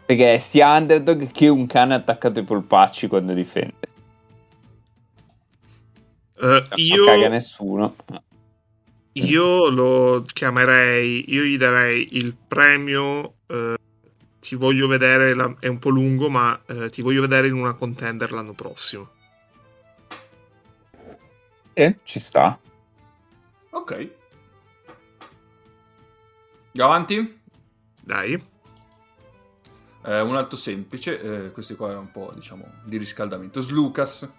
Perché 0.05 0.35
è 0.35 0.37
sia 0.37 0.75
underdog 0.75 1.31
che 1.31 1.47
un 1.47 1.65
cane 1.67 1.95
attaccato 1.95 2.39
ai 2.39 2.45
polpacci 2.45 3.07
quando 3.07 3.33
difende. 3.33 3.73
Uh, 6.37 6.63
io... 6.75 6.95
Non 6.97 7.05
caga 7.05 7.27
nessuno. 7.27 7.95
Io 9.13 9.69
lo 9.69 10.23
chiamerei, 10.23 11.31
io 11.33 11.43
gli 11.43 11.57
darei 11.57 12.17
il 12.17 12.35
premio. 12.35 13.35
Uh, 13.47 13.75
ti 14.45 14.53
voglio 14.53 14.85
vedere, 14.85 15.33
la, 15.33 15.55
è 15.59 15.65
un 15.65 15.79
po' 15.79 15.89
lungo, 15.89 16.29
ma 16.29 16.61
uh, 16.67 16.87
ti 16.89 17.01
voglio 17.01 17.21
vedere 17.21 17.47
in 17.47 17.53
una 17.53 17.73
contender 17.73 18.31
l'anno 18.31 18.53
prossimo. 18.53 19.09
Eh, 21.73 21.97
ci 22.03 22.19
sta. 22.19 22.59
Ok. 23.71 24.11
Andiamo 26.67 26.91
avanti? 26.91 27.41
Dai. 27.99 28.33
Eh, 30.03 30.21
un 30.21 30.35
altro 30.35 30.57
semplice, 30.57 31.19
eh, 31.19 31.51
questi 31.51 31.75
qua 31.75 31.87
erano 31.87 32.01
un 32.01 32.11
po', 32.11 32.31
diciamo, 32.35 32.65
di 32.83 32.97
riscaldamento. 32.97 33.61
Slucas. 33.61 34.31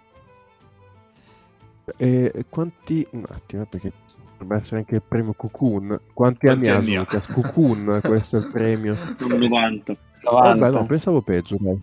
E 1.97 2.45
quanti... 2.47 3.05
Un 3.11 3.25
attimo, 3.27 3.63
eh, 3.63 3.65
perché 3.65 3.91
dovrebbe 4.37 4.61
essere 4.61 4.77
anche 4.77 4.95
il 4.95 5.01
premio 5.07 5.33
Cocoon. 5.33 5.87
Quanti, 6.13 6.45
quanti 6.45 6.47
anni, 6.47 6.67
anni 6.69 6.95
ha 6.95 7.05
Slucas? 7.09 7.33
Cocoon, 7.33 7.99
questo 8.03 8.37
è 8.37 8.39
il 8.39 8.49
premio. 8.51 8.95
90. 9.19 9.95
90. 10.23 10.55
Vabbè, 10.55 10.71
no, 10.71 10.85
pensavo 10.85 11.21
peggio, 11.21 11.57
dai. 11.59 11.79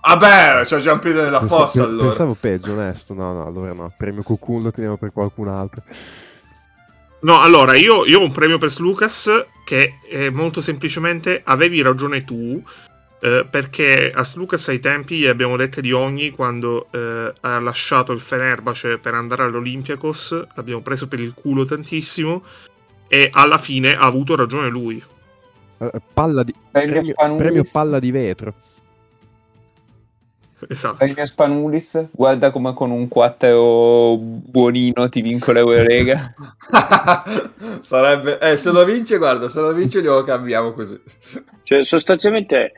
Vabbè, 0.00 0.62
c'ho 0.64 0.78
già 0.78 0.92
un 0.92 0.98
piede 1.00 1.22
nella 1.22 1.40
pensavo, 1.40 1.66
fossa 1.66 1.82
allora. 1.82 2.08
Pensavo 2.08 2.36
peggio, 2.38 2.72
onesto. 2.72 3.14
No, 3.14 3.32
no, 3.32 3.46
allora 3.46 3.72
no. 3.72 3.92
Premio 3.96 4.22
Cocoon 4.22 4.62
lo 4.62 4.70
teniamo 4.70 4.96
per 4.96 5.12
qualcun 5.12 5.48
altro. 5.48 5.82
No, 7.20 7.40
allora, 7.40 7.74
io, 7.74 8.06
io 8.06 8.20
ho 8.20 8.24
un 8.24 8.30
premio 8.30 8.58
per 8.58 8.72
Lucas 8.78 9.28
che 9.64 9.98
è 10.08 10.30
molto 10.30 10.60
semplicemente 10.60 11.42
avevi 11.44 11.82
ragione 11.82 12.24
tu, 12.24 12.62
eh, 13.20 13.46
perché 13.50 14.12
a 14.14 14.26
Lucas 14.34 14.68
ai 14.68 14.78
tempi 14.78 15.26
abbiamo 15.26 15.56
dette 15.56 15.80
di 15.80 15.90
ogni 15.92 16.30
quando 16.30 16.86
eh, 16.92 17.32
ha 17.40 17.58
lasciato 17.58 18.12
il 18.12 18.20
Fenerbahce 18.20 18.98
per 18.98 19.14
andare 19.14 19.42
all'Olympiakos, 19.42 20.46
l'abbiamo 20.54 20.82
preso 20.82 21.08
per 21.08 21.18
il 21.18 21.34
culo 21.34 21.64
tantissimo 21.64 22.42
e 23.08 23.28
alla 23.32 23.58
fine 23.58 23.94
ha 23.96 24.04
avuto 24.04 24.36
ragione 24.36 24.68
lui. 24.68 25.02
Uh, 25.78 25.90
palla 26.12 26.42
di... 26.42 26.54
premio, 26.70 27.14
premio 27.36 27.64
palla 27.70 27.98
di 27.98 28.10
vetro. 28.10 28.54
Esatto. 30.68 30.96
Premio 30.96 31.24
Spanulis, 31.24 32.08
guarda 32.10 32.50
come 32.50 32.74
con 32.74 32.90
un 32.90 33.06
4 33.06 34.16
buonino 34.18 35.08
ti 35.08 35.22
vinco 35.22 35.52
l'Eurolega. 35.52 36.34
Sarebbe... 37.80 38.40
Eh, 38.40 38.56
se 38.56 38.72
lo 38.72 38.84
vince, 38.84 39.18
guarda, 39.18 39.48
se 39.48 39.60
lo 39.60 39.72
vince 39.72 40.02
glielo 40.02 40.24
cambiamo 40.24 40.72
così. 40.72 41.00
Cioè, 41.62 41.84
sostanzialmente 41.84 42.72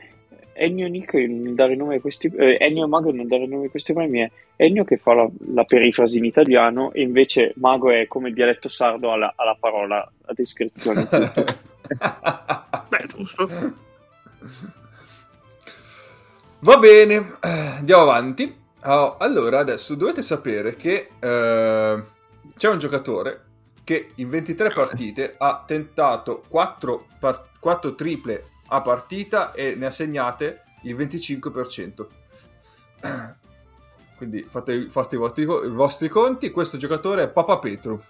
Ennio 0.53 0.87
Nick 0.87 1.13
non 1.13 1.55
dare 1.55 1.75
nome 1.75 1.95
a 1.95 2.01
questi 2.01 2.31
eh, 2.35 2.57
Ennio 2.59 2.87
Mago 2.87 3.11
non 3.11 3.27
dare 3.27 3.47
nome 3.47 3.67
a 3.67 3.69
questi 3.69 3.93
premi 3.93 4.19
è 4.19 4.31
Ennio 4.55 4.83
che 4.83 4.97
fa 4.97 5.13
la, 5.13 5.29
la, 5.53 5.63
perifrasi 5.63 6.17
in 6.17 6.25
italiano 6.25 6.91
e 6.91 7.01
invece 7.01 7.53
Mago 7.55 7.89
è 7.91 8.07
come 8.07 8.29
il 8.29 8.33
dialetto 8.33 8.69
sardo 8.69 9.11
alla, 9.11 9.33
alla 9.35 9.57
parola 9.59 9.99
a 9.99 10.33
descrizione 10.33 11.07
beh 12.89 13.05
giusto 13.07 13.49
Va 16.63 16.77
bene, 16.77 17.37
andiamo 17.41 18.03
avanti. 18.03 18.55
Oh, 18.83 19.17
allora, 19.17 19.57
adesso 19.57 19.95
dovete 19.95 20.21
sapere 20.21 20.75
che 20.75 21.09
eh, 21.19 22.03
c'è 22.55 22.69
un 22.69 22.77
giocatore 22.77 23.45
che 23.83 24.09
in 24.15 24.29
23 24.29 24.69
partite 24.69 25.35
ha 25.39 25.63
tentato 25.65 26.43
4, 26.47 27.05
par- 27.19 27.49
4 27.59 27.95
triple 27.95 28.43
a 28.73 28.81
partita 28.81 29.51
e 29.51 29.75
ne 29.75 29.85
ha 29.85 29.91
segnate 29.91 30.63
il 30.83 30.95
25%. 30.95 32.07
Quindi 34.15 34.45
fate, 34.47 34.89
fate 34.89 35.15
i, 35.15 35.17
vostri, 35.17 35.43
i, 35.43 35.69
vostri, 35.69 36.07
conti. 36.07 36.51
Questo 36.51 36.77
giocatore 36.77 37.23
è 37.23 37.27
Papa 37.27 37.57
Petru. 37.57 38.01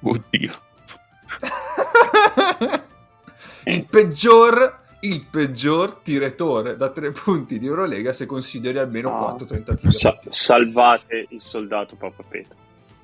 Oddio. 0.00 0.60
il 3.64 3.84
peggior 3.84 4.78
il 5.02 5.24
peggior 5.30 5.94
tiratore 5.96 6.76
da 6.76 6.90
tre 6.90 7.10
punti 7.12 7.58
di 7.58 7.66
Eurolega 7.66 8.12
se 8.12 8.26
consideri 8.26 8.78
almeno 8.78 9.08
no. 9.10 9.18
4 9.18 9.46
tentativi. 9.46 9.94
Sa- 9.94 10.18
salvate 10.28 11.26
il 11.30 11.40
soldato 11.40 11.96
Papa 11.96 12.22
Petro. 12.26 12.56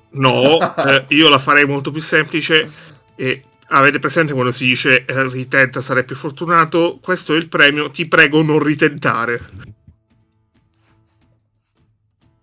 No, 0.09 0.59
eh, 0.75 1.05
io 1.09 1.29
la 1.29 1.39
farei 1.39 1.65
molto 1.65 1.89
più 1.91 2.01
semplice. 2.01 2.69
E 3.15 3.43
avete 3.69 3.99
presente 3.99 4.33
quando 4.33 4.51
si 4.51 4.65
dice 4.65 5.05
eh, 5.05 5.29
ritenta 5.29 5.81
sarai 5.81 6.05
più 6.05 6.15
fortunato? 6.15 6.99
Questo 7.01 7.33
è 7.33 7.37
il 7.37 7.47
premio, 7.47 7.89
ti 7.89 8.07
prego 8.07 8.41
non 8.41 8.59
ritentare. 8.59 9.75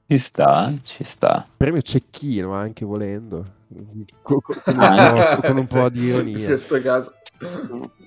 Ci 0.06 0.18
sta, 0.18 0.72
ci 0.82 1.02
sta. 1.02 1.46
Premio 1.56 1.80
cecchino 1.82 2.52
anche 2.52 2.84
volendo. 2.84 3.52
Con, 4.22 4.38
con, 4.40 4.56
un, 4.66 5.12
po', 5.14 5.40
con 5.40 5.56
un 5.56 5.66
po' 5.66 5.88
di 5.88 6.04
ironia. 6.04 6.38
In 6.38 6.44
questo 6.44 6.80
caso. 6.80 7.14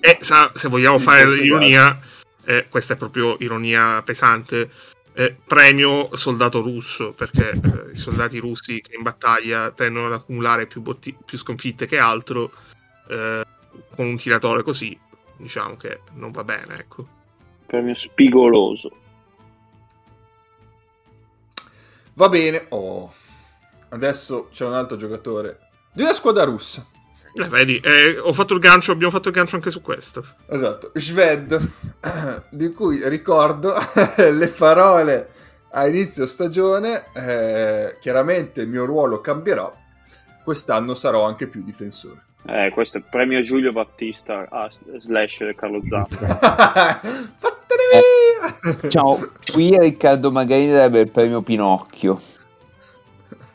E 0.00 0.18
sa, 0.20 0.50
se 0.54 0.68
vogliamo 0.68 0.98
fare 0.98 1.28
l'ironia, 1.28 1.98
eh, 2.44 2.66
questa 2.68 2.94
è 2.94 2.96
proprio 2.96 3.36
ironia 3.40 4.00
pesante. 4.02 4.70
Eh, 5.12 5.36
premio 5.44 6.14
soldato 6.14 6.62
russo 6.62 7.12
perché 7.12 7.50
eh, 7.50 7.92
i 7.92 7.96
soldati 7.96 8.38
russi 8.38 8.80
che 8.80 8.94
in 8.94 9.02
battaglia 9.02 9.72
tendono 9.72 10.06
ad 10.06 10.12
accumulare 10.12 10.66
più, 10.66 10.80
botti- 10.80 11.16
più 11.24 11.36
sconfitte 11.36 11.86
che 11.86 11.98
altro 11.98 12.52
eh, 13.08 13.44
con 13.94 14.06
un 14.06 14.16
tiratore 14.16 14.62
così 14.62 14.98
diciamo 15.38 15.76
che 15.76 16.00
non 16.14 16.30
va 16.30 16.44
bene, 16.44 16.78
ecco. 16.78 17.06
Premio 17.66 17.94
spigoloso. 17.94 18.90
Va 22.14 22.28
bene, 22.28 22.66
oh. 22.70 23.12
Adesso 23.90 24.48
c'è 24.50 24.66
un 24.66 24.74
altro 24.74 24.96
giocatore 24.96 25.58
di 25.92 26.02
una 26.02 26.12
squadra 26.12 26.44
russa. 26.44 26.84
Eh, 27.32 27.48
vedi, 27.48 27.76
eh, 27.76 28.18
ho 28.18 28.32
fatto 28.32 28.54
il 28.54 28.60
gancio, 28.60 28.90
abbiamo 28.90 29.12
fatto 29.12 29.28
il 29.28 29.34
gancio 29.34 29.54
anche 29.54 29.70
su 29.70 29.80
questo. 29.80 30.24
Esatto, 30.48 30.90
Sved, 30.94 31.60
di 32.50 32.72
cui 32.72 33.08
ricordo 33.08 33.74
le 34.16 34.48
parole 34.48 35.30
a 35.70 35.86
inizio 35.86 36.26
stagione. 36.26 37.06
Eh, 37.12 37.96
chiaramente 38.00 38.62
il 38.62 38.68
mio 38.68 38.84
ruolo 38.84 39.20
cambierà. 39.20 39.72
Quest'anno 40.42 40.94
sarò 40.94 41.24
anche 41.24 41.46
più 41.46 41.62
difensore. 41.62 42.24
Eh, 42.50 42.70
questo 42.70 42.96
è 42.96 43.00
il 43.00 43.06
premio 43.10 43.42
Giulio 43.42 43.72
Battista 43.72 44.46
ah, 44.48 44.70
slash 44.96 45.50
Carlo 45.54 45.82
Zampa. 45.86 46.16
Vattene 47.38 47.84
via! 47.92 48.80
Eh, 48.80 48.88
ciao, 48.88 49.18
qui 49.52 49.76
Riccardo 49.78 50.32
Magarini 50.32 50.72
darebbe 50.72 51.00
il 51.00 51.10
premio 51.10 51.42
Pinocchio. 51.42 52.22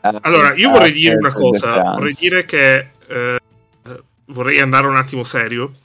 Allora, 0.01 0.53
io 0.53 0.69
vorrei 0.69 0.91
dire 0.91 1.15
una 1.15 1.33
cosa, 1.33 1.81
vorrei 1.95 2.13
dire 2.13 2.45
che 2.45 2.89
eh, 3.07 3.39
vorrei 4.25 4.59
andare 4.59 4.85
un 4.85 4.97
attimo 4.97 5.23
serio. 5.23 5.77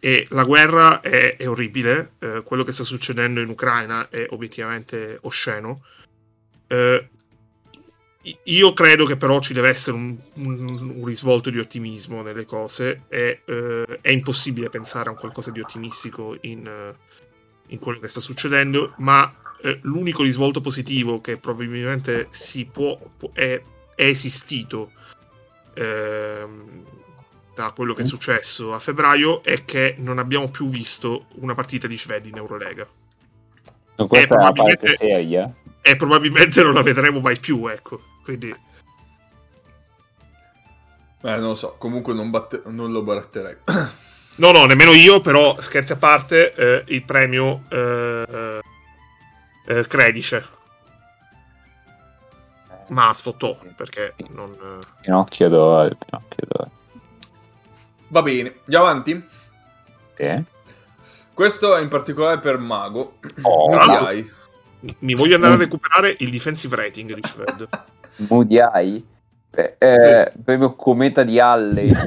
E 0.00 0.26
la 0.30 0.44
guerra 0.44 1.02
è, 1.02 1.36
è 1.36 1.46
orribile, 1.46 2.12
eh, 2.20 2.42
quello 2.42 2.64
che 2.64 2.72
sta 2.72 2.84
succedendo 2.84 3.40
in 3.40 3.50
Ucraina 3.50 4.08
è 4.08 4.24
obiettivamente 4.30 5.18
osceno. 5.22 5.82
Eh, 6.68 7.08
io 8.44 8.72
credo 8.72 9.04
che 9.04 9.16
però 9.16 9.40
ci 9.40 9.52
deve 9.52 9.68
essere 9.68 9.96
un, 9.96 10.16
un, 10.34 10.92
un 10.96 11.04
risvolto 11.04 11.50
di 11.50 11.58
ottimismo 11.58 12.22
nelle 12.22 12.44
cose 12.44 13.02
e 13.08 13.42
eh, 13.44 13.98
è 14.00 14.10
impossibile 14.10 14.70
pensare 14.70 15.08
a 15.08 15.12
un 15.12 15.18
qualcosa 15.18 15.50
di 15.50 15.60
ottimistico 15.60 16.36
in, 16.42 16.66
eh, 16.66 16.94
in 17.68 17.78
quello 17.78 17.98
che 17.98 18.08
sta 18.08 18.20
succedendo, 18.20 18.94
ma 18.98 19.34
eh, 19.62 19.78
l'unico 19.82 20.22
risvolto 20.22 20.60
positivo 20.60 21.20
che 21.20 21.36
probabilmente 21.36 22.28
si 22.30 22.64
può, 22.64 22.98
è, 23.32 23.60
è 23.94 24.04
esistito 24.04 24.92
ehm, 25.74 26.84
da 27.54 27.72
quello 27.72 27.92
che 27.94 28.02
è 28.02 28.04
mm. 28.04 28.08
successo 28.08 28.72
a 28.72 28.78
febbraio 28.78 29.42
è 29.42 29.64
che 29.64 29.96
non 29.98 30.18
abbiamo 30.18 30.48
più 30.48 30.68
visto 30.68 31.26
una 31.40 31.54
partita 31.54 31.86
di 31.86 31.98
Svedi 31.98 32.28
in 32.28 32.36
Eurolega. 32.36 32.86
Questa 34.06 34.36
è 34.36 34.42
la 34.42 34.52
parte 34.52 34.96
seria. 34.96 35.52
E 35.80 35.96
probabilmente 35.96 36.62
non 36.62 36.74
la 36.74 36.82
vedremo 36.82 37.18
mai 37.18 37.38
più, 37.38 37.66
ecco. 37.66 38.00
Quindi... 38.28 38.54
Eh, 41.22 41.36
non 41.36 41.40
lo 41.40 41.54
so, 41.54 41.76
comunque 41.78 42.12
non, 42.12 42.28
batte- 42.28 42.60
non 42.66 42.92
lo 42.92 43.00
baratterei. 43.00 43.56
no, 44.36 44.50
no, 44.50 44.66
nemmeno 44.66 44.92
io, 44.92 45.22
però 45.22 45.58
scherzi 45.62 45.92
a 45.92 45.96
parte, 45.96 46.52
eh, 46.52 46.84
il 46.88 47.02
premio 47.04 47.62
eh, 47.70 48.60
eh, 49.64 49.86
Credice. 49.86 50.46
Ma 52.88 53.14
sfottò, 53.14 53.58
perché 53.74 54.14
non... 54.28 54.78
Pinocchio 55.00 55.48
dove? 55.48 55.96
Pinocchio 55.96 56.46
dove? 56.48 56.70
Va 58.08 58.20
bene, 58.20 58.56
andiamo 58.64 58.84
avanti? 58.84 59.28
Sì. 60.16 60.44
Questo 61.32 61.74
è 61.74 61.80
in 61.80 61.88
particolare 61.88 62.40
per 62.40 62.58
Mago. 62.58 63.20
Oh, 63.40 63.70
Mi 64.98 65.14
voglio 65.14 65.36
andare 65.36 65.54
a 65.54 65.56
recuperare 65.56 66.14
il 66.18 66.30
defensive 66.30 66.76
rating 66.76 67.14
di 67.14 67.22
Shred. 67.26 67.68
Moody 68.28 68.58
Eye? 68.58 69.02
Eh, 69.50 69.76
eh, 69.78 70.30
sì. 70.32 70.38
Proprio 70.42 70.74
cometa 70.74 71.22
di 71.22 71.38
Halley. 71.40 71.92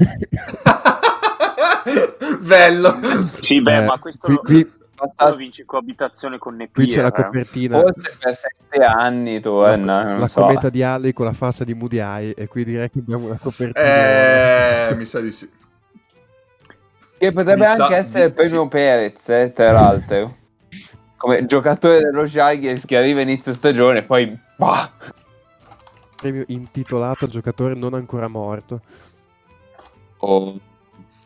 Bello. 2.40 2.96
Sì, 3.40 3.62
beh, 3.62 3.78
eh, 3.78 3.86
ma 3.86 3.98
questo 4.00 4.20
qui, 4.22 4.38
qui... 4.38 4.80
Lo 5.18 5.36
vince 5.36 5.66
coabitazione 5.66 6.38
con 6.38 6.56
Nepier. 6.56 6.86
Qui 6.86 6.96
c'è 6.96 7.02
la 7.02 7.08
eh. 7.08 7.24
copertina. 7.24 7.80
Forse 7.80 8.18
per 8.20 8.36
sette 8.36 8.84
anni 8.84 9.40
tu, 9.40 9.64
eh, 9.64 9.76
la, 9.78 10.04
no, 10.04 10.18
la 10.20 10.28
so. 10.28 10.42
cometa 10.42 10.70
di 10.70 10.84
Halley 10.84 11.12
con 11.12 11.26
la 11.26 11.34
faccia 11.34 11.64
di 11.64 11.74
Moody 11.74 11.98
Eye 11.98 12.36
e 12.36 12.48
qui 12.48 12.64
direi 12.64 12.90
che 12.92 13.00
abbiamo 13.00 13.26
una 13.26 13.40
copertina. 13.42 14.90
Eh, 14.90 14.96
mi 14.96 15.06
sa 15.06 15.20
di 15.20 15.32
sì. 15.32 15.50
Che 17.18 17.32
potrebbe 17.32 17.62
Mi 17.62 17.66
anche 17.66 17.96
essere 17.96 18.26
il 18.26 18.34
premio 18.34 18.64
sì. 18.64 18.68
Perez, 18.68 19.30
eh, 19.30 19.52
tra 19.54 19.72
l'altro. 19.72 20.38
Come 21.18 21.46
giocatore 21.46 22.02
dello 22.02 22.26
Jaguars 22.26 22.86
che 22.86 22.98
arriva 22.98 23.22
inizio 23.22 23.54
stagione 23.54 24.00
e 24.00 24.04
poi... 24.04 24.40
Bah! 24.56 24.92
Premio 26.22 26.46
intitolato 26.48 27.28
giocatore 27.28 27.74
non 27.74 27.94
ancora 27.94 28.28
morto. 28.28 28.82
O, 30.20 30.60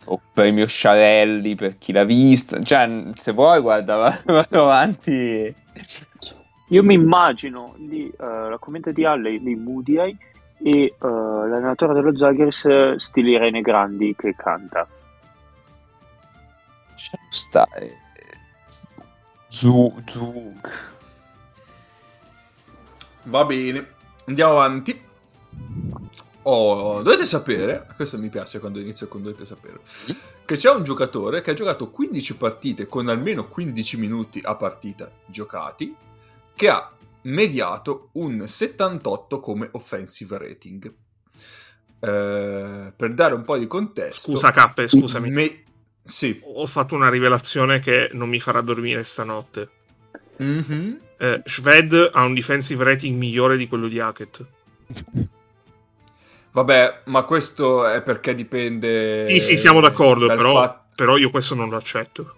o 0.06 0.22
premio 0.34 0.66
Sciarelli 0.66 1.54
per 1.56 1.78
chi 1.78 1.92
l'ha 1.92 2.06
visto. 2.06 2.62
Cioè, 2.64 3.12
se 3.16 3.34
vuoi, 3.34 3.60
guarda, 3.60 4.18
vado 4.26 4.64
avanti. 4.64 5.54
Io 6.70 6.84
mi 6.84 6.94
immagino 6.96 7.76
lì, 7.78 8.12
uh, 8.18 8.50
la 8.50 8.58
commenta 8.58 8.92
di 8.92 9.06
Alley 9.06 9.40
di 9.40 9.56
Moody 9.56 10.18
e 10.64 10.96
uh, 10.98 11.08
l'allenatore 11.08 11.94
dello 11.94 12.12
Jaguars 12.14 12.96
stile 12.96 13.32
Irene 13.32 13.62
Grandi 13.62 14.16
che 14.16 14.34
canta 14.36 14.88
su, 19.48 19.94
su. 20.06 20.54
Va 23.24 23.46
bene, 23.46 23.88
andiamo 24.26 24.52
avanti. 24.52 25.04
Oh, 26.48 27.02
dovete 27.02 27.26
sapere, 27.26 27.88
questo 27.96 28.20
mi 28.20 28.30
piace 28.30 28.60
quando 28.60 28.80
inizio 28.80 29.08
con 29.08 29.24
dovete 29.24 29.46
sapere, 29.46 29.80
che 30.46 30.56
c'è 30.58 30.70
un 30.70 30.84
giocatore 30.84 31.42
che 31.42 31.52
ha 31.52 31.56
giocato 31.56 31.90
15 31.90 32.38
partite 32.38 32.86
con 32.86 33.08
almeno 33.08 33.48
15 33.48 33.98
minuti 33.98 34.42
a 34.44 34.54
partita 34.56 35.12
giocati, 35.26 35.96
che 36.56 36.70
ha 36.70 36.92
mediato 37.24 38.10
un 38.14 38.48
78 38.48 39.40
come 39.40 39.70
offensive 39.72 40.38
rating. 40.38 40.94
Eh, 42.00 42.94
per 42.96 43.14
dare 43.16 43.34
un 43.34 43.42
po' 43.42 43.58
di 43.58 43.66
contesto... 43.66 44.32
Scusa 44.32 44.52
K, 44.52 44.88
scusami. 44.88 45.32
Me- 45.32 45.64
sì. 46.04 46.40
Ho 46.44 46.68
fatto 46.68 46.94
una 46.94 47.10
rivelazione 47.10 47.80
che 47.80 48.10
non 48.14 48.30
mi 48.30 48.40
farà 48.40 48.62
dormire 48.62 49.04
stanotte. 49.04 49.70
Mm-hmm. 50.42 50.94
Eh, 51.18 51.42
Shved 51.46 52.10
ha 52.14 52.24
un 52.24 52.34
defensive 52.34 52.84
rating 52.84 53.18
migliore 53.18 53.58
di 53.58 53.68
quello 53.68 53.88
di 53.88 54.00
Hackett. 54.00 54.46
Vabbè, 56.52 57.02
ma 57.06 57.24
questo 57.24 57.86
è 57.86 58.02
perché 58.02 58.34
dipende. 58.34 59.30
Sì, 59.30 59.40
sì, 59.40 59.58
siamo 59.58 59.82
d'accordo, 59.82 60.28
però, 60.28 60.54
fat... 60.54 60.96
però, 60.96 61.18
io 61.18 61.30
questo 61.30 61.54
non 61.54 61.70
lo 61.70 61.76
accetto. 61.76 62.36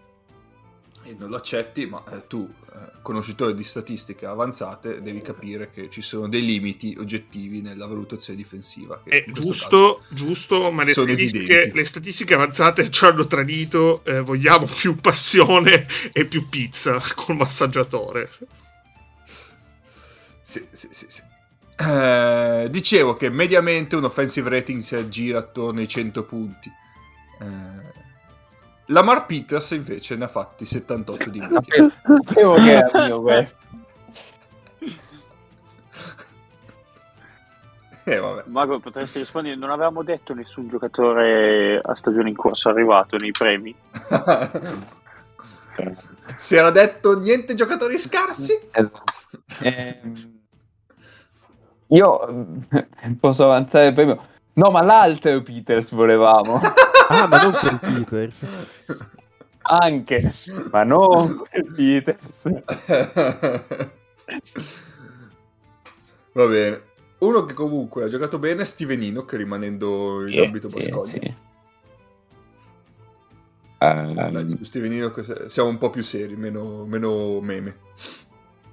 E 1.04 1.16
non 1.18 1.30
lo 1.30 1.36
accetti, 1.36 1.86
ma 1.86 2.04
eh, 2.12 2.26
tu, 2.28 2.52
conoscitore 3.08 3.54
di 3.54 3.64
statistiche 3.64 4.26
avanzate, 4.26 5.02
devi 5.02 5.22
capire 5.22 5.72
che 5.72 5.90
ci 5.90 6.02
sono 6.02 6.28
dei 6.28 6.44
limiti 6.44 6.94
oggettivi 7.00 7.62
nella 7.62 7.86
valutazione 7.86 8.38
difensiva. 8.38 9.02
È 9.06 9.24
giusto, 9.32 10.04
giusto, 10.10 10.70
ma 10.72 10.84
le 10.84 10.92
statistiche, 10.92 11.72
le 11.74 11.86
statistiche, 11.86 12.34
avanzate 12.34 12.92
ci 12.92 13.06
hanno 13.06 13.26
tradito. 13.26 14.04
Eh, 14.04 14.20
vogliamo 14.20 14.66
più 14.66 14.98
passione 14.98 15.88
e 16.12 16.26
più 16.26 16.50
pizza 16.50 17.02
col 17.16 17.38
massaggiatore. 17.38 18.30
Sì, 20.48 20.66
sì, 20.72 20.88
sì. 20.92 21.06
sì. 21.10 21.22
Eh, 21.78 22.68
dicevo 22.72 23.18
che 23.18 23.30
mediamente 23.30 23.98
un 23.98 24.06
offensive 24.06 24.50
rating 24.50 24.80
si 24.80 24.96
aggira 24.96 25.40
attorno 25.40 25.82
ai 25.82 25.90
100 25.90 26.24
punti. 26.24 26.72
Eh, 27.42 28.06
Lamar 28.86 29.26
Peters 29.26 29.72
invece 29.72 30.16
ne 30.16 30.24
ha 30.24 30.30
fatti 30.30 30.66
78 30.66 31.30
di 31.30 31.40
media. 31.40 31.60
Sapevo 32.24 32.56
che 32.56 32.72
era 32.72 33.08
mio 33.08 33.22
questo. 33.22 33.58
Eh, 38.08 38.20
vabbè. 38.20 38.44
Mago, 38.46 38.80
potresti 38.80 39.20
rispondere, 39.20 39.58
non 39.58 39.70
avevamo 39.70 40.02
detto 40.02 40.34
nessun 40.34 40.70
giocatore 40.70 41.82
a 41.84 41.94
stagione 41.94 42.30
in 42.30 42.38
corso 42.38 42.70
arrivato 42.70 43.18
nei 43.18 43.32
premi? 43.32 43.76
si 46.38 46.56
era 46.56 46.72
detto 46.72 47.20
niente 47.20 47.54
giocatori 47.54 48.00
scarsi? 48.00 48.58
Eh, 49.60 50.00
io 51.88 52.66
posso 53.20 53.44
avanzare 53.46 53.94
premio. 53.94 54.22
No, 54.54 54.72
ma 54.72 54.82
l'altro 54.82 55.42
Peters 55.42 55.94
volevamo. 55.94 56.60
Ah, 57.10 57.26
ma 57.26 57.42
non 57.42 57.54
quel 57.54 57.80
Peters. 58.04 58.46
Anche, 59.62 60.34
ma 60.72 60.84
non 60.84 61.38
quel 61.38 61.72
Peters. 61.74 62.50
Va 66.34 66.46
bene. 66.48 66.82
Uno 67.20 67.46
che 67.46 67.54
comunque 67.54 68.04
ha 68.04 68.08
giocato 68.10 68.40
bene 68.40 68.64
è 68.64 68.66
Stevenino, 68.66 69.24
che 69.24 69.38
rimanendo 69.38 70.28
in 70.28 70.34
sì, 70.34 70.40
ambito 70.40 70.68
Bascoglia. 70.68 71.06
Sì, 71.06 71.20
sì. 71.22 71.36
Um... 73.80 74.32
Dai, 74.32 74.50
su 74.50 74.64
Stevenino 74.64 75.14
siamo 75.48 75.70
un 75.70 75.78
po' 75.78 75.90
più 75.90 76.04
seri, 76.04 76.36
meno, 76.36 76.84
meno 76.84 77.40
meme. 77.40 77.78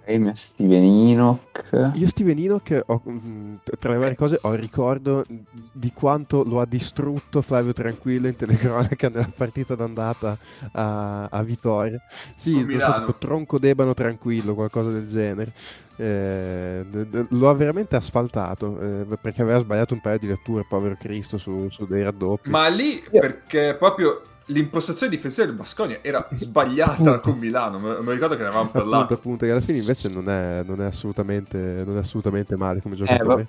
Premio 0.05 0.35
Steven 0.35 0.85
Enoch. 0.85 1.93
Io 1.94 2.06
Steven 2.06 2.39
Enoch, 2.39 2.82
ho, 2.85 3.02
mm, 3.09 3.55
tra 3.78 3.93
le 3.93 3.98
varie 3.98 4.16
cose, 4.16 4.39
ho 4.43 4.52
il 4.52 4.59
ricordo 4.59 5.24
di 5.72 5.93
quanto 5.93 6.44
lo 6.44 6.60
ha 6.60 6.66
distrutto 6.66 7.40
Flavio 7.40 7.72
Tranquillo 7.72 8.28
in 8.28 8.36
telecronaca 8.36 9.09
nella 9.09 9.32
partita 9.35 9.74
d'andata 9.74 10.36
a, 10.72 11.24
a 11.24 11.43
Vittoria. 11.43 11.98
Sì, 12.35 12.66
so, 12.78 13.14
tronco 13.18 13.59
d'ebano 13.59 13.94
tranquillo, 13.94 14.55
qualcosa 14.55 14.90
del 14.90 15.09
genere. 15.09 15.52
Eh, 15.97 16.85
lo 17.31 17.48
ha 17.48 17.55
veramente 17.55 17.94
asfaltato 17.94 18.81
eh, 18.81 19.16
perché 19.20 19.43
aveva 19.43 19.60
sbagliato 19.60 19.94
un 19.94 20.01
paio 20.01 20.18
di 20.18 20.26
letture, 20.26 20.66
povero 20.68 20.97
Cristo, 20.98 21.39
su, 21.39 21.68
su 21.70 21.86
dei 21.86 22.02
raddoppi. 22.02 22.51
Ma 22.51 22.68
lì 22.68 23.02
perché 23.10 23.74
proprio 23.78 24.20
l'impostazione 24.47 25.15
difensiva 25.15 25.47
del 25.47 25.55
Basconia 25.55 25.99
era 26.03 26.27
sbagliata 26.35 26.93
appunto. 26.93 27.21
con 27.21 27.39
Milano. 27.39 27.79
Mi 27.79 28.12
ricordo 28.12 28.37
che 28.37 28.43
ne 28.43 28.49
avevamo 28.49 28.71
parlato. 28.71 28.95
Appunto, 28.97 29.15
appunto, 29.15 29.45
che 29.45 29.51
alla 29.51 29.61
fine 29.61 29.79
invece 29.79 30.11
non 30.12 30.29
è, 30.29 30.62
non 30.65 30.81
è, 30.81 30.87
assolutamente, 30.87 31.83
non 31.85 31.97
è 31.97 32.01
assolutamente 32.01 32.57
male 32.57 32.81
come 32.81 32.97
giocatore. 32.97 33.43
Eh, 33.43 33.47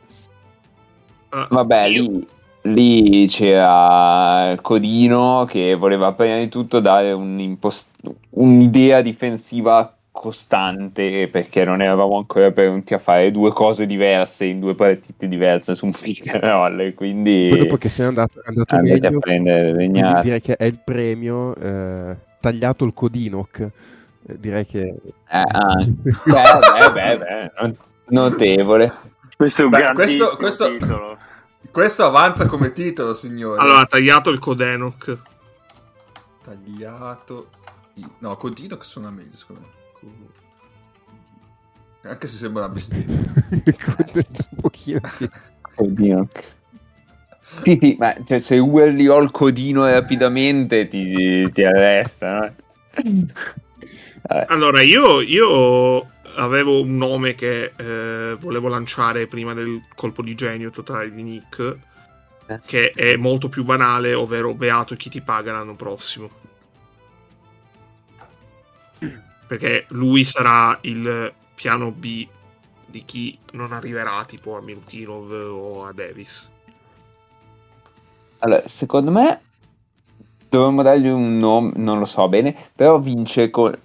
va- 1.30 1.48
vabbè, 1.50 1.90
lì, 1.90 2.28
lì, 2.62 3.28
c'era 3.28 4.56
Codino 4.62 5.46
che 5.48 5.76
voleva 5.76 6.14
prima 6.14 6.38
di 6.38 6.50
tutto 6.50 6.80
dare 6.80 7.12
un'idea 7.12 9.02
difensiva 9.02 9.95
costante 10.16 11.28
perché 11.28 11.66
non 11.66 11.82
eravamo 11.82 12.16
ancora 12.16 12.50
pronti 12.50 12.94
a 12.94 13.00
fare 13.00 13.32
due 13.32 13.52
cose 13.52 13.86
diverse 13.86 14.46
in 14.46 14.62
due 14.62 14.74
partite 14.74 15.28
diverse 15.28 15.76
su 15.76 15.86
un 15.86 15.92
pick 16.00 16.34
and 16.34 16.42
roll 16.42 16.94
quindi 16.94 17.48
poi 17.50 17.60
dopo 17.60 17.76
che 17.76 17.90
sei 17.90 18.06
andato, 18.06 18.42
andato 18.46 18.78
meglio, 18.78 19.10
a 19.10 19.20
prendere 19.20 19.74
legnate. 19.74 20.22
direi 20.22 20.42
che 20.42 20.56
è 20.56 20.64
il 20.64 20.80
premio 20.82 21.54
eh, 21.56 22.16
tagliato 22.40 22.86
il 22.86 22.94
Codinoc 22.94 23.60
eh, 23.60 24.40
direi 24.40 24.66
che 24.66 24.80
eh, 24.80 25.44
ah. 25.52 25.84
beh, 25.84 26.92
beh, 26.94 27.18
beh, 27.18 27.18
beh, 27.18 27.76
notevole. 28.08 28.92
Questo 29.36 29.64
è 29.64 29.66
un 29.66 29.72
beh, 29.72 29.92
questo, 29.94 30.34
questo, 30.38 30.72
titolo. 30.78 31.18
Questo 31.70 32.06
avanza 32.06 32.46
come 32.46 32.72
titolo 32.72 33.14
signore 33.14 33.60
allora 33.60 33.80
ha 33.80 33.86
tagliato 33.86 34.30
il 34.30 34.40
Codenoc 34.40 35.18
tagliato 36.42 37.50
no 38.20 38.38
Codinoc 38.38 38.86
suona 38.86 39.10
meglio 39.10 39.36
secondo 39.36 39.62
me 39.62 39.84
anche 42.08 42.28
se 42.28 42.38
sembra 42.38 42.66
una 42.66 42.74
bestemmia. 42.74 43.34
un 43.50 44.62
pochino. 44.62 45.00
Oddio. 45.76 46.30
Sì, 47.42 47.78
sì, 47.80 47.96
ma 48.00 48.16
cioè, 48.26 48.42
se 48.42 48.58
urli 48.58 49.08
ho 49.08 49.22
il 49.22 49.32
codino 49.32 49.86
rapidamente 49.86 50.88
ti, 50.88 51.52
ti 51.52 51.64
arresta. 51.64 52.54
No? 53.04 53.28
Allora, 54.48 54.82
io, 54.82 55.22
io, 55.22 56.10
avevo 56.36 56.82
un 56.82 56.98
nome 56.98 57.36
che 57.36 57.74
eh, 57.76 58.36
volevo 58.40 58.68
lanciare 58.68 59.28
prima 59.28 59.54
del 59.54 59.84
colpo 59.96 60.22
di 60.24 60.34
genio 60.34 60.72
totale 60.72 61.12
di 61.12 61.22
Nick, 61.22 61.78
eh. 62.48 62.60
che 62.66 62.92
è 62.92 63.16
molto 63.16 63.48
più 63.48 63.64
banale, 63.64 64.14
ovvero 64.14 64.54
Beato 64.54 64.96
chi 64.96 65.10
ti 65.10 65.22
paga 65.22 65.52
l'anno 65.52 65.76
prossimo 65.76 66.46
perché 69.48 69.86
lui 69.90 70.24
sarà 70.24 70.78
il 70.82 71.34
piano 71.56 71.92
B 71.92 72.28
di 72.86 73.04
chi 73.06 73.38
non 73.52 73.72
arriverà 73.74 74.24
tipo 74.26 74.56
a 74.58 74.62
Milutinov 74.62 75.32
o 75.32 75.86
a 75.86 75.94
Davis. 75.94 76.50
Allora, 78.40 78.68
secondo 78.68 79.12
me 79.12 79.42
dovremmo 80.50 80.82
dargli 80.82 81.08
un 81.08 81.38
nome, 81.38 81.74
non 81.76 82.00
lo 82.00 82.06
so 82.06 82.28
bene, 82.30 82.56
però 82.76 83.00
vince 83.00 83.50
con 83.50 83.78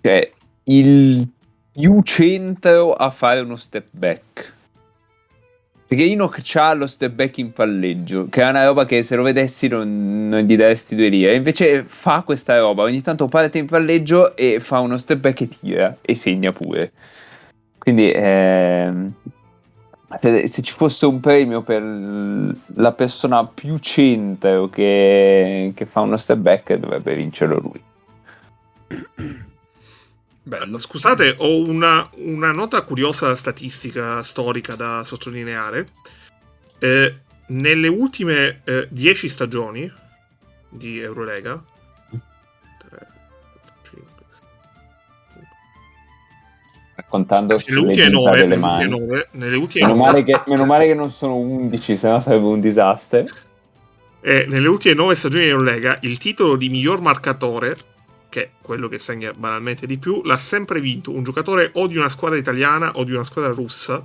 cioè, 0.00 0.32
il 0.64 1.28
più 1.72 2.02
centro 2.02 2.92
a 2.92 3.10
fare 3.10 3.40
uno 3.40 3.56
step 3.56 3.86
back. 3.90 4.52
Perché 5.86 6.04
Enoch 6.04 6.40
c'ha 6.42 6.72
lo 6.72 6.86
step 6.86 7.12
back 7.12 7.38
in 7.38 7.52
palleggio, 7.52 8.26
che 8.30 8.42
è 8.42 8.48
una 8.48 8.64
roba 8.64 8.86
che 8.86 9.02
se 9.02 9.16
lo 9.16 9.22
vedessi 9.22 9.68
non, 9.68 10.28
non 10.28 10.40
gli 10.40 10.56
daresti 10.56 10.94
due 10.94 11.08
lire. 11.08 11.34
Invece 11.34 11.84
fa 11.84 12.22
questa 12.22 12.58
roba, 12.58 12.82
ogni 12.82 13.02
tanto 13.02 13.26
parte 13.26 13.58
in 13.58 13.66
palleggio 13.66 14.34
e 14.34 14.60
fa 14.60 14.80
uno 14.80 14.96
step 14.96 15.18
back 15.18 15.42
e 15.42 15.48
tira, 15.48 15.96
e 16.00 16.14
segna 16.14 16.52
pure. 16.52 16.92
Quindi 17.78 18.10
ehm, 18.14 19.12
se 20.46 20.62
ci 20.62 20.72
fosse 20.72 21.04
un 21.04 21.20
premio 21.20 21.60
per 21.60 21.82
la 21.82 22.92
persona 22.92 23.46
più 23.46 23.76
centro 23.78 24.70
che, 24.70 25.72
che 25.74 25.86
fa 25.86 26.00
uno 26.00 26.16
step 26.16 26.38
back 26.38 26.74
dovrebbe 26.74 27.14
vincerlo 27.14 27.60
lui. 27.60 27.82
Bello. 30.46 30.78
Scusate, 30.78 31.36
ho 31.38 31.62
una, 31.66 32.06
una, 32.16 32.52
nota 32.52 32.82
curiosa 32.82 33.34
statistica 33.34 34.22
storica 34.22 34.74
da 34.74 35.02
sottolineare. 35.02 35.88
Eh, 36.78 37.14
nelle 37.46 37.88
ultime 37.88 38.60
10 38.90 39.24
eh, 39.24 39.28
stagioni 39.30 39.90
di 40.68 41.00
Eurolega, 41.00 41.62
3, 42.10 43.06
5, 43.84 44.04
6, 44.28 44.46
raccontando 46.96 47.56
nelle 47.66 47.80
ultime 47.80 48.08
9, 48.10 48.38
delle 48.40 48.56
mani. 48.56 48.88
9, 48.90 49.28
nelle 49.30 49.56
ultime 49.56 49.86
meno, 49.86 49.96
male 49.98 50.22
che, 50.24 50.42
meno 50.46 50.66
male 50.66 50.86
che 50.86 50.94
non 50.94 51.08
sono 51.08 51.36
11, 51.36 51.96
sennò 51.96 52.20
sarebbe 52.20 52.44
un 52.44 52.60
disastro. 52.60 53.24
Eh, 54.20 54.44
nelle 54.46 54.68
ultime 54.68 54.92
9 54.92 55.14
stagioni 55.14 55.44
di 55.44 55.50
Eurolega, 55.50 55.96
il 56.02 56.18
titolo 56.18 56.56
di 56.56 56.68
miglior 56.68 57.00
marcatore 57.00 57.92
che 58.34 58.42
è 58.42 58.50
quello 58.60 58.88
che 58.88 58.98
segna 58.98 59.32
banalmente 59.32 59.86
di 59.86 59.96
più, 59.96 60.20
l'ha 60.24 60.38
sempre 60.38 60.80
vinto 60.80 61.12
un 61.12 61.22
giocatore 61.22 61.70
o 61.74 61.86
di 61.86 61.96
una 61.96 62.08
squadra 62.08 62.36
italiana 62.36 62.96
o 62.96 63.04
di 63.04 63.12
una 63.12 63.22
squadra 63.22 63.52
russa. 63.52 64.04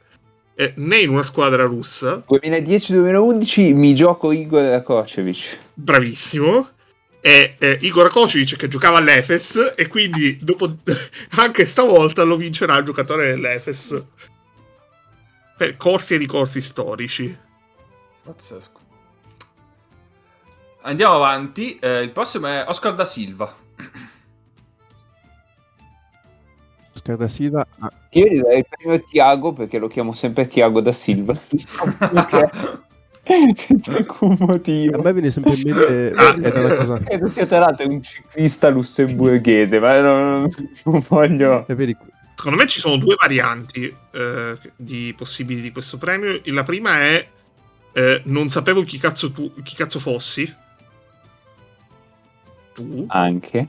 eh, 0.56 0.73
né 0.77 0.98
in 0.98 1.10
una 1.10 1.22
squadra 1.22 1.65
russa. 1.65 2.23
2010-2011 2.27 3.76
mi 3.76 3.94
gioco 3.94 4.31
Igor 4.31 4.64
Rakocevic. 4.64 5.60
Bravissimo 5.76 6.69
è 7.28 7.56
eh, 7.58 7.78
Igor 7.82 8.10
Kocic 8.10 8.56
che 8.56 8.70
giocava 8.70 8.99
all'Efes 8.99 9.74
e 9.76 9.88
quindi 9.88 10.38
dopo, 10.41 10.78
anche 11.36 11.66
stavolta 11.66 12.24
lo 12.24 12.38
vincerà 12.38 12.78
il 12.78 12.86
giocatore 12.86 13.26
dell'Efes 13.26 14.02
per 15.58 15.76
corsi 15.76 16.14
e 16.14 16.18
ricorsi 16.18 16.62
storici. 16.62 17.38
Pazzesco. 18.24 18.80
Andiamo 20.84 21.16
avanti. 21.16 21.78
Eh, 21.80 22.04
il 22.04 22.12
prossimo 22.12 22.48
è 22.48 22.64
Oscar 22.66 22.94
da 22.94 23.04
Silva. 23.04 23.54
Oscar 26.94 27.18
da 27.18 27.28
Silva. 27.28 27.68
Ah. 27.80 27.91
Io 28.12 28.30
direi 28.30 28.60
il 28.60 28.66
primo 28.70 28.98
Tiago 29.02 29.52
perché 29.52 29.80
lo 29.80 29.90
chiamo 29.90 30.14
sempre 30.14 30.48
Tiago 30.48 30.80
da 30.80 30.94
Silva. 30.94 31.38
senza 33.54 33.95
alcun 33.95 34.36
motivo. 34.40 34.99
A 34.99 35.02
me 35.04 35.14
viene 35.14 35.32
sempre 35.32 35.54
in 35.54 35.62
mente 35.66 36.12
ah, 36.16 36.34
è 36.34 36.52
cosa... 36.52 36.99
credo 36.99 37.28
sia 37.28 37.45
tra 37.45 37.60
l'altro 37.60 37.88
un 37.88 38.02
ciclista 38.02 38.70
lussemburghese, 38.70 39.80
ma 39.80 39.99
non, 39.99 40.49
non 40.86 41.04
voglio. 41.08 41.66
Secondo 41.68 42.58
me 42.58 42.68
ci 42.68 42.80
sono 42.80 42.98
due 42.98 43.16
varianti 43.20 43.94
eh, 44.12 44.58
di 44.76 45.14
possibili 45.18 45.62
di 45.62 45.72
questo 45.72 45.98
premio. 45.98 46.40
La 46.45 46.64
prima 46.64 47.02
è 47.02 47.28
eh, 47.94 48.22
non 48.26 48.49
sapevo 48.49 48.84
chi 48.84 48.99
cazzo 48.99 49.32
tu 49.32 49.52
chi 49.64 49.76
cazzo 49.76 49.99
fossi. 49.99 50.54
Tu 52.74 53.06
anche. 53.08 53.68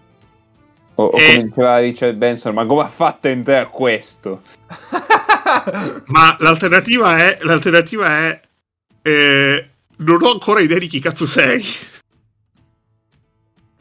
O, 0.97 1.05
o 1.05 1.11
come 1.11 1.45
diceva 1.45 1.79
Richard 1.79 2.17
Benson, 2.17 2.55
ma 2.55 2.67
come 2.67 2.83
ha 2.83 2.89
fatto 2.89 3.29
a 3.29 3.31
entrare 3.31 3.61
a 3.61 3.67
questo? 3.67 4.43
ma 6.07 6.37
l'alternativa 6.41 7.17
è, 7.19 7.39
l'alternativa 7.43 8.09
è 8.09 8.41
eh, 9.09 9.69
non 9.97 10.23
ho 10.23 10.33
ancora 10.33 10.61
idea 10.61 10.79
di 10.79 10.87
chi 10.87 11.01
cazzo 11.01 11.27
sei. 11.27 11.65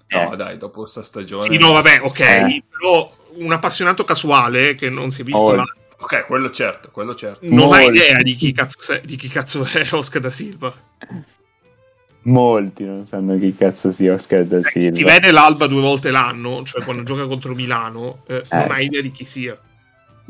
No, 0.07 0.31
eh. 0.31 0.35
dai, 0.37 0.57
dopo 0.57 0.81
questa 0.81 1.03
stagione. 1.03 1.51
Sì, 1.51 1.57
no, 1.57 1.73
vabbè, 1.73 1.99
ok. 2.01 2.19
Eh. 2.19 2.63
Però 2.69 3.11
un 3.33 3.51
appassionato 3.51 4.05
casuale 4.05 4.75
che 4.75 4.89
non 4.89 5.11
si 5.11 5.21
è 5.21 5.23
visto. 5.25 5.39
Oh, 5.39 5.53
là... 5.53 5.63
Ok, 5.99 6.25
quello 6.25 6.49
certo, 6.51 6.89
quello 6.91 7.13
certo. 7.13 7.39
Non 7.41 7.73
ha 7.73 7.81
idea 7.81 8.17
di 8.21 8.35
chi, 8.35 8.53
cazzo, 8.53 8.99
di 9.03 9.15
chi 9.17 9.27
cazzo 9.27 9.65
è 9.65 9.85
Oscar 9.91 10.21
da 10.21 10.31
Silva. 10.31 10.73
Molti 12.21 12.83
non 12.83 13.05
sanno 13.05 13.37
chi 13.37 13.55
cazzo 13.55 13.89
sia 13.91 14.13
Oscar 14.13 14.45
da 14.45 14.57
eh, 14.57 14.63
Silva. 14.63 14.91
Ti 14.91 15.03
vede 15.03 15.31
l'Alba 15.31 15.67
due 15.67 15.81
volte 15.81 16.11
l'anno, 16.11 16.63
cioè 16.63 16.83
quando 16.83 17.03
gioca 17.03 17.25
contro 17.25 17.53
Milano, 17.53 18.23
eh, 18.27 18.43
non 18.49 18.71
ha 18.71 18.79
idea 18.79 19.01
di 19.01 19.11
chi 19.11 19.25
sia. 19.25 19.59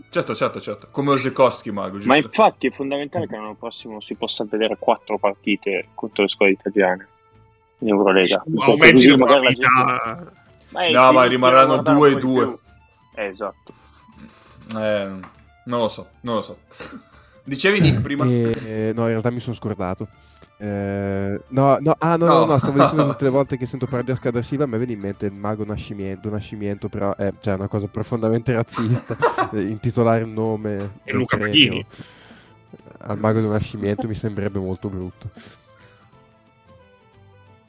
Certo, 0.10 0.36
certo, 0.36 0.61
certo. 0.61 0.88
Come 0.91 1.11
Osekowski, 1.11 1.72
Mago. 1.72 1.94
Giusto? 1.94 2.07
Ma 2.07 2.15
infatti 2.18 2.68
è 2.68 2.72
fondamentale 2.72 3.28
che 3.28 3.36
l'anno 3.36 3.56
prossimo 3.56 3.99
si 3.99 4.15
possa 4.15 4.45
vedere 4.49 4.78
quattro 4.80 5.18
partite 5.18 5.90
contro 5.94 6.24
le 6.24 6.30
squadre 6.30 6.56
italiane 6.56 7.07
in 7.80 7.90
Eurolega. 7.90 8.44
Aumenti 8.60 9.07
la 9.07 9.15
probabilità. 9.15 10.34
Ma 10.69 10.90
no, 10.90 11.11
ma 11.11 11.24
rimarranno 11.26 11.78
due 11.78 12.11
e 12.11 12.15
due. 12.18 12.57
Eh, 13.15 13.26
esatto. 13.26 13.74
Eh, 14.78 15.10
Non 15.68 15.82
lo 15.82 15.88
so, 15.90 16.10
non 16.22 16.36
lo 16.36 16.41
so. 16.41 16.57
Dicevi 17.44 17.80
Nick 17.82 18.02
prima? 18.02 18.26
E, 18.26 18.94
no, 18.95 19.03
in 19.03 19.10
realtà 19.10 19.30
mi 19.32 19.40
sono 19.40 19.56
scordato. 19.56 20.07
Eh, 20.59 21.39
no, 21.49 21.77
no, 21.79 21.95
ah, 21.99 22.15
no, 22.15 22.25
no, 22.25 22.39
no, 22.39 22.45
no 22.45 22.57
stavo 22.57 22.81
dicendo 22.81 23.05
tutte 23.09 23.25
le 23.25 23.29
volte 23.29 23.57
che 23.57 23.67
sento 23.67 23.85
parlare 23.85 24.05
di 24.05 24.11
Oscar 24.11 24.31
da 24.31 24.41
Silva 24.41 24.65
mi 24.65 24.77
viene 24.77 24.93
in 24.93 24.99
mente 24.99 25.27
il 25.27 25.34
mago 25.34 25.63
Nascimento, 25.63 26.29
Nascimento 26.29 26.89
però 26.89 27.15
è 27.15 27.31
cioè, 27.39 27.53
una 27.53 27.67
cosa 27.67 27.88
profondamente 27.88 28.53
razzista, 28.53 29.15
intitolare 29.53 30.23
un 30.23 30.34
nome 30.34 30.91
e 31.03 31.13
Luca 31.13 31.38
Maghini 31.38 31.85
al 32.99 33.19
mago 33.19 33.39
del 33.39 33.49
Nascimento 33.49 34.07
mi 34.07 34.15
sembrerebbe 34.15 34.59
molto 34.59 34.89
brutto. 34.89 35.29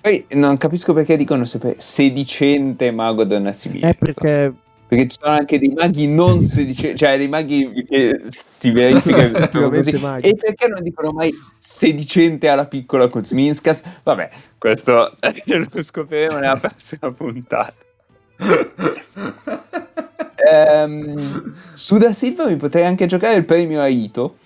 Poi 0.00 0.24
non 0.30 0.56
capisco 0.56 0.92
perché 0.92 1.16
dicono 1.16 1.44
sempre 1.44 1.74
sedicente 1.78 2.90
mago 2.90 3.24
del 3.24 3.42
Nascimento. 3.42 3.86
È 3.86 3.94
perché 3.94 4.54
perché 4.88 5.08
ci 5.08 5.18
sono 5.20 5.34
anche 5.34 5.58
dei 5.58 5.68
maghi 5.68 6.08
non 6.08 6.40
sedicenti, 6.42 6.96
cioè 6.96 7.18
dei 7.18 7.28
maghi 7.28 7.84
che 7.86 8.22
si 8.30 8.70
verifica 8.70 9.28
così. 9.52 9.90
E 10.20 10.34
perché 10.34 10.66
non 10.66 10.82
dicono 10.82 11.12
mai 11.12 11.32
sedicente 11.58 12.48
alla 12.48 12.64
piccola 12.64 13.08
Kuzminskas? 13.08 13.82
Vabbè, 14.02 14.30
questo 14.56 15.16
lo 15.44 15.82
scopriremo 15.82 16.38
nella 16.38 16.56
prossima 16.56 17.12
puntata. 17.12 17.74
ehm, 20.50 21.54
su 21.72 21.98
Da 21.98 22.12
Silva 22.12 22.46
mi 22.46 22.56
potrei 22.56 22.86
anche 22.86 23.06
giocare 23.06 23.34
il 23.34 23.44
premio 23.44 23.80
Aito 23.80 24.38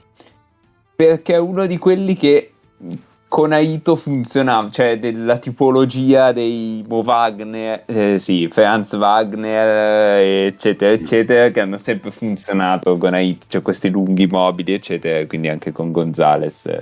perché 0.97 1.35
è 1.35 1.39
uno 1.39 1.67
di 1.67 1.79
quelli 1.79 2.15
che 2.15 2.53
con 3.33 3.51
Aito 3.51 3.97
funzionava, 3.97 4.69
cioè 4.69 4.99
della 4.99 5.39
tipologia 5.39 6.33
dei 6.33 6.85
Mo 6.87 6.99
Wagner, 6.99 7.85
eh, 7.87 8.19
sì, 8.19 8.47
Franz 8.51 8.93
Wagner, 8.93 10.49
eccetera, 10.49 10.93
eccetera, 10.93 11.49
che 11.49 11.61
hanno 11.61 11.79
sempre 11.79 12.11
funzionato 12.11 12.99
con 12.99 13.15
Aito, 13.15 13.47
cioè 13.49 13.63
questi 13.63 13.89
lunghi 13.89 14.27
mobili, 14.27 14.75
eccetera, 14.75 15.27
quindi 15.27 15.49
anche 15.49 15.73
con 15.73 15.93
Gonzales. 15.93 16.79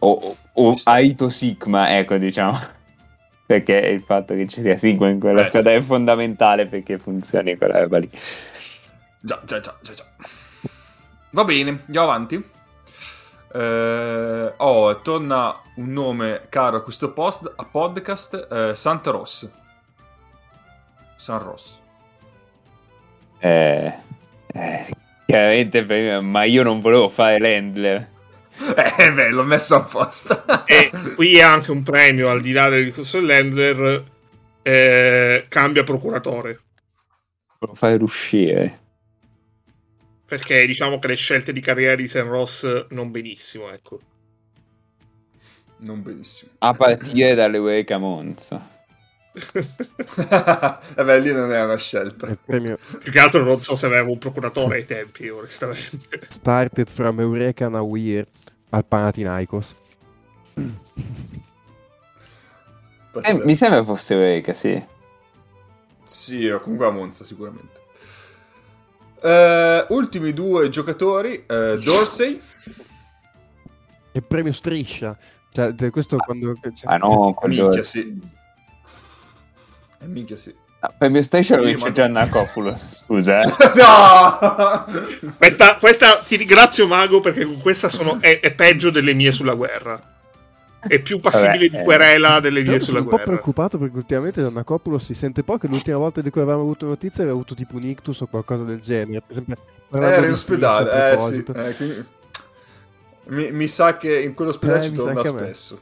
O, 0.00 0.36
o 0.52 0.74
Aito 0.82 1.28
Sigma, 1.28 1.96
ecco, 1.96 2.16
diciamo. 2.16 2.58
Perché 3.46 3.76
il 3.76 4.00
fatto 4.00 4.34
che 4.34 4.48
ci 4.48 4.62
sia 4.62 4.76
Sigma 4.76 5.10
in 5.10 5.20
quella 5.20 5.44
eh, 5.44 5.48
squadra 5.48 5.70
sì. 5.70 5.76
è 5.76 5.80
fondamentale 5.80 6.66
perché 6.66 6.98
funzioni 6.98 7.56
quella 7.56 7.82
roba 7.82 7.98
lì. 7.98 8.10
Già, 9.20 9.40
già, 9.44 9.60
già, 9.60 9.76
già, 9.80 9.92
già. 9.92 10.04
Va 11.30 11.44
bene, 11.44 11.82
andiamo 11.86 12.08
avanti. 12.08 12.53
Eh, 13.56 14.52
oh, 14.56 15.00
torna 15.00 15.56
un 15.76 15.92
nome 15.92 16.46
caro 16.48 16.78
a 16.78 16.82
questo 16.82 17.12
post, 17.12 17.52
a 17.54 17.64
podcast, 17.64 18.48
eh, 18.50 18.74
Santa 18.74 19.12
Ross. 19.12 19.48
San 21.16 21.40
Ross. 21.40 21.78
Eh, 23.38 23.94
eh, 24.46 24.86
chiaramente, 25.24 26.20
ma 26.20 26.42
io 26.42 26.64
non 26.64 26.80
volevo 26.80 27.08
fare 27.08 27.38
l'handler. 27.38 28.10
Eh 28.96 29.12
beh, 29.12 29.30
l'ho 29.30 29.42
messo 29.44 29.76
apposta. 29.76 30.64
e 30.66 30.90
qui 31.14 31.38
è 31.38 31.42
anche 31.42 31.70
un 31.70 31.82
premio, 31.82 32.30
al 32.30 32.40
di 32.40 32.52
là 32.52 32.68
del 32.68 32.84
discorso 32.84 33.18
dell'handler, 33.20 34.04
eh, 34.62 35.46
cambia 35.48 35.84
procuratore. 35.84 36.60
Volevo 37.58 37.76
fare 37.76 38.02
uscire 38.02 38.83
perché 40.26 40.66
diciamo 40.66 40.98
che 40.98 41.08
le 41.08 41.16
scelte 41.16 41.52
di 41.52 41.60
carriera 41.60 41.94
di 41.94 42.08
Sam 42.08 42.28
Ross 42.28 42.86
non 42.90 43.10
benissimo, 43.10 43.70
ecco. 43.70 44.00
Non 45.78 46.02
benissimo. 46.02 46.52
A 46.58 46.72
partire 46.72 47.34
dalle 47.34 47.56
Eureka 47.58 47.98
Monza. 47.98 48.72
beh, 50.94 51.18
lì 51.18 51.32
non 51.32 51.52
è 51.52 51.62
una 51.62 51.76
scelta. 51.76 52.36
Premio... 52.44 52.78
Più 53.02 53.12
che 53.12 53.18
altro 53.18 53.42
non 53.42 53.60
so 53.60 53.74
se 53.74 53.86
avevo 53.86 54.12
un 54.12 54.18
procuratore 54.18 54.76
ai 54.76 54.86
tempi, 54.86 55.28
onestamente. 55.28 56.20
Started 56.30 56.88
from 56.88 57.20
Eureka 57.20 57.68
Nawir 57.68 58.26
al 58.70 58.84
Panathinaikos. 58.84 59.74
Eh, 63.22 63.44
mi 63.44 63.54
sembra 63.54 63.82
fosse 63.82 64.14
Eureka, 64.14 64.52
sì. 64.52 64.82
Sì, 66.06 66.48
o 66.48 66.60
comunque 66.60 66.86
a 66.86 66.90
Monza 66.90 67.24
sicuramente. 67.24 67.82
Uh, 69.24 69.86
ultimi 69.94 70.34
due 70.34 70.68
giocatori, 70.68 71.46
uh, 71.48 71.76
Dorsey. 71.82 72.38
E 74.12 74.20
premio 74.20 74.52
striscia. 74.52 75.16
Cioè, 75.50 75.74
questo 75.90 76.16
quando... 76.18 76.54
Cioè... 76.60 76.92
Ah 76.92 76.98
no, 76.98 77.32
quando... 77.32 77.62
Minchia 77.62 77.82
sì. 77.82 78.20
Eh, 79.98 80.06
minchia 80.06 80.36
sì. 80.36 80.54
No, 80.82 80.94
premio 80.98 81.22
striscia 81.22 81.56
lo 81.56 81.64
vince 81.64 81.90
Giannacopoulos, 81.90 83.02
scusa. 83.04 83.40
Eh. 83.40 83.46
no! 83.76 85.32
questa, 85.38 85.76
questa, 85.78 86.18
ti 86.18 86.36
ringrazio 86.36 86.86
Mago 86.86 87.20
perché 87.20 87.46
con 87.46 87.62
questa 87.62 87.88
sono, 87.88 88.20
è, 88.20 88.40
è 88.40 88.52
peggio 88.52 88.90
delle 88.90 89.14
mie 89.14 89.32
sulla 89.32 89.54
guerra 89.54 90.13
è 90.86 91.00
più 91.00 91.20
passibile 91.20 91.68
Vabbè, 91.68 91.78
di 91.78 91.84
querela 91.84 92.40
delle 92.40 92.62
vie 92.62 92.80
sulla 92.80 93.00
guerra. 93.00 93.16
Sono 93.16 93.22
un 93.22 93.24
po' 93.24 93.30
preoccupato 93.30 93.78
perché 93.78 93.96
ultimamente 93.96 94.42
da 94.42 94.50
Nacopoulos 94.50 95.04
si 95.04 95.14
sente 95.14 95.42
poco. 95.42 95.66
L'ultima 95.66 95.96
volta 95.96 96.20
di 96.20 96.30
cui 96.30 96.40
avevamo 96.40 96.62
avuto 96.62 96.86
notizie 96.86 97.22
aveva 97.22 97.36
avuto 97.36 97.54
tipo 97.54 97.76
un 97.76 97.84
ictus 97.84 98.20
o 98.20 98.26
qualcosa 98.26 98.64
del 98.64 98.80
genere. 98.80 99.22
Per 99.26 99.30
esempio, 99.30 99.56
era 99.90 100.26
in 100.26 100.32
ospedale, 100.32 101.12
eh 101.12 101.18
sì. 101.18 101.44
Eh, 101.54 101.74
quindi... 101.76 102.04
mi, 103.26 103.52
mi, 103.52 103.68
sa 103.68 103.96
che 103.96 104.20
in 104.20 104.34
quell'ospedale 104.34 104.84
eh, 104.84 104.88
ci 104.88 104.94
torna 104.94 105.24
spesso. 105.24 105.80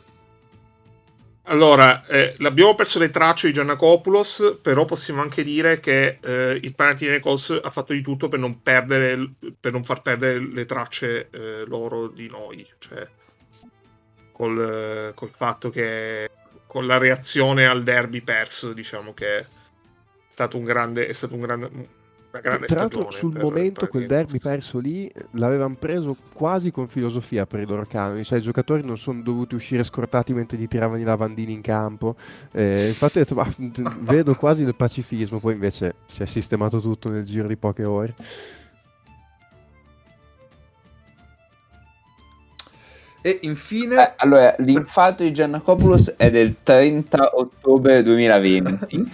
Allora, 1.47 2.07
eh, 2.07 2.37
l'abbiamo 2.39 2.77
perso 2.77 3.01
le 3.01 3.11
tracce 3.11 3.49
di 3.49 3.53
Giannakopoulos, 3.55 4.59
però 4.63 4.85
possiamo 4.85 5.23
anche 5.23 5.43
dire 5.43 5.81
che 5.81 6.19
eh, 6.21 6.61
il 6.63 6.75
Panathinaikos 6.75 7.59
ha 7.63 7.71
fatto 7.71 7.93
di 7.93 8.01
tutto 8.01 8.29
per 8.29 8.39
non, 8.39 8.63
perdere, 8.63 9.33
per 9.59 9.73
non 9.73 9.83
far 9.83 10.03
perdere 10.03 10.39
le 10.39 10.67
tracce 10.67 11.29
eh, 11.31 11.65
loro 11.67 12.07
di 12.07 12.29
noi. 12.29 12.65
Cioè, 12.79 13.09
col, 14.33 15.13
col 15.15 15.31
fatto 15.31 15.71
che 15.71 16.31
con 16.67 16.87
la 16.87 16.97
reazione 16.97 17.67
al 17.67 17.83
derby 17.83 18.23
perso, 18.23 18.73
diciamo 18.73 19.13
che 19.13 19.39
è 19.39 19.47
stato 20.31 20.57
un 20.57 20.65
grande, 20.65 21.07
è 21.07 21.13
stato 21.13 21.35
un 21.35 21.41
grande, 21.43 21.71
una 22.31 22.41
grande 22.41 22.67
Tra 22.67 22.81
l'altro 22.81 23.11
sul 23.11 23.33
per, 23.33 23.43
momento 23.43 23.81
per 23.81 23.89
quel 23.91 24.07
derby 24.07 24.39
perso 24.39 24.79
lì 24.79 25.13
l'avevano 25.33 25.77
preso 25.79 26.17
quasi 26.33 26.71
con 26.71 26.89
filosofia 26.89 27.45
per 27.45 27.61
i 27.61 27.67
loro 27.67 27.85
canoni, 27.85 28.25
cioè 28.25 28.39
i 28.39 28.43
giocatori 28.43 28.83
non 28.83 28.97
sono 28.97 29.21
dovuti 29.21 29.55
uscire 29.55 29.85
scortati 29.85 30.33
mentre 30.33 30.57
gli 30.57 30.67
tiravano 30.67 30.99
i 30.99 31.05
lavandini 31.05 31.53
in 31.53 31.61
campo, 31.61 32.17
eh, 32.53 32.89
infatti 32.89 33.19
ho 33.19 33.21
detto 33.21 33.35
ma 33.35 33.47
vedo 34.01 34.35
quasi 34.35 34.63
il 34.63 34.75
pacifismo, 34.75 35.41
poi 35.41 35.53
invece 35.53 35.97
si 36.07 36.23
è 36.23 36.27
sistemato 36.27 36.81
tutto 36.81 37.11
nel 37.11 37.25
giro 37.25 37.49
di 37.49 37.57
poche 37.57 37.85
ore. 37.85 38.15
E 43.23 43.39
infine... 43.43 44.03
Eh, 44.03 44.13
allora, 44.17 44.55
l'infarto 44.59 45.23
di 45.23 45.33
Giannacopoulos 45.33 46.15
è 46.17 46.29
del 46.31 46.57
30 46.63 47.31
ottobre 47.35 48.03
2020. 48.03 49.11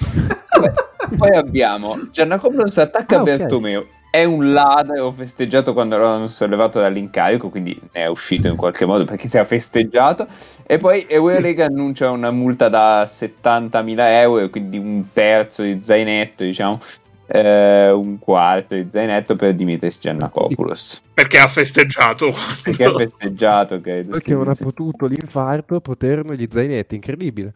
poi, 1.16 1.36
abbiamo 1.36 2.08
Giannacopoulos 2.10 2.78
attacca 2.78 3.18
ah, 3.18 3.20
okay. 3.20 3.36
Bertomeo. 3.36 3.86
È 4.10 4.24
un 4.24 4.54
ladro, 4.54 5.04
ho 5.04 5.12
festeggiato 5.12 5.74
quando 5.74 5.98
l'hanno 5.98 6.28
sollevato 6.28 6.80
dall'incarico, 6.80 7.50
quindi 7.50 7.78
è 7.92 8.06
uscito 8.06 8.48
in 8.48 8.56
qualche 8.56 8.86
modo 8.86 9.04
perché 9.04 9.28
si 9.28 9.36
è 9.36 9.44
festeggiato. 9.44 10.26
E 10.66 10.78
poi 10.78 11.04
Eureka 11.06 11.66
annuncia 11.66 12.10
una 12.10 12.30
multa 12.30 12.70
da 12.70 13.04
70.000 13.04 13.94
euro, 13.98 14.48
quindi 14.48 14.78
un 14.78 15.04
terzo 15.12 15.62
di 15.62 15.82
zainetto, 15.82 16.42
diciamo, 16.42 16.80
eh, 17.28 17.90
un 17.90 18.18
quarto 18.18 18.74
di 18.74 18.88
zainetto 18.90 19.36
per 19.36 19.54
Dimitris 19.54 19.98
Giannakopoulos. 19.98 21.02
Perché 21.12 21.38
ha 21.38 21.48
festeggiato. 21.48 22.34
Perché 22.62 22.84
ha 22.84 22.94
festeggiato, 22.94 23.80
credo. 23.80 24.12
Perché 24.12 24.32
non 24.32 24.48
ha 24.48 24.54
potuto 24.54 25.06
l'infarto, 25.06 25.80
poterono 25.80 26.34
gli 26.34 26.48
zainetti, 26.50 26.94
incredibile. 26.94 27.52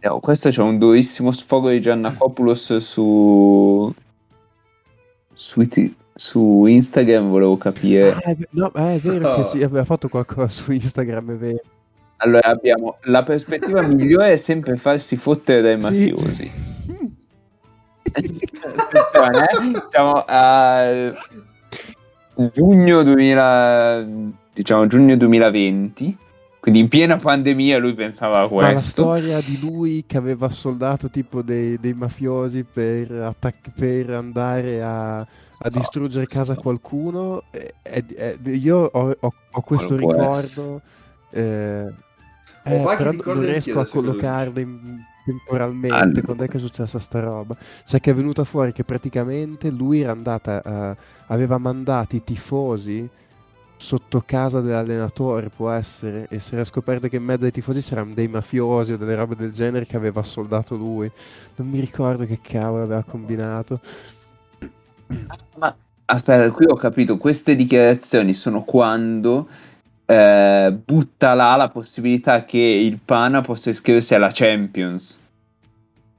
No, 0.00 0.20
questo 0.20 0.50
c'è 0.50 0.62
un 0.62 0.78
durissimo 0.78 1.32
sfogo 1.32 1.70
di 1.70 1.80
Giannakopoulos 1.80 2.76
su... 2.76 3.92
su... 5.32 5.62
su 6.14 6.64
Instagram, 6.66 7.28
volevo 7.28 7.56
capire. 7.56 8.12
Ah, 8.12 8.20
è, 8.20 8.36
no, 8.50 8.70
è 8.70 8.98
vero 9.02 9.32
oh. 9.32 9.36
che 9.36 9.44
sì, 9.44 9.62
aveva 9.64 9.84
fatto 9.84 10.08
qualcosa 10.08 10.48
su 10.48 10.70
Instagram, 10.70 11.32
è 11.32 11.36
vero. 11.36 11.60
Allora 12.18 12.48
abbiamo 12.48 12.98
la 13.02 13.22
prospettiva 13.24 13.84
migliore 13.86 14.32
è 14.32 14.36
sempre 14.36 14.76
farsi 14.76 15.16
fottere 15.16 15.60
dai 15.60 15.76
mafiosi. 15.76 16.74
Attenzione, 18.16 19.86
siamo 19.90 20.24
a 20.26 21.12
giugno 22.52 23.02
2000, 23.02 24.06
diciamo 24.54 24.86
giugno 24.86 25.16
2020. 25.16 26.18
Quindi 26.58 26.82
in 26.82 26.88
piena 26.88 27.16
pandemia 27.16 27.78
lui 27.78 27.94
pensava 27.94 28.40
a 28.40 28.48
questo. 28.48 28.66
Ma 28.66 28.72
la 28.72 28.78
storia 28.78 29.40
di 29.40 29.60
lui 29.60 30.04
che 30.04 30.16
aveva 30.16 30.50
soldato 30.50 31.08
tipo 31.10 31.42
dei, 31.42 31.78
dei 31.78 31.94
mafiosi 31.94 32.64
per, 32.64 33.12
attac- 33.12 33.70
per 33.70 34.10
andare 34.10 34.82
a, 34.82 35.18
a 35.18 35.70
distruggere 35.70 36.26
casa 36.26 36.54
a 36.54 36.56
qualcuno. 36.56 37.44
È, 37.50 37.72
è, 37.82 38.04
è, 38.04 38.36
io 38.46 38.78
ho, 38.78 39.16
ho, 39.20 39.32
ho 39.52 39.60
questo 39.60 39.94
ricordo. 39.94 40.80
Eh, 41.30 41.86
eh, 42.64 42.82
però 42.96 43.12
non 43.12 43.40
riesco 43.42 43.78
a 43.78 43.86
collocarlo 43.86 44.58
in 44.58 45.04
temporalmente, 45.26 46.20
ah, 46.20 46.22
quando 46.22 46.44
è 46.44 46.48
che 46.48 46.56
è 46.56 46.60
successa 46.60 46.98
sta 47.00 47.20
roba? 47.20 47.56
Cioè 47.84 48.00
che 48.00 48.12
è 48.12 48.14
venuta 48.14 48.44
fuori 48.44 48.72
che 48.72 48.84
praticamente 48.84 49.70
lui 49.70 50.00
era 50.00 50.12
andata, 50.12 50.62
uh, 50.64 51.02
aveva 51.26 51.58
mandato 51.58 52.14
i 52.14 52.22
tifosi 52.22 53.08
sotto 53.76 54.22
casa 54.24 54.60
dell'allenatore, 54.60 55.50
può 55.50 55.70
essere, 55.70 56.28
e 56.30 56.38
si 56.38 56.54
era 56.54 56.64
scoperto 56.64 57.08
che 57.08 57.16
in 57.16 57.24
mezzo 57.24 57.44
ai 57.44 57.50
tifosi 57.50 57.82
c'erano 57.82 58.14
dei 58.14 58.28
mafiosi 58.28 58.92
o 58.92 58.96
delle 58.96 59.14
robe 59.14 59.36
del 59.36 59.52
genere 59.52 59.84
che 59.84 59.96
aveva 59.96 60.22
soldato 60.22 60.76
lui. 60.76 61.10
Non 61.56 61.68
mi 61.68 61.80
ricordo 61.80 62.24
che 62.24 62.38
cavolo 62.40 62.84
aveva 62.84 63.02
combinato. 63.02 63.78
Ma 65.58 65.76
aspetta, 66.06 66.50
qui 66.50 66.66
ho 66.66 66.76
capito, 66.76 67.18
queste 67.18 67.54
dichiarazioni 67.54 68.32
sono 68.32 68.62
quando 68.62 69.48
eh, 70.06 70.78
butta 70.84 71.34
là 71.34 71.56
la 71.56 71.68
possibilità 71.68 72.44
che 72.44 72.58
il 72.58 72.98
Pana 73.04 73.40
possa 73.40 73.70
iscriversi 73.70 74.14
alla 74.14 74.30
Champions. 74.32 75.20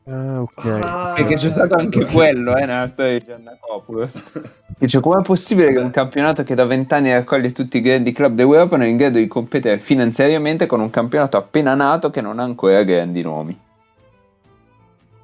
Ah, 0.09 0.41
ok. 0.41 0.65
Ah, 0.65 1.14
Perché 1.15 1.35
c'è 1.35 1.49
stato 1.49 1.76
anche 1.76 2.05
quello 2.11 2.55
eh, 2.55 2.65
nella 2.65 2.88
storia 2.88 3.18
di 3.18 3.26
Giannakopoulos. 3.26 4.41
Dice: 4.80 4.99
Com'è 4.99 5.22
possibile 5.22 5.72
che 5.72 5.80
un 5.80 5.91
campionato 5.91 6.43
che 6.43 6.55
da 6.55 6.65
vent'anni 6.65 7.11
raccoglie 7.11 7.51
tutti 7.51 7.77
i 7.77 7.81
grandi 7.81 8.11
club 8.11 8.35
d'Europa 8.35 8.77
non 8.77 8.85
è 8.85 8.89
in 8.89 8.97
grado 8.97 9.18
di 9.18 9.27
competere 9.27 9.80
finanziariamente 9.80 10.65
con 10.65 10.80
un 10.80 10.89
campionato 10.89 11.38
appena 11.38 11.73
nato 11.73 12.09
che 12.09 12.22
non 12.22 12.39
ha 12.39 12.43
ancora 12.43 12.84
grandi 12.84 13.22
nomi? 13.22 13.59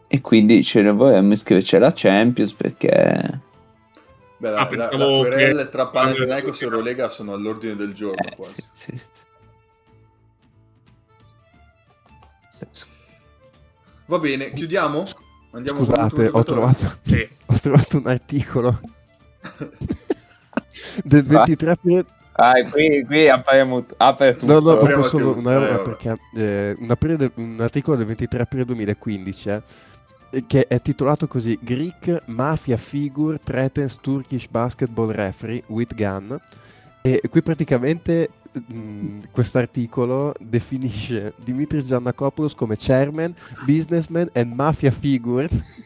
E 0.07 0.21
quindi 0.21 0.63
ce 0.63 0.81
ne 0.81 0.91
vorremmo 0.91 1.33
iscriverci 1.33 1.75
alla 1.75 1.91
Champions 1.93 2.53
perché 2.53 3.39
Beh, 4.43 4.49
la, 4.49 4.67
ah, 4.67 4.75
la, 4.75 4.89
la 4.91 5.05
querelle 5.21 5.69
tra 5.69 5.87
Panathinaikos 5.87 6.61
e 6.61 6.65
Eurolega 6.65 7.07
sono 7.07 7.31
all'ordine 7.31 7.77
del 7.77 7.93
giorno 7.93 8.27
eh, 8.29 8.35
quasi. 8.35 8.61
Sì, 8.73 8.91
sì, 12.49 12.65
sì. 12.69 12.85
Va 14.05 14.19
bene, 14.19 14.51
chiudiamo? 14.51 15.05
Andiamo 15.51 15.85
Scusate, 15.85 16.29
ho 16.29 16.43
trovato, 16.43 16.97
sì. 17.07 17.25
ho 17.45 17.57
trovato 17.57 17.97
un 17.99 18.07
articolo 18.07 18.81
del 21.05 21.25
23 21.25 21.71
aprile. 21.71 22.05
Ah, 22.33 22.61
qui, 22.69 23.05
qui 23.05 23.29
appariamo, 23.29 23.85
apre 23.95 24.35
tutto. 24.35 24.51
No, 24.51 24.59
no, 24.59 24.75
proprio 24.75 25.03
solo 25.03 25.37
una 25.37 25.53
roba 25.53 25.79
eh, 25.79 25.83
perché 25.83 26.17
eh, 26.35 26.75
un, 26.77 26.91
aprile, 26.91 27.31
un, 27.35 27.61
articolo 27.61 27.95
del 27.95 28.07
23 28.07 28.41
aprile 28.41 28.65
2015 28.65 29.49
eh, 29.49 29.61
che 30.47 30.67
è 30.67 30.81
titolato 30.81 31.27
così 31.27 31.57
Greek 31.61 32.23
Mafia 32.25 32.77
Figure 32.77 33.39
Threatens 33.43 33.97
Turkish 34.01 34.47
Basketball 34.47 35.11
Referee 35.11 35.63
with 35.67 35.93
Gun 35.95 36.39
e 37.01 37.21
qui 37.29 37.41
praticamente 37.41 38.29
questo 39.31 39.57
articolo 39.57 40.33
definisce 40.39 41.33
Dimitris 41.43 41.85
Giannakopoulos 41.85 42.53
come 42.53 42.75
chairman, 42.77 43.33
businessman 43.65 44.29
and 44.33 44.53
mafia 44.53 44.91
figure 44.91 45.49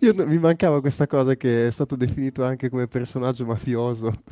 Io, 0.00 0.14
mi 0.14 0.38
mancava 0.38 0.80
questa 0.80 1.06
cosa 1.06 1.34
che 1.34 1.66
è 1.66 1.70
stato 1.70 1.96
definito 1.96 2.44
anche 2.44 2.70
come 2.70 2.86
personaggio 2.86 3.44
mafioso. 3.44 4.22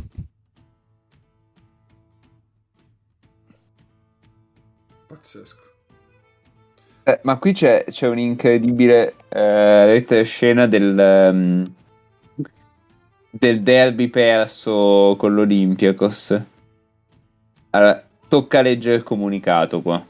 Pazzesco. 5.07 5.64
Eh, 7.07 7.21
ma 7.25 7.37
qui 7.37 7.53
c'è, 7.53 7.85
c'è 7.91 8.09
un'incredibile 8.09 9.15
eh, 9.29 10.23
scena 10.25 10.67
del, 10.67 11.31
um, 11.33 11.75
del 13.29 13.61
derby 13.61 14.09
perso 14.09 15.15
con 15.19 15.35
l'Olympiakos. 15.35 16.43
Allora, 17.71 18.03
tocca 18.27 18.63
leggere 18.63 18.97
il 18.97 19.03
comunicato 19.03 19.83
qua. 19.83 20.03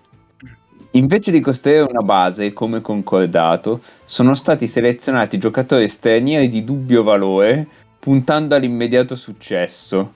Invece 0.92 1.32
di 1.32 1.40
costruire 1.40 1.80
una 1.80 2.02
base, 2.02 2.52
come 2.52 2.80
concordato, 2.80 3.80
sono 4.04 4.34
stati 4.34 4.68
selezionati 4.68 5.36
giocatori 5.36 5.88
stranieri 5.88 6.46
di 6.46 6.62
dubbio 6.62 7.02
valore, 7.02 7.66
puntando 7.98 8.54
all'immediato 8.54 9.16
successo. 9.16 10.12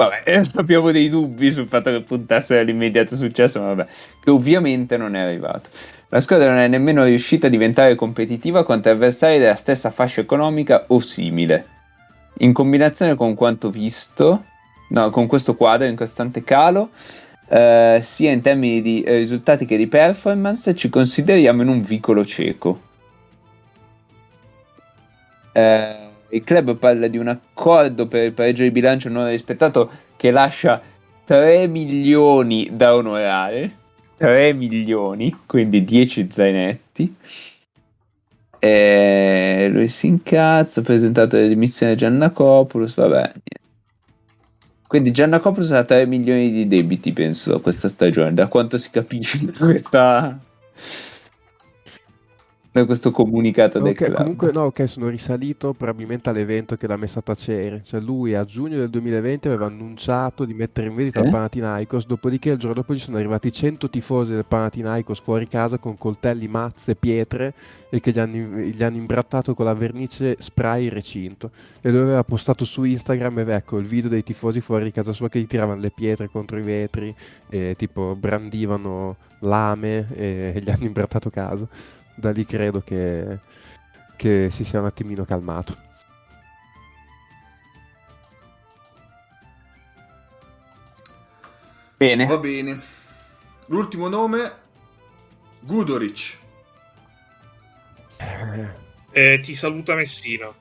Vabbè, 0.00 0.48
abbiamo 0.56 0.90
dei 0.92 1.10
dubbi 1.10 1.52
sul 1.52 1.66
fatto 1.66 1.90
che 1.90 2.00
puntasse 2.00 2.58
all'immediato 2.58 3.16
successo, 3.16 3.60
ma 3.60 3.74
vabbè, 3.74 3.86
che 4.22 4.30
ovviamente 4.30 4.96
non 4.96 5.14
è 5.14 5.20
arrivato. 5.20 5.68
La 6.08 6.22
squadra 6.22 6.48
non 6.48 6.58
è 6.58 6.68
nemmeno 6.68 7.04
riuscita 7.04 7.48
a 7.48 7.50
diventare 7.50 7.94
competitiva 7.96 8.64
contro 8.64 8.92
avversari 8.92 9.38
della 9.38 9.56
stessa 9.56 9.90
fascia 9.90 10.22
economica 10.22 10.84
o 10.86 11.00
simile. 11.00 11.66
In 12.38 12.54
combinazione 12.54 13.14
con 13.14 13.34
quanto 13.34 13.68
visto, 13.68 14.44
no, 14.88 15.10
con 15.10 15.26
questo 15.26 15.54
quadro 15.54 15.86
in 15.86 15.96
costante 15.96 16.42
calo, 16.44 16.88
eh, 17.48 17.98
sia 18.00 18.30
in 18.30 18.40
termini 18.40 18.80
di 18.80 19.04
risultati 19.06 19.66
che 19.66 19.76
di 19.76 19.86
performance, 19.86 20.74
ci 20.74 20.88
consideriamo 20.88 21.60
in 21.60 21.68
un 21.68 21.82
vicolo 21.82 22.24
cieco. 22.24 22.80
Eh, 25.52 26.09
il 26.30 26.44
club 26.44 26.76
parla 26.76 27.08
di 27.08 27.18
un 27.18 27.28
accordo 27.28 28.06
per 28.06 28.24
il 28.24 28.32
pareggio 28.32 28.62
di 28.62 28.70
bilancio 28.70 29.08
non 29.08 29.28
rispettato 29.28 29.90
che 30.16 30.30
lascia 30.30 30.80
3 31.24 31.66
milioni 31.66 32.70
da 32.72 32.94
onorare. 32.94 33.78
3 34.16 34.52
milioni, 34.52 35.34
quindi 35.46 35.84
10 35.84 36.28
zainetti. 36.30 37.14
E 38.58 39.68
lui 39.72 39.88
si 39.88 40.08
incazza, 40.08 40.80
ha 40.80 40.82
presentato 40.82 41.36
le 41.36 41.48
dimissioni 41.48 41.92
a 41.92 41.94
Giannacopoulos, 41.94 42.94
vabbè. 42.94 43.16
Niente. 43.16 43.58
Quindi 44.86 45.12
Giannacopoulos 45.12 45.72
ha 45.72 45.84
3 45.84 46.04
milioni 46.04 46.50
di 46.52 46.66
debiti, 46.66 47.12
penso, 47.12 47.60
questa 47.60 47.88
stagione, 47.88 48.34
da 48.34 48.48
quanto 48.48 48.76
si 48.76 48.90
capisce 48.90 49.38
questa 49.52 50.38
da 52.72 52.84
questo 52.84 53.10
comunicato 53.10 53.80
del 53.80 53.92
okay, 53.92 54.06
club. 54.06 54.18
Comunque 54.18 54.52
no, 54.52 54.62
ok, 54.66 54.88
sono 54.88 55.08
risalito 55.08 55.72
probabilmente 55.72 56.30
all'evento 56.30 56.76
che 56.76 56.86
l'ha 56.86 56.96
messa 56.96 57.18
a 57.18 57.22
tacere. 57.22 57.82
Cioè 57.84 58.00
lui 58.00 58.34
a 58.34 58.44
giugno 58.44 58.76
del 58.76 58.88
2020 58.90 59.48
aveva 59.48 59.66
annunciato 59.66 60.44
di 60.44 60.54
mettere 60.54 60.86
in 60.86 60.94
vendita 60.94 61.20
eh? 61.20 61.24
il 61.24 61.30
Panathinaikos, 61.30 62.06
dopodiché 62.06 62.50
il 62.50 62.58
giorno 62.58 62.74
dopo 62.74 62.94
ci 62.94 63.00
sono 63.00 63.16
arrivati 63.16 63.50
100 63.50 63.90
tifosi 63.90 64.30
del 64.30 64.44
Panathinaikos 64.46 65.20
fuori 65.20 65.48
casa 65.48 65.78
con 65.78 65.98
coltelli, 65.98 66.46
mazze, 66.46 66.94
pietre 66.94 67.54
e 67.90 67.98
che 67.98 68.12
gli 68.12 68.20
hanno, 68.20 68.36
gli 68.36 68.82
hanno 68.84 68.96
imbrattato 68.96 69.52
con 69.54 69.64
la 69.64 69.74
vernice 69.74 70.36
spray 70.38 70.84
il 70.84 70.92
recinto. 70.92 71.50
E 71.80 71.90
lui 71.90 72.00
aveva 72.02 72.22
postato 72.22 72.64
su 72.64 72.84
Instagram 72.84 73.38
ecco 73.50 73.78
il 73.78 73.86
video 73.86 74.08
dei 74.08 74.22
tifosi 74.22 74.60
fuori 74.60 74.84
di 74.84 74.92
casa 74.92 75.12
sua 75.12 75.28
che 75.28 75.40
gli 75.40 75.46
tiravano 75.46 75.80
le 75.80 75.90
pietre 75.90 76.28
contro 76.28 76.56
i 76.56 76.62
vetri 76.62 77.12
e 77.48 77.74
tipo 77.76 78.14
brandivano 78.14 79.16
lame 79.40 80.06
e 80.14 80.60
gli 80.62 80.70
hanno 80.70 80.84
imbrattato 80.84 81.30
casa 81.30 81.66
da 82.20 82.30
lì 82.30 82.44
credo 82.44 82.80
che, 82.82 83.40
che 84.16 84.48
si 84.50 84.64
sia 84.64 84.78
un 84.78 84.86
attimino 84.86 85.24
calmato. 85.24 85.76
Bene. 91.96 92.26
Va 92.26 92.38
bene. 92.38 92.80
L'ultimo 93.66 94.08
nome, 94.08 94.52
Gudoric. 95.60 96.38
Eh, 99.10 99.40
ti 99.40 99.54
saluta 99.54 99.94
Messina. 99.94 100.52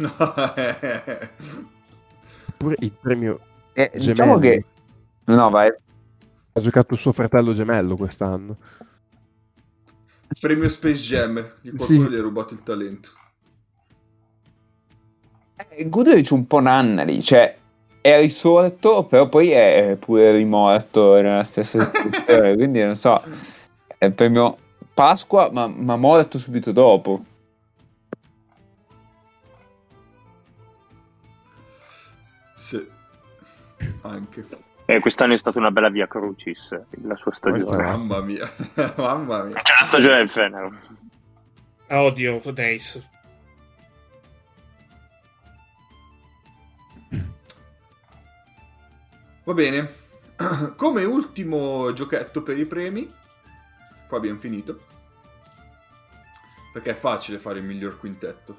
Pure 2.56 2.76
il 2.80 2.92
premio 2.92 3.40
eh, 3.72 3.90
diciamo 3.94 4.38
che... 4.38 4.64
No, 5.24 5.48
vai. 5.50 5.72
Ha 6.52 6.60
giocato 6.60 6.94
il 6.94 7.00
suo 7.00 7.12
fratello 7.12 7.54
gemello 7.54 7.96
quest'anno. 7.96 8.56
Premio 10.38 10.68
Space 10.68 11.02
Jam, 11.02 11.54
di 11.60 11.70
qualcuno 11.72 12.04
sì. 12.04 12.10
gli 12.10 12.16
ha 12.16 12.20
rubato 12.20 12.54
il 12.54 12.62
talento. 12.62 13.10
Eh, 15.68 15.88
Goodrich 15.88 16.30
un 16.30 16.46
po' 16.46 16.60
Nannari, 16.60 17.22
cioè 17.22 17.56
è 18.00 18.18
risorto, 18.18 19.04
però 19.04 19.28
poi 19.28 19.50
è 19.50 19.96
pure 19.98 20.32
rimorto 20.32 21.14
nella 21.14 21.42
stessa 21.42 21.84
situazione, 21.92 22.54
quindi 22.54 22.82
non 22.82 22.96
so, 22.96 23.20
è 23.98 24.06
il 24.06 24.12
premio 24.12 24.56
Pasqua, 24.94 25.50
ma, 25.52 25.66
ma 25.66 25.96
morto 25.96 26.38
subito 26.38 26.72
dopo. 26.72 27.24
Sì, 32.54 32.86
anche. 34.02 34.44
Eh, 34.90 34.98
quest'anno 34.98 35.34
è 35.34 35.36
stata 35.36 35.56
una 35.56 35.70
bella 35.70 35.88
via 35.88 36.08
Crucis, 36.08 36.76
la 37.04 37.14
sua 37.14 37.32
stagione. 37.32 37.80
Mamma 37.80 38.20
mia, 38.22 38.50
mamma 38.98 39.44
mia. 39.44 39.62
C'è 39.62 39.74
la 39.78 39.86
stagione 39.86 40.16
del 40.16 40.30
Fener. 40.30 40.72
Ah, 41.86 42.02
oddio, 42.02 42.40
Days. 42.52 43.08
Va 49.44 49.54
bene. 49.54 49.88
Come 50.74 51.04
ultimo 51.04 51.92
giochetto 51.92 52.42
per 52.42 52.58
i 52.58 52.66
premi, 52.66 53.08
qua 54.08 54.18
abbiamo 54.18 54.40
finito. 54.40 54.80
Perché 56.72 56.90
è 56.90 56.94
facile 56.94 57.38
fare 57.38 57.60
il 57.60 57.64
miglior 57.64 57.96
quintetto. 57.96 58.58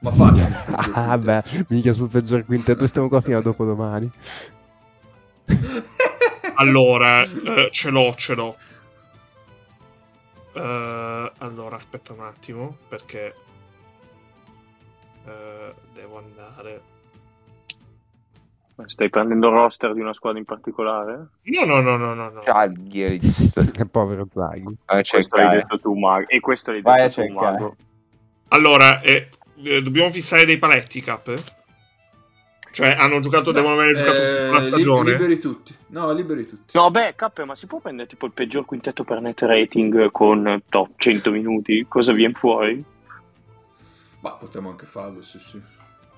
Ma 0.00 0.10
facile. 0.10 0.56
ah, 0.92 1.16
beh, 1.16 1.42
mica 1.68 1.94
sul 1.94 2.10
peggior 2.10 2.44
quintetto, 2.44 2.86
stiamo 2.86 3.08
qua 3.08 3.22
fino 3.22 3.38
a 3.38 3.40
dopodomani 3.40 4.12
allora, 6.56 7.22
eh, 7.22 7.68
ce 7.70 7.90
l'ho, 7.90 8.14
ce 8.16 8.34
l'ho. 8.34 8.56
Uh, 10.52 11.30
allora, 11.38 11.76
aspetta 11.76 12.12
un 12.12 12.20
attimo, 12.22 12.76
perché 12.88 13.34
uh, 15.24 15.74
devo 15.92 16.18
andare. 16.18 16.82
Stai 18.86 19.10
prendendo 19.10 19.48
il 19.48 19.54
roster 19.54 19.92
di 19.92 20.00
una 20.00 20.14
squadra 20.14 20.38
in 20.38 20.46
particolare? 20.46 21.28
No, 21.42 21.64
no, 21.66 21.80
no, 21.80 21.96
no, 21.96 22.14
no. 22.14 22.30
no. 22.30 22.40
Che 22.40 23.86
povero 23.90 24.26
Zaghi. 24.28 24.76
Questo 25.08 25.36
l'hai 25.36 25.56
detto 25.56 25.78
tu, 25.78 25.94
Mago. 25.94 26.28
E 26.28 26.40
questo 26.40 26.72
l'hai 26.72 26.80
Vai 26.80 27.02
detto 27.02 27.24
tu, 27.24 27.32
Mago. 27.32 27.76
Allora, 28.48 29.00
eh, 29.02 29.28
eh, 29.62 29.82
dobbiamo 29.82 30.10
fissare 30.10 30.44
dei 30.44 30.58
paletti, 30.58 31.02
Cap? 31.02 31.59
Cioè, 32.72 32.90
hanno 32.90 33.20
giocato, 33.20 33.46
no, 33.46 33.52
devono 33.52 33.74
aver 33.74 33.96
giocato 33.96 34.16
eh, 34.16 34.50
la 34.50 34.62
stagione. 34.62 35.10
Liberi 35.12 35.38
tutti. 35.38 35.74
No, 35.88 36.12
liberi 36.12 36.46
tutti. 36.46 36.76
No, 36.76 36.90
beh, 36.90 37.14
Cap, 37.16 37.42
ma 37.42 37.54
si 37.54 37.66
può 37.66 37.80
prendere 37.80 38.08
tipo 38.08 38.26
il 38.26 38.32
peggior 38.32 38.64
quintetto 38.64 39.02
per 39.02 39.20
net 39.20 39.40
rating 39.42 40.10
con 40.12 40.62
top 40.68 40.90
100 40.96 41.30
minuti? 41.32 41.84
Cosa 41.88 42.12
viene 42.12 42.34
fuori? 42.34 42.84
Ma 44.20 44.30
potremmo 44.32 44.70
anche 44.70 44.86
farlo, 44.86 45.22
sì, 45.22 45.38
sì. 45.38 45.60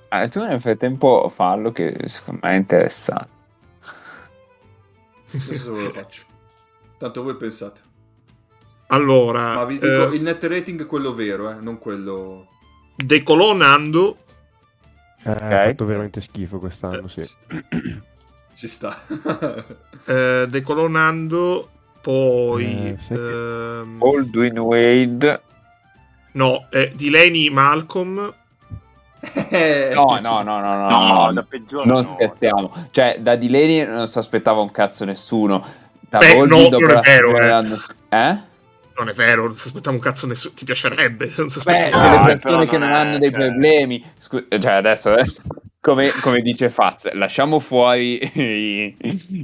Ah, 0.09 0.29
tu 0.29 0.41
nel 0.41 0.61
frattempo 0.61 1.29
fallo 1.31 1.73
che 1.73 1.97
secondo 2.07 2.41
me 2.43 2.53
è 2.53 2.57
interessante. 2.57 3.41
Adesso 5.33 5.73
ve 5.73 5.83
lo 5.85 5.91
faccio. 5.91 6.25
Tanto 6.99 7.23
voi 7.23 7.37
pensate. 7.37 7.81
Allora... 8.89 9.55
Ma 9.55 9.65
vi 9.65 9.79
dico, 9.79 10.11
eh... 10.11 10.15
il 10.15 10.21
net 10.21 10.45
rating 10.45 10.83
è 10.83 10.87
quello 10.87 11.15
vero, 11.15 11.51
eh, 11.51 11.55
non 11.55 11.79
quello... 11.79 12.49
Decolonando 12.95 14.19
eh, 15.25 15.31
okay. 15.31 15.53
Ha 15.53 15.69
fatto 15.69 15.85
veramente 15.85 16.21
schifo 16.21 16.59
quest'anno, 16.59 17.09
sì. 17.09 17.23
Ci 18.55 18.69
sta. 18.69 18.97
eh, 20.07 20.47
decolonando, 20.49 21.69
poi... 22.01 22.97
Eh, 23.09 23.15
ehm... 23.15 23.99
Baldwin 23.99 24.59
Wade. 24.59 25.43
No, 26.33 26.67
eh, 26.71 26.93
Delaney 26.95 27.49
Malcolm. 27.51 28.35
no, 29.95 30.19
no, 30.21 30.43
no, 30.43 30.61
no, 30.61 30.75
no, 30.75 31.07
no, 31.07 31.33
da 31.33 31.45
peggiore 31.45 31.87
non 31.87 32.05
no. 32.05 32.15
scherziamo. 32.15 32.89
Cioè, 32.91 33.19
da 33.21 33.37
Delaney 33.37 33.87
non 33.87 34.09
si 34.09 34.19
aspettava 34.19 34.61
un 34.61 34.71
cazzo 34.71 35.05
nessuno. 35.05 35.65
Da 36.01 36.19
Beh, 36.19 36.35
Baldwin 36.35 36.63
no, 36.63 36.69
dopo 36.69 36.87
è 36.87 37.01
vero, 37.01 37.39
eh. 37.39 38.19
eh? 38.19 38.51
Non 38.97 39.09
è 39.09 39.13
vero, 39.13 39.45
non 39.45 39.55
si 39.55 39.69
aspettava 39.69 39.97
un 39.97 40.03
cazzo 40.03 40.27
nessuno, 40.27 40.55
ti 40.55 40.65
piacerebbe. 40.65 41.33
Non 41.37 41.51
si 41.51 41.61
Beh, 41.65 41.91
delle 41.91 42.23
persone 42.25 42.67
che 42.67 42.79
non 42.79 42.93
hanno 42.93 43.19
dei 43.19 43.31
cioè... 43.31 43.41
problemi. 43.41 44.05
Scu- 44.19 44.59
cioè, 44.59 44.73
adesso, 44.73 45.17
eh, 45.17 45.25
come, 45.81 46.11
come, 46.21 46.41
dice 46.41 46.69
Faz, 46.69 47.13
lasciamo 47.13 47.59
fuori 47.59 48.21
i, 48.39 48.97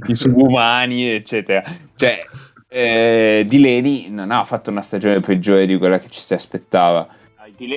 i 0.07 0.15
subumani, 0.15 1.09
eccetera. 1.09 1.63
Cioè, 1.95 2.25
eh, 2.67 3.43
Dileni 3.47 4.09
non 4.09 4.31
ha 4.31 4.43
fatto 4.43 4.69
una 4.69 4.81
stagione 4.81 5.19
peggiore 5.19 5.65
di 5.65 5.77
quella 5.77 5.99
che 5.99 6.09
ci 6.09 6.19
si 6.19 6.33
aspettava. 6.33 7.07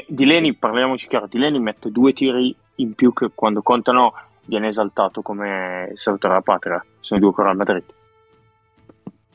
Dileni, 0.07 0.55
parliamoci 0.55 1.09
chiaro, 1.09 1.27
Dileni 1.27 1.59
mette 1.59 1.91
due 1.91 2.13
tiri 2.13 2.55
in 2.77 2.95
più 2.95 3.13
che 3.13 3.31
quando 3.35 3.63
contano 3.63 4.15
viene 4.45 4.69
esaltato 4.69 5.23
come 5.23 5.91
salvatore 5.95 6.35
della 6.35 6.45
patria. 6.45 6.85
Sono 7.01 7.21
due 7.21 7.33
con 7.33 7.45
Real 7.45 7.57
Madrid. 7.57 7.85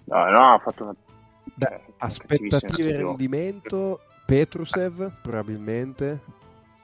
No, 0.06 0.30
no, 0.30 0.54
ha 0.54 0.60
fatto 0.60 0.84
una 0.84 0.96
Beh, 1.58 1.66
eh, 1.66 1.87
aspettative 1.98 2.91
di 2.91 2.91
rendimento, 2.91 3.99
Petrusev 4.26 5.11
probabilmente. 5.22 6.19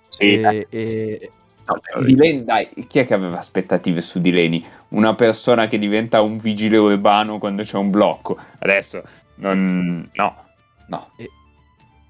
Sì, 0.09 0.39
e, 0.39 0.67
e... 0.69 1.31
No, 1.65 2.43
dai, 2.43 2.69
chi 2.87 2.99
è 2.99 3.05
che 3.05 3.13
aveva 3.13 3.39
aspettative 3.39 4.01
su 4.01 4.19
Dileni? 4.19 4.65
Una 4.89 5.15
persona 5.15 5.67
che 5.67 5.77
diventa 5.77 6.21
un 6.21 6.37
vigile 6.37 6.77
urbano 6.77 7.39
quando 7.39 7.63
c'è 7.63 7.77
un 7.77 7.89
blocco. 7.89 8.37
Adesso, 8.59 9.01
non... 9.35 10.09
no, 10.13 10.45
no. 10.87 11.11
E... 11.17 11.29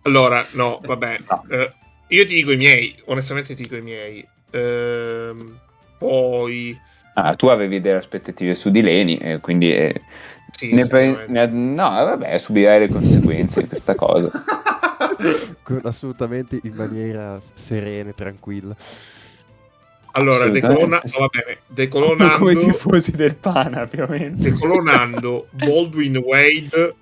Allora, 0.04 0.46
no, 0.54 0.80
vabbè. 0.84 1.20
No. 1.30 1.44
Uh, 1.48 1.70
io 2.10 2.26
ti 2.26 2.36
dico 2.36 2.52
i 2.52 2.58
miei, 2.58 2.96
onestamente 3.06 3.56
ti 3.56 3.64
dico 3.64 3.76
i 3.76 3.82
miei. 3.82 4.28
Uh, 4.52 5.56
poi... 5.98 6.78
Ah, 7.16 7.36
tu 7.36 7.48
avevi 7.48 7.80
delle 7.80 7.98
aspettative 7.98 8.56
su 8.56 8.72
Dileni, 8.72 9.18
e 9.18 9.40
quindi... 9.40 9.72
Eh 9.72 10.02
sì, 10.58 10.74
ne 10.74 10.88
pre- 10.88 11.26
ne- 11.28 11.48
no, 11.48 11.76
vabbè, 11.76 12.38
subirai 12.38 12.80
le 12.80 12.88
conseguenze 12.88 13.62
di 13.62 13.68
questa 13.68 13.96
cosa. 13.96 14.30
Assolutamente 15.84 16.60
in 16.64 16.74
maniera 16.74 17.40
serena 17.54 18.12
e 18.12 18.14
tranquilla. 18.14 18.76
Allora, 20.16 20.48
decolona- 20.48 21.02
sì. 21.04 21.16
oh, 21.18 21.28
bene, 21.28 21.60
decolonando... 21.68 22.38
Come 22.38 22.52
i 22.54 22.58
tifosi 22.58 23.12
del 23.12 23.36
Pana, 23.36 23.82
ovviamente. 23.82 24.52
Decolonando 24.52 25.48
Baldwin 25.52 26.18
Wade, 26.18 26.96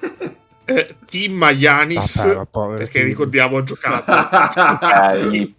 eh, 0.64 0.96
Team 1.08 1.32
Mayanis, 1.34 2.16
ah, 2.16 2.44
perché 2.46 2.98
team. 2.98 3.06
ricordiamo 3.06 3.58
ha 3.58 3.62
giocato. 3.62 4.10
eh, 5.32 5.54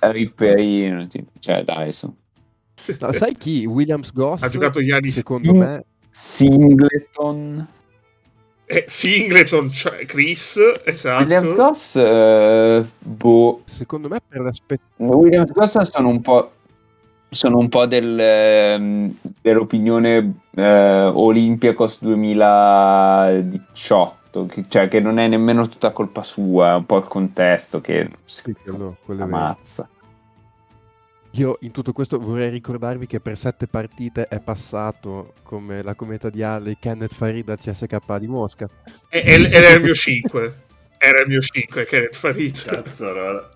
Ripperino, 0.00 1.06
cioè 1.38 1.62
dai, 1.62 1.92
su. 1.92 2.12
No, 2.98 3.12
sai 3.12 3.36
chi? 3.36 3.64
Williams 3.64 4.12
Goss, 4.12 4.42
ha 4.42 4.48
giocato 4.48 4.82
Giannis. 4.82 5.14
secondo 5.14 5.54
me 5.54 5.84
Singleton. 6.12 7.66
Eh, 8.66 8.84
Singleton, 8.86 9.70
cioè 9.70 10.04
Chris, 10.04 10.58
esatto. 10.84 11.22
William 11.22 11.54
Goss, 11.54 11.96
eh, 11.96 12.84
boh. 12.98 13.62
Secondo 13.64 14.08
me 14.08 14.20
per 14.26 14.42
l'aspetto... 14.42 14.82
William 14.96 15.46
Goss 15.46 15.80
sono 15.80 16.08
un 16.08 16.20
po'... 16.20 16.52
Sono 17.30 17.56
un 17.56 17.70
po' 17.70 17.86
del, 17.86 18.18
ehm, 18.20 19.16
dell'opinione 19.40 20.34
eh, 20.54 21.10
Olympiacos 21.14 22.02
2018, 22.02 24.44
che, 24.44 24.66
cioè 24.68 24.88
che 24.88 25.00
non 25.00 25.18
è 25.18 25.26
nemmeno 25.28 25.66
tutta 25.66 25.92
colpa 25.92 26.22
sua, 26.22 26.72
è 26.72 26.74
un 26.74 26.84
po' 26.84 26.98
il 26.98 27.08
contesto 27.08 27.80
che 27.80 28.10
sì, 28.26 28.52
quello, 28.52 28.98
quello 29.02 29.24
ammazza. 29.24 29.88
Io 31.36 31.56
in 31.60 31.70
tutto 31.70 31.92
questo 31.92 32.18
vorrei 32.18 32.50
ricordarvi 32.50 33.06
che 33.06 33.18
per 33.18 33.38
sette 33.38 33.66
partite 33.66 34.28
è 34.28 34.38
passato 34.38 35.32
come 35.42 35.82
la 35.82 35.94
cometa 35.94 36.28
di 36.28 36.42
Halley 36.42 36.76
Kenneth 36.78 37.14
Farid 37.14 37.48
al 37.48 37.58
CSK 37.58 38.16
di 38.18 38.26
Mosca. 38.26 38.68
E, 39.08 39.22
ed 39.24 39.52
era 39.52 39.70
il 39.70 39.80
mio 39.80 39.94
5. 39.94 40.54
Era 40.98 41.22
il 41.22 41.28
mio 41.28 41.40
5 41.40 41.86
Kenneth 41.86 42.16
Farid. 42.16 42.62
Cazzo, 42.64 43.50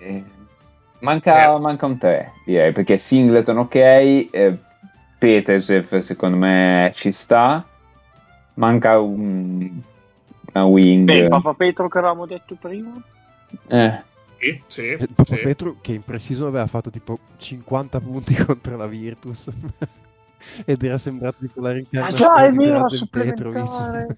eh, 0.00 0.22
manca, 1.00 1.54
eh. 1.54 1.58
manca, 1.58 1.86
un 1.86 1.98
3, 1.98 2.32
direi, 2.44 2.72
perché 2.72 2.96
Singleton 2.96 3.58
ok, 3.58 3.74
eh, 3.74 4.58
Petersev 5.18 5.98
secondo 5.98 6.36
me 6.36 6.92
ci 6.94 7.10
sta, 7.10 7.66
manca 8.54 9.00
un, 9.00 9.68
una 10.52 10.64
wing. 10.64 11.04
Beh, 11.04 11.28
Papa 11.28 11.54
Petro 11.54 11.88
che 11.88 11.98
avevamo 11.98 12.26
detto 12.26 12.56
prima? 12.58 12.96
Eh. 13.66 14.08
Sì, 14.40 14.62
sì, 14.66 14.88
eh, 14.88 15.06
sì. 15.24 15.36
Petru 15.36 15.76
che 15.82 15.92
in 15.92 16.02
preciso 16.02 16.46
aveva 16.46 16.66
fatto 16.66 16.88
tipo 16.88 17.18
50 17.36 18.00
punti 18.00 18.34
contro 18.42 18.74
la 18.74 18.86
Virtus 18.86 19.50
ed 20.64 20.82
era 20.82 20.96
sembrato 20.96 21.36
tipo 21.40 21.60
la 21.60 21.72
rincarnazione 21.72 22.32
ah, 22.32 22.36
già, 22.36 22.46
è 22.46 22.52
vero, 22.52 22.86
Petrovic. 23.10 24.16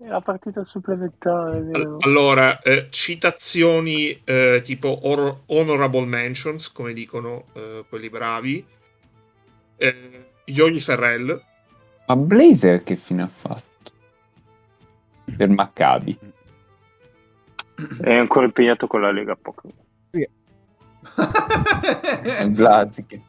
È 0.00 0.06
la 0.06 0.20
partita 0.20 0.64
supplementare. 0.64 1.70
Allora, 2.00 2.60
eh, 2.62 2.88
citazioni 2.90 4.20
eh, 4.24 4.60
tipo 4.64 4.98
or- 5.02 5.42
honorable 5.46 6.04
mentions, 6.04 6.70
come 6.72 6.92
dicono 6.92 7.46
eh, 7.52 7.84
quelli 7.88 8.10
bravi. 8.10 8.64
Eh, 9.76 10.26
Yogi 10.46 10.80
Ferrell. 10.80 11.42
Ma 12.06 12.16
Blazer 12.16 12.82
che 12.82 12.96
fine 12.96 13.22
ha 13.22 13.28
fatto? 13.28 13.92
Per 15.36 15.48
Maccabi. 15.48 16.18
È 18.00 18.12
ancora 18.12 18.46
impegnato 18.46 18.86
con 18.86 19.00
la 19.00 19.12
Lega 19.12 19.36
Pokémon. 19.36 19.86
Blaziken. 22.52 23.22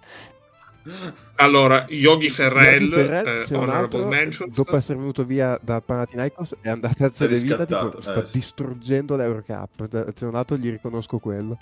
Allora, 1.35 1.85
Yogi 1.89 2.29
Ferrell, 2.29 2.89
Yogi 2.89 2.93
Ferrell 2.93 3.45
eh, 3.47 3.55
Honorable 3.55 4.05
Mentions. 4.05 4.55
Dopo 4.55 4.75
essere 4.75 4.97
venuto 4.97 5.23
via 5.23 5.59
da 5.61 5.81
Panathinaikos 5.81 6.55
è 6.61 6.69
andato 6.69 7.05
a 7.05 7.11
Zele 7.11 7.37
Vita, 7.37 7.65
tipo, 7.65 8.01
sta 8.01 8.21
eh, 8.21 8.27
distruggendo 8.31 9.15
l'Eurocup. 9.15 10.13
Se 10.15 10.25
un 10.25 10.31
lato 10.31 10.57
gli 10.57 10.69
riconosco 10.69 11.19
quello. 11.19 11.59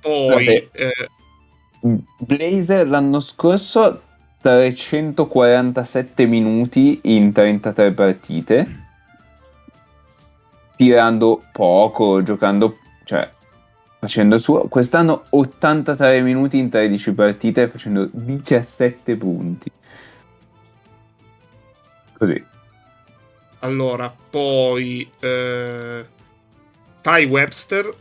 Poi... 0.00 0.68
Eh... 0.72 1.08
Blazer 2.18 2.88
l'anno 2.88 3.20
scorso 3.20 4.02
347 4.40 6.26
minuti 6.26 7.00
in 7.04 7.32
33 7.32 7.92
partite 7.92 8.85
tirando 10.76 11.42
poco, 11.52 12.22
giocando, 12.22 12.78
cioè 13.04 13.28
facendo 13.98 14.38
suo. 14.38 14.68
Quest'anno 14.68 15.24
83 15.30 16.20
minuti 16.20 16.58
in 16.58 16.68
13 16.70 17.14
partite 17.14 17.68
facendo 17.68 18.08
17 18.12 19.16
punti. 19.16 19.70
Così. 22.16 22.44
Allora, 23.60 24.14
poi 24.30 25.10
eh, 25.18 26.06
Ty 27.02 27.24
Webster. 27.24 27.94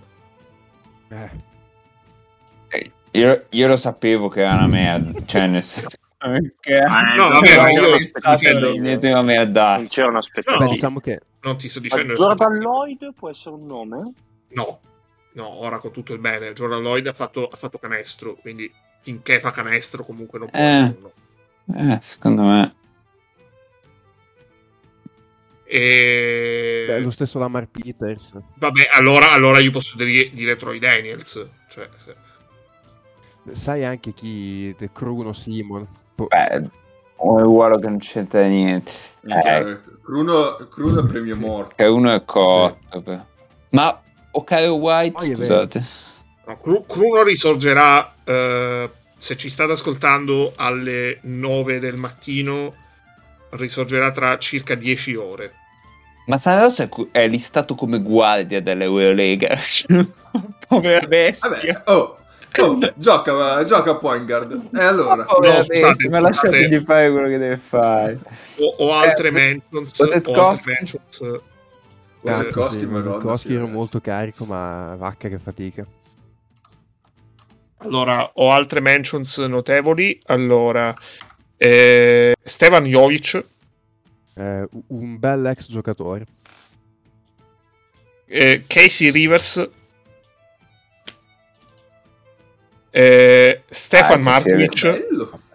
Eh. 1.09 1.53
Io, 3.11 3.45
io, 3.49 3.67
lo 3.67 3.77
sapevo 3.77 4.27
che 4.27 4.41
era 4.41 4.55
una 4.55 4.67
merda. 4.67 5.25
cioè, 5.25 5.47
nel 5.47 5.63
senso, 5.63 5.97
Okay. 6.17 6.79
Ah, 6.87 7.15
no, 7.15 7.29
vabbè, 7.29 7.57
ma 7.57 7.69
io 7.69 7.97
dicendo, 7.97 8.75
non 8.75 8.97
c'era 9.87 10.07
una 10.07 10.19
aspettativa. 10.19 10.65
No, 10.65 10.71
diciamo 10.71 10.99
che 10.99 11.19
non 11.41 11.57
ti 11.57 11.69
sto 11.69 11.79
dicendo. 11.79 12.15
Jordan 12.15 12.57
Lloyd 12.57 13.13
può 13.13 13.29
essere 13.29 13.55
un 13.55 13.65
nome? 13.65 14.13
No, 14.49 14.79
no, 15.33 15.47
ora 15.61 15.77
con 15.77 15.91
tutto 15.91 16.13
il 16.13 16.19
bene. 16.19 16.53
Jordan 16.53 16.81
Lloyd 16.81 17.07
ha 17.07 17.13
fatto, 17.13 17.47
ha 17.47 17.57
fatto 17.57 17.77
canestro, 17.77 18.35
quindi 18.35 18.71
finché 19.01 19.39
fa 19.39 19.51
canestro 19.51 20.03
comunque 20.03 20.39
non 20.39 20.49
può 20.49 20.59
eh, 20.59 20.67
essere 20.67 20.97
un 20.97 21.11
nome. 21.67 21.93
Eh, 21.93 22.01
secondo 22.01 22.41
me. 22.43 22.75
E... 25.65 26.85
Beh, 26.87 26.99
lo 27.01 27.11
stesso 27.11 27.37
Lamar 27.37 27.67
Peters. 27.67 28.33
Vabbè, 28.55 28.89
allora, 28.93 29.31
allora 29.31 29.59
io 29.59 29.71
posso 29.71 29.97
dire, 29.97 30.29
dire 30.31 30.55
Troy 30.55 30.79
Daniels. 30.79 31.47
Cioè, 31.69 31.89
se... 32.03 32.15
Sai 33.51 33.83
anche 33.83 34.13
chi? 34.13 34.73
The 34.75 34.91
Cruno 34.91 35.33
Simon. 35.33 35.87
Beh, 36.15 36.69
uguale 37.17 37.79
che 37.79 37.87
non 37.87 37.97
c'entra 37.99 38.45
niente. 38.45 38.91
Eh, 39.25 39.79
Cruno, 40.03 40.55
Cruno 40.69 41.03
è 41.03 41.07
premio 41.07 41.37
morto. 41.37 41.73
Che 41.75 41.85
uno 41.85 42.13
è 42.13 42.23
cotto. 42.25 43.03
Sì. 43.05 43.19
Ma 43.69 44.01
Okaio 44.31 44.75
White, 44.75 45.31
oh, 45.31 45.35
scusate. 45.35 45.85
No, 46.45 46.83
Cruno 46.85 47.23
risorgerà 47.23 48.13
uh, 48.23 48.89
se 49.17 49.35
ci 49.35 49.49
state 49.49 49.71
ascoltando 49.71 50.53
alle 50.55 51.19
9 51.21 51.79
del 51.79 51.97
mattino 51.97 52.73
risorgerà 53.51 54.11
tra 54.11 54.37
circa 54.37 54.75
10 54.75 55.15
ore. 55.15 55.53
Ma 56.27 56.37
Sanos 56.37 56.87
è 57.11 57.27
listato 57.27 57.75
come 57.75 58.01
guardia 58.01 58.61
dell'Eurolega. 58.61 59.55
Povera 60.67 61.05
bestia. 61.05 61.49
Vabbè, 61.49 61.81
oh, 61.85 62.17
oh, 62.61 62.77
gioca, 62.95 63.63
gioca 63.63 63.91
a 63.91 63.95
point 63.95 64.25
guard. 64.25 64.69
E 64.73 64.81
allora? 64.81 65.25
No, 65.25 65.63
scusate, 65.63 66.09
ma 66.09 66.19
lasciategli 66.19 66.79
fare 66.81 67.11
quello 67.11 67.27
che 67.27 67.37
deve 67.37 67.57
fare. 67.57 68.19
O, 68.57 68.75
o 68.79 68.93
altre 68.93 69.29
eh, 69.29 69.31
mentions. 69.31 69.99
O 69.99 70.03
altre 70.11 70.61
mentions. 70.65 70.99
sì, 73.39 73.53
era 73.53 73.65
molto 73.65 73.99
carico, 73.99 74.45
ma 74.45 74.95
vacca 74.97 75.29
che 75.29 75.37
fatica. 75.37 75.85
Allora, 77.77 78.31
ho 78.33 78.51
altre 78.51 78.79
mentions 78.79 79.37
notevoli. 79.37 80.19
Allora, 80.25 80.93
eh, 81.57 82.35
Stevan 82.43 82.85
Jovic. 82.85 83.45
Eh, 84.37 84.67
un 84.87 85.19
bel 85.19 85.45
ex 85.45 85.67
giocatore. 85.67 86.25
Eh, 88.25 88.63
Casey 88.67 89.11
Rivers. 89.11 89.69
Eh, 92.97 93.63
Stefan 93.69 94.19
ah, 94.19 94.23
Markovic. 94.23 95.03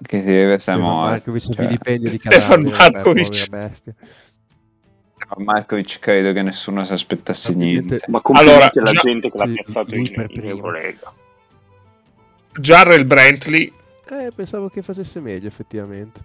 Rivers 0.03 0.69
è 0.69 0.77
morto. 0.77 1.09
Markovic 1.09 1.55
cioè. 1.55 1.79
Stefan 2.19 2.63
Markovic. 2.65 3.33
Stefan 3.33 3.95
Markovic 5.39 5.99
credo 6.01 6.35
che 6.35 6.43
nessuno 6.43 6.85
si 6.85 6.93
aspettasse 6.93 7.55
niente. 7.55 8.03
Ma 8.09 8.21
allora, 8.35 8.71
alla 8.75 8.93
gente 8.93 9.31
che 9.31 9.39
l'ha 9.39 9.47
piazzato 9.47 9.95
in, 9.95 10.05
in 10.05 10.49
Eurolega. 10.49 11.11
Jarrell 12.59 13.07
Brantley 13.07 13.73
eh, 14.11 14.33
pensavo 14.35 14.69
che 14.69 14.83
facesse 14.83 15.19
meglio, 15.21 15.49
effettivamente. 15.49 16.21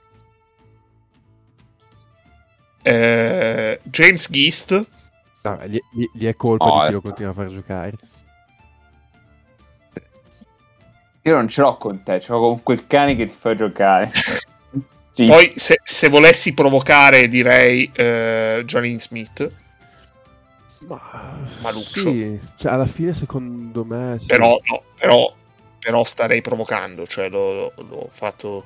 Eh, 2.82 3.80
James 3.84 4.30
Geist. 4.30 4.86
No, 5.44 5.60
gli, 5.66 5.80
gli, 5.94 6.10
gli, 6.12 6.26
è 6.26 6.36
colpa 6.36 6.66
oh, 6.66 6.82
di 6.82 6.88
chi 6.88 6.92
lo 6.92 7.02
continua 7.02 7.32
a 7.32 7.34
far 7.34 7.48
giocare. 7.48 7.94
Io 11.26 11.34
non 11.34 11.47
ce 11.47 11.61
l'ho 11.61 11.77
con 11.77 12.03
te, 12.03 12.19
ce 12.19 12.31
l'ho 12.31 12.39
con 12.39 12.64
quel 12.64 12.88
cane 12.88 13.15
che 13.15 13.26
ti 13.26 13.35
fa 13.38 13.56
giocare. 13.56 14.11
sì. 15.14 15.26
Poi, 15.26 15.53
se, 15.56 15.80
se, 15.84 16.10
volessi 16.10 16.53
provocare, 16.53 17.27
direi 17.27 17.89
uh, 17.91 18.64
Johnny 18.64 18.99
Smith. 18.99 19.52
Ma... 20.88 21.38
Maluccio. 21.61 22.02
Sì, 22.02 22.39
cioè, 22.57 22.72
alla 22.72 22.85
fine, 22.85 23.14
secondo 23.14 23.84
me. 23.84 24.18
Sì. 24.19 24.27
Però, 24.27 24.60
no, 24.64 24.84
però 24.97 25.34
però 25.85 26.03
starei 26.03 26.41
provocando, 26.41 27.06
cioè 27.06 27.30
l'ho, 27.30 27.72
l'ho 27.76 28.10
fatto... 28.11 28.65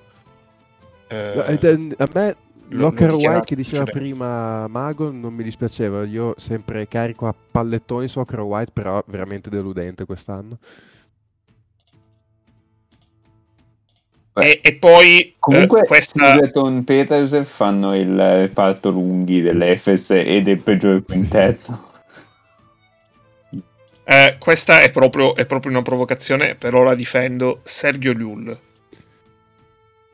Eh, 1.10 1.94
a 1.98 2.10
me 2.14 2.36
Locker 2.69 3.14
White 3.14 3.45
che 3.45 3.56
diceva 3.56 3.84
prima 3.84 4.68
Mago 4.68 5.11
non 5.11 5.34
mi 5.34 5.44
dispiaceva, 5.44 6.06
io 6.06 6.36
sempre 6.38 6.88
carico 6.88 7.27
a 7.27 7.34
pallettoni 7.34 8.07
su 8.07 8.19
Locker 8.19 8.40
White, 8.40 8.72
però 8.72 9.03
veramente 9.07 9.49
deludente 9.49 10.06
quest'anno. 10.06 10.60
E, 14.41 14.60
e, 14.61 14.76
poi 14.76 15.36
comunque 15.40 15.82
eh, 15.82 15.86
questa 15.86 16.26
Singleton 16.26 16.84
Peterson 16.84 17.45
fanno 17.45 17.95
il, 17.95 18.41
il 18.44 18.49
parto 18.53 18.90
lunghi 18.90 19.41
dell'Efes 19.41 20.11
e 20.11 20.41
del 20.41 20.60
peggiore 20.60 21.03
quintetto. 21.03 21.88
Eh, 24.03 24.38
questa 24.40 24.82
è 24.82 24.90
proprio, 24.90 25.36
è 25.36 25.45
proprio, 25.45 25.72
una 25.72 25.84
provocazione, 25.84 26.56
per 26.56 26.74
ora 26.74 26.95
difendo 26.95 27.60
Sergio 27.64 28.11
Llull. 28.11 28.60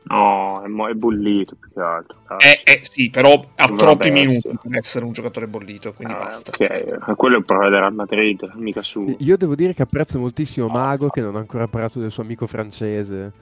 No, 0.08 0.62
è, 0.62 0.68
mo- 0.68 0.88
è 0.88 0.92
bollito 0.92 1.56
più 1.56 1.70
che 1.70 1.80
altro. 1.80 2.18
Eh, 2.38 2.60
eh, 2.62 2.80
sì, 2.82 3.08
però 3.08 3.32
ha 3.32 3.66
Vabbè, 3.66 3.78
troppi 3.78 4.10
minuti 4.10 4.50
per 4.62 4.76
essere 4.76 5.04
un 5.04 5.12
giocatore 5.12 5.46
bollito, 5.46 5.94
quindi 5.94 6.12
ah, 6.12 6.18
basta. 6.18 6.50
Ok, 6.50 7.16
quello 7.16 7.36
è 7.36 7.38
il 7.38 7.44
problema 7.46 7.70
del 7.70 7.80
Real 7.80 7.94
Madrid, 7.94 8.52
mica 8.56 8.82
su. 8.82 9.16
Io 9.18 9.36
devo 9.38 9.54
dire 9.54 9.72
che 9.72 9.82
apprezzo 9.82 10.18
moltissimo 10.18 10.68
Mago, 10.68 11.08
che 11.08 11.22
non 11.22 11.34
ha 11.34 11.38
ancora 11.38 11.66
parlato 11.66 11.98
del 11.98 12.10
suo 12.10 12.22
amico 12.22 12.46
francese 12.46 13.32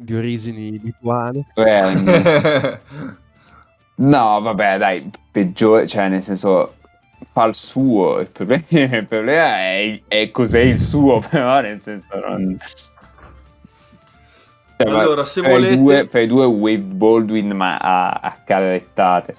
di 0.00 0.14
origini 0.14 0.80
lituane. 0.80 1.44
no, 3.96 4.40
vabbè, 4.40 4.78
dai, 4.78 5.10
peggiore, 5.30 5.86
cioè 5.86 6.08
nel 6.08 6.22
senso 6.22 6.76
fa 7.32 7.44
il 7.44 7.54
suo, 7.54 8.20
il 8.20 8.28
problema, 8.28 8.64
il 8.70 9.06
problema 9.06 9.56
è, 9.56 10.00
è, 10.08 10.30
cos'è 10.30 10.60
il 10.60 10.80
suo, 10.80 11.20
però 11.28 11.60
nel 11.60 11.78
senso 11.78 12.18
non... 12.18 12.58
Cioè, 14.76 14.88
allora, 14.88 15.24
se 15.24 15.42
volete... 15.42 15.76
Due, 15.76 16.06
per 16.06 16.26
due 16.26 16.46
Wade 16.46 16.78
Baldwin 16.78 17.50
ma 17.50 17.76
a, 17.76 18.12
a 18.12 18.36
carettate. 18.42 19.34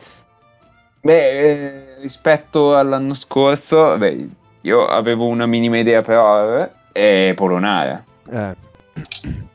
Beh, 1.01 1.39
eh, 1.39 1.95
rispetto 2.01 2.77
all'anno 2.77 3.15
scorso, 3.15 3.97
beh, 3.97 4.29
io 4.61 4.85
avevo 4.85 5.25
una 5.25 5.47
minima 5.47 5.79
idea 5.79 6.03
però, 6.03 6.61
eh, 6.61 6.69
è 6.91 7.33
Polonara. 7.33 8.03
Eh. 8.29 9.49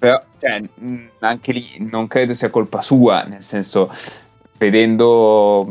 Però, 0.00 0.18
cioè, 0.38 0.62
anche 1.18 1.52
lì 1.52 1.86
non 1.90 2.06
credo 2.06 2.32
sia 2.32 2.48
colpa 2.48 2.80
sua, 2.80 3.24
nel 3.24 3.42
senso, 3.42 3.92
vedendo 4.56 5.66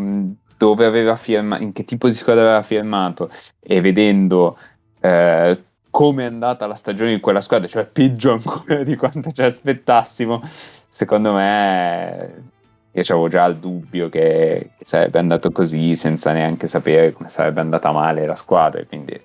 dove 0.55 0.85
aveva 0.85 1.15
firmato, 1.15 1.63
in 1.63 1.71
che 1.71 1.83
tipo 1.83 2.07
di 2.07 2.13
squadra 2.13 2.43
aveva 2.43 2.61
firmato 2.61 3.31
e 3.59 3.81
vedendo 3.81 4.55
eh, 5.01 5.63
come 5.89 6.23
è 6.23 6.27
andata 6.27 6.67
la 6.67 6.75
stagione 6.75 7.13
in 7.13 7.19
quella 7.21 7.41
squadra, 7.41 7.67
cioè 7.67 7.85
peggio 7.85 8.33
ancora 8.33 8.83
di 8.83 8.95
quanto 8.95 9.31
ci 9.31 9.41
aspettassimo, 9.41 10.41
secondo 10.89 11.33
me 11.33 12.43
io 12.91 13.01
avevo 13.01 13.29
già 13.29 13.45
il 13.45 13.57
dubbio 13.57 14.09
che, 14.09 14.73
che, 14.77 14.85
sarebbe 14.85 15.17
andato 15.17 15.49
così 15.51 15.95
senza 15.95 16.33
neanche 16.33 16.67
sapere 16.67 17.13
come 17.13 17.29
sarebbe 17.29 17.61
andata 17.61 17.91
male 17.91 18.27
la 18.27 18.35
squadra, 18.35 18.85
quindi... 18.85 19.19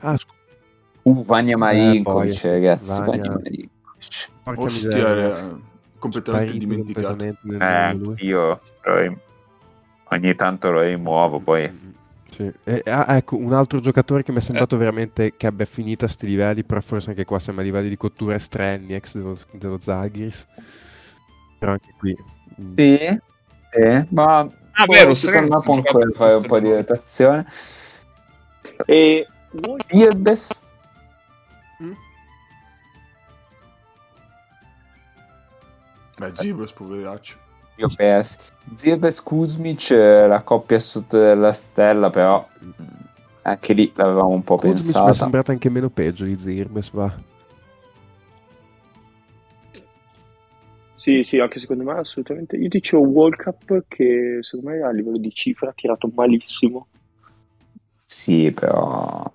Ah, 0.00 0.18
scu- 0.18 0.34
uh, 1.04 1.24
Vania 1.24 1.56
Marinkovic, 1.56 2.44
eh, 2.44 2.50
ragazzi, 2.50 2.90
Vania, 2.90 3.06
Vania 3.06 3.30
Marinkovic. 3.30 3.79
Ostia, 4.44 5.16
eh, 5.16 5.54
completamente 5.98 6.56
dimenticato. 6.56 7.24
Eh, 7.24 7.96
io 8.18 8.60
ogni 10.08 10.34
tanto 10.34 10.70
lo 10.70 10.80
rimuovo 10.80 11.38
poi. 11.38 11.98
Sì. 12.30 12.50
E, 12.64 12.82
ah, 12.86 13.16
ecco, 13.16 13.36
un 13.36 13.52
altro 13.52 13.80
giocatore 13.80 14.22
che 14.22 14.32
mi 14.32 14.38
è 14.38 14.40
sembrato 14.40 14.76
eh. 14.76 14.78
veramente 14.78 15.36
che 15.36 15.46
abbia 15.46 15.66
finito 15.66 16.04
a 16.04 16.08
sti 16.08 16.26
livelli, 16.26 16.64
però 16.64 16.80
forse 16.80 17.10
anche 17.10 17.24
qua 17.24 17.38
siamo 17.38 17.60
a 17.60 17.62
livelli 17.62 17.88
di 17.88 17.96
cottura 17.96 18.34
estremi, 18.34 18.94
ex 18.94 19.14
dello, 19.14 19.36
dello 19.52 19.78
Zagris. 19.78 20.46
Però 21.58 21.72
anche 21.72 21.92
qui... 21.98 22.16
Mm. 22.60 22.74
Sì, 22.76 23.20
sì, 23.72 24.06
ma... 24.10 24.38
Ah, 24.72 24.86
vero, 24.86 25.14
secondo 25.14 25.56
me 25.56 25.62
può 25.62 25.74
ancora 25.74 26.08
fare 26.14 26.34
un 26.36 26.46
po' 26.46 26.60
di 26.60 26.72
rotazione. 26.72 27.46
E... 28.86 29.26
Siebes? 29.88 30.60
Beh, 36.20 36.32
Zibes, 36.34 36.72
poveraccio. 36.72 37.38
Io 37.76 37.88
persi. 37.96 38.36
Zirbes 38.74 39.22
Kuzmic, 39.22 39.88
la 39.88 40.42
coppia 40.42 40.78
sotto 40.78 41.16
della 41.16 41.54
stella, 41.54 42.10
però 42.10 42.46
anche 43.40 43.72
lì 43.72 43.90
l'avevamo 43.94 44.28
un 44.28 44.44
po' 44.44 44.56
Kuzmic 44.56 44.82
pensata. 44.82 45.04
mi 45.06 45.10
è 45.10 45.14
sembrata 45.14 45.52
anche 45.52 45.70
meno 45.70 45.88
peggio 45.88 46.26
di 46.26 46.36
Zirbes, 46.38 46.90
va. 46.90 47.14
Sì, 50.94 51.22
sì, 51.22 51.38
anche 51.38 51.58
secondo 51.58 51.84
me 51.84 51.92
assolutamente. 51.92 52.56
Io 52.56 52.68
dicevo 52.68 53.02
World 53.02 53.36
Cup 53.36 53.84
che 53.88 54.40
secondo 54.42 54.72
me 54.72 54.82
a 54.82 54.90
livello 54.90 55.16
di 55.16 55.32
cifra 55.32 55.70
ha 55.70 55.74
tirato 55.74 56.10
malissimo. 56.14 56.88
Sì, 58.04 58.52
però 58.52 59.32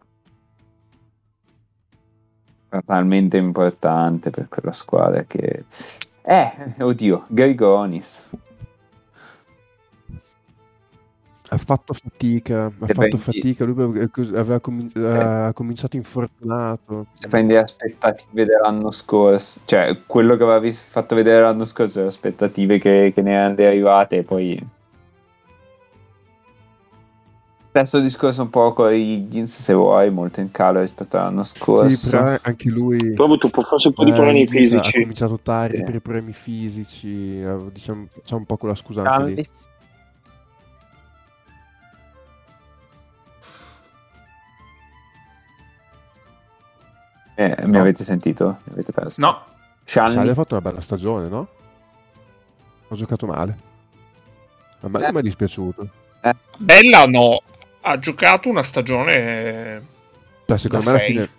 talmente 2.85 3.37
importante 3.37 4.29
per 4.29 4.49
quella 4.49 4.73
squadra 4.73 5.23
che 5.23 5.63
Eh, 6.27 6.83
oddio, 6.83 7.25
Grigonis. 7.27 8.23
Ha 11.47 11.57
fatto 11.57 11.93
fatica, 11.93 12.65
ha 12.65 12.87
fatto 12.87 13.17
fatica, 13.17 13.65
lui 13.65 14.09
aveva 14.33 14.59
com- 14.59 14.89
ha 14.95 15.53
cominciato 15.53 15.95
infortunato. 15.95 17.05
Se 17.11 17.27
prendi 17.27 17.53
le 17.53 17.59
aspettative 17.59 18.45
dell'anno 18.45 18.89
scorso, 18.89 19.61
cioè 19.65 19.95
quello 20.07 20.35
che 20.35 20.43
avevi 20.43 20.71
fatto 20.71 21.13
vedere 21.13 21.43
l'anno 21.43 21.65
scorso, 21.65 22.01
le 22.01 22.07
aspettative 22.07 22.79
che, 22.79 23.11
che 23.13 23.21
ne 23.21 23.31
erano 23.31 23.53
arrivate, 23.61 24.23
poi 24.23 24.59
Stesso 27.75 27.99
discorso 27.99 28.41
un 28.41 28.49
po' 28.49 28.71
con 28.71 28.93
Higgins, 28.93 29.59
se 29.59 29.73
vuoi, 29.73 30.09
molto 30.09 30.39
in 30.39 30.49
calo 30.49 30.79
rispetto 30.79 31.17
all'anno 31.17 31.43
scorso. 31.43 31.89
Sì, 31.89 32.09
però 32.09 32.37
anche 32.41 32.69
lui... 32.69 33.13
Ha 33.17 33.21
avuto 33.21 33.49
forse 33.49 33.89
un 33.89 33.93
po' 33.93 34.05
di 34.05 34.11
eh, 34.11 34.13
problemi 34.13 34.47
fisici. 34.47 34.97
Ha 34.97 35.01
cominciato 35.01 35.39
tardi 35.43 35.79
sì. 35.79 35.83
per 35.83 35.95
i 35.95 35.99
problemi 35.99 36.31
fisici, 36.31 37.43
diciamo, 37.73 38.07
c'è 38.23 38.33
un 38.33 38.45
po' 38.45 38.55
quella 38.55 38.75
scusante 38.75 39.09
Caldi. 39.09 39.35
lì. 39.35 39.49
Eh, 47.35 47.55
no. 47.59 47.67
Mi 47.67 47.77
avete 47.77 48.05
sentito? 48.05 48.59
Mi 48.63 48.71
avete 48.71 48.93
perso? 48.93 49.19
No. 49.19 49.43
Shanley 49.83 50.29
ha 50.29 50.33
fatto 50.33 50.53
una 50.53 50.63
bella 50.63 50.79
stagione, 50.79 51.27
no? 51.27 51.47
Ho 52.87 52.95
giocato 52.95 53.25
male. 53.25 53.57
A 54.79 54.87
me 54.87 54.99
eh. 54.99 55.01
non 55.01 55.11
mi 55.11 55.19
è 55.19 55.23
dispiaciuto. 55.23 55.89
Eh. 56.21 56.35
Bella 56.57 57.05
no, 57.05 57.41
ha 57.85 57.99
giocato 57.99 58.49
una 58.49 58.63
stagione. 58.63 59.93
Cioè, 60.45 60.57
secondo 60.57 60.85
me 60.85 60.91
alla 60.91 60.99
fine 60.99 61.29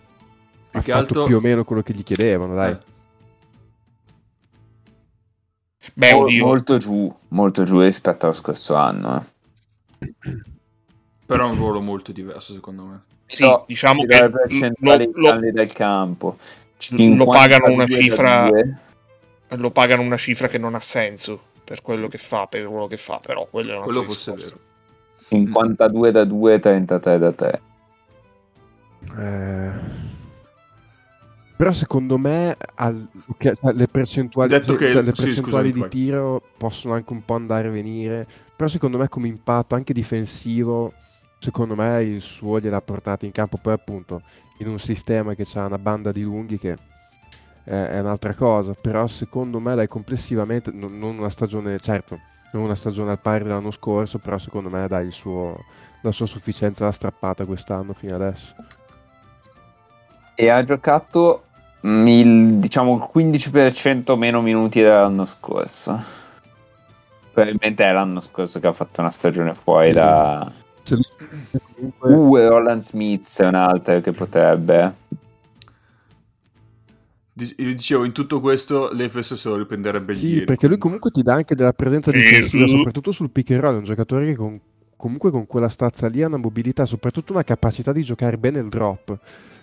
ha 0.70 0.80
fatto 0.80 0.92
altro... 0.92 1.24
più 1.24 1.36
o 1.36 1.40
meno 1.40 1.64
quello 1.64 1.82
che 1.82 1.92
gli 1.92 2.04
chiedevano, 2.04 2.54
dai. 2.54 2.72
Eh. 2.72 2.94
Beh, 5.92 6.12
Mol, 6.12 6.34
molto 6.34 6.78
giù, 6.78 7.14
molto 7.28 7.64
giù 7.64 7.80
rispetto 7.80 8.26
allo 8.26 8.34
scorso 8.34 8.74
anno. 8.74 9.26
Eh. 9.98 10.04
Però 11.26 11.46
è 11.46 11.50
un 11.50 11.56
ruolo 11.56 11.80
molto 11.80 12.12
diverso, 12.12 12.52
secondo 12.52 12.84
me. 12.84 13.02
Sì, 13.26 13.42
no, 13.42 13.64
diciamo 13.66 14.04
che 14.04 14.30
lo, 14.78 15.10
lo, 15.14 15.40
del 15.40 15.72
campo. 15.72 16.38
Lo 16.90 17.24
pagano 17.24 17.72
una 17.72 17.86
cifra. 17.86 18.48
Lo 19.48 19.70
pagano 19.70 20.02
una 20.02 20.16
cifra 20.16 20.48
che 20.48 20.58
non 20.58 20.74
ha 20.74 20.80
senso 20.80 21.40
per 21.64 21.82
quello 21.82 22.08
che 22.08 22.18
fa, 22.18 22.46
per 22.46 22.66
quello 22.66 22.86
che 22.86 22.96
fa, 22.96 23.18
però 23.18 23.46
quello 23.50 23.72
è 23.72 23.76
una 23.76 23.84
quello 23.84 24.02
fosse 24.02 24.32
vero. 24.32 24.58
52 25.28 26.10
da 26.10 26.24
2, 26.24 26.58
33 26.58 27.18
da 27.18 27.32
3. 27.32 27.60
Eh... 29.18 30.04
Però 31.56 31.72
secondo 31.72 32.18
me 32.18 32.54
al... 32.74 33.06
okay, 33.28 33.54
cioè, 33.54 33.72
le 33.72 33.88
percentuali, 33.88 34.50
Detto 34.50 34.74
che... 34.74 34.92
cioè, 34.92 35.02
le 35.02 35.12
percentuali 35.12 35.72
sì, 35.72 35.80
di 35.80 35.88
tiro 35.88 36.42
possono 36.58 36.92
anche 36.92 37.14
un 37.14 37.24
po' 37.24 37.34
andare 37.34 37.68
e 37.68 37.70
venire, 37.70 38.26
però 38.54 38.68
secondo 38.68 38.98
me 38.98 39.08
come 39.08 39.28
impatto 39.28 39.74
anche 39.74 39.94
difensivo, 39.94 40.92
secondo 41.38 41.74
me 41.74 42.02
il 42.02 42.20
suo 42.20 42.60
gliel'ha 42.60 42.82
portato 42.82 43.24
in 43.24 43.32
campo 43.32 43.56
poi 43.56 43.72
appunto 43.72 44.20
in 44.58 44.68
un 44.68 44.78
sistema 44.78 45.34
che 45.34 45.46
ha 45.54 45.64
una 45.64 45.78
banda 45.78 46.12
di 46.12 46.22
lunghi 46.22 46.58
che 46.58 46.76
è 47.64 47.98
un'altra 47.98 48.34
cosa, 48.34 48.74
però 48.74 49.06
secondo 49.06 49.58
me 49.58 49.74
dai 49.74 49.88
complessivamente, 49.88 50.70
non 50.72 51.02
una 51.02 51.30
stagione, 51.30 51.78
certo, 51.80 52.18
non 52.56 52.64
una 52.64 52.74
stagione 52.74 53.12
al 53.12 53.20
pari 53.20 53.44
dell'anno 53.44 53.70
scorso, 53.70 54.18
però 54.18 54.38
secondo 54.38 54.68
me 54.68 54.86
dai 54.88 55.10
suo, 55.10 55.56
la 56.00 56.10
sua 56.10 56.26
sufficienza 56.26 56.84
l'ha 56.84 56.92
strappata 56.92 57.44
quest'anno 57.44 57.92
fino 57.92 58.14
adesso. 58.14 58.54
E 60.34 60.48
ha 60.48 60.64
giocato 60.64 61.44
il, 61.82 62.54
diciamo 62.54 62.94
il 62.94 63.08
15% 63.14 64.16
meno 64.16 64.40
minuti 64.40 64.80
dell'anno 64.80 65.24
scorso. 65.24 66.24
Probabilmente 67.32 67.84
è 67.84 67.92
l'anno 67.92 68.20
scorso 68.20 68.58
che 68.60 68.66
ha 68.66 68.72
fatto 68.72 69.00
una 69.00 69.10
stagione 69.10 69.54
fuori 69.54 69.88
sì. 69.88 69.92
da... 69.92 70.50
Comunque... 71.98 72.14
Uh, 72.46 72.48
Roland 72.48 72.80
Smith 72.80 73.40
è 73.40 73.46
un 73.46 73.54
altro 73.54 74.00
che 74.00 74.12
potrebbe 74.12 74.94
dicevo, 77.36 78.04
in 78.04 78.12
tutto 78.12 78.40
questo 78.40 78.90
l'Efes 78.92 79.34
se 79.34 79.48
lo 79.48 79.56
riprenderebbe 79.56 80.14
sì, 80.14 80.26
ieri. 80.28 80.44
perché 80.46 80.66
lui 80.66 80.78
comunque 80.78 81.10
ti 81.10 81.22
dà 81.22 81.34
anche 81.34 81.54
della 81.54 81.74
presenza 81.74 82.10
sì. 82.10 82.16
difensiva, 82.16 82.66
soprattutto 82.66 83.12
sul 83.12 83.30
pick 83.30 83.50
and 83.50 83.60
roll, 83.60 83.74
è 83.74 83.78
un 83.78 83.84
giocatore 83.84 84.26
che 84.26 84.34
con, 84.34 84.58
comunque 84.96 85.30
con 85.30 85.46
quella 85.46 85.68
stazza 85.68 86.08
lì 86.08 86.22
ha 86.22 86.28
una 86.28 86.38
mobilità, 86.38 86.86
soprattutto 86.86 87.32
una 87.32 87.44
capacità 87.44 87.92
di 87.92 88.02
giocare 88.02 88.38
bene 88.38 88.60
il 88.60 88.68
drop. 88.68 89.18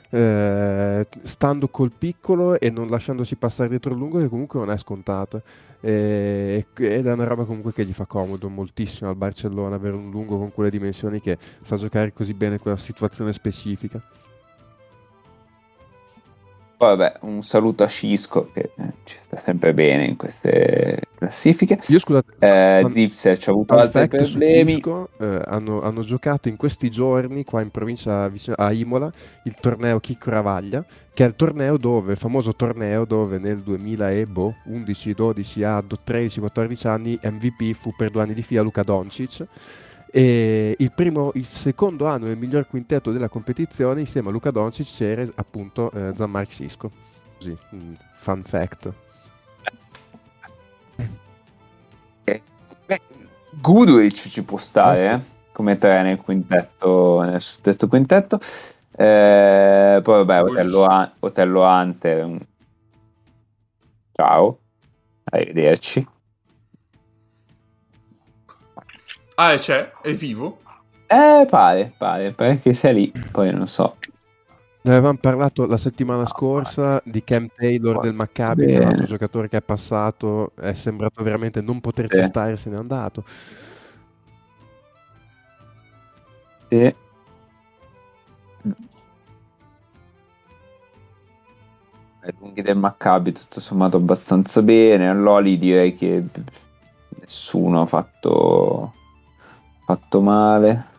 Eh, 0.09 1.07
stando 1.23 1.67
col 1.69 1.91
piccolo 1.97 2.59
e 2.59 2.69
non 2.69 2.87
lasciandosi 2.87 3.35
passare 3.35 3.69
dietro 3.69 3.93
il 3.93 3.97
lungo 3.97 4.19
che 4.19 4.29
comunque 4.29 4.59
non 4.59 4.69
è 4.69 4.77
scontata 4.77 5.41
eh, 5.81 6.67
ed 6.77 7.07
è 7.07 7.11
una 7.11 7.23
roba 7.23 7.45
comunque 7.45 7.73
che 7.73 7.83
gli 7.83 7.93
fa 7.93 8.05
comodo 8.05 8.47
moltissimo 8.47 9.09
al 9.09 9.15
Barcellona 9.15 9.73
avere 9.73 9.95
un 9.95 10.11
lungo 10.11 10.37
con 10.37 10.51
quelle 10.51 10.69
dimensioni 10.69 11.19
che 11.19 11.39
sa 11.63 11.77
giocare 11.77 12.13
così 12.13 12.35
bene 12.35 12.59
quella 12.59 12.77
situazione 12.77 13.33
specifica 13.33 13.99
poi 16.83 16.97
vabbè, 16.97 17.19
un 17.21 17.41
saluto 17.43 17.83
a 17.83 17.87
Cisco 17.87 18.49
che 18.51 18.71
eh, 18.75 18.93
ci 19.05 19.17
sta 19.25 19.39
sempre 19.39 19.73
bene 19.73 20.05
in 20.05 20.17
queste 20.17 20.99
classifiche. 21.15 21.79
Io 21.87 21.97
scusate, 21.97 22.33
eh, 22.39 22.85
Zipser 22.89 23.37
ci 23.37 23.47
ha 23.47 23.53
avuto 23.53 23.75
altri 23.75 24.09
problemi. 24.09 24.73
Cisco, 24.73 25.07
eh, 25.17 25.41
hanno, 25.45 25.81
hanno, 25.81 26.03
giocato 26.03 26.49
in 26.49 26.57
questi 26.57 26.91
giorni 26.91 27.45
qua 27.45 27.61
in 27.61 27.71
provincia 27.71 28.27
vicino 28.27 28.57
a 28.57 28.73
Imola 28.73 29.09
il 29.45 29.55
torneo 29.55 30.01
Chicco 30.01 30.29
Ravaglia, 30.29 30.83
che 31.13 31.23
è 31.23 31.27
il 31.27 31.35
torneo 31.37 31.77
dove, 31.77 32.11
il 32.11 32.17
famoso 32.17 32.53
torneo 32.53 33.05
dove 33.05 33.37
nel 33.37 33.61
2011, 33.61 35.13
12 35.13 35.63
a 35.63 35.81
13, 36.03 36.39
14 36.41 36.87
anni 36.87 37.17
MVP 37.21 37.71
fu 37.75 37.93
per 37.95 38.09
due 38.09 38.23
anni 38.23 38.33
di 38.33 38.41
fila 38.41 38.61
Luca 38.61 38.83
Doncic 38.83 39.45
e 40.15 40.75
il, 40.77 40.91
primo, 40.91 41.31
il 41.33 41.45
secondo 41.45 42.05
anno 42.05 42.25
del 42.25 42.37
miglior 42.37 42.67
quintetto 42.67 43.11
della 43.11 43.29
competizione, 43.29 44.01
insieme 44.01 44.29
a 44.29 44.31
Luca 44.31 44.51
Doncic, 44.51 44.85
c'era 44.85 45.25
appunto 45.33 45.89
eh, 45.91 46.13
Gianmarco 46.13 46.51
Cisco. 46.51 46.91
Così, 47.35 47.57
un 47.71 47.95
fun 48.13 48.43
fact. 48.43 48.93
Eh, 52.25 52.41
Goodrich 53.59 54.27
ci 54.29 54.43
può 54.43 54.59
stare 54.59 55.11
eh, 55.11 55.19
come 55.51 55.79
tre 55.79 56.03
nel 56.03 56.21
quintetto, 56.21 57.21
nel 57.21 57.41
suddetto 57.41 57.87
quintetto. 57.87 58.39
Eh, 58.95 59.99
poi 60.03 60.25
vabbè, 60.25 60.43
Otello, 60.43 60.85
An- 60.85 61.11
Otello 61.21 61.63
Hunter. 61.63 62.37
Ciao, 64.11 64.59
arrivederci. 65.23 66.07
Ah, 69.35 69.57
c'è? 69.57 69.91
È 70.01 70.13
vivo? 70.13 70.59
Eh, 71.07 71.45
pare, 71.49 71.93
pare, 71.97 72.31
perché 72.33 72.73
sei 72.73 72.93
lì, 72.93 73.13
poi 73.31 73.51
non 73.51 73.67
so. 73.67 73.97
Ne 74.81 74.91
avevamo 74.91 75.17
parlato 75.17 75.65
la 75.65 75.77
settimana 75.77 76.25
scorsa 76.25 77.01
di 77.05 77.23
Cam 77.23 77.47
Taylor 77.55 77.99
del 77.99 78.13
Maccabi, 78.13 78.65
che 78.65 78.73
è 78.73 78.79
un 78.79 78.87
altro 78.87 79.05
giocatore 79.05 79.47
che 79.47 79.57
è 79.57 79.61
passato, 79.61 80.51
è 80.55 80.73
sembrato 80.73 81.23
veramente 81.23 81.61
non 81.61 81.79
poterci 81.79 82.19
sì. 82.19 82.25
stare, 82.25 82.57
se 82.57 82.69
n'è 82.69 82.75
andato. 82.75 83.23
Sì. 86.67 86.95
I 92.25 92.33
lunghi 92.39 92.61
del 92.61 92.77
Maccabi 92.77 93.31
tutto 93.31 93.59
sommato 93.59 93.97
abbastanza 93.97 94.61
bene, 94.61 95.09
all'Oli 95.09 95.57
direi 95.57 95.95
che 95.95 96.23
nessuno 97.19 97.81
ha 97.81 97.85
fatto 97.85 98.93
fatto 99.95 100.21
male. 100.21 100.91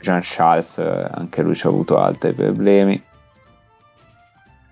Jean 0.00 0.20
Charles, 0.20 0.78
anche 0.78 1.42
lui 1.42 1.54
ci 1.54 1.66
ha 1.66 1.70
avuto 1.70 1.96
altri 1.96 2.32
problemi. 2.32 3.00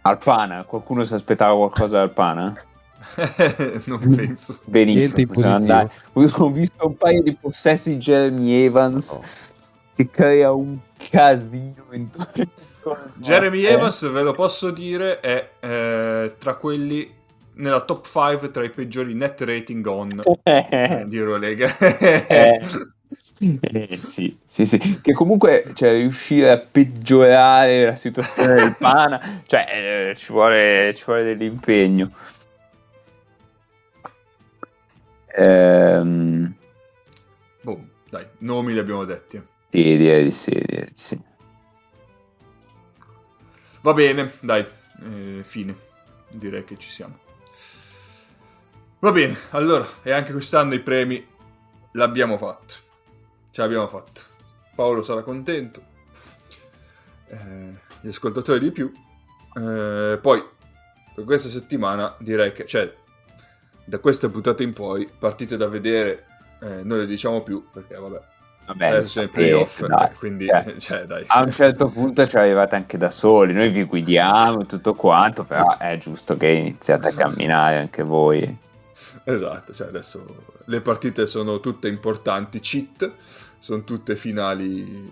Alpana, 0.03 0.65
qualcuno 0.65 1.05
si 1.05 1.15
aspettava 1.15 1.55
qualcosa 1.55 1.97
da 1.97 2.03
Alpana? 2.03 2.57
non 3.85 4.15
penso. 4.15 4.59
Benissimo, 4.65 5.33
andare. 5.45 5.91
Ho 6.15 6.51
visto 6.51 6.87
un 6.87 6.97
paio 6.97 7.23
di 7.23 7.35
possessi 7.35 7.97
Jeremy 7.97 8.65
Evans 8.65 9.11
oh. 9.11 9.23
che 9.95 10.11
crea 10.11 10.53
un 10.53 10.79
casino. 11.11 11.75
Jeremy. 13.15 13.63
Evans, 13.63 14.11
ve 14.11 14.23
lo 14.23 14.33
posso 14.33 14.71
dire, 14.73 15.21
è 15.21 15.51
eh, 15.61 16.35
tra 16.39 16.55
quelli 16.55 17.19
nella 17.61 17.83
top 17.83 18.07
5 18.07 18.51
tra 18.51 18.65
i 18.65 18.71
peggiori 18.71 19.15
net 19.15 19.41
rating 19.43 19.87
on 19.87 20.23
eh, 20.43 21.05
di 21.07 21.17
Eurolega. 21.17 21.77
eh. 22.27 22.61
Eh, 23.43 23.97
sì, 23.97 24.37
sì, 24.45 24.67
sì, 24.67 25.01
che 25.01 25.15
comunque 25.15 25.71
cioè, 25.73 25.93
riuscire 25.93 26.51
a 26.51 26.59
peggiorare 26.59 27.87
la 27.87 27.95
situazione 27.95 28.55
del 28.55 28.77
Pana, 28.79 29.41
cioè 29.47 30.11
eh, 30.11 30.15
ci, 30.15 30.31
vuole, 30.31 30.93
ci 30.95 31.05
vuole 31.07 31.25
dell'impegno. 31.25 32.11
Ehm... 35.35 36.55
Boh, 37.63 37.85
dai, 38.11 38.27
nomi 38.41 38.75
li 38.75 38.79
abbiamo 38.79 39.07
detti. 39.07 39.43
Sì, 39.71 39.97
direi 39.97 40.25
di 40.25 40.33
sì, 40.33 40.51
direi 40.51 40.85
di 40.85 40.93
sì. 40.97 41.21
Va 43.81 43.95
bene, 43.95 44.33
dai, 44.41 44.67
eh, 45.03 45.41
fine. 45.43 45.75
Direi 46.29 46.65
che 46.65 46.77
ci 46.77 46.91
siamo. 46.91 47.29
Va 49.01 49.13
bene, 49.13 49.35
allora, 49.53 49.87
e 50.03 50.13
anche 50.13 50.31
quest'anno 50.31 50.75
i 50.75 50.81
premi 50.81 51.27
l'abbiamo 51.93 52.37
fatto. 52.37 52.75
Ce 53.51 53.63
l'abbiamo 53.63 53.89
fatta. 53.89 54.21
Paolo 54.75 55.01
sarà 55.01 55.23
contento. 55.23 55.83
Eh, 57.29 57.75
gli 58.03 58.09
ascoltatori 58.09 58.59
di 58.61 58.71
più. 58.71 58.93
Eh, 59.57 60.19
poi, 60.21 60.45
per 61.15 61.25
questa 61.25 61.49
settimana 61.49 62.15
direi 62.19 62.53
che, 62.53 62.67
cioè, 62.67 62.95
da 63.87 63.99
questa 64.01 64.29
puntata 64.29 64.63
in 64.63 64.75
poi, 64.75 65.11
partite 65.19 65.57
da 65.57 65.67
vedere, 65.67 66.27
eh, 66.61 66.83
noi 66.83 66.99
le 66.99 67.07
diciamo 67.07 67.43
più, 67.43 67.69
perché 67.73 67.95
vabbè, 67.95 68.21
Vabbè, 68.67 68.87
adesso 68.87 69.23
i 69.23 69.29
playoff, 69.29 69.83
dai, 69.87 70.15
quindi, 70.19 70.45
cioè, 70.47 70.75
cioè, 70.79 71.05
dai. 71.05 71.25
A 71.29 71.41
un 71.41 71.51
certo 71.51 71.89
punto 71.89 72.27
ci 72.27 72.37
arrivate 72.37 72.77
anche 72.77 72.99
da 72.99 73.11
soli, 73.11 73.55
noi 73.55 73.71
vi 73.71 73.85
guidiamo 73.85 74.61
e 74.61 74.67
tutto 74.67 74.93
quanto, 74.93 75.45
però 75.45 75.79
è 75.79 75.97
giusto 75.97 76.37
che 76.37 76.49
iniziate 76.49 77.09
a 77.09 77.13
camminare 77.13 77.79
anche 77.79 78.03
voi. 78.03 78.69
Esatto, 79.25 79.73
cioè 79.73 79.89
adesso 79.89 80.25
le 80.65 80.81
partite 80.81 81.27
sono 81.27 81.61
tutte 81.61 81.89
importanti, 81.89 82.61
cheat, 82.61 83.13
sono 83.59 83.85
tutte 83.85 84.17
finali 84.17 85.11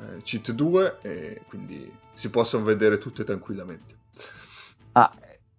eh, 0.00 0.22
cheat 0.22 0.52
2 0.52 0.98
e 1.02 1.42
quindi 1.48 1.92
si 2.14 2.30
possono 2.30 2.64
vedere 2.64 2.98
tutte 2.98 3.24
tranquillamente. 3.24 3.94
Ah, 4.92 5.10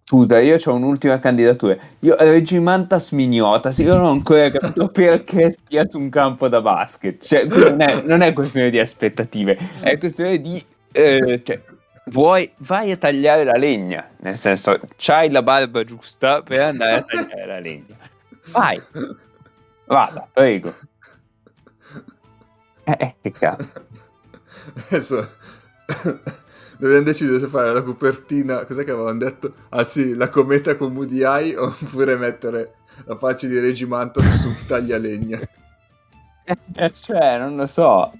scusa, 0.04 0.40
io 0.40 0.56
ho 0.62 0.74
un'ultima 0.74 1.18
candidatura. 1.18 1.76
Io 2.00 2.16
Regimantas 2.16 3.10
Mignotas, 3.12 3.78
io 3.78 3.94
non 3.94 4.04
ho 4.04 4.10
ancora 4.10 4.50
capito 4.50 4.88
perché 4.92 5.50
stia 5.50 5.84
su 5.88 5.98
un 5.98 6.08
campo 6.08 6.48
da 6.48 6.60
basket. 6.60 7.24
Cioè, 7.24 7.44
non 7.44 7.80
è, 7.80 8.02
non 8.04 8.20
è 8.20 8.32
questione 8.32 8.70
di 8.70 8.78
aspettative, 8.78 9.58
è 9.80 9.98
questione 9.98 10.40
di... 10.40 10.62
Eh, 10.92 11.42
cioè, 11.42 11.60
vuoi, 12.06 12.50
vai 12.58 12.90
a 12.90 12.96
tagliare 12.96 13.44
la 13.44 13.56
legna, 13.56 14.08
nel 14.18 14.36
senso, 14.36 14.78
c'hai 14.96 15.30
la 15.30 15.42
barba 15.42 15.84
giusta 15.84 16.42
per 16.42 16.60
andare 16.60 16.94
a 16.94 17.02
tagliare 17.02 17.46
la 17.46 17.60
legna. 17.60 17.96
Vai, 18.50 18.80
vada, 19.86 20.28
prego. 20.32 20.72
Eh, 22.84 22.96
eh 22.98 23.14
che 23.20 23.30
cazzo. 23.30 23.86
Adesso 24.88 25.36
dobbiamo 26.78 27.02
decidere 27.02 27.38
se 27.38 27.46
fare 27.46 27.72
la 27.72 27.82
copertina, 27.82 28.64
cos'è 28.64 28.84
che 28.84 28.90
avevamo 28.90 29.18
detto? 29.18 29.54
Ah 29.70 29.84
sì, 29.84 30.14
la 30.14 30.28
cometa 30.28 30.76
con 30.76 30.92
Moody 30.92 31.22
Eye 31.22 31.56
oppure 31.56 32.16
mettere 32.16 32.74
la 33.04 33.16
faccia 33.16 33.46
di 33.46 33.58
Regimantas 33.58 34.40
su 34.40 34.48
un 34.48 34.56
taglialegna. 34.66 35.38
Eh, 36.44 36.92
cioè, 36.92 37.38
non 37.38 37.56
lo 37.56 37.66
so. 37.66 38.12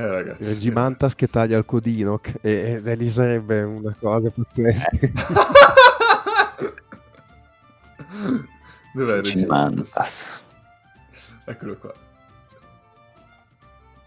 Eh 0.00 0.06
ragazzi. 0.06 0.48
Regimantas 0.48 1.14
che 1.14 1.28
taglia 1.28 1.58
il 1.58 1.66
codinoc 1.66 2.32
e, 2.40 2.80
e 2.82 2.94
lì 2.94 3.10
sarebbe 3.10 3.60
una 3.60 3.94
cosa 4.00 4.30
pazzesca. 4.30 4.88
Eh. 4.98 5.12
Dov'è 8.94 9.16
Regimantas? 9.16 10.40
Eccolo 11.44 11.76
qua. 11.76 11.92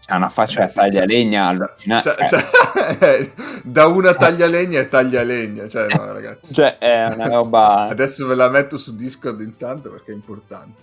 C'ha 0.04 0.16
una 0.16 0.28
faccia 0.28 0.64
Eh, 0.64 0.68
sì, 0.68 0.74
taglialegna 0.74 1.54
Cioè, 1.54 1.66
allucinante. 1.66 2.16
cioè, 2.28 2.96
cioè, 2.98 3.30
da 3.62 3.86
una 3.86 4.14
taglialegna 4.14 4.80
e 4.80 4.88
taglialegna, 4.88 5.68
cioè 5.68 5.86
no 5.94 6.12
ragazzi. 6.12 6.54
Cioè, 6.54 6.76
è 6.78 7.04
una 7.14 7.28
roba. 7.28 7.86
Adesso 7.86 8.26
ve 8.26 8.34
la 8.34 8.48
metto 8.50 8.76
su 8.76 8.96
Discord 8.96 9.40
intanto 9.40 9.90
perché 9.90 10.10
è 10.10 10.14
importante. 10.14 10.82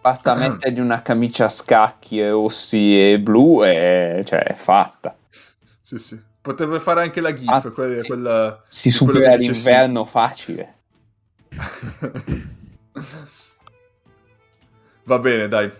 Basta 0.00 0.34
mettergli 0.36 0.80
una 0.80 1.02
camicia 1.02 1.46
a 1.46 1.48
scacchi 1.48 2.18
e 2.20 2.30
rossi 2.30 2.98
e 3.12 3.18
blu 3.20 3.62
e 3.64 4.22
cioè 4.26 4.42
è 4.44 4.54
fatta. 4.54 5.16
Sì, 5.80 5.98
sì. 5.98 6.20
Potrebbe 6.40 6.80
fare 6.80 7.02
anche 7.02 7.20
la 7.20 7.34
GIF, 7.34 7.48
Ah, 7.48 7.70
quella, 7.72 8.00
sì. 8.00 8.06
quella- 8.06 8.62
Si 8.68 8.90
supera 8.90 9.36
dice 9.36 9.54
sì. 9.54 9.64
l'inverno 9.66 10.04
facile. 10.04 10.74
Va 15.04 15.18
bene, 15.18 15.48
dai. 15.48 15.70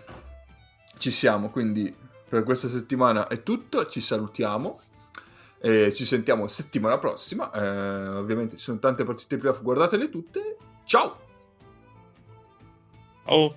Ci 0.97 1.11
siamo, 1.11 1.49
quindi 1.49 1.95
per 2.27 2.43
questa 2.43 2.67
settimana 2.67 3.27
è 3.27 3.41
tutto, 3.41 3.85
ci 3.87 4.01
salutiamo 4.01 4.79
e 5.61 5.93
ci 5.93 6.05
sentiamo 6.05 6.47
settimana 6.47 6.97
prossima. 6.97 7.51
Eh, 7.51 8.07
ovviamente 8.09 8.57
ci 8.57 8.63
sono 8.63 8.79
tante 8.79 9.03
partite 9.03 9.37
playoff, 9.37 9.61
guardatele 9.61 10.09
tutte. 10.09 10.57
Ciao! 10.85 11.17
Oh. 13.25 13.55